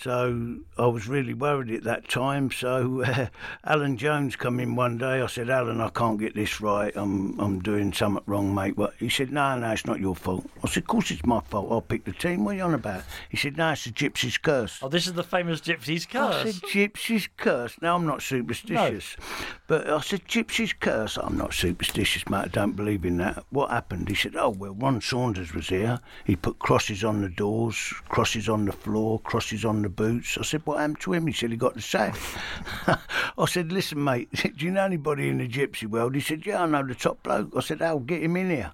So 0.03 0.57
I 0.79 0.87
was 0.87 1.09
really 1.09 1.35
worried 1.35 1.71
at 1.71 1.85
that 1.85 2.09
time. 2.09 2.51
So 2.51 3.03
uh, 3.07 3.27
Alan 3.65 3.99
Jones 3.99 4.35
come 4.35 4.59
in 4.59 4.75
one 4.75 4.97
day. 4.97 5.21
I 5.21 5.27
said, 5.27 5.51
Alan, 5.51 5.79
I 5.83 5.91
can't 5.91 6.19
get 6.19 6.35
this 6.35 6.59
right. 6.59 6.91
I'm 6.97 7.39
I'm 7.39 7.61
doing 7.61 7.93
something 7.93 8.23
wrong, 8.25 8.55
mate. 8.55 8.77
But 8.77 8.95
he 8.99 9.11
said, 9.11 9.31
No, 9.31 9.59
no, 9.59 9.71
it's 9.71 9.85
not 9.85 10.01
your 10.01 10.17
fault. 10.17 10.49
I 10.65 10.69
said, 10.69 10.85
Of 10.85 10.87
course 10.87 11.11
it's 11.11 11.27
my 11.27 11.41
fault. 11.41 11.71
I'll 11.71 11.83
pick 11.83 12.05
the 12.05 12.13
team. 12.13 12.47
What 12.47 12.55
are 12.55 12.59
you 12.59 12.63
on 12.63 12.73
about? 12.73 13.03
He 13.29 13.37
said, 13.37 13.59
No, 13.59 13.73
it's 13.73 13.85
the 13.85 13.91
Gypsy's 13.91 14.39
curse. 14.39 14.79
Oh, 14.81 14.89
this 14.89 15.07
is 15.07 15.13
the 15.13 15.23
famous 15.23 15.61
Gypsy's 15.61 16.07
curse. 16.07 16.35
I 16.35 16.51
said, 16.51 16.63
Gypsy's 16.63 17.29
curse. 17.37 17.77
Now 17.83 17.97
I'm 17.97 18.07
not 18.07 18.23
superstitious, 18.23 19.17
no. 19.19 19.25
but 19.67 19.91
I 19.91 20.01
said, 20.01 20.27
Gypsy's 20.27 20.73
curse. 20.73 21.19
I'm 21.19 21.37
not 21.37 21.53
superstitious, 21.53 22.27
mate. 22.31 22.39
I 22.39 22.49
don't 22.49 22.75
believe 22.75 23.05
in 23.05 23.19
that. 23.19 23.45
What 23.51 23.69
happened? 23.69 24.09
He 24.09 24.15
said, 24.15 24.35
Oh 24.35 24.49
well, 24.49 24.73
Ron 24.73 25.03
Saunders 25.03 25.53
was 25.53 25.69
here. 25.69 26.01
He 26.25 26.37
put 26.37 26.59
crosses 26.59 27.05
on 27.05 27.21
the 27.21 27.29
doors, 27.29 27.77
crosses 28.09 28.49
on 28.49 28.65
the 28.65 28.73
floor, 28.73 29.21
crosses 29.21 29.63
on 29.67 29.83
the 29.83 29.90
boots. 29.91 30.39
I 30.39 30.43
said, 30.43 30.63
What 30.65 30.79
happened 30.79 31.01
to 31.01 31.13
him? 31.13 31.27
He 31.27 31.33
said, 31.33 31.51
He 31.51 31.57
got 31.57 31.75
the 31.75 31.83
sack. 31.83 32.17
I 32.87 33.45
said, 33.47 33.73
Listen, 33.73 34.03
mate, 34.03 34.31
do 34.57 34.65
you 34.65 34.71
know 34.71 34.85
anybody 34.85 35.29
in 35.29 35.39
the 35.39 35.49
gypsy 35.49 35.87
world? 35.87 36.15
He 36.15 36.21
said, 36.21 36.47
Yeah, 36.47 36.63
I 36.63 36.67
know 36.67 36.87
the 36.87 36.95
top 36.95 37.23
bloke. 37.23 37.53
I 37.57 37.61
said, 37.61 37.83
I'll 37.83 38.01
get 38.01 38.23
him 38.23 38.37
in 38.37 38.51
here. 38.51 38.73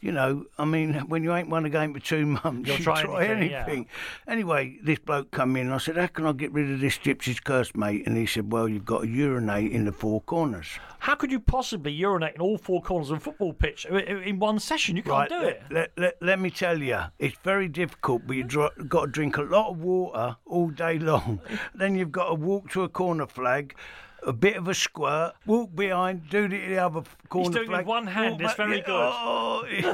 You 0.00 0.12
know, 0.12 0.44
I 0.58 0.66
mean, 0.66 0.92
when 1.08 1.24
you 1.24 1.34
ain't 1.34 1.48
won 1.48 1.64
a 1.64 1.70
game 1.70 1.94
for 1.94 2.00
two 2.00 2.26
months, 2.44 2.68
You'll 2.68 2.78
you 2.78 2.84
try, 2.84 3.02
try 3.02 3.24
anything. 3.26 3.54
anything. 3.54 3.82
Yeah. 3.84 4.32
Anyway, 4.32 4.78
this 4.82 4.98
bloke 4.98 5.30
come 5.30 5.56
in. 5.56 5.72
I 5.72 5.78
said, 5.78 5.96
How 5.96 6.06
can 6.06 6.26
I 6.26 6.32
get 6.32 6.52
rid 6.52 6.70
of 6.70 6.80
this 6.80 6.98
gypsy's 6.98 7.40
curse, 7.40 7.74
mate? 7.74 8.06
And 8.06 8.16
he 8.16 8.26
said, 8.26 8.52
Well, 8.52 8.68
you've 8.68 8.84
got 8.84 9.02
to 9.02 9.08
urinate 9.08 9.72
in 9.72 9.86
the 9.86 9.92
four 9.92 10.20
corners. 10.22 10.68
How 10.98 11.14
could 11.14 11.30
you 11.30 11.40
possibly 11.40 11.92
urinate 11.92 12.34
in 12.34 12.40
all 12.40 12.58
four 12.58 12.82
corners 12.82 13.10
of 13.10 13.18
a 13.18 13.20
football 13.20 13.52
pitch 13.52 13.86
uh, 13.90 13.94
uh, 13.94 13.98
in 13.98 14.38
one 14.38 14.58
session? 14.58 14.96
You 14.96 15.02
can't 15.02 15.30
right, 15.30 15.30
do 15.30 15.38
let, 15.38 15.46
it. 15.46 15.62
Let, 15.70 15.90
let, 15.96 16.22
let, 16.22 16.40
me 16.40 16.50
tell 16.50 16.78
you, 16.78 17.00
it's 17.18 17.36
very 17.42 17.68
difficult, 17.68 18.26
but 18.26 18.36
you've 18.36 18.48
got 18.88 19.04
to 19.04 19.06
drink 19.10 19.38
a 19.38 19.42
lot 19.42 19.70
of 19.70 19.78
water 19.78 20.36
all 20.44 20.68
day 20.70 20.98
long. 21.00 21.40
then 21.74 21.96
you've 21.96 22.12
got 22.12 22.28
to 22.28 22.34
walk 22.34 22.70
to 22.70 22.82
a 22.82 22.88
corner 22.88 23.26
flag 23.26 23.74
a 24.26 24.32
bit 24.32 24.56
of 24.56 24.66
a 24.68 24.74
squirt, 24.74 25.34
walk 25.46 25.74
behind, 25.74 26.28
do 26.28 26.48
the, 26.48 26.58
the 26.66 26.78
other 26.78 27.02
corner 27.28 27.48
He's 27.48 27.54
doing 27.56 27.68
flag. 27.68 27.80
with 27.80 27.86
one 27.86 28.06
hand. 28.08 28.40
It's 28.40 28.54
very 28.54 28.80
good. 28.80 28.90
Oh, 28.90 29.64
you 29.70 29.84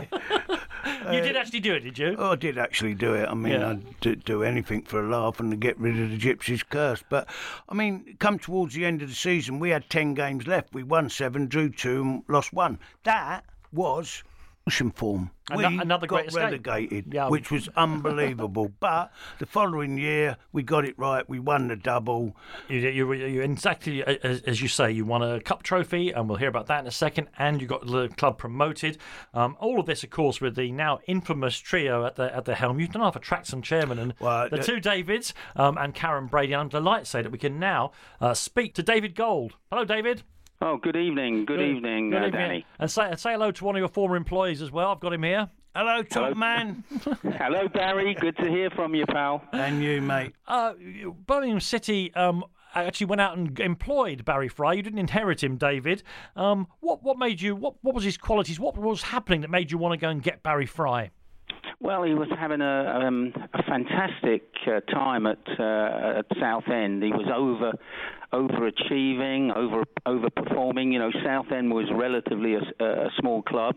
uh, 0.84 1.10
did 1.12 1.36
actually 1.36 1.60
do 1.60 1.74
it, 1.74 1.80
did 1.80 1.98
you? 1.98 2.16
Oh, 2.18 2.32
I 2.32 2.36
did 2.36 2.56
actually 2.56 2.94
do 2.94 3.14
it. 3.14 3.28
I 3.28 3.34
mean, 3.34 3.52
Yeah. 3.52 3.70
I'd 3.70 4.00
do, 4.00 4.16
do 4.16 4.42
anything 4.42 4.82
for 4.82 5.04
a 5.04 5.08
laugh 5.08 5.38
and 5.38 5.50
to 5.50 5.56
get 5.56 5.78
rid 5.78 6.00
of 6.00 6.10
the 6.10 6.18
Gypsies 6.18 6.64
curse. 6.68 7.04
But, 7.08 7.28
I 7.68 7.74
mean, 7.74 8.16
come 8.18 8.38
towards 8.38 8.74
the 8.74 8.86
end 8.86 9.02
of 9.02 9.08
the 9.10 9.14
season, 9.14 9.58
we 9.58 9.68
had 9.70 9.88
10 9.90 10.14
games 10.14 10.46
left. 10.46 10.72
We 10.72 10.82
won 10.82 11.10
seven, 11.10 11.46
drew 11.46 11.68
two, 11.68 12.00
and 12.02 12.22
lost 12.26 12.52
one. 12.52 12.78
That 13.04 13.44
was 13.72 14.22
form. 14.94 15.30
We 15.56 15.64
Ano- 15.64 15.82
another 15.82 16.06
got 16.06 16.16
great 16.16 16.28
escape. 16.28 16.42
relegated, 16.44 17.12
Yeah. 17.12 17.28
which 17.28 17.50
was 17.50 17.68
unbelievable. 17.76 18.70
but 18.80 19.12
the 19.38 19.46
following 19.46 19.96
year, 19.98 20.36
we 20.52 20.62
got 20.62 20.84
it 20.84 20.98
right. 20.98 21.28
We 21.28 21.38
won 21.38 21.68
the 21.68 21.76
double. 21.76 22.36
You, 22.68 22.78
you, 22.80 23.12
you 23.12 23.40
exactly 23.42 24.02
as, 24.04 24.40
as 24.42 24.60
you 24.62 24.68
say. 24.68 24.90
You 24.90 25.04
won 25.04 25.22
a 25.22 25.40
cup 25.40 25.62
trophy, 25.62 26.10
and 26.10 26.28
we'll 26.28 26.38
hear 26.38 26.48
about 26.48 26.66
that 26.66 26.80
in 26.80 26.86
a 26.86 26.90
second. 26.92 27.28
And 27.38 27.60
you 27.60 27.66
got 27.66 27.86
the 27.86 28.08
club 28.08 28.38
promoted. 28.38 28.98
Um, 29.34 29.56
all 29.60 29.80
of 29.80 29.86
this, 29.86 30.02
of 30.04 30.10
course, 30.10 30.40
with 30.40 30.56
the 30.56 30.72
now 30.72 31.00
infamous 31.06 31.58
trio 31.58 32.04
at 32.06 32.16
the 32.16 32.34
at 32.34 32.44
the 32.44 32.54
helm. 32.54 32.80
You've 32.80 32.90
done 32.92 33.02
half 33.02 33.16
a 33.16 33.20
Traxon 33.20 33.62
chairman 33.62 33.98
and 33.98 34.14
Well, 34.20 34.48
the 34.48 34.56
the- 34.56 34.62
two 34.62 34.80
Davids 34.80 35.34
um, 35.56 35.76
and 35.78 35.94
Karren 35.94 36.28
Brady. 36.30 36.54
I'm 36.54 36.68
delighted 36.68 37.04
to 37.04 37.10
say 37.10 37.22
that 37.22 37.30
we 37.32 37.38
can 37.38 37.58
now 37.58 37.92
uh, 38.20 38.34
speak 38.34 38.74
to 38.74 38.82
David 38.82 39.14
Gold. 39.14 39.54
Hello, 39.70 39.84
David. 39.84 40.22
Oh, 40.64 40.76
good 40.76 40.94
evening. 40.94 41.44
Good, 41.44 41.60
evening, 41.60 42.10
Good 42.10 42.22
uh, 42.22 42.26
evening. 42.26 42.40
Danny. 42.40 42.66
And 42.78 42.88
say, 42.88 43.12
say 43.16 43.32
hello 43.32 43.50
to 43.50 43.64
one 43.64 43.74
of 43.74 43.80
your 43.80 43.88
former 43.88 44.14
employees 44.14 44.62
as 44.62 44.70
well. 44.70 44.92
I've 44.92 45.00
got 45.00 45.12
him 45.12 45.24
here. 45.24 45.50
Hello, 45.74 46.02
top 46.04 46.22
Hello. 46.22 46.34
man. 46.36 46.84
Hello, 47.36 47.66
Barry. 47.66 48.14
Good 48.14 48.36
to 48.36 48.48
hear 48.48 48.70
from 48.70 48.94
you, 48.94 49.04
pal. 49.06 49.42
and 49.52 49.82
you, 49.82 50.00
mate. 50.00 50.34
Uh, 50.46 50.74
Birmingham 51.26 51.58
City 51.58 52.14
um, 52.14 52.44
actually 52.76 53.06
went 53.06 53.20
out 53.20 53.36
and 53.36 53.58
employed 53.58 54.24
Barry 54.24 54.48
Fry. 54.48 54.74
You 54.74 54.82
didn't 54.82 55.00
inherit 55.00 55.42
him, 55.42 55.56
David. 55.56 56.04
Um, 56.36 56.68
what 56.78 57.02
what 57.02 57.18
made 57.18 57.40
you? 57.40 57.56
What 57.56 57.74
what 57.82 57.94
was 57.94 58.04
his 58.04 58.16
qualities? 58.16 58.60
What 58.60 58.76
was 58.78 59.02
happening 59.02 59.40
that 59.40 59.50
made 59.50 59.72
you 59.72 59.78
want 59.78 59.94
to 59.94 59.96
go 59.96 60.10
and 60.10 60.22
get 60.22 60.44
Barry 60.44 60.66
Fry? 60.66 61.10
Well, 61.80 62.02
he 62.02 62.14
was 62.14 62.28
having 62.38 62.60
a, 62.60 63.02
um, 63.04 63.32
a 63.52 63.62
fantastic 63.64 64.42
uh, 64.66 64.80
time 64.92 65.26
at 65.26 65.38
uh, 65.58 66.18
at 66.20 66.26
Southend. 66.38 67.02
He 67.02 67.10
was 67.10 67.28
over 67.34 67.72
overachieving, 68.32 69.54
over 69.54 69.84
overperforming. 70.06 70.92
You 70.92 70.98
know, 70.98 71.10
Southend 71.24 71.72
was 71.72 71.86
relatively 71.94 72.54
a 72.54 73.08
small 73.20 73.42
club, 73.42 73.76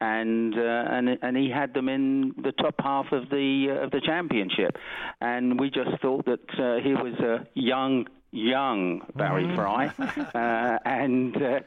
and 0.00 0.54
uh, 0.54 0.84
and 0.90 1.08
and 1.22 1.36
he 1.36 1.50
had 1.50 1.74
them 1.74 1.88
in 1.88 2.34
the 2.42 2.52
top 2.52 2.74
half 2.78 3.06
of 3.12 3.30
the 3.30 3.68
uh, 3.70 3.84
of 3.84 3.90
the 3.90 4.00
championship, 4.04 4.76
and 5.20 5.58
we 5.58 5.70
just 5.70 6.00
thought 6.02 6.24
that 6.26 6.48
uh, 6.58 6.82
he 6.82 6.94
was 6.94 7.18
a 7.20 7.46
young 7.54 8.06
young 8.34 9.00
Barry 9.14 9.54
Fry, 9.54 9.86
uh, 9.98 10.78
and 10.84 11.36
uh, 11.36 11.60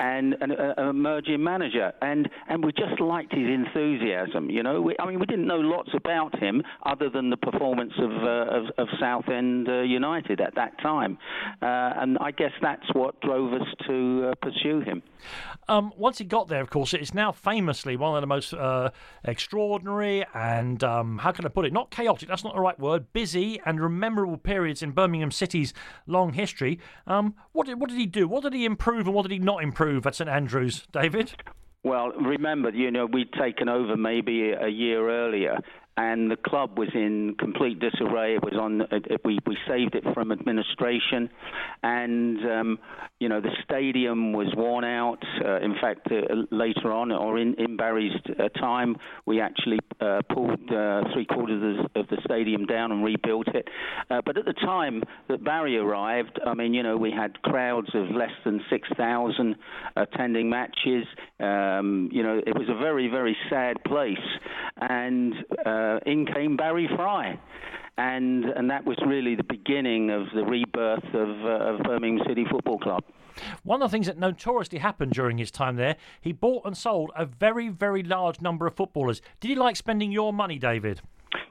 and 0.00 0.34
and 0.40 0.52
a, 0.52 0.82
a 0.82 0.90
emerging 0.90 1.42
manager, 1.42 1.92
and 2.02 2.28
and 2.48 2.64
we 2.64 2.72
just 2.72 3.00
liked 3.00 3.32
his 3.32 3.48
enthusiasm. 3.48 4.50
You 4.50 4.62
know, 4.62 4.80
we, 4.80 4.96
I 4.98 5.06
mean, 5.06 5.20
we 5.20 5.26
didn't 5.26 5.46
know 5.46 5.60
lots 5.60 5.90
about 5.94 6.38
him 6.38 6.62
other 6.84 7.08
than 7.08 7.30
the 7.30 7.36
performance 7.36 7.92
of 7.98 8.10
uh, 8.10 8.56
of, 8.56 8.64
of 8.78 8.88
Southend 9.00 9.68
uh, 9.68 9.82
United 9.82 10.40
at 10.40 10.54
that 10.56 10.78
time, 10.82 11.18
uh, 11.62 11.66
and 12.00 12.18
I 12.20 12.32
guess 12.32 12.52
that's 12.60 12.92
what 12.94 13.20
drove 13.20 13.52
us 13.54 13.68
to 13.86 14.30
uh, 14.30 14.34
pursue 14.42 14.80
him. 14.80 15.02
Um, 15.68 15.92
once 15.96 16.18
he 16.18 16.24
got 16.24 16.48
there, 16.48 16.62
of 16.62 16.70
course, 16.70 16.94
it's 16.94 17.12
now 17.12 17.32
famously 17.32 17.96
one 17.96 18.16
of 18.16 18.22
the 18.22 18.26
most 18.26 18.54
uh, 18.54 18.90
extraordinary 19.24 20.24
and 20.34 20.82
um, 20.82 21.18
how 21.18 21.32
can 21.32 21.44
I 21.44 21.48
put 21.48 21.66
it? 21.66 21.72
Not 21.72 21.90
chaotic. 21.90 22.28
That's 22.28 22.44
not 22.44 22.54
the 22.54 22.60
right 22.60 22.78
word. 22.78 23.12
Busy 23.12 23.60
and 23.66 23.78
memorable 23.98 24.38
periods 24.38 24.82
in 24.82 24.92
Birmingham 24.92 25.30
City's 25.30 25.74
long 26.08 26.32
history. 26.32 26.80
Um, 27.06 27.34
what 27.52 27.66
did 27.66 27.80
what 27.80 27.90
did 27.90 27.98
he 27.98 28.06
do? 28.06 28.26
What 28.26 28.42
did 28.42 28.54
he 28.54 28.64
improve 28.64 29.06
and 29.06 29.14
what 29.14 29.22
did 29.22 29.32
he 29.32 29.38
not 29.38 29.62
improve 29.62 30.06
at 30.06 30.14
St 30.14 30.28
Andrews, 30.28 30.86
David? 30.92 31.34
Well, 31.84 32.10
remember, 32.10 32.70
you 32.70 32.90
know, 32.90 33.06
we'd 33.06 33.32
taken 33.32 33.68
over 33.68 33.96
maybe 33.96 34.50
a 34.50 34.68
year 34.68 35.08
earlier, 35.08 35.58
and 35.98 36.30
the 36.30 36.36
club 36.36 36.78
was 36.78 36.88
in 36.94 37.34
complete 37.40 37.80
disarray. 37.80 38.36
It 38.36 38.44
was 38.44 38.54
on. 38.54 38.82
It, 38.92 39.20
we 39.24 39.40
we 39.46 39.58
saved 39.66 39.96
it 39.96 40.04
from 40.14 40.30
administration, 40.30 41.28
and 41.82 42.38
um, 42.48 42.78
you 43.18 43.28
know 43.28 43.40
the 43.40 43.50
stadium 43.64 44.32
was 44.32 44.46
worn 44.56 44.84
out. 44.84 45.18
Uh, 45.44 45.58
in 45.58 45.74
fact, 45.80 46.06
uh, 46.12 46.36
later 46.52 46.92
on, 46.92 47.10
or 47.10 47.36
in 47.36 47.54
in 47.54 47.76
Barry's 47.76 48.14
uh, 48.38 48.48
time, 48.50 48.96
we 49.26 49.40
actually 49.40 49.80
uh, 50.00 50.20
pulled 50.32 50.72
uh, 50.72 51.02
three 51.12 51.26
quarters 51.26 51.80
of 51.80 51.92
the, 51.92 52.00
of 52.00 52.08
the 52.08 52.18
stadium 52.24 52.64
down 52.66 52.92
and 52.92 53.04
rebuilt 53.04 53.48
it. 53.48 53.66
Uh, 54.08 54.20
but 54.24 54.38
at 54.38 54.44
the 54.44 54.52
time 54.52 55.02
that 55.28 55.42
Barry 55.42 55.78
arrived, 55.78 56.38
I 56.46 56.54
mean, 56.54 56.74
you 56.74 56.84
know, 56.84 56.96
we 56.96 57.10
had 57.10 57.42
crowds 57.42 57.88
of 57.94 58.08
less 58.10 58.30
than 58.44 58.60
six 58.70 58.88
thousand 58.96 59.56
attending 59.96 60.48
matches. 60.48 61.04
Um, 61.40 62.08
you 62.12 62.22
know, 62.22 62.40
it 62.46 62.56
was 62.56 62.68
a 62.68 62.78
very 62.78 63.08
very 63.08 63.36
sad 63.50 63.82
place, 63.82 64.16
and 64.76 65.34
uh, 65.96 66.10
in 66.10 66.26
came 66.26 66.56
Barry 66.56 66.88
Fry 66.96 67.38
and 67.98 68.44
and 68.44 68.70
that 68.70 68.86
was 68.86 68.96
really 69.04 69.34
the 69.34 69.44
beginning 69.44 70.10
of 70.10 70.28
the 70.34 70.44
rebirth 70.44 71.04
of, 71.12 71.28
uh, 71.44 71.74
of 71.74 71.80
Birmingham 71.82 72.24
City 72.26 72.46
Football 72.50 72.78
Club. 72.78 73.04
One 73.62 73.82
of 73.82 73.90
the 73.90 73.94
things 73.94 74.06
that 74.06 74.18
notoriously 74.18 74.78
happened 74.78 75.12
during 75.12 75.38
his 75.38 75.50
time 75.50 75.76
there, 75.76 75.96
he 76.20 76.32
bought 76.32 76.64
and 76.64 76.76
sold 76.76 77.10
a 77.16 77.26
very, 77.26 77.68
very 77.68 78.02
large 78.02 78.40
number 78.40 78.66
of 78.66 78.74
footballers. 78.74 79.20
Did 79.40 79.48
he 79.48 79.54
like 79.54 79.76
spending 79.76 80.10
your 80.10 80.32
money, 80.32 80.58
David? 80.58 81.02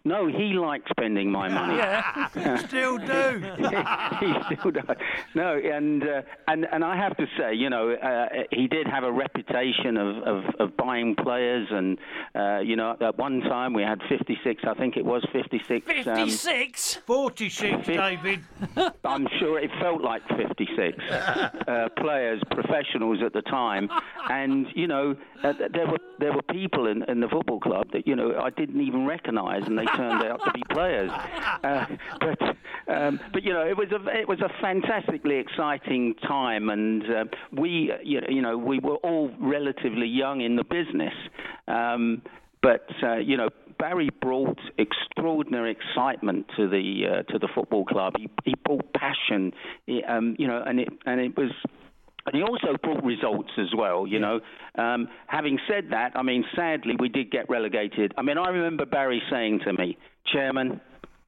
No, 0.08 0.28
he 0.28 0.54
liked 0.54 0.90
spending 0.90 1.32
my 1.32 1.50
money. 1.50 1.78
Yeah. 1.78 2.58
Still 2.58 2.98
do. 2.98 3.44
he 4.20 4.56
still 4.56 4.72
does. 4.72 4.98
No, 5.36 5.58
and 5.58 6.04
uh, 6.04 6.22
and 6.48 6.66
and 6.72 6.84
I 6.84 6.96
have 6.96 7.16
to 7.18 7.26
say, 7.38 7.54
you 7.54 7.70
know, 7.70 7.92
uh, 7.92 8.28
he 8.52 8.68
did 8.68 8.88
have 8.88 9.04
a 9.04 9.12
reputation 9.12 9.98
of, 9.98 10.18
of, 10.24 10.44
of 10.60 10.78
buying 10.78 11.16
players, 11.16 11.68
and 11.72 11.98
uh, 12.36 12.60
you 12.60 12.76
know, 12.76 12.96
at 13.00 13.18
one 13.18 13.42
time 13.42 13.74
we 13.74 13.84
had 13.84 14.00
56, 14.10 14.64
I 14.66 14.74
think 14.76 14.98
it 14.98 15.06
was 15.06 15.26
56. 15.32 15.86
um, 16.08 16.16
56? 16.16 16.96
46, 17.06 17.88
David. 17.88 18.40
I'm 19.06 19.28
sure 19.40 19.60
it 19.60 19.72
felt 19.80 20.02
like 20.02 20.22
56 20.36 20.98
uh, 21.10 21.90
players, 21.98 22.42
professionals 22.52 23.20
at 23.26 23.34
the 23.34 23.42
time, 23.44 23.90
and 24.30 24.68
you 24.76 24.88
know 24.88 25.16
uh, 25.44 25.54
there 25.74 25.88
were 25.88 26.00
there 26.20 26.34
were 26.34 26.42
people 26.44 26.88
in, 26.88 27.04
in 27.04 27.20
the 27.20 27.28
football 27.28 27.60
club 27.60 27.88
that 27.94 28.08
you 28.08 28.16
know 28.16 28.40
I 28.40 28.50
didn't 28.52 28.82
even 28.82 29.06
recognise, 29.06 29.64
and 29.66 29.78
they 29.78 29.86
turned 29.98 30.24
out 30.24 30.40
to 30.46 30.52
be 30.54 30.64
players. 30.72 31.12
Uh, 31.64 31.86
but 32.20 32.94
um, 32.94 33.20
but 33.34 33.44
you 33.44 33.52
know 33.52 33.66
it 33.66 33.76
was 33.76 33.88
a 33.92 34.18
it 34.18 34.28
was 34.28 34.40
a 34.42 34.50
fantastically 34.62 35.38
exciting 35.38 36.14
time, 36.28 36.70
and 36.70 37.04
uh, 37.04 37.26
we 37.52 37.92
you 38.04 38.22
know, 38.22 38.28
you 38.30 38.42
know 38.42 38.58
we 38.58 38.80
were 38.80 38.98
all 38.98 39.32
relatively 39.40 40.06
young 40.06 40.42
in 40.42 40.56
the 40.56 40.64
business. 40.64 41.14
Um, 41.68 42.22
but 42.62 42.88
uh, 43.04 43.18
you 43.18 43.38
know, 43.38 43.50
Barry 43.80 44.10
brought 44.22 44.60
extraordinary 44.78 45.72
excitement 45.72 46.48
to 46.58 46.68
the 46.68 47.04
uh, 47.06 47.32
to 47.32 47.40
the 47.40 47.48
football 47.54 47.86
club. 47.86 48.14
He, 48.18 48.30
he 48.46 48.54
brought 48.66 48.94
passion, 48.94 49.54
He, 49.86 50.04
um, 50.04 50.36
you 50.40 50.48
know, 50.48 50.64
and 50.66 50.80
it 50.80 50.90
and 51.06 51.22
it 51.22 51.38
was. 51.38 51.52
And 52.28 52.36
he 52.36 52.44
also 52.44 52.78
brought 52.84 53.04
results 53.06 53.52
as 53.58 53.70
well, 53.76 54.06
you 54.06 54.20
know. 54.20 54.42
Um, 54.78 55.08
having 55.28 55.58
said 55.70 55.86
that, 55.92 56.12
I 56.16 56.24
mean, 56.24 56.44
sadly, 56.56 56.94
we 57.00 57.08
did 57.08 57.32
get 57.32 57.50
relegated. 57.50 58.14
I 58.18 58.22
mean, 58.22 58.38
I 58.38 58.50
remember 58.50 58.86
Barry 58.86 59.22
saying 59.32 59.62
to 59.66 59.72
me, 59.72 59.98
Chairman, 60.34 60.82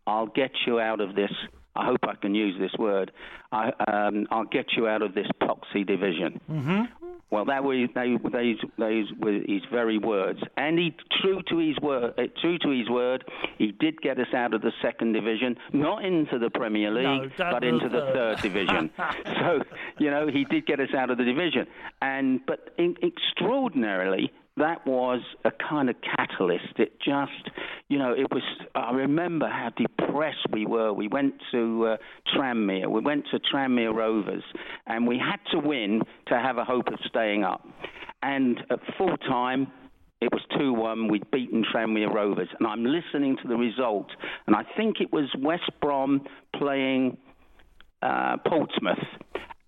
I'll 0.05 0.27
get 0.27 0.51
you 0.67 0.81
out 0.81 0.99
of 0.99 1.15
this. 1.15 1.31
I 1.75 1.85
hope 1.85 1.99
I 2.03 2.15
can 2.15 2.35
use 2.35 2.59
this 2.59 2.71
word. 2.77 3.11
I, 3.53 3.71
um, 3.87 4.27
I'll 4.29 4.43
get 4.43 4.65
you 4.75 4.87
out 4.87 5.01
of 5.01 5.13
this 5.15 5.27
poxy 5.41 5.87
division. 5.87 6.41
Mm-hmm. 6.51 6.98
Well, 7.31 7.45
that 7.45 7.63
were 7.63 7.75
they, 7.93 8.17
those, 8.17 8.57
those 8.77 9.05
were 9.19 9.33
his 9.33 9.61
very 9.71 9.99
words, 9.99 10.39
and 10.57 10.79
he 10.79 10.95
true 11.21 11.41
to 11.49 11.57
his 11.57 11.79
word. 11.79 12.13
Uh, 12.17 12.23
true 12.41 12.57
to 12.57 12.69
his 12.69 12.89
word, 12.89 13.23
he 13.57 13.71
did 13.71 14.01
get 14.01 14.17
us 14.19 14.33
out 14.33 14.53
of 14.55 14.61
the 14.61 14.71
second 14.81 15.13
division, 15.13 15.55
not 15.71 16.03
into 16.03 16.39
the 16.39 16.49
Premier 16.49 16.89
League, 16.89 17.31
No, 17.37 17.51
but 17.51 17.63
into 17.63 17.87
the 17.87 17.99
the 17.99 18.11
third 18.13 18.41
division. 18.41 18.89
so, 19.25 19.61
you 19.99 20.09
know, 20.09 20.27
he 20.27 20.43
did 20.45 20.65
get 20.65 20.79
us 20.79 20.93
out 20.97 21.11
of 21.11 21.17
the 21.17 21.23
division, 21.23 21.67
and 22.01 22.39
but 22.47 22.73
in, 22.77 22.95
extraordinarily, 23.03 24.31
that 24.59 24.85
was 24.85 25.21
a 25.45 25.51
kind 25.51 25.89
of 25.89 25.95
catalyst. 26.01 26.77
It 26.77 26.99
just, 26.99 27.49
you 27.87 27.97
know, 27.97 28.13
it 28.13 28.27
was. 28.31 28.43
I 28.75 28.91
remember 28.91 29.47
how 29.47 29.69
depressed 29.75 30.45
we 30.51 30.65
were. 30.65 30.93
We 30.93 31.07
went 31.07 31.35
to 31.51 31.87
uh, 31.87 31.97
Tranmere. 32.35 32.87
We 32.89 33.01
went 33.01 33.25
to 33.31 33.39
Tranmere 33.39 33.93
Rovers, 33.93 34.43
and 34.85 35.07
we 35.07 35.17
had 35.17 35.39
to 35.51 35.59
win 35.65 36.01
to 36.27 36.35
have 36.35 36.57
a 36.57 36.63
hope 36.63 36.87
of 36.87 36.99
staying 37.07 37.43
up. 37.43 37.65
And 38.21 38.59
at 38.69 38.79
full 38.97 39.15
time, 39.17 39.67
it 40.21 40.29
was 40.33 40.41
2 40.57 40.73
1. 40.73 41.07
We'd 41.07 41.31
beaten 41.31 41.63
Tranmere 41.73 42.13
Rovers. 42.13 42.49
And 42.59 42.67
I'm 42.67 42.83
listening 42.83 43.37
to 43.41 43.47
the 43.47 43.55
result, 43.55 44.07
and 44.47 44.55
I 44.55 44.63
think 44.75 44.97
it 44.99 45.11
was 45.11 45.29
West 45.39 45.71
Brom 45.81 46.25
playing 46.55 47.17
uh, 48.01 48.37
Portsmouth. 48.45 48.97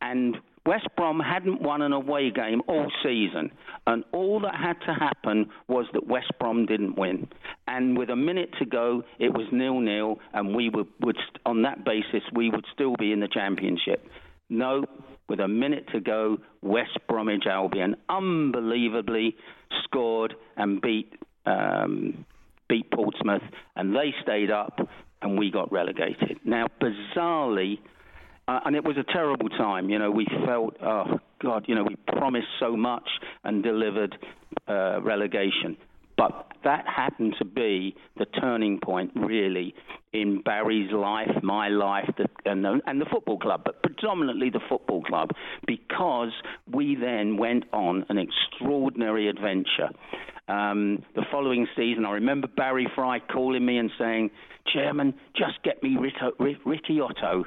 And 0.01 0.37
West 0.65 0.87
Brom 0.95 1.19
hadn't 1.19 1.61
won 1.61 1.81
an 1.81 1.91
away 1.91 2.29
game 2.29 2.61
all 2.67 2.91
season, 3.03 3.51
and 3.87 4.03
all 4.11 4.39
that 4.41 4.55
had 4.55 4.79
to 4.85 4.93
happen 4.93 5.49
was 5.67 5.87
that 5.93 6.05
West 6.05 6.31
Brom 6.39 6.65
didn't 6.67 6.97
win. 6.97 7.27
And 7.67 7.97
with 7.97 8.09
a 8.09 8.15
minute 8.15 8.51
to 8.59 8.65
go, 8.65 9.03
it 9.17 9.33
was 9.33 9.47
nil-nil, 9.51 10.19
and 10.33 10.55
we 10.55 10.69
would, 10.69 10.87
would 11.01 11.17
on 11.45 11.63
that 11.63 11.83
basis 11.83 12.21
we 12.33 12.49
would 12.49 12.65
still 12.73 12.95
be 12.99 13.11
in 13.11 13.19
the 13.19 13.27
championship. 13.27 14.07
No, 14.49 14.85
with 15.27 15.39
a 15.39 15.47
minute 15.47 15.87
to 15.93 15.99
go, 15.99 16.37
West 16.61 16.97
Bromwich 17.07 17.45
Albion 17.49 17.95
unbelievably 18.09 19.35
scored 19.83 20.35
and 20.57 20.81
beat 20.81 21.13
um, 21.45 22.25
beat 22.69 22.89
Portsmouth, 22.91 23.41
and 23.75 23.95
they 23.95 24.13
stayed 24.21 24.51
up, 24.51 24.79
and 25.21 25.37
we 25.37 25.51
got 25.51 25.71
relegated. 25.71 26.39
Now, 26.45 26.67
bizarrely, 26.81 27.79
uh, 28.51 28.59
and 28.65 28.75
it 28.75 28.83
was 28.83 28.97
a 28.97 29.13
terrible 29.13 29.49
time. 29.49 29.89
You 29.89 29.99
know, 29.99 30.11
we 30.11 30.27
felt, 30.45 30.75
oh 30.83 31.19
God, 31.41 31.65
you 31.67 31.75
know, 31.75 31.83
we 31.83 31.95
promised 32.07 32.47
so 32.59 32.75
much 32.75 33.07
and 33.43 33.63
delivered 33.63 34.17
uh, 34.67 35.01
relegation. 35.01 35.77
But 36.17 36.51
that 36.63 36.85
happened 36.85 37.35
to 37.39 37.45
be 37.45 37.95
the 38.17 38.25
turning 38.25 38.79
point, 38.79 39.11
really, 39.15 39.73
in 40.11 40.41
Barry's 40.41 40.91
life, 40.91 41.31
my 41.41 41.69
life, 41.69 42.09
the, 42.17 42.27
and, 42.45 42.63
the, 42.63 42.81
and 42.85 42.99
the 42.99 43.05
football 43.05 43.39
club, 43.39 43.61
but 43.63 43.81
predominantly 43.81 44.49
the 44.49 44.59
football 44.67 45.01
club, 45.03 45.29
because 45.65 46.31
we 46.71 46.95
then 46.95 47.37
went 47.37 47.63
on 47.71 48.05
an 48.09 48.17
extraordinary 48.17 49.29
adventure. 49.29 49.89
Um, 50.47 51.03
the 51.15 51.23
following 51.31 51.65
season, 51.77 52.05
I 52.05 52.11
remember 52.11 52.47
Barry 52.47 52.87
Fry 52.93 53.19
calling 53.19 53.65
me 53.65 53.77
and 53.77 53.89
saying, 53.97 54.31
Chairman, 54.67 55.13
just 55.35 55.63
get 55.63 55.81
me 55.81 55.97
Ricky 55.97 56.99
Otto. 56.99 57.45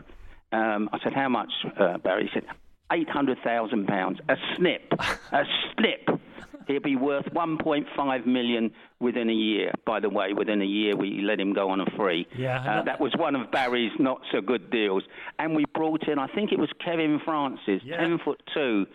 Um, 0.54 0.88
I 0.92 0.98
said, 1.02 1.12
How 1.12 1.28
much, 1.28 1.50
uh, 1.78 1.98
Barry? 1.98 2.30
He 2.32 2.40
said, 2.40 2.44
£800,000. 2.90 4.20
A 4.28 4.36
snip. 4.56 4.92
a 5.32 5.44
snip. 5.74 6.08
He'll 6.66 6.80
be 6.80 6.96
worth 6.96 7.26
1.5 7.26 8.26
million 8.26 8.70
within 8.98 9.28
a 9.28 9.34
year. 9.34 9.72
By 9.84 10.00
the 10.00 10.08
way, 10.08 10.32
within 10.32 10.62
a 10.62 10.66
year 10.66 10.96
we 10.96 11.20
let 11.20 11.38
him 11.38 11.52
go 11.52 11.68
on 11.68 11.80
a 11.80 11.86
free. 11.96 12.26
Yeah, 12.36 12.80
uh, 12.80 12.84
that 12.84 13.00
was 13.00 13.12
one 13.18 13.36
of 13.36 13.50
Barry's 13.50 13.92
not 13.98 14.22
so 14.32 14.40
good 14.40 14.70
deals. 14.70 15.02
And 15.38 15.54
we 15.54 15.66
brought 15.74 16.08
in, 16.08 16.18
I 16.18 16.26
think 16.28 16.52
it 16.52 16.58
was 16.58 16.70
Kevin 16.82 17.20
Francis, 17.22 17.82
yeah. 17.84 17.98
ten 17.98 18.18
foot 18.24 18.40
two, 18.54 18.86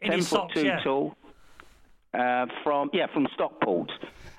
in 0.00 0.10
ten 0.10 0.18
foot 0.20 0.26
socks, 0.28 0.54
two 0.54 0.64
yeah. 0.64 0.80
tall, 0.80 1.16
uh, 2.14 2.46
from 2.64 2.88
yeah 2.94 3.08
from 3.12 3.28
Stockport 3.34 3.90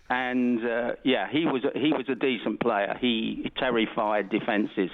and 0.09 0.65
uh, 0.65 0.91
yeah, 1.03 1.27
he 1.31 1.45
was 1.45 1.63
a, 1.63 1.77
he 1.77 1.91
was 1.93 2.05
a 2.09 2.15
decent 2.15 2.59
player. 2.59 2.97
He 2.99 3.51
terrified 3.57 4.29
defences, 4.29 4.89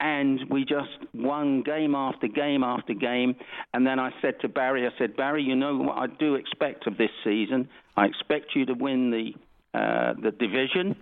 and 0.00 0.40
we 0.50 0.64
just 0.64 0.98
won 1.14 1.62
game 1.62 1.94
after 1.94 2.26
game 2.26 2.64
after 2.64 2.92
game. 2.92 3.36
And 3.72 3.86
then 3.86 4.00
I 4.00 4.10
said 4.20 4.40
to 4.40 4.48
Barry, 4.48 4.86
I 4.86 4.90
said, 4.98 5.16
Barry, 5.16 5.42
you 5.42 5.54
know 5.54 5.76
what 5.76 5.98
I 5.98 6.06
do 6.06 6.34
expect 6.34 6.86
of 6.86 6.98
this 6.98 7.10
season? 7.22 7.68
I 7.96 8.06
expect 8.06 8.56
you 8.56 8.66
to 8.66 8.74
win 8.74 9.10
the 9.10 9.34
uh, 9.78 10.14
the 10.20 10.32
division 10.32 10.96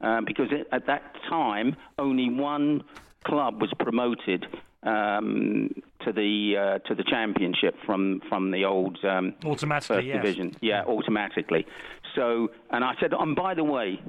uh, 0.00 0.20
because 0.26 0.48
it, 0.50 0.68
at 0.72 0.86
that 0.86 1.14
time 1.28 1.76
only 1.98 2.30
one 2.30 2.82
club 3.24 3.60
was 3.60 3.72
promoted 3.78 4.46
um, 4.82 5.70
to 6.04 6.12
the 6.12 6.54
uh, 6.56 6.88
to 6.88 6.94
the 6.94 7.04
championship 7.04 7.74
from 7.84 8.22
from 8.28 8.50
the 8.50 8.64
old 8.64 8.98
um, 9.04 9.34
automatically 9.44 9.96
first 9.96 10.06
yes. 10.06 10.16
division. 10.16 10.56
Yeah, 10.60 10.84
automatically. 10.84 11.66
So, 12.14 12.48
and 12.70 12.84
I 12.84 12.94
said, 13.00 13.12
and 13.18 13.36
by 13.36 13.54
the 13.54 13.64
way, 13.64 14.00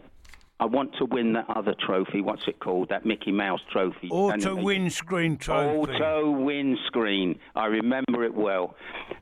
I 0.60 0.66
want 0.66 0.92
to 1.00 1.06
win 1.06 1.34
that 1.34 1.46
other 1.50 1.74
trophy. 1.80 2.22
What's 2.22 2.44
it 2.48 2.60
called? 2.60 2.90
That 2.90 3.06
Mickey 3.06 3.32
Mouse 3.32 3.62
trophy. 3.72 4.10
Auto 4.12 4.56
And- 4.56 4.64
windscreen 4.64 5.38
trophy. 5.38 5.94
Auto 5.94 6.32
windscreen. 6.32 7.40
I 7.56 7.66
remember 7.66 8.24
it 8.24 8.34
well. 8.34 8.76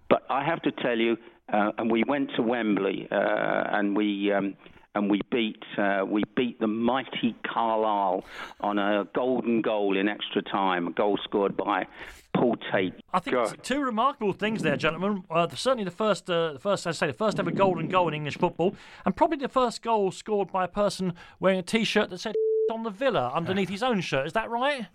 But 0.09 0.23
I 0.29 0.43
have 0.43 0.61
to 0.63 0.71
tell 0.71 0.97
you, 0.97 1.17
uh, 1.51 1.71
and 1.77 1.89
we 1.91 2.03
went 2.07 2.31
to 2.35 2.41
Wembley, 2.41 3.07
uh, 3.11 3.15
and 3.15 3.95
we. 3.95 4.31
Um, 4.31 4.55
and 4.99 5.09
we 5.09 5.21
beat 5.31 5.63
uh, 5.77 6.03
we 6.05 6.23
beat 6.35 6.59
the 6.59 6.67
mighty 6.67 7.33
Carlisle 7.47 8.25
on 8.59 8.77
a 8.77 9.07
golden 9.15 9.61
goal 9.61 9.97
in 9.97 10.07
extra 10.09 10.41
time, 10.41 10.87
a 10.87 10.91
goal 10.91 11.17
scored 11.23 11.55
by 11.55 11.87
Paul 12.35 12.57
Tait. 12.71 12.93
I 13.13 13.19
think 13.19 13.35
God. 13.35 13.63
two 13.63 13.81
remarkable 13.81 14.33
things 14.33 14.61
there, 14.61 14.75
gentlemen. 14.75 15.23
Uh, 15.31 15.47
certainly 15.55 15.85
the 15.85 15.91
first, 15.91 16.29
uh, 16.29 16.53
the 16.53 16.59
first, 16.59 16.85
I 16.85 16.91
say, 16.91 17.07
the 17.07 17.13
first 17.13 17.39
ever 17.39 17.49
golden 17.49 17.87
goal 17.87 18.09
in 18.09 18.13
English 18.13 18.37
football, 18.37 18.75
and 19.05 19.15
probably 19.15 19.37
the 19.37 19.47
first 19.47 19.81
goal 19.81 20.11
scored 20.11 20.51
by 20.51 20.65
a 20.65 20.67
person 20.67 21.13
wearing 21.39 21.59
a 21.59 21.63
T-shirt 21.63 22.09
that 22.09 22.19
said 22.19 22.35
"on 22.71 22.83
the 22.83 22.91
Villa" 22.91 23.31
underneath 23.33 23.69
his 23.69 23.81
own 23.81 24.01
shirt. 24.01 24.27
Is 24.27 24.33
that 24.33 24.49
right? 24.49 24.87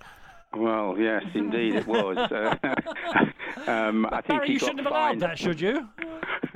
Well, 0.57 0.97
yes, 0.99 1.23
indeed 1.35 1.75
it 1.75 1.87
was. 1.87 2.17
Uh, 2.35 2.57
um, 3.71 4.07
I 4.07 4.21
think 4.21 4.41
Barry, 4.41 4.51
you 4.53 4.59
shouldn't 4.59 4.81
have 4.81 4.87
allowed 4.87 5.09
fined. 5.11 5.23
that, 5.23 5.39
should 5.39 5.61
you? 5.61 5.89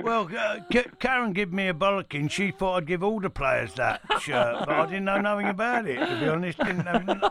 Well, 0.01 0.29
uh, 0.37 0.59
K- 0.69 0.87
Karren 0.99 1.33
gave 1.33 1.51
me 1.53 1.67
a 1.67 1.73
bollocking. 1.73 2.29
She 2.29 2.51
thought 2.51 2.75
I'd 2.75 2.85
give 2.87 3.03
all 3.03 3.19
the 3.19 3.29
players 3.29 3.73
that 3.75 4.01
shirt, 4.21 4.65
but 4.65 4.69
I 4.69 4.85
didn't 4.85 5.05
know 5.05 5.19
nothing 5.21 5.47
about 5.47 5.87
it, 5.87 5.97
to 5.99 6.19
be 6.19 6.27
honest. 6.27 6.57
Didn't 6.59 6.85
know... 6.85 7.29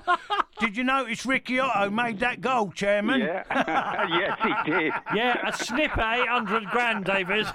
Did 0.61 0.77
you 0.77 0.85
notice 0.85 1.25
Ricky 1.25 1.61
Otto 1.61 1.91
made 1.91 2.19
that 2.21 2.41
goal, 2.41 2.73
Chairman? 2.73 3.21
Yeah, 3.21 4.07
yes, 4.09 4.39
he 4.43 4.71
did. 4.71 4.93
Yeah, 5.15 5.49
a 5.49 5.53
snip, 5.53 5.97
eh? 5.97 6.27
Hundred 6.27 6.65
grand, 6.71 7.05
David. 7.05 7.47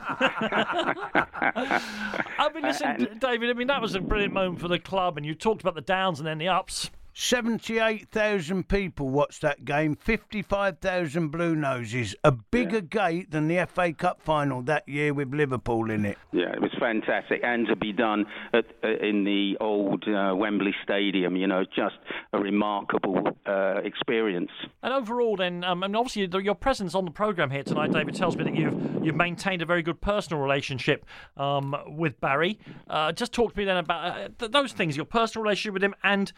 I 1.23 2.49
mean, 2.53 2.63
listen, 2.63 3.17
David. 3.19 3.49
I 3.49 3.53
mean, 3.53 3.67
that 3.67 3.81
was 3.81 3.95
a 3.95 3.99
brilliant 3.99 4.33
moment 4.33 4.61
for 4.61 4.67
the 4.67 4.79
club, 4.79 5.17
and 5.17 5.25
you 5.25 5.35
talked 5.35 5.61
about 5.61 5.75
the 5.75 5.81
downs 5.81 6.19
and 6.19 6.27
then 6.27 6.37
the 6.37 6.47
ups. 6.47 6.89
78,000 7.13 8.67
people 8.67 9.09
watched 9.09 9.41
that 9.41 9.65
game, 9.65 9.95
55,000 9.95 11.29
blue 11.29 11.55
noses. 11.55 12.15
A 12.23 12.31
bigger 12.31 12.81
gate 12.81 13.29
than 13.29 13.47
the 13.47 13.65
FA 13.71 13.93
Cup 13.93 14.21
final 14.21 14.61
that 14.63 14.87
year 14.89 15.13
with 15.13 15.33
Liverpool 15.33 15.91
in 15.91 16.05
it. 16.05 16.17
Yeah, 16.31 16.51
it 16.51 16.61
was 16.61 16.71
fantastic, 16.79 17.41
and 17.43 17.67
to 17.67 17.75
be 17.75 17.93
done 17.93 18.25
at, 18.53 18.65
uh, 18.83 18.97
in 19.01 19.23
the 19.23 19.55
old 19.61 20.03
uh, 20.07 20.35
Wembley 20.35 20.73
Stadium, 20.83 21.35
you 21.35 21.45
know, 21.45 21.63
just 21.63 21.95
a 22.33 22.39
remarkable 22.39 23.21
uh, 23.45 23.81
experience. 23.83 24.51
And 24.81 24.93
overall, 24.93 25.35
then, 25.35 25.63
um, 25.63 25.83
and 25.83 25.95
obviously 25.95 26.27
your 26.43 26.55
presence 26.55 26.95
on 26.95 27.05
the 27.05 27.11
program 27.11 27.51
here 27.51 27.63
tonight, 27.63 27.91
David, 27.91 28.15
tells 28.15 28.35
me 28.35 28.43
that 28.43 28.55
you've 28.55 29.05
you've 29.05 29.15
maintained 29.15 29.61
a 29.61 29.65
very 29.65 29.83
good 29.83 30.01
personal 30.01 30.41
relationship 30.41 31.05
um, 31.37 31.75
with 31.87 32.19
Barry. 32.19 32.59
Uh, 32.89 33.11
just 33.11 33.33
talk 33.33 33.53
to 33.53 33.59
me 33.59 33.65
then 33.65 33.77
about 33.77 34.17
uh, 34.17 34.29
th- 34.39 34.51
those 34.51 34.73
things, 34.73 34.95
your 34.95 35.05
personal 35.05 35.43
relationship 35.43 35.73
with 35.73 35.83
him, 35.83 35.93
and 36.03 36.33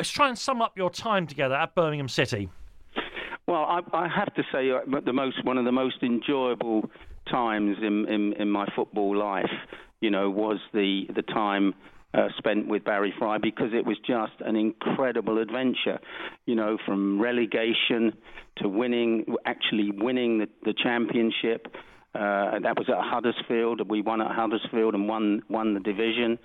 let's 0.00 0.08
try 0.08 0.28
and 0.28 0.38
sum 0.38 0.62
up 0.62 0.78
your 0.78 0.88
time 0.88 1.26
together 1.26 1.54
at 1.54 1.74
Birmingham 1.74 2.08
City. 2.08 2.48
Well, 3.46 3.64
I, 3.64 3.80
I 3.92 4.08
have 4.08 4.32
to 4.32 4.42
say, 4.50 4.70
uh, 4.70 5.00
the 5.04 5.12
most 5.12 5.44
one 5.44 5.58
of 5.58 5.66
the 5.66 5.72
most 5.72 6.02
enjoyable 6.02 6.90
times 7.30 7.76
in, 7.82 8.08
in, 8.08 8.32
in 8.32 8.50
my 8.50 8.66
football 8.74 9.14
life, 9.14 9.50
you 10.00 10.10
know, 10.10 10.30
was 10.30 10.58
the 10.72 11.02
the 11.14 11.20
time 11.20 11.74
uh, 12.14 12.28
spent 12.38 12.66
with 12.66 12.82
Barry 12.82 13.12
Fry 13.18 13.36
because 13.36 13.74
it 13.74 13.84
was 13.84 13.98
just 14.06 14.32
an 14.40 14.56
incredible 14.56 15.36
adventure, 15.36 15.98
you 16.46 16.54
know, 16.54 16.78
from 16.86 17.20
relegation 17.20 18.14
to 18.56 18.70
winning, 18.70 19.26
actually 19.44 19.90
winning 19.90 20.38
the, 20.38 20.48
the 20.64 20.72
championship. 20.72 21.66
Uh, 22.14 22.58
that 22.60 22.78
was 22.78 22.88
at 22.88 22.96
Huddersfield. 22.98 23.86
We 23.86 24.00
won 24.00 24.22
at 24.22 24.30
Huddersfield 24.30 24.94
and 24.94 25.06
won 25.06 25.42
won 25.50 25.74
the 25.74 25.80
division. 25.80 26.38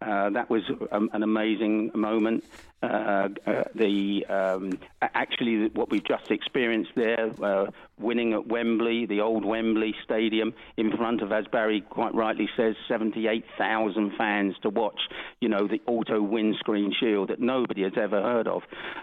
Uh, 0.00 0.30
that 0.30 0.48
was 0.48 0.62
um, 0.92 1.10
an 1.12 1.22
amazing 1.22 1.90
moment. 1.94 2.44
Uh, 2.80 3.28
uh, 3.44 3.64
the 3.74 4.24
um, 4.26 4.70
actually 5.02 5.68
what 5.70 5.90
we've 5.90 6.04
just 6.04 6.30
experienced 6.30 6.92
there, 6.94 7.30
uh, 7.42 7.66
winning 7.98 8.32
at 8.34 8.46
Wembley, 8.46 9.04
the 9.04 9.20
old 9.20 9.44
Wembley 9.44 9.96
Stadium, 10.04 10.54
in 10.76 10.96
front 10.96 11.20
of, 11.20 11.32
as 11.32 11.44
Barry 11.50 11.80
quite 11.80 12.14
rightly 12.14 12.48
says, 12.56 12.76
78,000 12.86 14.12
fans 14.16 14.54
to 14.62 14.68
watch. 14.70 15.00
You 15.40 15.48
know 15.48 15.66
the 15.66 15.80
auto 15.88 16.22
windscreen 16.22 16.92
shield 16.98 17.30
that 17.30 17.40
nobody 17.40 17.82
has 17.82 17.94
ever 17.96 18.22
heard 18.22 18.46
of. 18.46 18.62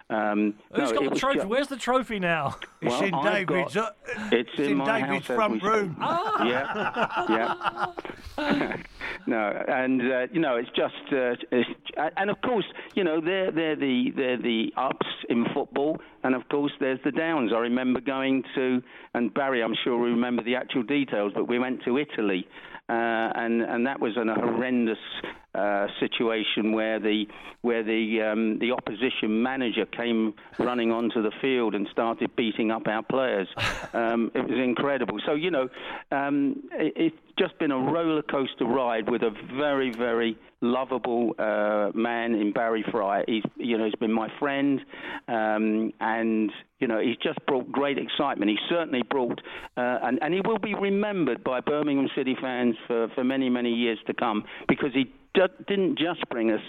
Um, 0.10 0.54
Who's 0.74 0.92
no, 0.94 1.02
got 1.02 1.14
the 1.14 1.20
trophy? 1.20 1.40
ju- 1.42 1.48
Where's 1.50 1.68
the 1.68 1.76
trophy 1.78 2.20
now? 2.20 2.56
It's 2.82 2.92
Well, 2.94 3.04
in 3.04 3.14
I've 3.14 3.48
David's, 3.48 3.74
got- 3.76 3.98
uh, 4.18 4.30
It's 4.32 4.50
in, 4.58 4.64
in 4.72 4.78
my 4.78 5.02
David's 5.02 5.28
house 5.28 5.36
front 5.36 5.52
we 5.54 5.60
speak. 5.60 5.70
room. 5.70 5.98
Yeah, 6.46 7.08
yeah. 7.30 7.86
no, 9.28 9.64
and 9.68 10.02
uh, 10.02 10.28
you 10.32 10.40
know, 10.40 10.56
it's 10.56 10.70
just, 10.70 10.94
uh, 11.12 11.36
it's, 11.52 11.70
and 12.18 12.30
of 12.30 12.40
course, 12.42 12.66
you 12.94 13.04
know, 13.04 13.20
they're 13.22 13.52
they're 13.52 13.65
the 13.74 14.12
they're 14.14 14.38
the 14.38 14.74
ups 14.76 15.08
in 15.30 15.46
football, 15.54 15.98
and 16.24 16.36
of 16.36 16.48
course, 16.50 16.74
there's 16.82 17.00
the 17.06 17.12
downs. 17.12 17.52
I 17.56 17.60
remember 17.60 18.02
going 18.02 18.44
to, 18.56 18.84
and 19.14 19.34
Barry, 19.34 19.64
I'm 19.64 19.76
sure 19.84 19.98
will 19.98 20.10
remember 20.10 20.44
the 20.44 20.56
actual 20.56 20.84
details, 20.84 21.32
but 21.34 21.48
we 21.48 21.58
went 21.58 21.84
to 21.86 21.98
Italy. 21.98 22.46
Uh, 22.88 23.32
and 23.36 23.62
and 23.62 23.88
that 23.88 24.00
was 24.00 24.12
an, 24.18 24.30
a 24.30 24.36
horrendous 24.36 25.00
uh, 25.56 25.88
situation 26.00 26.72
where 26.72 27.00
the 27.00 27.26
where 27.62 27.84
the 27.84 28.22
um, 28.22 28.60
the 28.60 28.72
opposition 28.72 29.42
manager 29.42 29.86
came 29.86 30.34
running 30.60 30.92
onto 30.92 31.22
the 31.22 31.32
field 31.42 31.74
and 31.74 31.88
started 31.92 32.36
beating 32.36 32.72
up 32.72 32.88
our 32.88 33.04
players. 33.04 33.48
Um, 33.94 34.30
it 34.36 34.42
was 34.42 34.60
incredible. 34.60 35.20
So 35.26 35.36
you 35.36 35.52
know, 35.52 35.70
um, 36.12 36.64
it, 36.74 36.94
it's 36.98 37.16
just 37.40 37.58
been 37.60 37.72
a 37.72 37.78
roller 37.78 38.24
coaster 38.24 38.66
ride 38.66 39.10
with 39.10 39.22
a 39.22 39.32
very 39.58 39.92
very 39.92 40.38
lovable 40.62 41.34
uh, 41.40 41.92
man 41.94 42.36
in 42.36 42.52
Barry 42.52 42.84
Fry. 42.92 43.24
He's 43.26 43.44
you 43.56 43.78
know 43.78 43.86
he's 43.86 43.96
been 43.96 44.12
my 44.12 44.28
friend, 44.38 44.82
um, 45.30 45.94
and 46.02 46.52
you 46.80 46.88
know 46.88 47.00
he's 47.00 47.18
just 47.24 47.40
brought 47.46 47.72
great 47.72 47.98
excitement. 47.98 48.50
He 48.50 48.58
certainly 48.70 49.04
brought, 49.04 49.40
uh, 49.78 50.00
and 50.04 50.20
and 50.22 50.34
he 50.34 50.42
will 50.42 50.60
be 50.60 50.76
remembered 50.76 51.44
by 51.44 51.62
Birmingham 51.62 52.10
City 52.16 52.36
fans 52.42 52.76
for 52.88 53.08
for 53.16 53.24
many 53.24 53.50
many 53.50 53.72
years 53.72 54.00
to 54.08 54.14
come 54.14 54.44
because 54.68 54.92
he 54.94 55.12
didn't 55.68 55.98
just 55.98 56.28
bring 56.30 56.52
us 56.52 56.62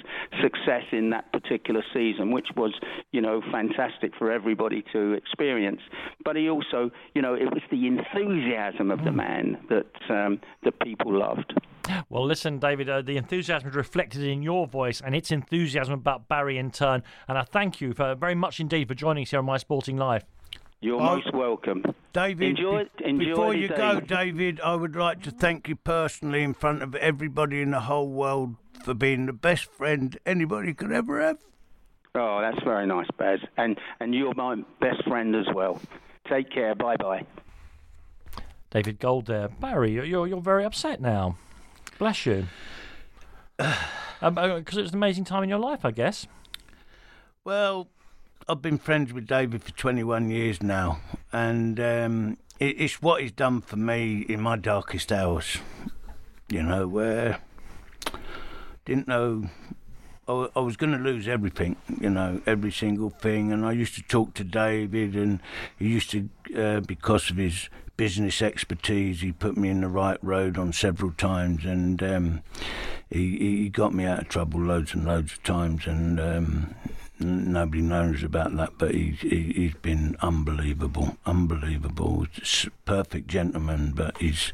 success 0.43 0.83
in 0.93 1.11
that 1.11 1.33
particular 1.33 1.83
season, 1.93 2.31
which 2.31 2.49
was, 2.57 2.73
you 3.13 3.21
know, 3.21 3.43
fantastic 3.53 4.13
for 4.19 4.31
everybody 4.31 4.85
to 4.93 5.13
experience. 5.13 5.81
But 6.25 6.37
he 6.37 6.49
also, 6.49 6.91
you 7.15 7.23
know, 7.23 7.35
it 7.35 7.53
was 7.53 7.63
the 7.71 7.87
enthusiasm 7.87 8.91
of 8.91 9.05
the 9.05 9.11
mm. 9.11 9.17
man 9.17 9.59
that 9.69 10.15
um, 10.15 10.41
that 10.65 10.79
people 10.81 11.19
loved. 11.19 11.55
Well, 12.09 12.27
listen, 12.27 12.59
David, 12.59 12.89
uh, 12.89 13.03
the 13.03 13.17
enthusiasm 13.17 13.69
is 13.69 13.77
reflected 13.77 14.23
in 14.23 14.43
your 14.43 14.67
voice, 14.67 15.01
and 15.01 15.15
it's 15.15 15.31
enthusiasm 15.31 15.95
about 15.95 16.29
Barry 16.29 16.59
in 16.59 16.71
turn. 16.71 17.03
And 17.29 17.39
I 17.39 17.43
thank 17.43 17.81
you 17.81 17.95
for 17.95 18.15
very 18.15 18.35
much 18.35 18.59
indeed 18.59 18.89
for 18.89 18.95
joining 18.95 19.23
us 19.23 19.31
here 19.31 19.39
on 19.39 19.45
My 19.45 19.57
Sporting 19.57 19.97
Life. 19.97 20.25
You're 20.81 21.01
oh, 21.01 21.17
most 21.17 21.33
welcome. 21.33 21.85
David, 22.13 22.51
enjoy, 22.51 22.87
enjoy 23.03 23.25
before 23.31 23.55
you 23.55 23.69
day. 23.69 23.77
go, 23.77 24.01
David, 24.01 24.61
I 24.61 24.75
would 24.75 24.95
like 24.95 25.23
to 25.23 25.31
thank 25.31 25.69
you 25.69 25.77
personally 25.77 26.43
in 26.43 26.53
front 26.53 26.83
of 26.83 26.95
everybody 26.97 27.63
in 27.63 27.71
the 27.71 27.81
whole 27.81 28.09
world 28.09 28.57
for 28.85 28.93
being 28.93 29.27
the 29.27 29.33
best 29.33 29.65
friend 29.73 30.19
anybody 30.27 30.75
could 30.75 30.93
ever 30.93 31.21
have. 31.21 31.39
Oh, 32.15 32.41
that's 32.41 32.63
very 32.63 32.87
nice, 32.87 33.09
Baz. 33.19 33.41
And, 33.57 33.79
and 34.01 34.15
you're 34.15 34.35
my 34.35 34.57
best 34.81 35.03
friend 35.05 35.35
as 35.35 35.47
well. 35.55 35.81
Take 36.29 36.51
care. 36.51 36.75
Bye 36.75 36.97
bye. 36.97 37.25
David 38.71 38.99
Gold 38.99 39.27
there. 39.27 39.49
Barry, 39.49 39.93
you're, 39.93 40.27
you're 40.27 40.41
very 40.41 40.65
upset 40.65 41.01
now. 41.01 41.37
Bless 41.99 42.27
you. 42.27 42.47
Because 43.57 43.77
um, 44.21 44.37
uh, 44.37 44.57
it 44.57 44.75
was 44.75 44.91
an 44.91 44.95
amazing 44.95 45.25
time 45.25 45.43
in 45.43 45.49
your 45.49 45.59
life, 45.59 45.85
I 45.85 45.91
guess. 45.91 46.27
Well, 47.45 47.89
I've 48.49 48.63
been 48.63 48.79
friends 48.79 49.13
with 49.13 49.27
David 49.27 49.65
for 49.65 49.73
21 49.73 50.31
years 50.31 50.63
now, 50.63 51.01
and 51.33 51.81
um, 51.81 52.37
it, 52.61 52.81
it's 52.81 53.03
what 53.03 53.21
he's 53.21 53.33
done 53.33 53.61
for 53.61 53.75
me 53.75 54.21
in 54.29 54.41
my 54.41 54.55
darkest 54.55 55.11
hours. 55.11 55.59
You 56.49 56.63
know, 56.63 56.87
where 56.87 57.41
didn't 58.85 59.09
know 59.09 59.51
I, 60.29 60.49
I 60.55 60.61
was 60.61 60.77
going 60.77 60.93
to 60.93 60.99
lose 60.99 61.27
everything, 61.27 61.75
you 62.01 62.09
know, 62.09 62.41
every 62.47 62.71
single 62.71 63.11
thing. 63.11 63.51
And 63.53 63.67
I 63.67 63.73
used 63.73 63.97
to 63.97 64.03
talk 64.03 64.35
to 64.35 64.45
David, 64.45 65.17
and 65.17 65.41
he 65.77 65.89
used 65.89 66.13
to, 66.13 66.29
uh, 66.57 66.81
because 66.81 67.31
of 67.31 67.39
his 67.39 67.69
business 67.97 68.41
expertise, 68.41 69.23
he 69.23 69.33
put 69.33 69.57
me 69.57 69.71
in 69.71 69.81
the 69.81 69.89
right 69.89 70.23
road 70.23 70.57
on 70.57 70.73
several 70.73 71.11
times, 71.11 71.65
and 71.65 72.01
um, 72.01 72.43
he, 73.11 73.39
he 73.39 73.69
got 73.71 73.93
me 73.93 74.05
out 74.05 74.21
of 74.21 74.29
trouble 74.29 74.61
loads 74.61 74.95
and 74.95 75.05
loads 75.05 75.33
of 75.33 75.43
times. 75.43 75.85
And 75.89 76.21
um, 76.21 76.75
nobody 77.21 77.83
knows 77.83 78.23
about 78.23 78.57
that, 78.57 78.79
but 78.79 78.95
he's 78.95 79.21
he, 79.21 79.53
he's 79.55 79.75
been 79.75 80.17
unbelievable, 80.21 81.17
unbelievable. 81.27 82.27
Perfect 82.85 83.29
gentleman, 83.29 83.93
but 83.95 84.19
he's 84.19 84.53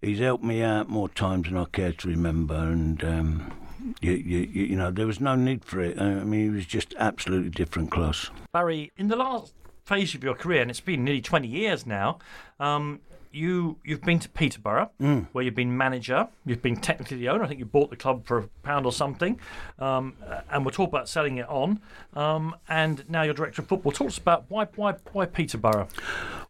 he's 0.00 0.18
helped 0.18 0.44
me 0.44 0.62
out 0.62 0.88
more 0.88 1.08
times 1.08 1.48
than 1.48 1.56
I 1.56 1.64
care 1.66 1.92
to 1.92 2.08
remember, 2.08 2.56
and. 2.56 3.02
Um, 3.04 3.52
you, 4.00 4.12
you, 4.12 4.38
you 4.38 4.76
know, 4.76 4.92
there 4.92 5.08
was 5.08 5.20
no 5.20 5.34
need 5.34 5.64
for 5.64 5.80
it. 5.80 6.00
I 6.00 6.22
mean, 6.22 6.44
he 6.44 6.50
was 6.50 6.66
just 6.66 6.94
absolutely 6.98 7.50
different 7.50 7.90
class. 7.90 8.30
Barry, 8.52 8.92
in 8.96 9.08
the 9.08 9.16
last 9.16 9.54
phase 9.84 10.14
of 10.14 10.22
your 10.22 10.34
career, 10.34 10.62
and 10.62 10.70
it's 10.70 10.80
been 10.80 11.04
nearly 11.04 11.20
20 11.20 11.48
years 11.48 11.84
now, 11.84 12.18
um, 12.60 13.00
you 13.32 13.78
you've 13.84 14.02
been 14.02 14.18
to 14.18 14.28
Peterborough, 14.28 14.90
mm. 15.00 15.26
where 15.32 15.44
you've 15.44 15.54
been 15.54 15.76
manager. 15.76 16.28
You've 16.44 16.62
been 16.62 16.76
technically 16.76 17.16
the 17.18 17.28
owner. 17.28 17.44
I 17.44 17.48
think 17.48 17.60
you 17.60 17.66
bought 17.66 17.90
the 17.90 17.96
club 17.96 18.26
for 18.26 18.38
a 18.38 18.48
pound 18.62 18.86
or 18.86 18.92
something, 18.92 19.40
um, 19.78 20.14
and 20.50 20.64
we'll 20.64 20.72
talk 20.72 20.88
about 20.88 21.08
selling 21.08 21.38
it 21.38 21.48
on. 21.48 21.80
Um, 22.14 22.56
and 22.68 23.04
now 23.08 23.22
you're 23.22 23.34
director 23.34 23.62
of 23.62 23.68
football. 23.68 23.92
Talk 23.92 24.06
to 24.06 24.12
us 24.12 24.18
about 24.18 24.44
why 24.48 24.66
why 24.76 24.94
why 25.12 25.26
Peterborough. 25.26 25.88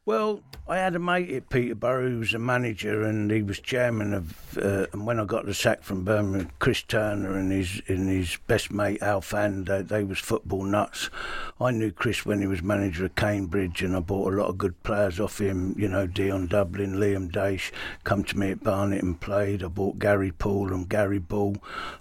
Well, 0.04 0.40
I 0.66 0.78
had 0.78 0.96
a 0.96 0.98
mate 0.98 1.30
at 1.30 1.48
Peterborough 1.48 2.08
who 2.08 2.18
was 2.18 2.34
a 2.34 2.38
manager, 2.38 3.04
and 3.04 3.30
he 3.30 3.40
was 3.42 3.60
chairman 3.60 4.12
of. 4.14 4.58
Uh, 4.58 4.86
and 4.92 5.06
when 5.06 5.20
I 5.20 5.24
got 5.24 5.46
the 5.46 5.54
sack 5.54 5.82
from 5.82 6.04
Birmingham, 6.04 6.50
Chris 6.58 6.82
Turner 6.82 7.36
and 7.36 7.52
his 7.52 7.82
and 7.86 8.08
his 8.08 8.36
best 8.48 8.72
mate 8.72 9.00
Alf 9.00 9.30
Hand, 9.30 9.66
they, 9.66 9.82
they 9.82 10.02
was 10.02 10.18
football 10.18 10.64
nuts. 10.64 11.08
I 11.60 11.70
knew 11.70 11.92
Chris 11.92 12.26
when 12.26 12.40
he 12.40 12.48
was 12.48 12.62
manager 12.62 13.04
of 13.04 13.14
Cambridge, 13.14 13.80
and 13.80 13.94
I 13.94 14.00
bought 14.00 14.32
a 14.32 14.36
lot 14.36 14.48
of 14.48 14.58
good 14.58 14.82
players 14.82 15.20
off 15.20 15.40
him. 15.40 15.76
You 15.78 15.88
know, 15.88 16.08
Dion 16.08 16.48
Dublin, 16.48 16.94
Liam 16.94 17.30
Daish, 17.30 17.70
come 18.02 18.24
to 18.24 18.36
me 18.36 18.50
at 18.50 18.64
Barnet 18.64 19.02
and 19.02 19.20
played. 19.20 19.62
I 19.62 19.68
bought 19.68 20.00
Gary 20.00 20.32
Paul 20.32 20.72
and 20.72 20.88
Gary 20.88 21.20
Ball 21.20 21.56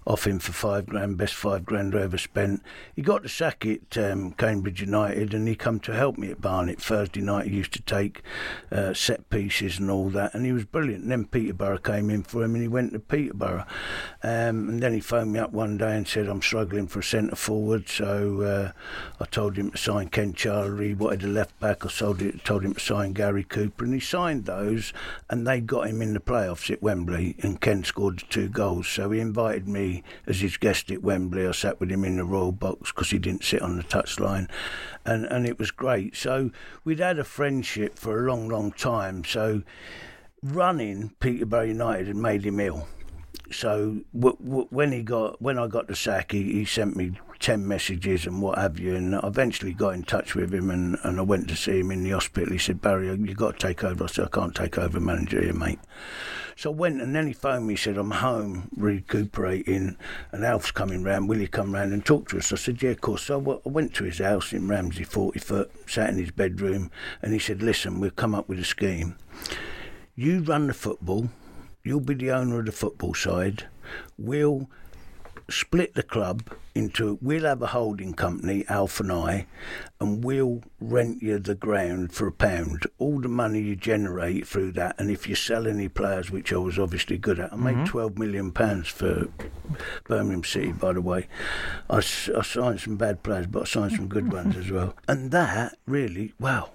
off 0.07 0.25
him 0.25 0.39
for 0.39 0.53
five 0.53 0.87
grand, 0.87 1.17
best 1.17 1.35
five 1.35 1.65
grand 1.65 1.95
I 1.95 2.01
ever 2.01 2.17
spent. 2.17 2.63
He 2.95 3.03
got 3.03 3.21
the 3.21 3.29
sack 3.29 3.63
at 3.65 3.95
um, 3.97 4.31
Cambridge 4.31 4.81
United, 4.81 5.35
and 5.35 5.47
he 5.47 5.55
come 5.55 5.79
to 5.81 5.93
help 5.93 6.17
me 6.17 6.31
at 6.31 6.41
Barnet 6.41 6.81
Thursday 6.81 7.21
night. 7.21 7.47
He 7.47 7.57
used 7.57 7.73
to 7.73 7.90
take 7.91 8.21
uh, 8.71 8.93
set 8.93 9.29
pieces 9.29 9.79
and 9.79 9.91
all 9.91 10.09
that, 10.09 10.33
and 10.33 10.45
he 10.45 10.51
was 10.51 10.65
brilliant. 10.65 11.03
And 11.03 11.11
then 11.11 11.25
Peterborough 11.25 11.77
came 11.77 12.09
in 12.09 12.23
for 12.23 12.43
him, 12.43 12.55
and 12.55 12.61
he 12.61 12.67
went 12.67 12.93
to 12.93 12.99
Peterborough. 12.99 13.65
Um, 14.23 14.69
and 14.69 14.83
then 14.83 14.93
he 14.93 14.99
phoned 14.99 15.33
me 15.33 15.39
up 15.39 15.51
one 15.51 15.77
day 15.77 15.95
and 15.95 16.07
said, 16.07 16.27
"I'm 16.27 16.41
struggling 16.41 16.87
for 16.87 16.99
a 16.99 17.03
centre 17.03 17.35
forward." 17.35 17.89
So 17.89 18.41
uh, 18.41 18.71
I 19.19 19.25
told 19.25 19.57
him 19.57 19.71
to 19.71 19.77
sign 19.77 20.09
Ken 20.09 20.33
he 20.33 20.93
Wanted 20.93 21.23
a 21.23 21.27
left 21.27 21.59
back. 21.59 21.85
I 21.85 21.89
told, 21.89 22.21
it, 22.21 22.43
told 22.43 22.63
him 22.63 22.73
to 22.73 22.79
sign 22.79 23.13
Gary 23.13 23.43
Cooper, 23.43 23.85
and 23.85 23.93
he 23.93 23.99
signed 23.99 24.45
those, 24.45 24.93
and 25.29 25.45
they 25.45 25.59
got 25.59 25.87
him 25.87 26.01
in 26.01 26.13
the 26.13 26.19
playoffs 26.19 26.71
at 26.71 26.81
Wembley. 26.81 27.35
And 27.41 27.59
Ken 27.59 27.83
scored 27.83 28.23
two 28.29 28.49
goals. 28.49 28.87
So 28.87 29.11
he 29.11 29.19
invited 29.19 29.67
me 29.67 30.03
as 30.27 30.41
his 30.41 30.57
guest 30.57 30.91
at 30.91 31.03
Wembley. 31.03 31.47
I 31.47 31.51
sat 31.51 31.79
with 31.79 31.91
him 31.91 32.03
in 32.03 32.17
the 32.17 32.25
royal 32.25 32.51
box 32.51 32.91
because 32.91 33.09
he 33.09 33.19
didn't 33.19 33.43
sit 33.43 33.61
on 33.61 33.77
the 33.77 33.83
touchline, 33.83 34.49
and 35.05 35.25
and 35.25 35.45
it 35.45 35.59
was 35.59 35.71
great. 35.71 36.15
So 36.15 36.51
we'd 36.83 36.99
had 36.99 37.19
a 37.19 37.23
friendship 37.23 37.97
for 37.97 38.25
a 38.25 38.29
long, 38.29 38.47
long 38.49 38.71
time. 38.71 39.23
So 39.23 39.63
running 40.43 41.13
Peterborough 41.19 41.63
United 41.63 42.07
had 42.07 42.15
made 42.15 42.45
him 42.45 42.59
ill. 42.59 42.87
So 43.51 44.01
w- 44.13 44.37
w- 44.43 44.67
when 44.69 44.91
he 44.91 45.01
got 45.03 45.41
when 45.41 45.57
I 45.57 45.67
got 45.67 45.87
the 45.87 45.95
sack, 45.95 46.31
he, 46.31 46.51
he 46.51 46.65
sent 46.65 46.95
me 46.95 47.19
ten 47.41 47.67
messages 47.67 48.25
and 48.25 48.41
what 48.41 48.57
have 48.57 48.79
you, 48.79 48.95
and 48.95 49.15
I 49.15 49.27
eventually 49.27 49.73
got 49.73 49.95
in 49.95 50.03
touch 50.03 50.35
with 50.35 50.53
him 50.53 50.69
and, 50.69 50.97
and 51.03 51.19
I 51.19 51.23
went 51.23 51.49
to 51.49 51.55
see 51.55 51.79
him 51.79 51.91
in 51.91 52.03
the 52.03 52.11
hospital. 52.11 52.53
He 52.53 52.59
said, 52.59 52.81
Barry, 52.81 53.07
you've 53.07 53.35
got 53.35 53.59
to 53.59 53.67
take 53.67 53.83
over. 53.83 54.03
I 54.03 54.07
said, 54.07 54.25
I 54.25 54.29
can't 54.29 54.55
take 54.55 54.77
over 54.77 54.99
manager 54.99 55.41
here, 55.41 55.53
mate. 55.53 55.79
So 56.55 56.71
I 56.71 56.75
went 56.75 57.01
and 57.01 57.15
then 57.15 57.25
he 57.25 57.33
phoned 57.33 57.65
me, 57.65 57.73
he 57.73 57.77
said, 57.77 57.97
I'm 57.97 58.11
home 58.11 58.69
recuperating 58.77 59.97
and 60.31 60.45
Alf's 60.45 60.71
coming 60.71 61.03
round. 61.03 61.27
Will 61.27 61.41
you 61.41 61.47
come 61.47 61.73
round 61.73 61.91
and 61.91 62.05
talk 62.05 62.29
to 62.29 62.37
us? 62.37 62.53
I 62.53 62.57
said, 62.57 62.81
Yeah, 62.83 62.91
of 62.91 63.01
course. 63.01 63.23
So 63.23 63.61
I 63.65 63.69
went 63.69 63.95
to 63.95 64.03
his 64.03 64.19
house 64.19 64.53
in 64.53 64.67
Ramsey, 64.67 65.03
40 65.03 65.39
foot, 65.39 65.71
sat 65.89 66.09
in 66.09 66.17
his 66.17 66.31
bedroom, 66.31 66.91
and 67.21 67.33
he 67.33 67.39
said, 67.39 67.63
Listen, 67.63 67.99
we've 67.99 68.15
come 68.15 68.35
up 68.35 68.47
with 68.47 68.59
a 68.59 68.63
scheme. 68.63 69.15
You 70.15 70.41
run 70.41 70.67
the 70.67 70.73
football, 70.73 71.29
you'll 71.83 71.99
be 71.99 72.13
the 72.13 72.31
owner 72.31 72.59
of 72.59 72.67
the 72.67 72.71
football 72.71 73.15
side. 73.15 73.65
We'll 74.17 74.69
split 75.49 75.95
the 75.95 76.03
club 76.03 76.43
into 76.73 77.17
we'll 77.21 77.43
have 77.43 77.61
a 77.61 77.67
holding 77.67 78.13
company, 78.13 78.63
Alf 78.69 78.99
and 78.99 79.11
I, 79.11 79.45
and 79.99 80.23
we'll 80.23 80.61
rent 80.79 81.21
you 81.21 81.37
the 81.39 81.55
ground 81.55 82.13
for 82.13 82.27
a 82.27 82.31
pound. 82.31 82.87
All 82.97 83.19
the 83.19 83.27
money 83.27 83.61
you 83.61 83.75
generate 83.75 84.47
through 84.47 84.73
that, 84.73 84.95
and 84.99 85.11
if 85.11 85.27
you 85.27 85.35
sell 85.35 85.67
any 85.67 85.89
players, 85.89 86.31
which 86.31 86.53
I 86.53 86.57
was 86.57 86.79
obviously 86.79 87.17
good 87.17 87.39
at, 87.39 87.51
I 87.53 87.55
made 87.55 87.75
mm-hmm. 87.75 87.85
twelve 87.85 88.17
million 88.17 88.51
pounds 88.51 88.87
for 88.87 89.27
Birmingham 90.07 90.43
City. 90.43 90.71
By 90.71 90.93
the 90.93 91.01
way, 91.01 91.27
I, 91.89 91.97
I 91.97 92.01
signed 92.01 92.81
some 92.81 92.97
bad 92.97 93.23
players, 93.23 93.47
but 93.47 93.63
I 93.63 93.65
signed 93.65 93.93
some 93.93 94.07
good 94.07 94.31
ones 94.31 94.55
as 94.55 94.71
well. 94.71 94.95
And 95.07 95.31
that 95.31 95.77
really, 95.85 96.33
wow 96.39 96.69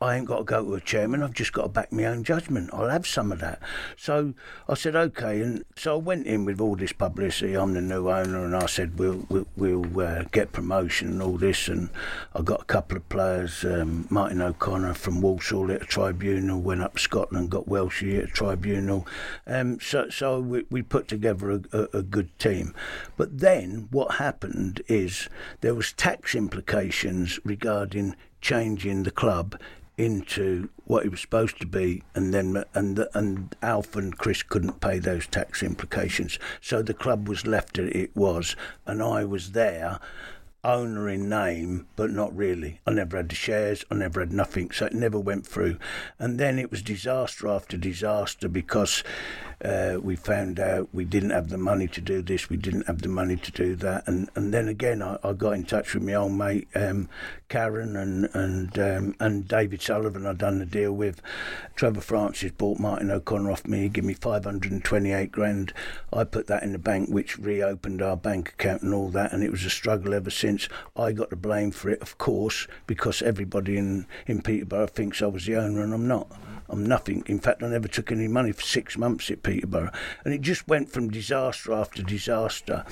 I 0.00 0.16
ain't 0.16 0.26
got 0.26 0.38
to 0.38 0.44
go 0.44 0.64
to 0.64 0.74
a 0.74 0.80
chairman. 0.80 1.22
I've 1.22 1.34
just 1.34 1.52
got 1.52 1.62
to 1.64 1.68
back 1.68 1.92
my 1.92 2.06
own 2.06 2.24
judgment. 2.24 2.70
I'll 2.72 2.88
have 2.88 3.06
some 3.06 3.30
of 3.30 3.40
that. 3.40 3.60
So 3.96 4.32
I 4.66 4.74
said, 4.74 4.96
okay. 4.96 5.42
And 5.42 5.62
so 5.76 5.94
I 5.94 5.98
went 5.98 6.26
in 6.26 6.46
with 6.46 6.58
all 6.58 6.74
this 6.74 6.92
publicity. 6.92 7.54
I'm 7.54 7.74
the 7.74 7.82
new 7.82 8.08
owner, 8.08 8.44
and 8.44 8.56
I 8.56 8.66
said, 8.66 8.98
we'll 8.98 9.26
we'll, 9.28 9.46
we'll 9.56 10.00
uh, 10.00 10.24
get 10.32 10.52
promotion 10.52 11.08
and 11.08 11.22
all 11.22 11.36
this. 11.36 11.68
And 11.68 11.90
I 12.34 12.40
got 12.40 12.62
a 12.62 12.64
couple 12.64 12.96
of 12.96 13.08
players. 13.10 13.62
Um, 13.62 14.06
Martin 14.08 14.40
O'Connor 14.40 14.94
from 14.94 15.20
Walsall 15.20 15.70
at 15.70 15.82
a 15.82 15.86
tribunal 15.86 16.60
went 16.60 16.82
up 16.82 16.98
Scotland, 16.98 17.50
got 17.50 17.66
Welshie 17.66 18.18
at 18.18 18.24
a 18.24 18.32
tribunal. 18.32 19.06
Um, 19.46 19.80
so 19.80 20.08
so 20.08 20.40
we, 20.40 20.64
we 20.70 20.80
put 20.80 21.08
together 21.08 21.50
a, 21.50 21.60
a, 21.72 21.98
a 21.98 22.02
good 22.02 22.36
team. 22.38 22.74
But 23.18 23.38
then 23.40 23.88
what 23.90 24.14
happened 24.14 24.80
is 24.88 25.28
there 25.60 25.74
was 25.74 25.92
tax 25.92 26.34
implications 26.34 27.38
regarding 27.44 28.16
changing 28.40 29.02
the 29.02 29.10
club 29.10 29.60
into 30.00 30.70
what 30.84 31.04
it 31.04 31.10
was 31.10 31.20
supposed 31.20 31.60
to 31.60 31.66
be, 31.66 32.02
and 32.14 32.32
then 32.32 32.64
and 32.74 33.06
and 33.14 33.54
Alf 33.62 33.94
and 33.96 34.16
Chris 34.16 34.42
couldn't 34.42 34.80
pay 34.80 34.98
those 34.98 35.26
tax 35.26 35.62
implications, 35.62 36.38
so 36.60 36.82
the 36.82 36.94
club 36.94 37.28
was 37.28 37.46
left 37.46 37.78
as 37.78 37.90
it 37.90 38.16
was, 38.16 38.56
and 38.86 39.02
I 39.02 39.24
was 39.24 39.52
there, 39.52 40.00
owner 40.64 41.08
in 41.08 41.28
name, 41.28 41.86
but 41.96 42.10
not 42.10 42.34
really. 42.34 42.80
I 42.86 42.92
never 42.92 43.18
had 43.18 43.28
the 43.28 43.34
shares, 43.34 43.84
I 43.90 43.94
never 43.94 44.20
had 44.20 44.32
nothing, 44.32 44.70
so 44.70 44.86
it 44.86 44.94
never 44.94 45.18
went 45.18 45.46
through, 45.46 45.76
and 46.18 46.40
then 46.40 46.58
it 46.58 46.70
was 46.70 46.82
disaster 46.82 47.46
after 47.46 47.76
disaster 47.76 48.48
because 48.48 49.04
uh, 49.64 49.98
we 50.00 50.16
found 50.16 50.58
out 50.58 50.88
we 50.92 51.04
didn't 51.04 51.30
have 51.30 51.48
the 51.48 51.58
money 51.58 51.86
to 51.88 52.00
do 52.00 52.22
this, 52.22 52.48
we 52.48 52.56
didn't 52.56 52.86
have 52.86 53.02
the 53.02 53.08
money 53.08 53.36
to 53.36 53.52
do 53.52 53.76
that, 53.76 54.06
and 54.06 54.28
and 54.34 54.54
then 54.54 54.68
again 54.68 55.02
I, 55.02 55.18
I 55.22 55.32
got 55.32 55.52
in 55.52 55.64
touch 55.64 55.94
with 55.94 56.02
my 56.02 56.14
old 56.14 56.32
mate 56.32 56.68
um, 56.74 57.08
Karren 57.48 58.00
and 58.00 58.28
and 58.34 58.78
um, 58.78 59.14
and 59.20 59.46
David 59.46 59.82
Sullivan. 59.82 60.26
I'd 60.26 60.38
done 60.38 60.58
the 60.58 60.66
deal 60.66 60.92
with. 60.92 61.20
Trevor 61.74 62.00
Francis 62.00 62.52
bought 62.52 62.78
Martin 62.78 63.10
O'Connor 63.10 63.50
off 63.50 63.66
me. 63.66 63.82
He 63.82 63.88
gave 63.88 64.04
me 64.04 64.14
five 64.14 64.44
hundred 64.44 64.72
and 64.72 64.84
twenty-eight 64.84 65.32
grand. 65.32 65.72
I 66.12 66.24
put 66.24 66.46
that 66.46 66.62
in 66.62 66.72
the 66.72 66.78
bank, 66.78 67.08
which 67.08 67.38
reopened 67.38 68.02
our 68.02 68.16
bank 68.16 68.50
account 68.50 68.82
and 68.82 68.94
all 68.94 69.08
that. 69.10 69.32
And 69.32 69.42
it 69.42 69.50
was 69.50 69.64
a 69.64 69.70
struggle 69.70 70.14
ever 70.14 70.30
since. 70.30 70.68
I 70.96 71.12
got 71.12 71.30
the 71.30 71.36
blame 71.36 71.70
for 71.70 71.90
it, 71.90 72.00
of 72.00 72.18
course, 72.18 72.66
because 72.86 73.22
everybody 73.22 73.76
in 73.76 74.06
in 74.26 74.42
Peterborough 74.42 74.86
thinks 74.86 75.22
I 75.22 75.26
was 75.26 75.46
the 75.46 75.56
owner, 75.56 75.82
and 75.82 75.92
I'm 75.92 76.08
not. 76.08 76.30
I'm 76.70 76.86
nothing. 76.86 77.22
In 77.26 77.40
fact, 77.40 77.62
I 77.62 77.68
never 77.68 77.88
took 77.88 78.12
any 78.12 78.28
money 78.28 78.52
for 78.52 78.62
six 78.62 78.96
months 78.96 79.30
at 79.30 79.42
Peterborough, 79.42 79.90
and 80.24 80.32
it 80.32 80.40
just 80.40 80.68
went 80.68 80.90
from 80.90 81.10
disaster 81.10 81.72
after 81.72 82.02
disaster. 82.02 82.84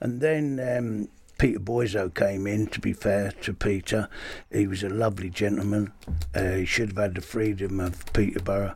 And 0.00 0.20
then 0.20 0.58
um, 0.60 1.08
Peter 1.38 1.60
Boizot 1.60 2.14
came 2.14 2.46
in. 2.46 2.66
To 2.68 2.80
be 2.80 2.92
fair 2.92 3.32
to 3.42 3.54
Peter, 3.54 4.08
he 4.50 4.66
was 4.66 4.82
a 4.82 4.88
lovely 4.88 5.30
gentleman. 5.30 5.92
Uh, 6.34 6.52
he 6.52 6.64
should 6.64 6.88
have 6.88 6.98
had 6.98 7.14
the 7.14 7.20
freedom 7.20 7.80
of 7.80 8.12
Peterborough. 8.12 8.74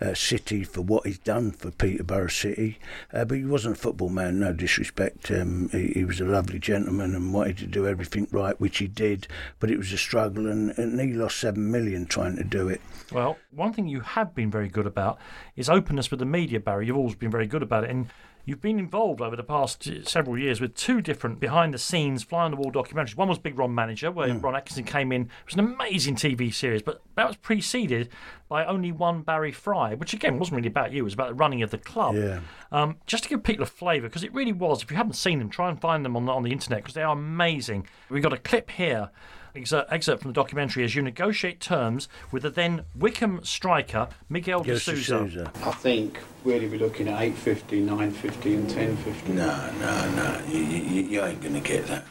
Uh, 0.00 0.14
City 0.14 0.64
for 0.64 0.80
what 0.80 1.06
he's 1.06 1.18
done 1.18 1.50
for 1.50 1.70
Peterborough 1.70 2.28
City, 2.28 2.78
uh, 3.12 3.22
but 3.26 3.36
he 3.36 3.44
wasn't 3.44 3.76
a 3.76 3.78
football 3.78 4.08
man. 4.08 4.40
No 4.40 4.50
disrespect. 4.50 5.30
Um, 5.30 5.68
he, 5.72 5.88
he, 5.88 6.04
was 6.06 6.22
a 6.22 6.24
lovely 6.24 6.58
gentleman 6.58 7.14
and 7.14 7.34
wanted 7.34 7.58
to 7.58 7.66
do 7.66 7.86
everything 7.86 8.26
right, 8.30 8.58
which 8.58 8.78
he 8.78 8.86
did. 8.86 9.28
But 9.58 9.70
it 9.70 9.76
was 9.76 9.92
a 9.92 9.98
struggle, 9.98 10.46
and, 10.46 10.70
and 10.78 10.98
he 10.98 11.12
lost 11.12 11.38
seven 11.38 11.70
million 11.70 12.06
trying 12.06 12.36
to 12.36 12.44
do 12.44 12.68
it. 12.68 12.80
Well, 13.12 13.36
one 13.50 13.74
thing 13.74 13.88
you 13.88 14.00
have 14.00 14.34
been 14.34 14.50
very 14.50 14.68
good 14.68 14.86
about 14.86 15.18
is 15.54 15.68
openness 15.68 16.10
with 16.10 16.20
the 16.20 16.26
media, 16.26 16.60
Barry. 16.60 16.86
You've 16.86 16.96
always 16.96 17.16
been 17.16 17.30
very 17.30 17.46
good 17.46 17.62
about 17.62 17.84
it, 17.84 17.90
and 17.90 18.06
You've 18.44 18.60
been 18.60 18.78
involved 18.78 19.20
over 19.20 19.36
the 19.36 19.42
past 19.42 19.88
several 20.04 20.38
years 20.38 20.60
with 20.60 20.74
two 20.74 21.00
different 21.00 21.40
behind 21.40 21.74
the 21.74 21.78
scenes, 21.78 22.22
fly 22.22 22.44
on 22.44 22.50
the 22.50 22.56
wall 22.56 22.72
documentaries. 22.72 23.16
One 23.16 23.28
was 23.28 23.38
Big 23.38 23.58
Ron 23.58 23.74
Manager, 23.74 24.10
where 24.10 24.28
mm. 24.28 24.42
Ron 24.42 24.56
Atkinson 24.56 24.84
came 24.84 25.12
in. 25.12 25.22
It 25.22 25.28
was 25.46 25.54
an 25.54 25.60
amazing 25.60 26.16
TV 26.16 26.52
series, 26.52 26.82
but 26.82 27.02
that 27.16 27.26
was 27.26 27.36
preceded 27.36 28.08
by 28.48 28.64
only 28.64 28.92
one 28.92 29.22
Barry 29.22 29.52
Fry, 29.52 29.94
which 29.94 30.12
again 30.12 30.38
wasn't 30.38 30.56
really 30.56 30.68
about 30.68 30.92
you, 30.92 31.00
it 31.00 31.04
was 31.04 31.14
about 31.14 31.28
the 31.28 31.34
running 31.34 31.62
of 31.62 31.70
the 31.70 31.78
club. 31.78 32.16
Yeah. 32.16 32.40
Um, 32.72 32.96
just 33.06 33.24
to 33.24 33.28
give 33.28 33.42
people 33.42 33.62
a 33.62 33.66
flavour, 33.66 34.08
because 34.08 34.24
it 34.24 34.32
really 34.34 34.52
was. 34.52 34.82
If 34.82 34.90
you 34.90 34.96
haven't 34.96 35.14
seen 35.14 35.38
them, 35.38 35.50
try 35.50 35.68
and 35.68 35.80
find 35.80 36.04
them 36.04 36.16
on 36.16 36.26
the, 36.26 36.32
on 36.32 36.42
the 36.42 36.50
internet 36.50 36.80
because 36.80 36.94
they 36.94 37.02
are 37.02 37.12
amazing. 37.12 37.86
We've 38.08 38.22
got 38.22 38.32
a 38.32 38.38
clip 38.38 38.70
here 38.70 39.10
excerpt, 39.54 39.92
excerpt 39.92 40.22
from 40.22 40.30
the 40.30 40.34
documentary 40.34 40.84
as 40.84 40.94
you 40.94 41.02
negotiate 41.02 41.60
terms 41.60 42.08
with 42.30 42.42
the 42.42 42.50
then 42.50 42.84
Wycombe 42.94 43.44
striker 43.44 44.08
Miguel 44.28 44.62
de 44.62 44.78
Sousa. 44.78 45.50
I 45.64 45.72
think 45.72 46.18
really 46.44 46.68
we're 46.68 46.78
looking 46.78 47.08
at 47.08 47.20
850, 47.20 47.80
950, 47.80 48.54
and 48.54 48.64
1050. 48.64 49.32
No, 49.32 49.70
no, 49.80 50.10
no. 50.14 50.40
You, 50.48 50.60
you, 50.60 51.02
you 51.02 51.22
ain't 51.22 51.40
going 51.40 51.54
to 51.54 51.60
get 51.60 51.86
that. 51.86 52.04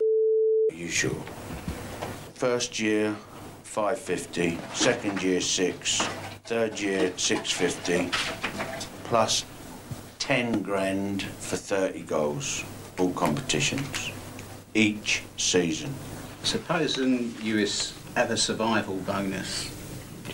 Are 0.72 0.76
you 0.76 0.88
sure? 0.88 1.24
First 2.36 2.80
year, 2.80 3.16
550. 3.64 4.58
Second 4.74 5.22
year, 5.22 5.42
6. 5.42 6.02
Third 6.46 6.80
year, 6.80 7.14
650. 7.18 8.10
Plus 9.04 9.46
10 10.20 10.62
grand 10.62 11.24
for 11.24 11.56
30 11.56 12.02
goals. 12.04 12.64
All 12.98 13.12
competitions. 13.14 14.12
Each 14.74 15.24
season. 15.38 15.94
Supposing 16.50 17.36
you 17.44 17.58
have 18.16 18.32
a 18.32 18.36
survival 18.36 18.96
bonus. 18.96 19.70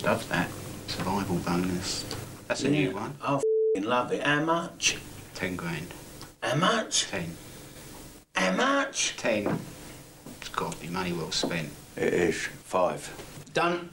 Love 0.01 0.25
that. 0.29 0.49
Survival 0.87 1.35
bonus. 1.39 2.05
That's 2.47 2.63
a 2.63 2.69
yeah. 2.69 2.87
new 2.87 2.91
one. 2.91 3.17
I 3.21 3.41
love 3.81 4.13
it. 4.13 4.23
How 4.23 4.41
much? 4.41 4.95
Ten 5.33 5.57
grand. 5.57 5.87
How 6.41 6.55
much? 6.55 7.07
Ten. 7.09 7.35
How 8.33 8.53
much? 8.53 9.17
Ten. 9.17 9.59
It's 10.39 10.47
got 10.47 10.71
to 10.71 10.77
be 10.79 10.87
money 10.87 11.11
well 11.11 11.31
spent. 11.31 11.67
It 11.97 12.13
is. 12.13 12.45
Five. 12.63 13.13
Done. 13.53 13.89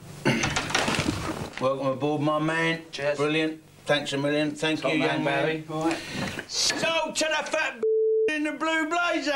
Welcome 1.59 1.87
aboard, 1.87 2.21
my 2.21 2.39
man. 2.39 2.83
Cheers. 2.93 3.17
Brilliant. 3.17 3.61
Thanks 3.85 4.13
a 4.13 4.17
million. 4.17 4.51
Thank 4.51 4.79
Top 4.79 4.93
you, 4.93 4.99
man, 4.99 5.15
young 5.15 5.23
man. 5.25 5.45
man. 5.45 5.63
All 5.69 5.87
right. 5.87 5.99
So 6.47 6.77
to 6.77 7.25
the 7.25 7.51
fat 7.51 7.83
in 8.31 8.43
the 8.43 8.51
blue 8.53 8.87
blazer. 8.89 9.33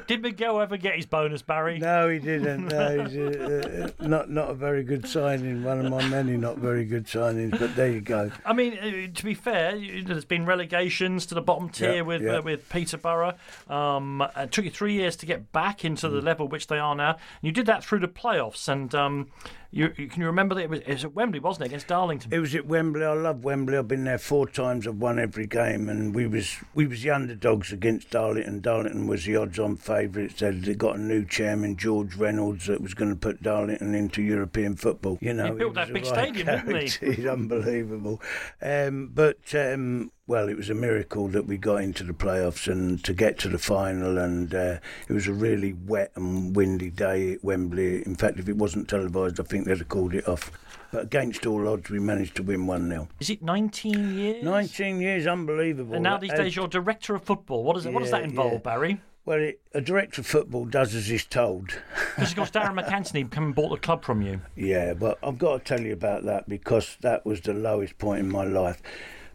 Did 0.06 0.22
Miguel 0.22 0.60
ever 0.60 0.76
get 0.76 0.96
his 0.96 1.06
bonus, 1.06 1.42
Barry? 1.42 1.78
No, 1.78 2.08
he 2.08 2.18
didn't. 2.18 2.68
No, 2.68 3.04
he's 3.04 3.16
a, 3.16 3.84
uh, 3.84 3.90
not 4.00 4.30
not 4.30 4.50
a 4.50 4.54
very 4.54 4.82
good 4.84 5.06
signing. 5.08 5.62
One 5.64 5.84
of 5.84 5.90
my 5.90 6.06
many 6.08 6.36
not 6.36 6.58
very 6.58 6.84
good 6.84 7.06
signings. 7.06 7.58
But 7.58 7.74
there 7.76 7.90
you 7.90 8.00
go. 8.00 8.30
I 8.44 8.52
mean, 8.52 8.78
uh, 8.78 9.14
to 9.14 9.24
be 9.24 9.34
fair, 9.34 9.78
there's 10.04 10.24
been 10.24 10.46
relegations 10.46 11.26
to 11.26 11.34
the 11.34 11.42
bottom 11.42 11.68
tier 11.68 11.94
Yeah, 11.96 12.00
with 12.02 12.22
yeah. 12.22 12.36
Uh, 12.38 12.42
with 12.42 12.68
Peterborough. 12.68 13.34
Um, 13.68 14.24
it 14.36 14.52
took 14.52 14.64
you 14.64 14.70
three 14.70 14.94
years 14.94 15.16
to 15.16 15.26
get 15.26 15.52
back 15.52 15.84
into 15.84 16.08
Mm. 16.08 16.12
the 16.12 16.20
level 16.22 16.48
which 16.48 16.66
they 16.68 16.78
are 16.78 16.94
now. 16.94 17.10
And 17.10 17.18
you 17.42 17.52
did 17.52 17.66
that 17.66 17.84
through 17.84 18.00
the 18.00 18.08
playoffs. 18.08 18.68
And 18.68 18.94
um, 18.94 19.28
you, 19.72 19.92
you 19.96 20.08
can 20.08 20.20
you 20.20 20.26
remember 20.26 20.54
that 20.56 20.62
it 20.62 20.70
was, 20.70 20.80
it 20.80 20.88
was 20.88 21.04
at 21.04 21.14
Wembley, 21.14 21.38
wasn't 21.38 21.64
it, 21.64 21.66
against 21.68 21.86
Darlington? 21.86 22.32
It 22.32 22.40
was 22.40 22.54
at 22.54 22.66
Wembley. 22.66 23.04
I 23.04 23.12
love 23.12 23.44
Wembley. 23.44 23.78
I've 23.78 23.86
been 23.86 24.04
there 24.04 24.18
four 24.18 24.48
times. 24.48 24.86
I've 24.86 24.96
won 24.96 25.18
every 25.18 25.46
game, 25.46 25.88
and 25.88 26.14
we 26.14 26.26
was 26.26 26.56
we 26.74 26.86
was 26.86 27.02
the 27.02 27.10
underdogs 27.10 27.72
against 27.72 28.10
Darlington. 28.10 28.60
Darlington 28.60 29.06
was 29.06 29.24
the 29.24 29.36
odds-on 29.36 29.76
favourites. 29.76 30.40
They 30.40 30.74
got 30.74 30.96
a 30.96 31.00
new 31.00 31.24
chairman, 31.24 31.76
George 31.76 32.16
Reynolds, 32.16 32.66
that 32.66 32.80
was 32.80 32.94
going 32.94 33.10
to 33.10 33.16
put 33.16 33.42
Darlington 33.42 33.94
into 33.94 34.22
European 34.22 34.74
football. 34.74 35.18
You 35.20 35.34
know, 35.34 35.46
He 35.46 35.58
built 35.58 35.74
that 35.74 35.92
big 35.92 36.04
right 36.04 36.32
stadium, 36.34 36.46
didn't 36.46 37.00
he? 37.00 37.14
He's 37.14 37.26
unbelievable. 37.26 38.20
Um, 38.60 39.10
but 39.14 39.54
um, 39.54 40.10
well, 40.30 40.48
it 40.48 40.56
was 40.56 40.70
a 40.70 40.74
miracle 40.74 41.26
that 41.26 41.46
we 41.46 41.58
got 41.58 41.82
into 41.82 42.04
the 42.04 42.12
playoffs 42.12 42.70
and 42.70 43.02
to 43.02 43.12
get 43.12 43.36
to 43.40 43.48
the 43.48 43.58
final. 43.58 44.16
And 44.16 44.54
uh, 44.54 44.76
it 45.08 45.12
was 45.12 45.26
a 45.26 45.32
really 45.32 45.72
wet 45.72 46.12
and 46.14 46.54
windy 46.54 46.88
day 46.88 47.32
at 47.32 47.42
Wembley. 47.42 48.06
In 48.06 48.14
fact, 48.14 48.38
if 48.38 48.48
it 48.48 48.56
wasn't 48.56 48.88
televised, 48.88 49.40
I 49.40 49.42
think 49.42 49.66
they'd 49.66 49.78
have 49.78 49.88
called 49.88 50.14
it 50.14 50.28
off. 50.28 50.52
But 50.92 51.02
against 51.02 51.46
all 51.46 51.66
odds, 51.66 51.90
we 51.90 51.98
managed 51.98 52.36
to 52.36 52.44
win 52.44 52.68
1 52.68 52.88
0. 52.88 53.08
Is 53.18 53.28
it 53.28 53.42
19 53.42 54.14
years? 54.14 54.44
19 54.44 55.00
years, 55.00 55.26
unbelievable. 55.26 55.94
And 55.94 56.04
now 56.04 56.16
these 56.16 56.32
days 56.32 56.54
you're 56.54 56.68
director 56.68 57.16
of 57.16 57.24
football. 57.24 57.64
What, 57.64 57.76
is 57.76 57.86
it, 57.86 57.92
what 57.92 58.02
does 58.04 58.12
that 58.12 58.22
involve, 58.22 58.52
yeah. 58.52 58.58
Barry? 58.58 59.00
Well, 59.24 59.40
it, 59.40 59.60
a 59.74 59.80
director 59.80 60.20
of 60.20 60.28
football 60.28 60.64
does 60.64 60.94
as 60.94 61.08
he's 61.08 61.24
told. 61.24 61.74
Because 62.14 62.30
of 62.30 62.36
course 62.36 62.50
Darren 62.52 62.80
MacAnthony 62.80 63.28
come 63.28 63.46
and 63.46 63.54
bought 63.54 63.70
the 63.70 63.78
club 63.78 64.04
from 64.04 64.22
you. 64.22 64.42
Yeah, 64.54 64.94
but 64.94 65.18
I've 65.24 65.38
got 65.38 65.58
to 65.58 65.64
tell 65.64 65.84
you 65.84 65.92
about 65.92 66.22
that 66.26 66.48
because 66.48 66.96
that 67.00 67.26
was 67.26 67.40
the 67.40 67.52
lowest 67.52 67.98
point 67.98 68.20
in 68.20 68.30
my 68.30 68.44
life. 68.44 68.80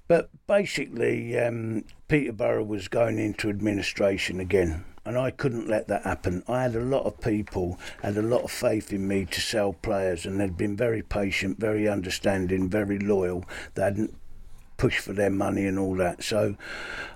But 0.07 0.29
basically, 0.45 1.37
um, 1.39 1.85
Peterborough 2.07 2.63
was 2.63 2.87
going 2.87 3.17
into 3.17 3.49
administration 3.49 4.39
again, 4.39 4.85
and 5.03 5.17
I 5.17 5.31
couldn't 5.31 5.67
let 5.67 5.87
that 5.87 6.03
happen. 6.03 6.43
I 6.47 6.63
had 6.63 6.75
a 6.75 6.81
lot 6.81 7.05
of 7.05 7.19
people 7.21 7.79
had 8.03 8.17
a 8.17 8.21
lot 8.21 8.43
of 8.43 8.51
faith 8.51 8.93
in 8.93 9.07
me 9.07 9.25
to 9.25 9.41
sell 9.41 9.73
players, 9.73 10.25
and 10.25 10.39
they'd 10.39 10.57
been 10.57 10.77
very 10.77 11.01
patient, 11.01 11.59
very 11.59 11.87
understanding, 11.87 12.69
very 12.69 12.99
loyal. 12.99 13.45
They 13.73 13.81
hadn't 13.81 14.15
pushed 14.77 14.99
for 14.99 15.13
their 15.13 15.29
money 15.29 15.65
and 15.65 15.79
all 15.79 15.95
that. 15.95 16.23
So 16.23 16.55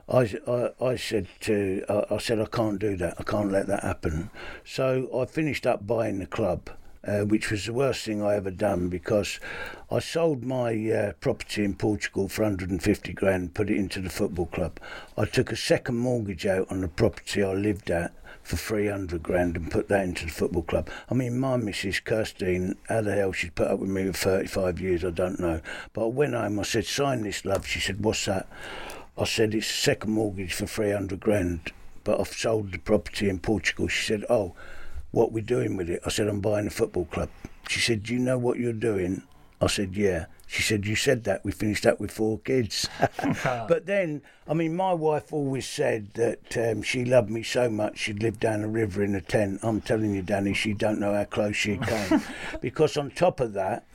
I, 0.07 0.36
I, 0.48 0.70
I 0.82 0.95
said 0.95 1.28
to 1.41 1.84
I, 1.90 2.16
I 2.16 2.18
said 2.18 2.40
I 2.40 2.45
can't 2.45 2.80
do 2.80 2.95
that. 2.98 3.16
I 3.20 3.24
can't 3.24 3.52
let 3.52 3.68
that 3.68 3.84
happen. 3.84 4.30
So 4.64 5.10
I 5.16 5.26
finished 5.26 5.68
up 5.68 5.86
buying 5.86 6.20
the 6.20 6.26
club. 6.26 6.70
Uh, 7.07 7.21
which 7.21 7.49
was 7.49 7.65
the 7.65 7.71
worst 7.71 8.03
thing 8.03 8.21
I 8.21 8.35
ever 8.35 8.51
done 8.51 8.89
because 8.89 9.39
I 9.89 9.99
sold 9.99 10.43
my 10.43 10.73
uh, 10.91 11.13
property 11.21 11.63
in 11.63 11.76
Portugal 11.76 12.27
for 12.27 12.41
150 12.41 13.13
grand, 13.13 13.53
put 13.53 13.69
it 13.69 13.77
into 13.77 14.01
the 14.01 14.09
football 14.09 14.47
club. 14.47 14.81
I 15.17 15.23
took 15.23 15.49
a 15.49 15.55
second 15.55 15.95
mortgage 15.95 16.45
out 16.45 16.69
on 16.69 16.81
the 16.81 16.89
property 16.89 17.41
I 17.41 17.53
lived 17.53 17.89
at 17.89 18.11
for 18.43 18.57
300 18.57 19.21
grand 19.21 19.55
and 19.55 19.71
put 19.71 19.88
that 19.89 20.03
into 20.03 20.26
the 20.26 20.31
football 20.31 20.63
club. 20.63 20.89
I 21.09 21.13
mean, 21.13 21.39
my 21.39 21.55
missus, 21.55 21.99
Kirstine, 21.99 22.76
how 22.88 23.01
the 23.01 23.13
hell 23.13 23.31
she'd 23.31 23.55
put 23.55 23.67
up 23.67 23.80
with 23.80 23.89
me 23.89 24.07
for 24.07 24.13
35 24.13 24.81
years, 24.81 25.05
I 25.05 25.11
don't 25.11 25.39
know. 25.39 25.61
But 25.93 26.05
I 26.05 26.07
went 26.07 26.34
home, 26.34 26.59
I 26.59 26.63
said, 26.63 26.85
sign 26.85 27.21
this, 27.21 27.45
love. 27.45 27.67
She 27.67 27.80
said, 27.80 28.03
what's 28.03 28.26
that? 28.26 28.47
I 29.17 29.26
said, 29.26 29.53
it's 29.53 29.69
a 29.69 29.73
second 29.73 30.11
mortgage 30.13 30.53
for 30.53 30.65
300 30.65 31.19
grand, 31.19 31.71
but 32.03 32.19
I've 32.19 32.34
sold 32.34 32.71
the 32.71 32.80
property 32.80 33.30
in 33.30 33.39
Portugal. 33.39 33.88
She 33.88 34.05
said, 34.05 34.26
oh, 34.30 34.55
what 35.11 35.31
we're 35.31 35.44
doing 35.44 35.77
with 35.77 35.90
it? 35.90 36.02
I 36.06 36.10
said, 36.10 36.27
I'm 36.27 36.41
buying 36.41 36.68
a 36.68 36.72
football 36.72 37.06
club. 37.06 37.30
She 37.68 37.80
said, 37.80 38.03
do 38.03 38.14
you 38.14 38.19
know 38.19 38.38
what 38.38 38.57
you're 38.60 38.73
doing? 38.73 39.23
I 39.61 39.68
said, 39.68 39.95
yeah. 39.95 40.26
She 40.48 40.64
said, 40.64 40.88
you 40.88 40.95
said 40.95 41.26
that. 41.26 41.45
We 41.45 41.52
finished 41.52 41.86
up 41.86 41.99
with 41.99 42.11
four 42.11 42.40
kids. 42.40 42.90
but 43.44 43.86
then, 43.86 44.22
I 44.48 44.53
mean, 44.53 44.76
my 44.76 44.94
wife 44.94 45.31
always 45.31 45.68
said 45.68 46.14
that 46.15 46.57
um, 46.57 46.81
she 46.81 47.06
loved 47.06 47.30
me 47.30 47.44
so 47.44 47.69
much 47.69 47.99
she'd 47.99 48.23
live 48.23 48.40
down 48.40 48.61
the 48.61 48.68
river 48.68 49.03
in 49.03 49.14
a 49.14 49.22
tent. 49.22 49.60
I'm 49.61 49.81
telling 49.81 50.15
you, 50.15 50.22
Danny, 50.22 50.53
she 50.53 50.73
don't 50.73 50.99
know 50.99 51.14
how 51.14 51.26
close 51.26 51.56
she 51.56 51.77
came. 51.77 52.22
because 52.61 52.98
on 52.98 53.11
top 53.11 53.40
of 53.40 53.53
that, 53.53 53.86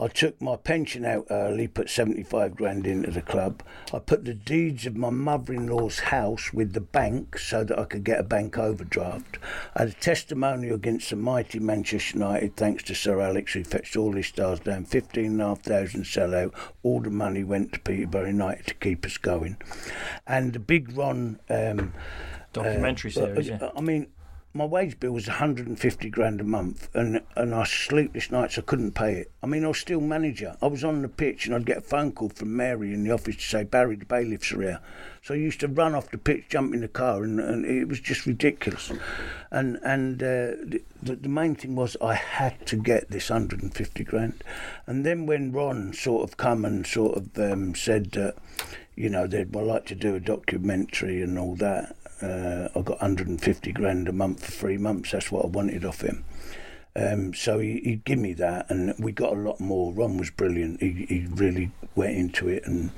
I 0.00 0.08
took 0.08 0.40
my 0.40 0.56
pension 0.56 1.04
out 1.04 1.26
early, 1.28 1.68
put 1.68 1.90
75 1.90 2.56
grand 2.56 2.86
into 2.86 3.10
the 3.10 3.20
club. 3.20 3.62
I 3.92 3.98
put 3.98 4.24
the 4.24 4.32
deeds 4.32 4.86
of 4.86 4.96
my 4.96 5.10
mother 5.10 5.52
in 5.52 5.66
law's 5.66 5.98
house 5.98 6.54
with 6.54 6.72
the 6.72 6.80
bank 6.80 7.38
so 7.38 7.64
that 7.64 7.78
I 7.78 7.84
could 7.84 8.02
get 8.02 8.18
a 8.18 8.22
bank 8.22 8.56
overdraft. 8.56 9.36
I 9.76 9.80
had 9.80 9.88
a 9.88 9.92
testimonial 9.92 10.74
against 10.74 11.10
the 11.10 11.16
mighty 11.16 11.58
Manchester 11.58 12.16
United, 12.16 12.56
thanks 12.56 12.82
to 12.84 12.94
Sir 12.94 13.20
Alex, 13.20 13.52
who 13.52 13.62
fetched 13.62 13.94
all 13.94 14.14
his 14.14 14.28
stars 14.28 14.60
down. 14.60 14.86
15,500 14.86 16.06
sellout. 16.06 16.54
All 16.82 17.02
the 17.02 17.10
money 17.10 17.44
went 17.44 17.74
to 17.74 17.80
Peterborough 17.80 18.28
United 18.28 18.68
to 18.68 18.74
keep 18.74 19.04
us 19.04 19.18
going. 19.18 19.58
And 20.26 20.54
the 20.54 20.60
big 20.60 20.96
Ron. 20.96 21.40
Um, 21.50 21.92
Documentary 22.54 23.10
uh, 23.10 23.14
series, 23.14 23.48
yeah. 23.48 23.68
I 23.76 23.80
mean, 23.82 24.08
my 24.52 24.64
wage 24.64 24.98
bill 24.98 25.12
was 25.12 25.28
150 25.28 26.10
grand 26.10 26.40
a 26.40 26.44
month, 26.44 26.88
and 26.92 27.20
and 27.36 27.54
I 27.54 27.64
sleepless 27.64 28.32
nights 28.32 28.58
I 28.58 28.62
couldn't 28.62 28.92
pay 28.92 29.14
it. 29.14 29.30
I 29.42 29.46
mean, 29.46 29.64
I 29.64 29.68
was 29.68 29.78
still 29.78 30.00
manager. 30.00 30.56
I 30.60 30.66
was 30.66 30.82
on 30.82 31.02
the 31.02 31.08
pitch, 31.08 31.46
and 31.46 31.54
I'd 31.54 31.66
get 31.66 31.78
a 31.78 31.82
phone 31.82 32.10
call 32.10 32.30
from 32.30 32.56
Mary 32.56 32.92
in 32.92 33.04
the 33.04 33.12
office 33.12 33.36
to 33.36 33.42
say 33.42 33.62
Barry, 33.62 33.94
the 33.94 34.06
bailiffs 34.06 34.52
are 34.52 34.62
here. 34.62 34.80
So 35.22 35.34
I 35.34 35.36
used 35.36 35.60
to 35.60 35.68
run 35.68 35.94
off 35.94 36.10
the 36.10 36.18
pitch, 36.18 36.48
jump 36.48 36.74
in 36.74 36.80
the 36.80 36.88
car, 36.88 37.22
and, 37.22 37.38
and 37.38 37.64
it 37.64 37.86
was 37.86 38.00
just 38.00 38.26
ridiculous. 38.26 38.90
And 39.52 39.78
and 39.84 40.20
uh, 40.20 40.58
the, 41.00 41.16
the 41.16 41.28
main 41.28 41.54
thing 41.54 41.76
was 41.76 41.96
I 42.02 42.14
had 42.14 42.66
to 42.66 42.76
get 42.76 43.08
this 43.10 43.30
150 43.30 44.02
grand. 44.02 44.42
And 44.84 45.06
then 45.06 45.26
when 45.26 45.52
Ron 45.52 45.92
sort 45.92 46.28
of 46.28 46.36
come 46.36 46.64
and 46.64 46.84
sort 46.84 47.16
of 47.16 47.38
um, 47.38 47.76
said 47.76 48.10
that, 48.12 48.34
you 48.96 49.10
know, 49.10 49.28
they'd 49.28 49.54
like 49.54 49.86
to 49.86 49.94
do 49.94 50.16
a 50.16 50.20
documentary 50.20 51.22
and 51.22 51.38
all 51.38 51.54
that 51.56 51.94
uh, 52.22 52.68
I 52.74 52.82
got 52.82 53.00
150 53.00 53.72
grand 53.72 54.08
a 54.08 54.12
month 54.12 54.44
for 54.44 54.52
three 54.52 54.78
months. 54.78 55.12
That's 55.12 55.30
what 55.30 55.44
I 55.44 55.48
wanted 55.48 55.84
off 55.84 56.02
him. 56.02 56.24
Um, 56.96 57.34
so 57.34 57.58
he, 57.58 57.80
he'd 57.84 58.04
give 58.04 58.18
me 58.18 58.32
that, 58.34 58.68
and 58.68 58.94
we 58.98 59.12
got 59.12 59.32
a 59.32 59.36
lot 59.36 59.60
more. 59.60 59.92
Ron 59.92 60.18
was 60.18 60.30
brilliant. 60.30 60.82
He, 60.82 61.06
he 61.08 61.26
really 61.30 61.70
went 61.94 62.16
into 62.16 62.48
it, 62.48 62.64
and 62.66 62.90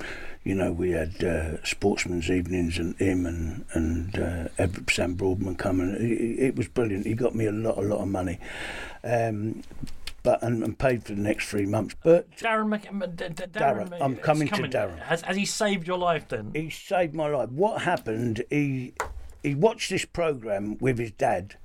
you 0.43 0.55
know 0.55 0.71
we 0.71 0.91
had 0.91 1.23
uh, 1.23 1.63
sportsmen's 1.63 2.29
evenings 2.29 2.79
and 2.79 2.97
him 2.97 3.25
and 3.25 3.65
and 3.73 4.19
uh, 4.59 4.67
Sam 4.89 5.13
Broadman 5.13 5.55
coming. 5.55 5.95
It, 5.99 6.47
it 6.47 6.55
was 6.55 6.67
brilliant. 6.67 7.05
He 7.05 7.13
got 7.13 7.35
me 7.35 7.45
a 7.45 7.51
lot, 7.51 7.77
a 7.77 7.81
lot 7.81 8.01
of 8.01 8.07
money. 8.07 8.39
Um, 9.03 9.61
but 10.23 10.41
and, 10.41 10.63
and, 10.63 10.79
paid 10.79 11.03
for 11.03 11.13
the 11.13 11.21
next 11.21 11.49
three 11.49 11.65
months. 11.65 11.95
But 12.01 12.31
Darren, 12.37 12.69
Mc, 12.69 12.83
D- 13.15 13.27
D- 13.27 13.43
Darren, 13.43 13.89
Darren 13.89 13.97
I'm 14.01 14.15
coming, 14.15 14.47
coming, 14.47 14.71
to 14.71 14.77
Darren. 14.77 14.99
Has, 14.99 15.21
has 15.21 15.35
he 15.35 15.45
saved 15.45 15.85
your 15.85 15.97
life 15.97 16.29
then? 16.29 16.51
He 16.55 16.69
saved 16.69 17.13
my 17.13 17.27
life. 17.27 17.49
What 17.49 17.81
happened? 17.81 18.43
He 18.49 18.93
he 19.43 19.53
watched 19.53 19.89
this 19.89 20.05
program 20.05 20.77
with 20.79 20.97
his 20.97 21.11
dad 21.11 21.57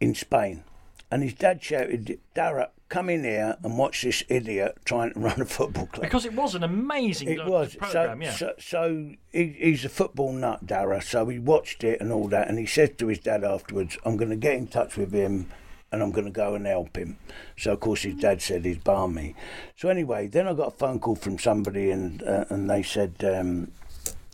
in 0.00 0.14
Spain, 0.14 0.64
and 1.10 1.22
his 1.22 1.34
dad 1.34 1.62
shouted, 1.62 2.18
"Darren, 2.34 2.68
come 2.88 3.08
in 3.08 3.22
here 3.22 3.56
and 3.62 3.78
watch 3.78 4.02
this 4.02 4.24
idiot 4.28 4.78
trying 4.84 5.12
to 5.12 5.20
run 5.20 5.40
a 5.40 5.44
football 5.44 5.86
club." 5.86 6.02
Because 6.02 6.26
it 6.26 6.34
was 6.34 6.56
an 6.56 6.64
amazing 6.64 7.28
it 7.28 7.40
uh, 7.40 7.48
was. 7.48 7.76
program. 7.76 8.20
So, 8.20 8.24
yeah. 8.24 8.32
so, 8.32 8.52
so 8.58 9.10
he, 9.32 9.56
he's 9.56 9.84
a 9.84 9.88
football 9.88 10.32
nut, 10.32 10.66
Darren. 10.66 11.02
So 11.02 11.26
he 11.28 11.38
watched 11.38 11.84
it 11.84 12.00
and 12.00 12.12
all 12.12 12.26
that, 12.28 12.48
and 12.48 12.58
he 12.58 12.66
said 12.66 12.98
to 12.98 13.06
his 13.06 13.20
dad 13.20 13.44
afterwards, 13.44 13.96
"I'm 14.04 14.16
going 14.16 14.30
to 14.30 14.36
get 14.36 14.54
in 14.54 14.66
touch 14.66 14.96
with 14.96 15.12
him." 15.12 15.48
And 15.90 16.02
I'm 16.02 16.10
going 16.10 16.26
to 16.26 16.30
go 16.30 16.54
and 16.54 16.66
help 16.66 16.96
him. 16.96 17.18
So 17.56 17.72
of 17.72 17.80
course 17.80 18.02
his 18.02 18.14
dad 18.16 18.42
said 18.42 18.64
he'd 18.64 18.84
bar 18.84 19.08
me. 19.08 19.34
So 19.76 19.88
anyway, 19.88 20.26
then 20.26 20.46
I 20.46 20.54
got 20.54 20.74
a 20.74 20.76
phone 20.76 21.00
call 21.00 21.16
from 21.16 21.38
somebody 21.38 21.90
and 21.90 22.22
uh, 22.22 22.44
and 22.50 22.68
they 22.68 22.82
said, 22.82 23.14
um, 23.24 23.72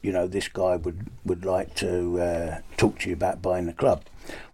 you 0.02 0.12
know, 0.12 0.26
this 0.26 0.48
guy 0.48 0.76
would 0.76 1.10
would 1.24 1.44
like 1.44 1.74
to 1.76 2.20
uh, 2.20 2.60
talk 2.76 3.00
to 3.00 3.08
you 3.08 3.14
about 3.14 3.42
buying 3.42 3.66
the 3.66 3.72
club. 3.72 4.04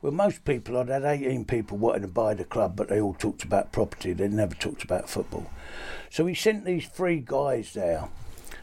Well, 0.03 0.13
most 0.13 0.45
people, 0.45 0.77
I'd 0.79 0.89
had 0.89 1.05
18 1.05 1.45
people 1.45 1.79
wanting 1.79 2.03
to 2.03 2.09
buy 2.09 2.35
the 2.35 2.45
club, 2.45 2.75
but 2.75 2.89
they 2.89 3.01
all 3.01 3.15
talked 3.15 3.45
about 3.45 3.71
property. 3.71 4.13
They 4.13 4.27
never 4.27 4.55
talked 4.55 4.83
about 4.83 5.09
football. 5.09 5.49
So 6.11 6.27
he 6.27 6.35
sent 6.35 6.65
these 6.65 6.89
three 6.89 7.23
guys 7.25 7.73
there 7.73 8.09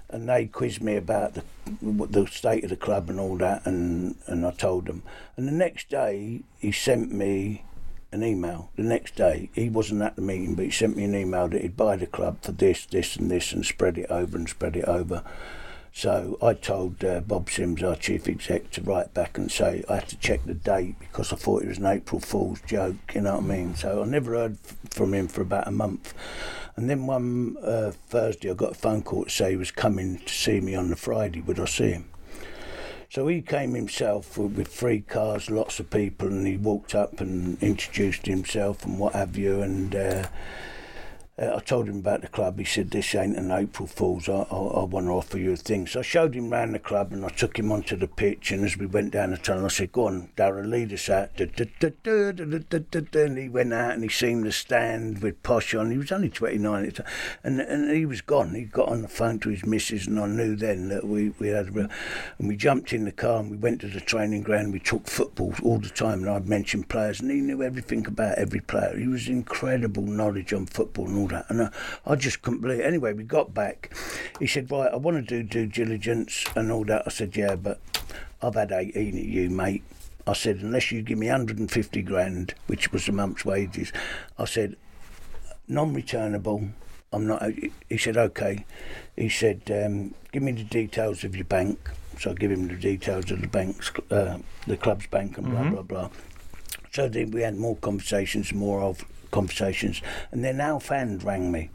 and 0.09 0.27
they 0.27 0.45
quizzed 0.45 0.81
me 0.81 0.95
about 0.95 1.33
the 1.33 1.43
the 1.81 2.25
state 2.27 2.63
of 2.63 2.69
the 2.69 2.77
club 2.77 3.09
and 3.09 3.19
all 3.19 3.37
that, 3.37 3.65
and, 3.65 4.15
and 4.25 4.45
I 4.45 4.51
told 4.51 4.85
them. 4.85 5.03
And 5.35 5.47
the 5.47 5.51
next 5.51 5.89
day, 5.89 6.41
he 6.59 6.71
sent 6.71 7.11
me 7.11 7.63
an 8.17 8.27
email 8.27 8.69
the 8.75 8.83
next 8.83 9.15
day. 9.15 9.49
He 9.53 9.69
wasn't 9.69 10.01
at 10.01 10.15
the 10.15 10.21
meeting, 10.21 10.55
but 10.55 10.65
he 10.65 10.71
sent 10.71 10.97
me 10.97 11.03
an 11.03 11.15
email 11.15 11.47
that 11.49 11.61
he'd 11.61 11.77
buy 11.77 11.95
the 11.95 12.07
club 12.07 12.37
for 12.41 12.51
this, 12.51 12.85
this, 12.85 13.15
and 13.15 13.29
this, 13.29 13.53
and 13.53 13.65
spread 13.65 13.97
it 13.97 14.09
over 14.09 14.37
and 14.37 14.49
spread 14.49 14.75
it 14.75 14.85
over. 14.85 15.23
So 15.93 16.37
I 16.41 16.53
told 16.53 17.03
uh, 17.03 17.21
Bob 17.21 17.49
Sims, 17.49 17.81
our 17.81 17.95
chief 17.95 18.27
exec, 18.27 18.69
to 18.71 18.81
write 18.81 19.13
back 19.13 19.37
and 19.37 19.51
say 19.51 19.83
I 19.89 19.95
had 19.95 20.07
to 20.09 20.17
check 20.17 20.43
the 20.45 20.53
date 20.53 20.99
because 20.99 21.33
I 21.33 21.37
thought 21.37 21.63
it 21.63 21.69
was 21.69 21.79
an 21.79 21.87
April 21.87 22.21
Fool's 22.21 22.61
joke. 22.61 22.95
You 23.15 23.21
know 23.21 23.35
what 23.35 23.45
I 23.45 23.47
mean? 23.47 23.75
So 23.75 24.03
I 24.03 24.05
never 24.05 24.33
heard 24.33 24.57
f- 24.63 24.75
from 24.91 25.13
him 25.13 25.27
for 25.27 25.41
about 25.41 25.67
a 25.67 25.71
month. 25.71 26.13
And 26.75 26.87
then 26.87 27.07
one 27.07 27.57
uh, 27.63 27.91
Thursday, 28.09 28.51
I 28.51 28.53
got 28.53 28.73
a 28.73 28.75
phone 28.75 29.01
call 29.01 29.23
to 29.23 29.29
say 29.29 29.51
he 29.51 29.57
was 29.57 29.71
coming 29.71 30.19
to 30.19 30.33
see 30.33 30.59
me 30.59 30.75
on 30.75 30.89
the 30.89 30.95
Friday. 30.95 31.41
Would 31.41 31.59
I 31.59 31.65
see 31.65 31.91
him? 31.91 32.05
So 33.09 33.27
he 33.27 33.41
came 33.41 33.73
himself 33.73 34.37
with 34.37 34.67
three 34.67 34.99
cars, 35.01 35.49
lots 35.49 35.79
of 35.79 35.89
people, 35.89 36.27
and 36.27 36.45
he 36.45 36.57
walked 36.57 36.93
up 36.93 37.21
and 37.21 37.61
introduced 37.63 38.25
himself 38.25 38.85
and 38.85 38.99
what 38.99 39.13
have 39.13 39.37
you. 39.37 39.61
And 39.61 39.95
uh, 39.95 40.27
uh, 41.39 41.55
I 41.55 41.59
told 41.59 41.87
him 41.87 41.99
about 41.99 42.21
the 42.21 42.27
club. 42.27 42.57
He 42.57 42.65
said, 42.65 42.91
"This 42.91 43.13
ain't 43.13 43.37
an 43.37 43.51
April 43.51 43.87
Fool's. 43.87 44.27
I, 44.27 44.33
I, 44.33 44.57
I 44.57 44.83
want 44.83 45.05
to 45.07 45.11
offer 45.11 45.37
you 45.37 45.53
a 45.53 45.55
thing." 45.55 45.87
So 45.87 45.99
I 45.99 46.03
showed 46.03 46.35
him 46.35 46.49
round 46.49 46.73
the 46.73 46.79
club, 46.79 47.11
and 47.11 47.23
I 47.23 47.29
took 47.29 47.57
him 47.59 47.71
onto 47.71 47.95
the 47.95 48.07
pitch. 48.07 48.51
And 48.51 48.65
as 48.65 48.77
we 48.77 48.85
went 48.85 49.11
down 49.11 49.31
the 49.31 49.37
tunnel, 49.37 49.65
I 49.65 49.69
said, 49.69 49.91
"Go 49.91 50.07
on, 50.07 50.29
Darren, 50.35 50.69
lead 50.69 50.93
us 50.93 51.09
out." 51.09 51.39
And 53.15 53.37
he 53.37 53.49
went 53.49 53.73
out, 53.73 53.91
and 53.91 54.03
he 54.03 54.09
seen 54.09 54.41
the 54.41 54.51
stand 54.51 55.21
with 55.21 55.43
Posh 55.43 55.75
on. 55.75 55.91
He 55.91 55.97
was 55.97 56.11
only 56.11 56.29
twenty 56.29 56.57
nine, 56.57 56.91
and 57.43 57.61
and 57.61 57.95
he 57.95 58.05
was 58.05 58.21
gone. 58.21 58.55
He 58.55 58.63
got 58.63 58.89
on 58.89 59.01
the 59.03 59.07
phone 59.07 59.39
to 59.39 59.49
his 59.49 59.65
missus, 59.65 60.07
and 60.07 60.19
I 60.19 60.25
knew 60.25 60.55
then 60.55 60.89
that 60.89 61.05
we 61.05 61.29
we 61.39 61.49
had. 61.49 61.75
A, 61.75 61.89
and 62.39 62.47
we 62.47 62.55
jumped 62.55 62.93
in 62.93 63.05
the 63.05 63.11
car, 63.11 63.39
and 63.39 63.51
we 63.51 63.57
went 63.57 63.81
to 63.81 63.87
the 63.87 63.99
training 63.99 64.41
ground. 64.41 64.73
We 64.73 64.79
took 64.79 65.07
football 65.07 65.53
all 65.63 65.79
the 65.79 65.89
time, 65.89 66.19
and 66.19 66.29
I'd 66.29 66.47
mention 66.47 66.83
players, 66.83 67.19
and 67.19 67.29
he 67.29 67.41
knew 67.41 67.61
everything 67.61 68.07
about 68.07 68.37
every 68.37 68.59
player. 68.59 68.97
He 68.97 69.07
was 69.07 69.27
incredible 69.27 70.03
knowledge 70.03 70.53
on 70.53 70.65
football 70.65 71.07
and 71.07 71.17
all 71.17 71.26
that. 71.27 71.45
And 71.49 71.63
I, 71.63 71.69
I 72.05 72.15
just 72.15 72.41
couldn't 72.41 72.61
believe 72.61 72.79
it. 72.79 72.85
Anyway, 72.85 73.13
we 73.13 73.23
got 73.23 73.53
back. 73.53 73.95
He 74.39 74.47
said, 74.47 74.71
Right, 74.71 74.91
I 74.91 74.95
want 74.97 75.17
to 75.17 75.21
do 75.21 75.43
due 75.43 75.67
diligence 75.67 76.45
and 76.55 76.71
all 76.71 76.85
that. 76.85 77.03
I 77.05 77.09
said, 77.09 77.35
Yeah, 77.35 77.55
but 77.55 77.79
I've 78.41 78.55
had 78.55 78.71
18 78.71 79.17
of 79.17 79.23
you, 79.23 79.49
mate. 79.49 79.83
I 80.25 80.33
said, 80.33 80.57
Unless 80.57 80.91
you 80.91 81.01
give 81.01 81.17
me 81.17 81.27
150 81.27 82.01
grand, 82.01 82.53
which 82.67 82.91
was 82.91 83.07
a 83.07 83.11
month's 83.11 83.45
wages, 83.45 83.91
I 84.37 84.45
said, 84.45 84.75
non 85.67 85.93
returnable. 85.93 86.69
I'm 87.13 87.25
not. 87.25 87.43
He 87.89 87.97
said, 87.97 88.17
Okay. 88.17 88.65
He 89.15 89.29
said, 89.29 89.61
um, 89.71 90.13
Give 90.31 90.43
me 90.43 90.51
the 90.51 90.63
details 90.63 91.23
of 91.23 91.35
your 91.35 91.45
bank. 91.45 91.79
So 92.19 92.31
I 92.31 92.33
give 92.33 92.51
him 92.51 92.67
the 92.67 92.75
details 92.75 93.29
of 93.31 93.41
the 93.41 93.47
bank's, 93.47 93.91
uh, 94.09 94.39
the 94.65 94.75
club's 94.75 95.05
bank, 95.05 95.37
and 95.37 95.51
blah, 95.51 95.61
mm-hmm. 95.61 95.73
blah, 95.73 95.81
blah. 95.83 96.09
So 96.91 97.07
then 97.07 97.29
we 97.29 97.41
had 97.41 97.55
more 97.57 97.75
conversations, 97.75 98.53
more 98.53 98.81
of 98.81 99.05
conversations. 99.37 100.01
And 100.31 100.43
then 100.43 100.59
Alf 100.59 100.87
Hand 100.87 101.23
rang 101.23 101.51
me, 101.51 101.69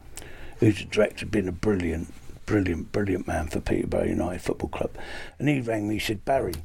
who's 0.59 0.81
a 0.81 0.85
director, 0.85 1.25
been 1.25 1.47
a 1.47 1.53
brilliant, 1.53 2.13
brilliant, 2.45 2.91
brilliant 2.91 3.25
man 3.25 3.47
for 3.47 3.61
Peterborough 3.61 4.03
United 4.03 4.41
Football 4.41 4.67
Club. 4.67 4.91
And 5.39 5.47
he 5.47 5.61
rang 5.61 5.87
me, 5.87 5.95
he 5.95 5.99
said, 5.99 6.25
Barry, 6.25 6.55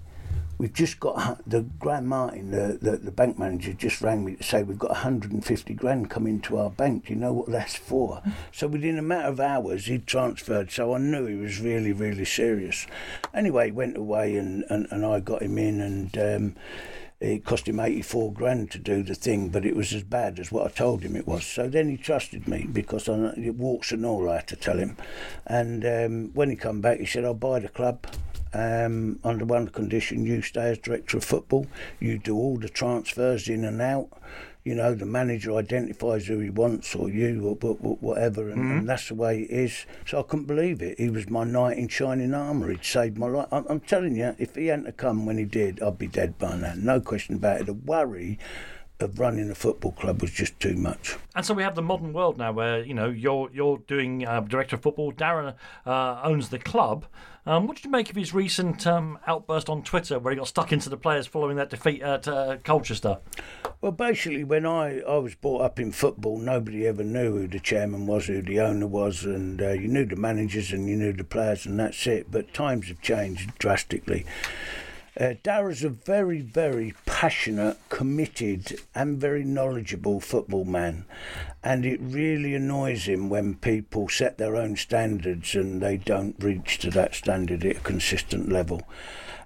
we've 0.58 0.72
just 0.72 0.98
got 0.98 1.40
the 1.48 1.62
Grand 1.78 2.08
Martin, 2.08 2.50
the, 2.50 2.78
the, 2.82 2.96
the, 2.96 3.12
bank 3.12 3.38
manager, 3.38 3.72
just 3.74 4.00
rang 4.00 4.24
me 4.24 4.34
to 4.34 4.42
say 4.42 4.64
we've 4.64 4.76
got 4.76 4.90
150 4.90 5.72
grand 5.74 6.10
come 6.10 6.26
into 6.26 6.58
our 6.58 6.70
bank. 6.70 7.06
Do 7.06 7.14
you 7.14 7.20
know 7.20 7.32
what 7.32 7.46
that's 7.48 7.76
for? 7.76 8.20
So 8.50 8.66
within 8.66 8.98
a 8.98 9.02
matter 9.02 9.28
of 9.28 9.38
hours, 9.38 9.86
he'd 9.86 10.04
transferred. 10.04 10.72
So 10.72 10.94
I 10.94 10.98
knew 10.98 11.26
he 11.26 11.36
was 11.36 11.60
really, 11.60 11.92
really 11.92 12.24
serious. 12.24 12.88
Anyway, 13.32 13.66
he 13.66 13.70
went 13.72 13.96
away 13.96 14.34
and, 14.36 14.64
and, 14.68 14.88
and 14.90 15.06
I 15.06 15.20
got 15.20 15.42
him 15.42 15.58
in 15.58 15.80
and. 15.80 16.18
Um, 16.18 16.56
it 17.20 17.44
cost 17.44 17.66
him 17.68 17.80
84 17.80 18.32
grand 18.32 18.70
to 18.70 18.78
do 18.78 19.02
the 19.02 19.14
thing, 19.14 19.48
but 19.48 19.66
it 19.66 19.74
was 19.74 19.92
as 19.92 20.04
bad 20.04 20.38
as 20.38 20.52
what 20.52 20.66
I 20.66 20.70
told 20.70 21.02
him 21.02 21.16
it 21.16 21.26
was. 21.26 21.44
So 21.44 21.68
then 21.68 21.88
he 21.88 21.96
trusted 21.96 22.46
me 22.46 22.68
because 22.72 23.08
I, 23.08 23.32
it 23.36 23.56
walks 23.56 23.90
and 23.90 24.06
all 24.06 24.30
I 24.30 24.36
had 24.36 24.46
to 24.48 24.56
tell 24.56 24.78
him. 24.78 24.96
And 25.44 25.84
um, 25.84 26.30
when 26.34 26.48
he 26.48 26.56
come 26.56 26.80
back, 26.80 27.00
he 27.00 27.06
said, 27.06 27.24
I'll 27.24 27.34
buy 27.34 27.58
the 27.58 27.68
club. 27.68 28.06
Um, 28.54 29.18
under 29.24 29.44
one 29.44 29.68
condition, 29.68 30.24
you 30.24 30.42
stay 30.42 30.70
as 30.70 30.78
director 30.78 31.16
of 31.16 31.24
football. 31.24 31.66
You 31.98 32.18
do 32.18 32.36
all 32.36 32.56
the 32.56 32.68
transfers 32.68 33.48
in 33.48 33.64
and 33.64 33.82
out 33.82 34.08
you 34.68 34.74
know, 34.74 34.92
the 34.92 35.06
manager 35.06 35.54
identifies 35.54 36.26
who 36.26 36.40
he 36.40 36.50
wants 36.50 36.94
or 36.94 37.08
you 37.08 37.56
or, 37.62 37.74
whatever, 37.76 38.50
and, 38.50 38.58
mm-hmm. 38.58 38.78
and, 38.80 38.88
that's 38.88 39.08
the 39.08 39.14
way 39.14 39.40
it 39.40 39.50
is. 39.50 39.86
So 40.04 40.20
I 40.20 40.22
couldn't 40.24 40.44
believe 40.44 40.82
it. 40.82 40.98
He 40.98 41.08
was 41.08 41.30
my 41.30 41.44
knight 41.44 41.78
in 41.78 41.88
shining 41.88 42.34
armour. 42.34 42.68
He'd 42.68 42.84
saved 42.84 43.16
my 43.16 43.28
life. 43.28 43.48
I'm, 43.50 43.64
I'm 43.70 43.80
telling 43.80 44.14
you, 44.16 44.36
if 44.38 44.56
he 44.56 44.66
hadn't 44.66 44.94
come 44.98 45.24
when 45.24 45.38
he 45.38 45.46
did, 45.46 45.82
I'd 45.82 45.96
be 45.96 46.06
dead 46.06 46.38
by 46.38 46.54
now. 46.56 46.74
No 46.76 47.00
question 47.00 47.36
about 47.36 47.62
it. 47.62 47.66
The 47.66 47.72
worry 47.72 48.38
of 49.00 49.18
running 49.18 49.50
a 49.50 49.54
football 49.54 49.92
club 49.92 50.20
was 50.20 50.30
just 50.30 50.58
too 50.60 50.74
much. 50.74 51.16
And 51.34 51.44
so 51.44 51.54
we 51.54 51.62
have 51.62 51.74
the 51.74 51.82
modern 51.82 52.12
world 52.12 52.38
now, 52.38 52.52
where 52.52 52.82
you 52.82 52.94
know 52.94 53.08
you're 53.08 53.48
you're 53.52 53.78
doing 53.78 54.26
uh, 54.26 54.40
director 54.40 54.76
of 54.76 54.82
football. 54.82 55.12
Darren 55.12 55.54
uh, 55.86 56.20
owns 56.22 56.48
the 56.48 56.58
club. 56.58 57.06
Um, 57.46 57.66
what 57.66 57.76
did 57.76 57.84
you 57.86 57.90
make 57.90 58.10
of 58.10 58.16
his 58.16 58.34
recent 58.34 58.86
um, 58.86 59.18
outburst 59.26 59.70
on 59.70 59.82
Twitter, 59.82 60.18
where 60.18 60.32
he 60.32 60.36
got 60.36 60.48
stuck 60.48 60.70
into 60.70 60.90
the 60.90 60.98
players 60.98 61.26
following 61.26 61.56
that 61.56 61.70
defeat 61.70 62.02
at 62.02 62.28
uh, 62.28 62.58
Colchester? 62.62 63.18
Well, 63.80 63.92
basically, 63.92 64.44
when 64.44 64.66
I, 64.66 65.00
I 65.00 65.16
was 65.16 65.34
brought 65.34 65.62
up 65.62 65.78
in 65.78 65.92
football, 65.92 66.38
nobody 66.38 66.86
ever 66.86 67.04
knew 67.04 67.32
who 67.32 67.48
the 67.48 67.60
chairman 67.60 68.06
was, 68.06 68.26
who 68.26 68.42
the 68.42 68.60
owner 68.60 68.86
was, 68.86 69.24
and 69.24 69.62
uh, 69.62 69.70
you 69.70 69.88
knew 69.88 70.04
the 70.04 70.16
managers 70.16 70.72
and 70.72 70.88
you 70.88 70.96
knew 70.96 71.12
the 71.12 71.24
players, 71.24 71.64
and 71.64 71.78
that's 71.80 72.06
it. 72.06 72.30
But 72.30 72.52
times 72.52 72.88
have 72.88 73.00
changed 73.00 73.56
drastically. 73.58 74.26
Uh, 75.18 75.34
Darragh's 75.42 75.82
a 75.82 75.88
very, 75.88 76.40
very 76.40 76.94
passionate, 77.04 77.76
committed, 77.88 78.80
and 78.94 79.18
very 79.18 79.42
knowledgeable 79.42 80.20
football 80.20 80.64
man. 80.64 81.06
And 81.64 81.84
it 81.84 81.98
really 82.00 82.54
annoys 82.54 83.08
him 83.08 83.28
when 83.28 83.56
people 83.56 84.08
set 84.08 84.38
their 84.38 84.54
own 84.54 84.76
standards 84.76 85.56
and 85.56 85.82
they 85.82 85.96
don't 85.96 86.36
reach 86.38 86.78
to 86.78 86.90
that 86.90 87.16
standard 87.16 87.64
at 87.64 87.76
a 87.78 87.80
consistent 87.80 88.48
level. 88.48 88.82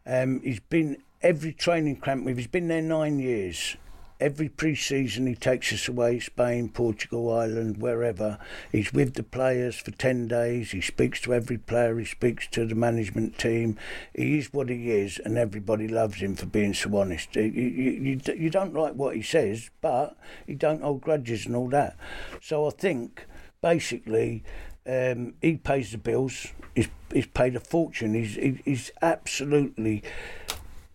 Um, 0.04 0.42
he's 0.42 0.60
been 0.60 0.98
every 1.22 1.54
training 1.54 2.02
camp 2.02 2.26
with, 2.26 2.36
he's 2.36 2.48
been 2.48 2.68
there 2.68 2.82
nine 2.82 3.18
years 3.18 3.76
every 4.22 4.48
pre-season 4.48 5.26
he 5.26 5.34
takes 5.34 5.72
us 5.72 5.88
away 5.88 6.20
Spain, 6.20 6.68
Portugal, 6.68 7.32
Ireland, 7.32 7.78
wherever. 7.78 8.38
He's 8.70 8.92
with 8.92 9.14
the 9.14 9.24
players 9.24 9.76
for 9.76 9.90
10 9.90 10.28
days. 10.28 10.70
He 10.70 10.80
speaks 10.80 11.20
to 11.22 11.34
every 11.34 11.58
player. 11.58 11.98
He 11.98 12.04
speaks 12.04 12.46
to 12.52 12.64
the 12.64 12.76
management 12.76 13.36
team. 13.36 13.76
He 14.14 14.38
is 14.38 14.52
what 14.52 14.68
he 14.68 14.92
is 14.92 15.18
and 15.18 15.36
everybody 15.36 15.88
loves 15.88 16.18
him 16.18 16.36
for 16.36 16.46
being 16.46 16.72
so 16.72 16.96
honest. 16.96 17.34
You, 17.34 17.42
you, 17.42 18.20
you, 18.36 18.50
don't 18.50 18.74
like 18.74 18.94
what 18.94 19.16
he 19.16 19.22
says, 19.22 19.70
but 19.80 20.16
he 20.46 20.54
don't 20.54 20.82
hold 20.82 21.00
grudges 21.00 21.44
and 21.44 21.56
all 21.56 21.68
that. 21.70 21.96
So 22.40 22.68
I 22.68 22.70
think 22.70 23.26
basically 23.60 24.44
um, 24.86 25.34
he 25.42 25.56
pays 25.56 25.90
the 25.90 25.98
bills. 25.98 26.46
He's, 26.76 26.88
he's 27.12 27.26
paid 27.26 27.56
a 27.56 27.60
fortune. 27.60 28.14
He's, 28.14 28.36
he's 28.64 28.92
absolutely 29.02 30.04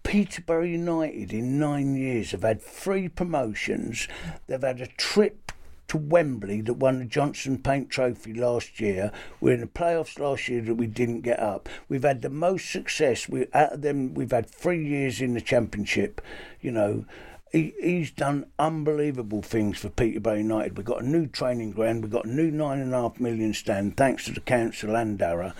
Peterborough 0.07 0.63
United 0.63 1.33
in 1.33 1.59
nine 1.59 1.93
years 1.97 2.31
have 2.31 2.43
had 2.43 2.61
three 2.61 3.09
promotions. 3.09 4.07
They've 4.47 4.61
had 4.61 4.79
a 4.79 4.87
trip 4.87 5.51
to 5.89 5.97
Wembley 5.97 6.61
that 6.61 6.75
won 6.75 6.99
the 6.99 7.05
Johnstone's 7.05 7.59
Paint 7.61 7.89
Trophy 7.89 8.33
last 8.33 8.79
year. 8.79 9.11
We're 9.41 9.55
in 9.55 9.59
the 9.59 9.67
playoffs 9.67 10.17
last 10.17 10.47
year 10.47 10.61
that 10.61 10.75
we 10.75 10.87
didn't 10.87 11.21
get 11.21 11.41
up. 11.41 11.67
We've 11.89 12.03
had 12.03 12.21
the 12.21 12.29
most 12.29 12.71
success. 12.71 13.27
We 13.27 13.47
out 13.53 13.73
of 13.73 13.81
them, 13.81 14.13
we've 14.13 14.31
had 14.31 14.49
three 14.49 14.87
years 14.87 15.19
in 15.19 15.33
the 15.33 15.41
Championship. 15.41 16.21
You 16.61 16.71
know, 16.71 17.05
he, 17.51 17.73
he's 17.81 18.11
done 18.11 18.45
unbelievable 18.59 19.41
things 19.41 19.79
for 19.79 19.89
Peterborough 19.89 20.35
United. 20.35 20.77
We've 20.77 20.85
got 20.85 21.01
a 21.01 21.07
new 21.07 21.27
training 21.27 21.71
ground, 21.71 22.03
we've 22.03 22.11
got 22.11 22.25
a 22.25 22.29
new 22.29 22.51
nine 22.51 22.79
and 22.79 22.93
a 22.93 23.01
half 23.01 23.19
million 23.19 23.53
stand, 23.53 23.97
thanks 23.97 24.25
to 24.25 24.31
the 24.31 24.41
council 24.41 24.95
and 24.95 25.17
Darragh. 25.17 25.53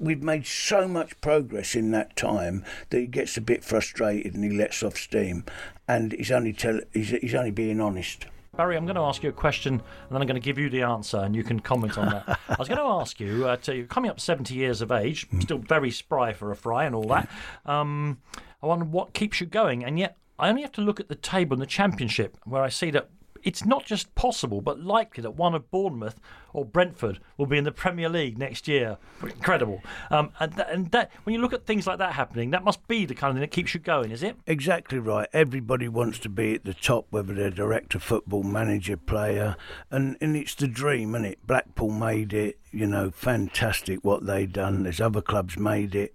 We've 0.00 0.22
made 0.22 0.46
so 0.46 0.88
much 0.88 1.20
progress 1.20 1.74
in 1.74 1.90
that 1.92 2.16
time 2.16 2.64
that 2.90 2.98
he 2.98 3.06
gets 3.06 3.36
a 3.36 3.40
bit 3.40 3.64
frustrated 3.64 4.34
and 4.34 4.44
he 4.44 4.50
lets 4.50 4.82
off 4.82 4.96
steam. 4.96 5.44
And 5.86 6.12
he's 6.12 6.30
only 6.30 6.52
tell 6.52 6.80
he's, 6.92 7.10
he's 7.10 7.34
only 7.34 7.50
being 7.50 7.80
honest. 7.80 8.26
Barry, 8.56 8.76
I'm 8.76 8.86
going 8.86 8.94
to 8.94 9.02
ask 9.02 9.22
you 9.22 9.30
a 9.30 9.32
question 9.32 9.74
and 9.74 9.82
then 10.10 10.22
I'm 10.22 10.28
going 10.28 10.40
to 10.40 10.44
give 10.44 10.58
you 10.58 10.70
the 10.70 10.82
answer 10.82 11.18
and 11.18 11.34
you 11.34 11.42
can 11.42 11.58
comment 11.58 11.98
on 11.98 12.10
that. 12.10 12.38
I 12.48 12.56
was 12.58 12.68
going 12.68 12.78
to 12.78 12.84
ask 12.84 13.18
you, 13.18 13.48
uh, 13.48 13.56
to, 13.56 13.84
coming 13.86 14.10
up 14.10 14.20
70 14.20 14.54
years 14.54 14.80
of 14.80 14.92
age, 14.92 15.26
still 15.40 15.58
very 15.58 15.90
spry 15.90 16.32
for 16.32 16.52
a 16.52 16.56
fry 16.56 16.84
and 16.84 16.94
all 16.94 17.08
that, 17.08 17.28
um, 17.66 18.18
I 18.62 18.66
wonder 18.66 18.84
what 18.84 19.12
keeps 19.12 19.40
you 19.40 19.46
going. 19.46 19.84
And 19.84 19.98
yet, 19.98 20.16
I 20.38 20.48
only 20.48 20.62
have 20.62 20.72
to 20.72 20.80
look 20.80 21.00
at 21.00 21.08
the 21.08 21.14
table 21.14 21.54
in 21.54 21.60
the 21.60 21.66
Championship 21.66 22.36
where 22.44 22.62
I 22.62 22.68
see 22.68 22.90
that 22.90 23.08
it's 23.44 23.64
not 23.64 23.84
just 23.84 24.14
possible, 24.14 24.60
but 24.60 24.80
likely 24.80 25.22
that 25.22 25.32
one 25.32 25.54
of 25.54 25.70
Bournemouth 25.70 26.18
or 26.54 26.64
Brentford 26.64 27.18
will 27.36 27.46
be 27.46 27.58
in 27.58 27.64
the 27.64 27.72
Premier 27.72 28.08
League 28.08 28.38
next 28.38 28.66
year. 28.66 28.96
Incredible. 29.22 29.82
Um, 30.10 30.30
and, 30.40 30.54
th- 30.54 30.68
and 30.70 30.90
that 30.92 31.10
when 31.24 31.34
you 31.34 31.40
look 31.40 31.52
at 31.52 31.66
things 31.66 31.86
like 31.86 31.98
that 31.98 32.12
happening, 32.12 32.52
that 32.52 32.64
must 32.64 32.86
be 32.88 33.04
the 33.04 33.14
kind 33.14 33.30
of 33.30 33.34
thing 33.34 33.40
that 33.42 33.50
keeps 33.50 33.74
you 33.74 33.80
going, 33.80 34.10
is 34.12 34.22
it? 34.22 34.36
Exactly 34.46 34.98
right. 34.98 35.28
Everybody 35.32 35.88
wants 35.88 36.18
to 36.20 36.28
be 36.28 36.54
at 36.54 36.64
the 36.64 36.72
top, 36.72 37.06
whether 37.10 37.34
they're 37.34 37.50
director, 37.50 37.98
football 37.98 38.44
manager, 38.44 38.96
player, 38.96 39.56
and 39.90 40.16
and 40.20 40.36
it's 40.36 40.54
the 40.54 40.68
dream, 40.68 41.14
isn't 41.14 41.24
it? 41.24 41.46
Blackpool 41.46 41.90
made 41.90 42.32
it. 42.32 42.58
You 42.70 42.86
know, 42.86 43.10
fantastic 43.10 44.04
what 44.04 44.26
they've 44.26 44.52
done. 44.52 44.82
There's 44.82 45.00
other 45.00 45.20
clubs 45.20 45.56
made 45.56 45.94
it, 45.94 46.14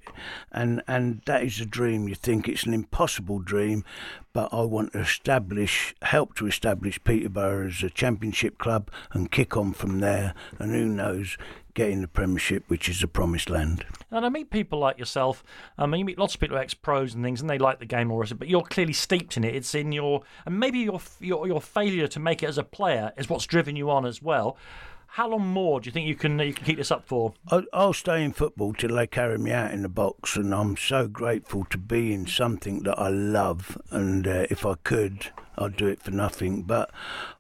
and 0.52 0.82
and 0.88 1.22
that 1.26 1.44
is 1.44 1.60
a 1.60 1.66
dream. 1.66 2.08
You 2.08 2.16
think 2.16 2.48
it's 2.48 2.64
an 2.64 2.74
impossible 2.74 3.40
dream, 3.40 3.86
but 4.34 4.50
I 4.54 4.62
want 4.62 4.94
to 4.94 5.00
establish, 5.00 5.96
help 6.02 6.36
to 6.36 6.48
establish 6.48 7.04
Peterborough 7.04 7.68
as 7.68 7.84
a 7.84 7.90
championship 7.90 8.58
club 8.58 8.90
and 9.12 9.32
kick 9.32 9.58
on 9.58 9.74
from 9.74 10.00
there 10.00 10.34
and 10.60 10.72
who 10.72 10.86
knows, 10.86 11.38
getting 11.74 12.02
the 12.02 12.08
Premiership, 12.08 12.64
which 12.68 12.90
is 12.90 13.02
a 13.02 13.08
promised 13.08 13.50
land. 13.50 13.86
And 14.12 14.26
I 14.26 14.30
meet 14.30 14.50
people 14.50 14.80
like 14.80 15.00
yourself. 15.00 15.44
I 15.78 15.86
mean, 15.86 16.00
you 16.00 16.06
meet 16.06 16.20
lots 16.20 16.36
of 16.36 16.42
people 16.42 16.58
ex 16.58 16.74
pros 16.74 17.14
and 17.14 17.24
things, 17.24 17.42
and 17.42 17.50
they 17.50 17.58
like 17.58 17.80
the 17.80 17.86
game 17.86 18.12
already. 18.12 18.34
But 18.34 18.50
you're 18.50 18.64
clearly 18.64 18.94
steeped 18.94 19.38
in 19.38 19.44
it. 19.44 19.56
It's 19.56 19.74
in 19.74 19.92
your, 19.92 20.24
and 20.46 20.60
maybe 20.60 20.80
your 20.80 21.00
your 21.20 21.48
your 21.48 21.62
failure 21.62 22.08
to 22.08 22.20
make 22.20 22.44
it 22.44 22.48
as 22.48 22.58
a 22.58 22.64
player 22.64 23.14
is 23.18 23.30
what's 23.30 23.46
driven 23.46 23.76
you 23.76 23.90
on 23.90 24.06
as 24.06 24.22
well. 24.22 24.58
How 25.14 25.28
long 25.28 25.48
more 25.48 25.80
do 25.80 25.88
you 25.88 25.92
think 25.92 26.08
you 26.08 26.16
can 26.16 26.38
you 26.40 26.54
can 26.54 26.66
keep 26.66 26.78
this 26.78 26.92
up 26.92 27.08
for? 27.08 27.34
I'll, 27.74 27.94
stay 27.94 28.24
in 28.24 28.32
football 28.32 28.74
till 28.74 28.96
they 28.96 29.08
carry 29.08 29.38
me 29.38 29.52
out 29.52 29.72
in 29.72 29.82
the 29.82 29.90
box, 29.90 30.36
and 30.36 30.54
I'm 30.54 30.78
so 30.78 31.08
grateful 31.08 31.66
to 31.72 31.78
be 31.78 32.14
in 32.14 32.28
something 32.28 32.84
that 32.84 32.98
I 32.98 33.10
love. 33.10 33.78
And 33.90 34.28
uh, 34.28 34.46
if 34.50 34.66
I 34.66 34.76
could, 34.84 35.32
I'd 35.60 35.76
do 35.76 35.88
it 35.88 36.02
for 36.02 36.12
nothing. 36.12 36.64
But 36.64 36.92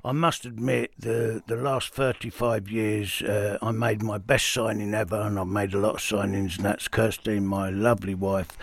I 0.03 0.11
must 0.11 0.45
admit, 0.45 0.91
the 0.97 1.41
the 1.47 1.55
last 1.55 1.93
35 1.93 2.69
years, 2.69 3.21
uh, 3.21 3.57
I 3.61 3.71
made 3.71 4.03
my 4.03 4.17
best 4.17 4.51
signing 4.51 4.93
ever, 4.93 5.19
and 5.21 5.39
I've 5.39 5.47
made 5.47 5.73
a 5.73 5.79
lot 5.79 5.95
of 5.95 6.01
signings, 6.01 6.57
and 6.57 6.65
that's 6.65 6.87
Kirstine, 6.87 7.45
my 7.45 7.69
lovely 7.69 8.15
wife. 8.15 8.57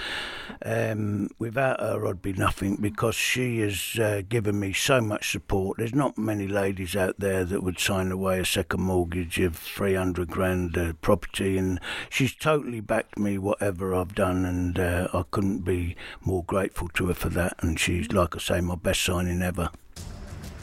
Um, 0.64 1.28
without 1.38 1.80
her, 1.80 2.06
I'd 2.06 2.22
be 2.22 2.32
nothing 2.32 2.76
because 2.76 3.14
she 3.14 3.60
has 3.60 3.98
uh, 4.00 4.22
given 4.28 4.58
me 4.58 4.72
so 4.72 5.00
much 5.00 5.30
support. 5.30 5.78
There's 5.78 5.94
not 5.94 6.16
many 6.16 6.46
ladies 6.46 6.96
out 6.96 7.16
there 7.18 7.44
that 7.44 7.62
would 7.62 7.78
sign 7.78 8.10
away 8.10 8.40
a 8.40 8.44
second 8.44 8.80
mortgage 8.80 9.38
of 9.38 9.56
300 9.56 10.28
grand 10.28 10.78
uh, 10.78 10.92
property, 11.00 11.58
and 11.58 11.80
she's 12.08 12.34
totally 12.34 12.80
backed 12.80 13.18
me 13.18 13.38
whatever 13.38 13.94
I've 13.94 14.14
done, 14.14 14.44
and 14.44 14.78
uh, 14.78 15.08
I 15.12 15.24
couldn't 15.30 15.60
be 15.60 15.96
more 16.22 16.44
grateful 16.44 16.88
to 16.88 17.06
her 17.08 17.14
for 17.14 17.28
that. 17.30 17.56
And 17.60 17.78
she's, 17.78 18.12
like 18.12 18.34
I 18.34 18.38
say, 18.38 18.60
my 18.60 18.76
best 18.76 19.02
signing 19.04 19.42
ever. 19.46 19.70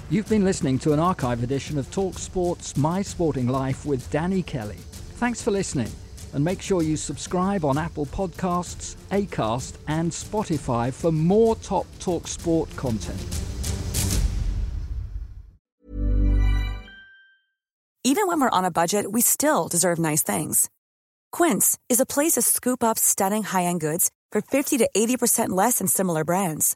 You've 0.10 0.30
been 0.30 0.44
listening 0.44 0.78
to 0.80 0.94
an 0.94 1.00
archive 1.00 1.42
edition 1.42 1.80
of 1.80 1.90
Talk 1.90 2.20
Sports 2.20 2.78
My 2.78 3.02
Sporting 3.02 3.48
Life 3.48 3.86
with 3.86 4.08
Danny 4.12 4.44
Kelly. 4.44 4.78
Thanks 5.16 5.42
for 5.42 5.50
listening, 5.50 5.90
and 6.34 6.44
make 6.44 6.62
sure 6.62 6.84
you 6.84 6.98
subscribe 6.98 7.66
on 7.66 7.78
Apple 7.78 8.06
Podcasts, 8.06 8.96
Acast, 9.10 9.78
and 9.88 10.12
Spotify 10.12 10.94
for 10.94 11.12
more 11.12 11.56
top 11.56 11.88
Talk 12.00 12.28
Sport 12.28 12.70
content. 12.76 13.20
Even 18.04 18.28
when 18.28 18.42
we're 18.42 18.50
on 18.50 18.66
a 18.66 18.72
budget, 18.72 19.14
we 19.14 19.22
still 19.22 19.70
deserve 19.70 19.98
nice 19.98 20.22
things. 20.22 20.70
Quince 21.32 21.80
is 21.90 22.02
a 22.02 22.06
place 22.06 22.34
to 22.34 22.42
scoop 22.42 22.84
up 22.84 23.00
stunning 23.00 23.44
high 23.44 23.64
end 23.64 23.80
goods 23.80 24.12
for 24.32 24.42
50 24.42 24.78
to 24.80 24.90
80% 24.96 25.50
less 25.50 25.78
than 25.78 25.88
similar 25.88 26.24
brands. 26.26 26.76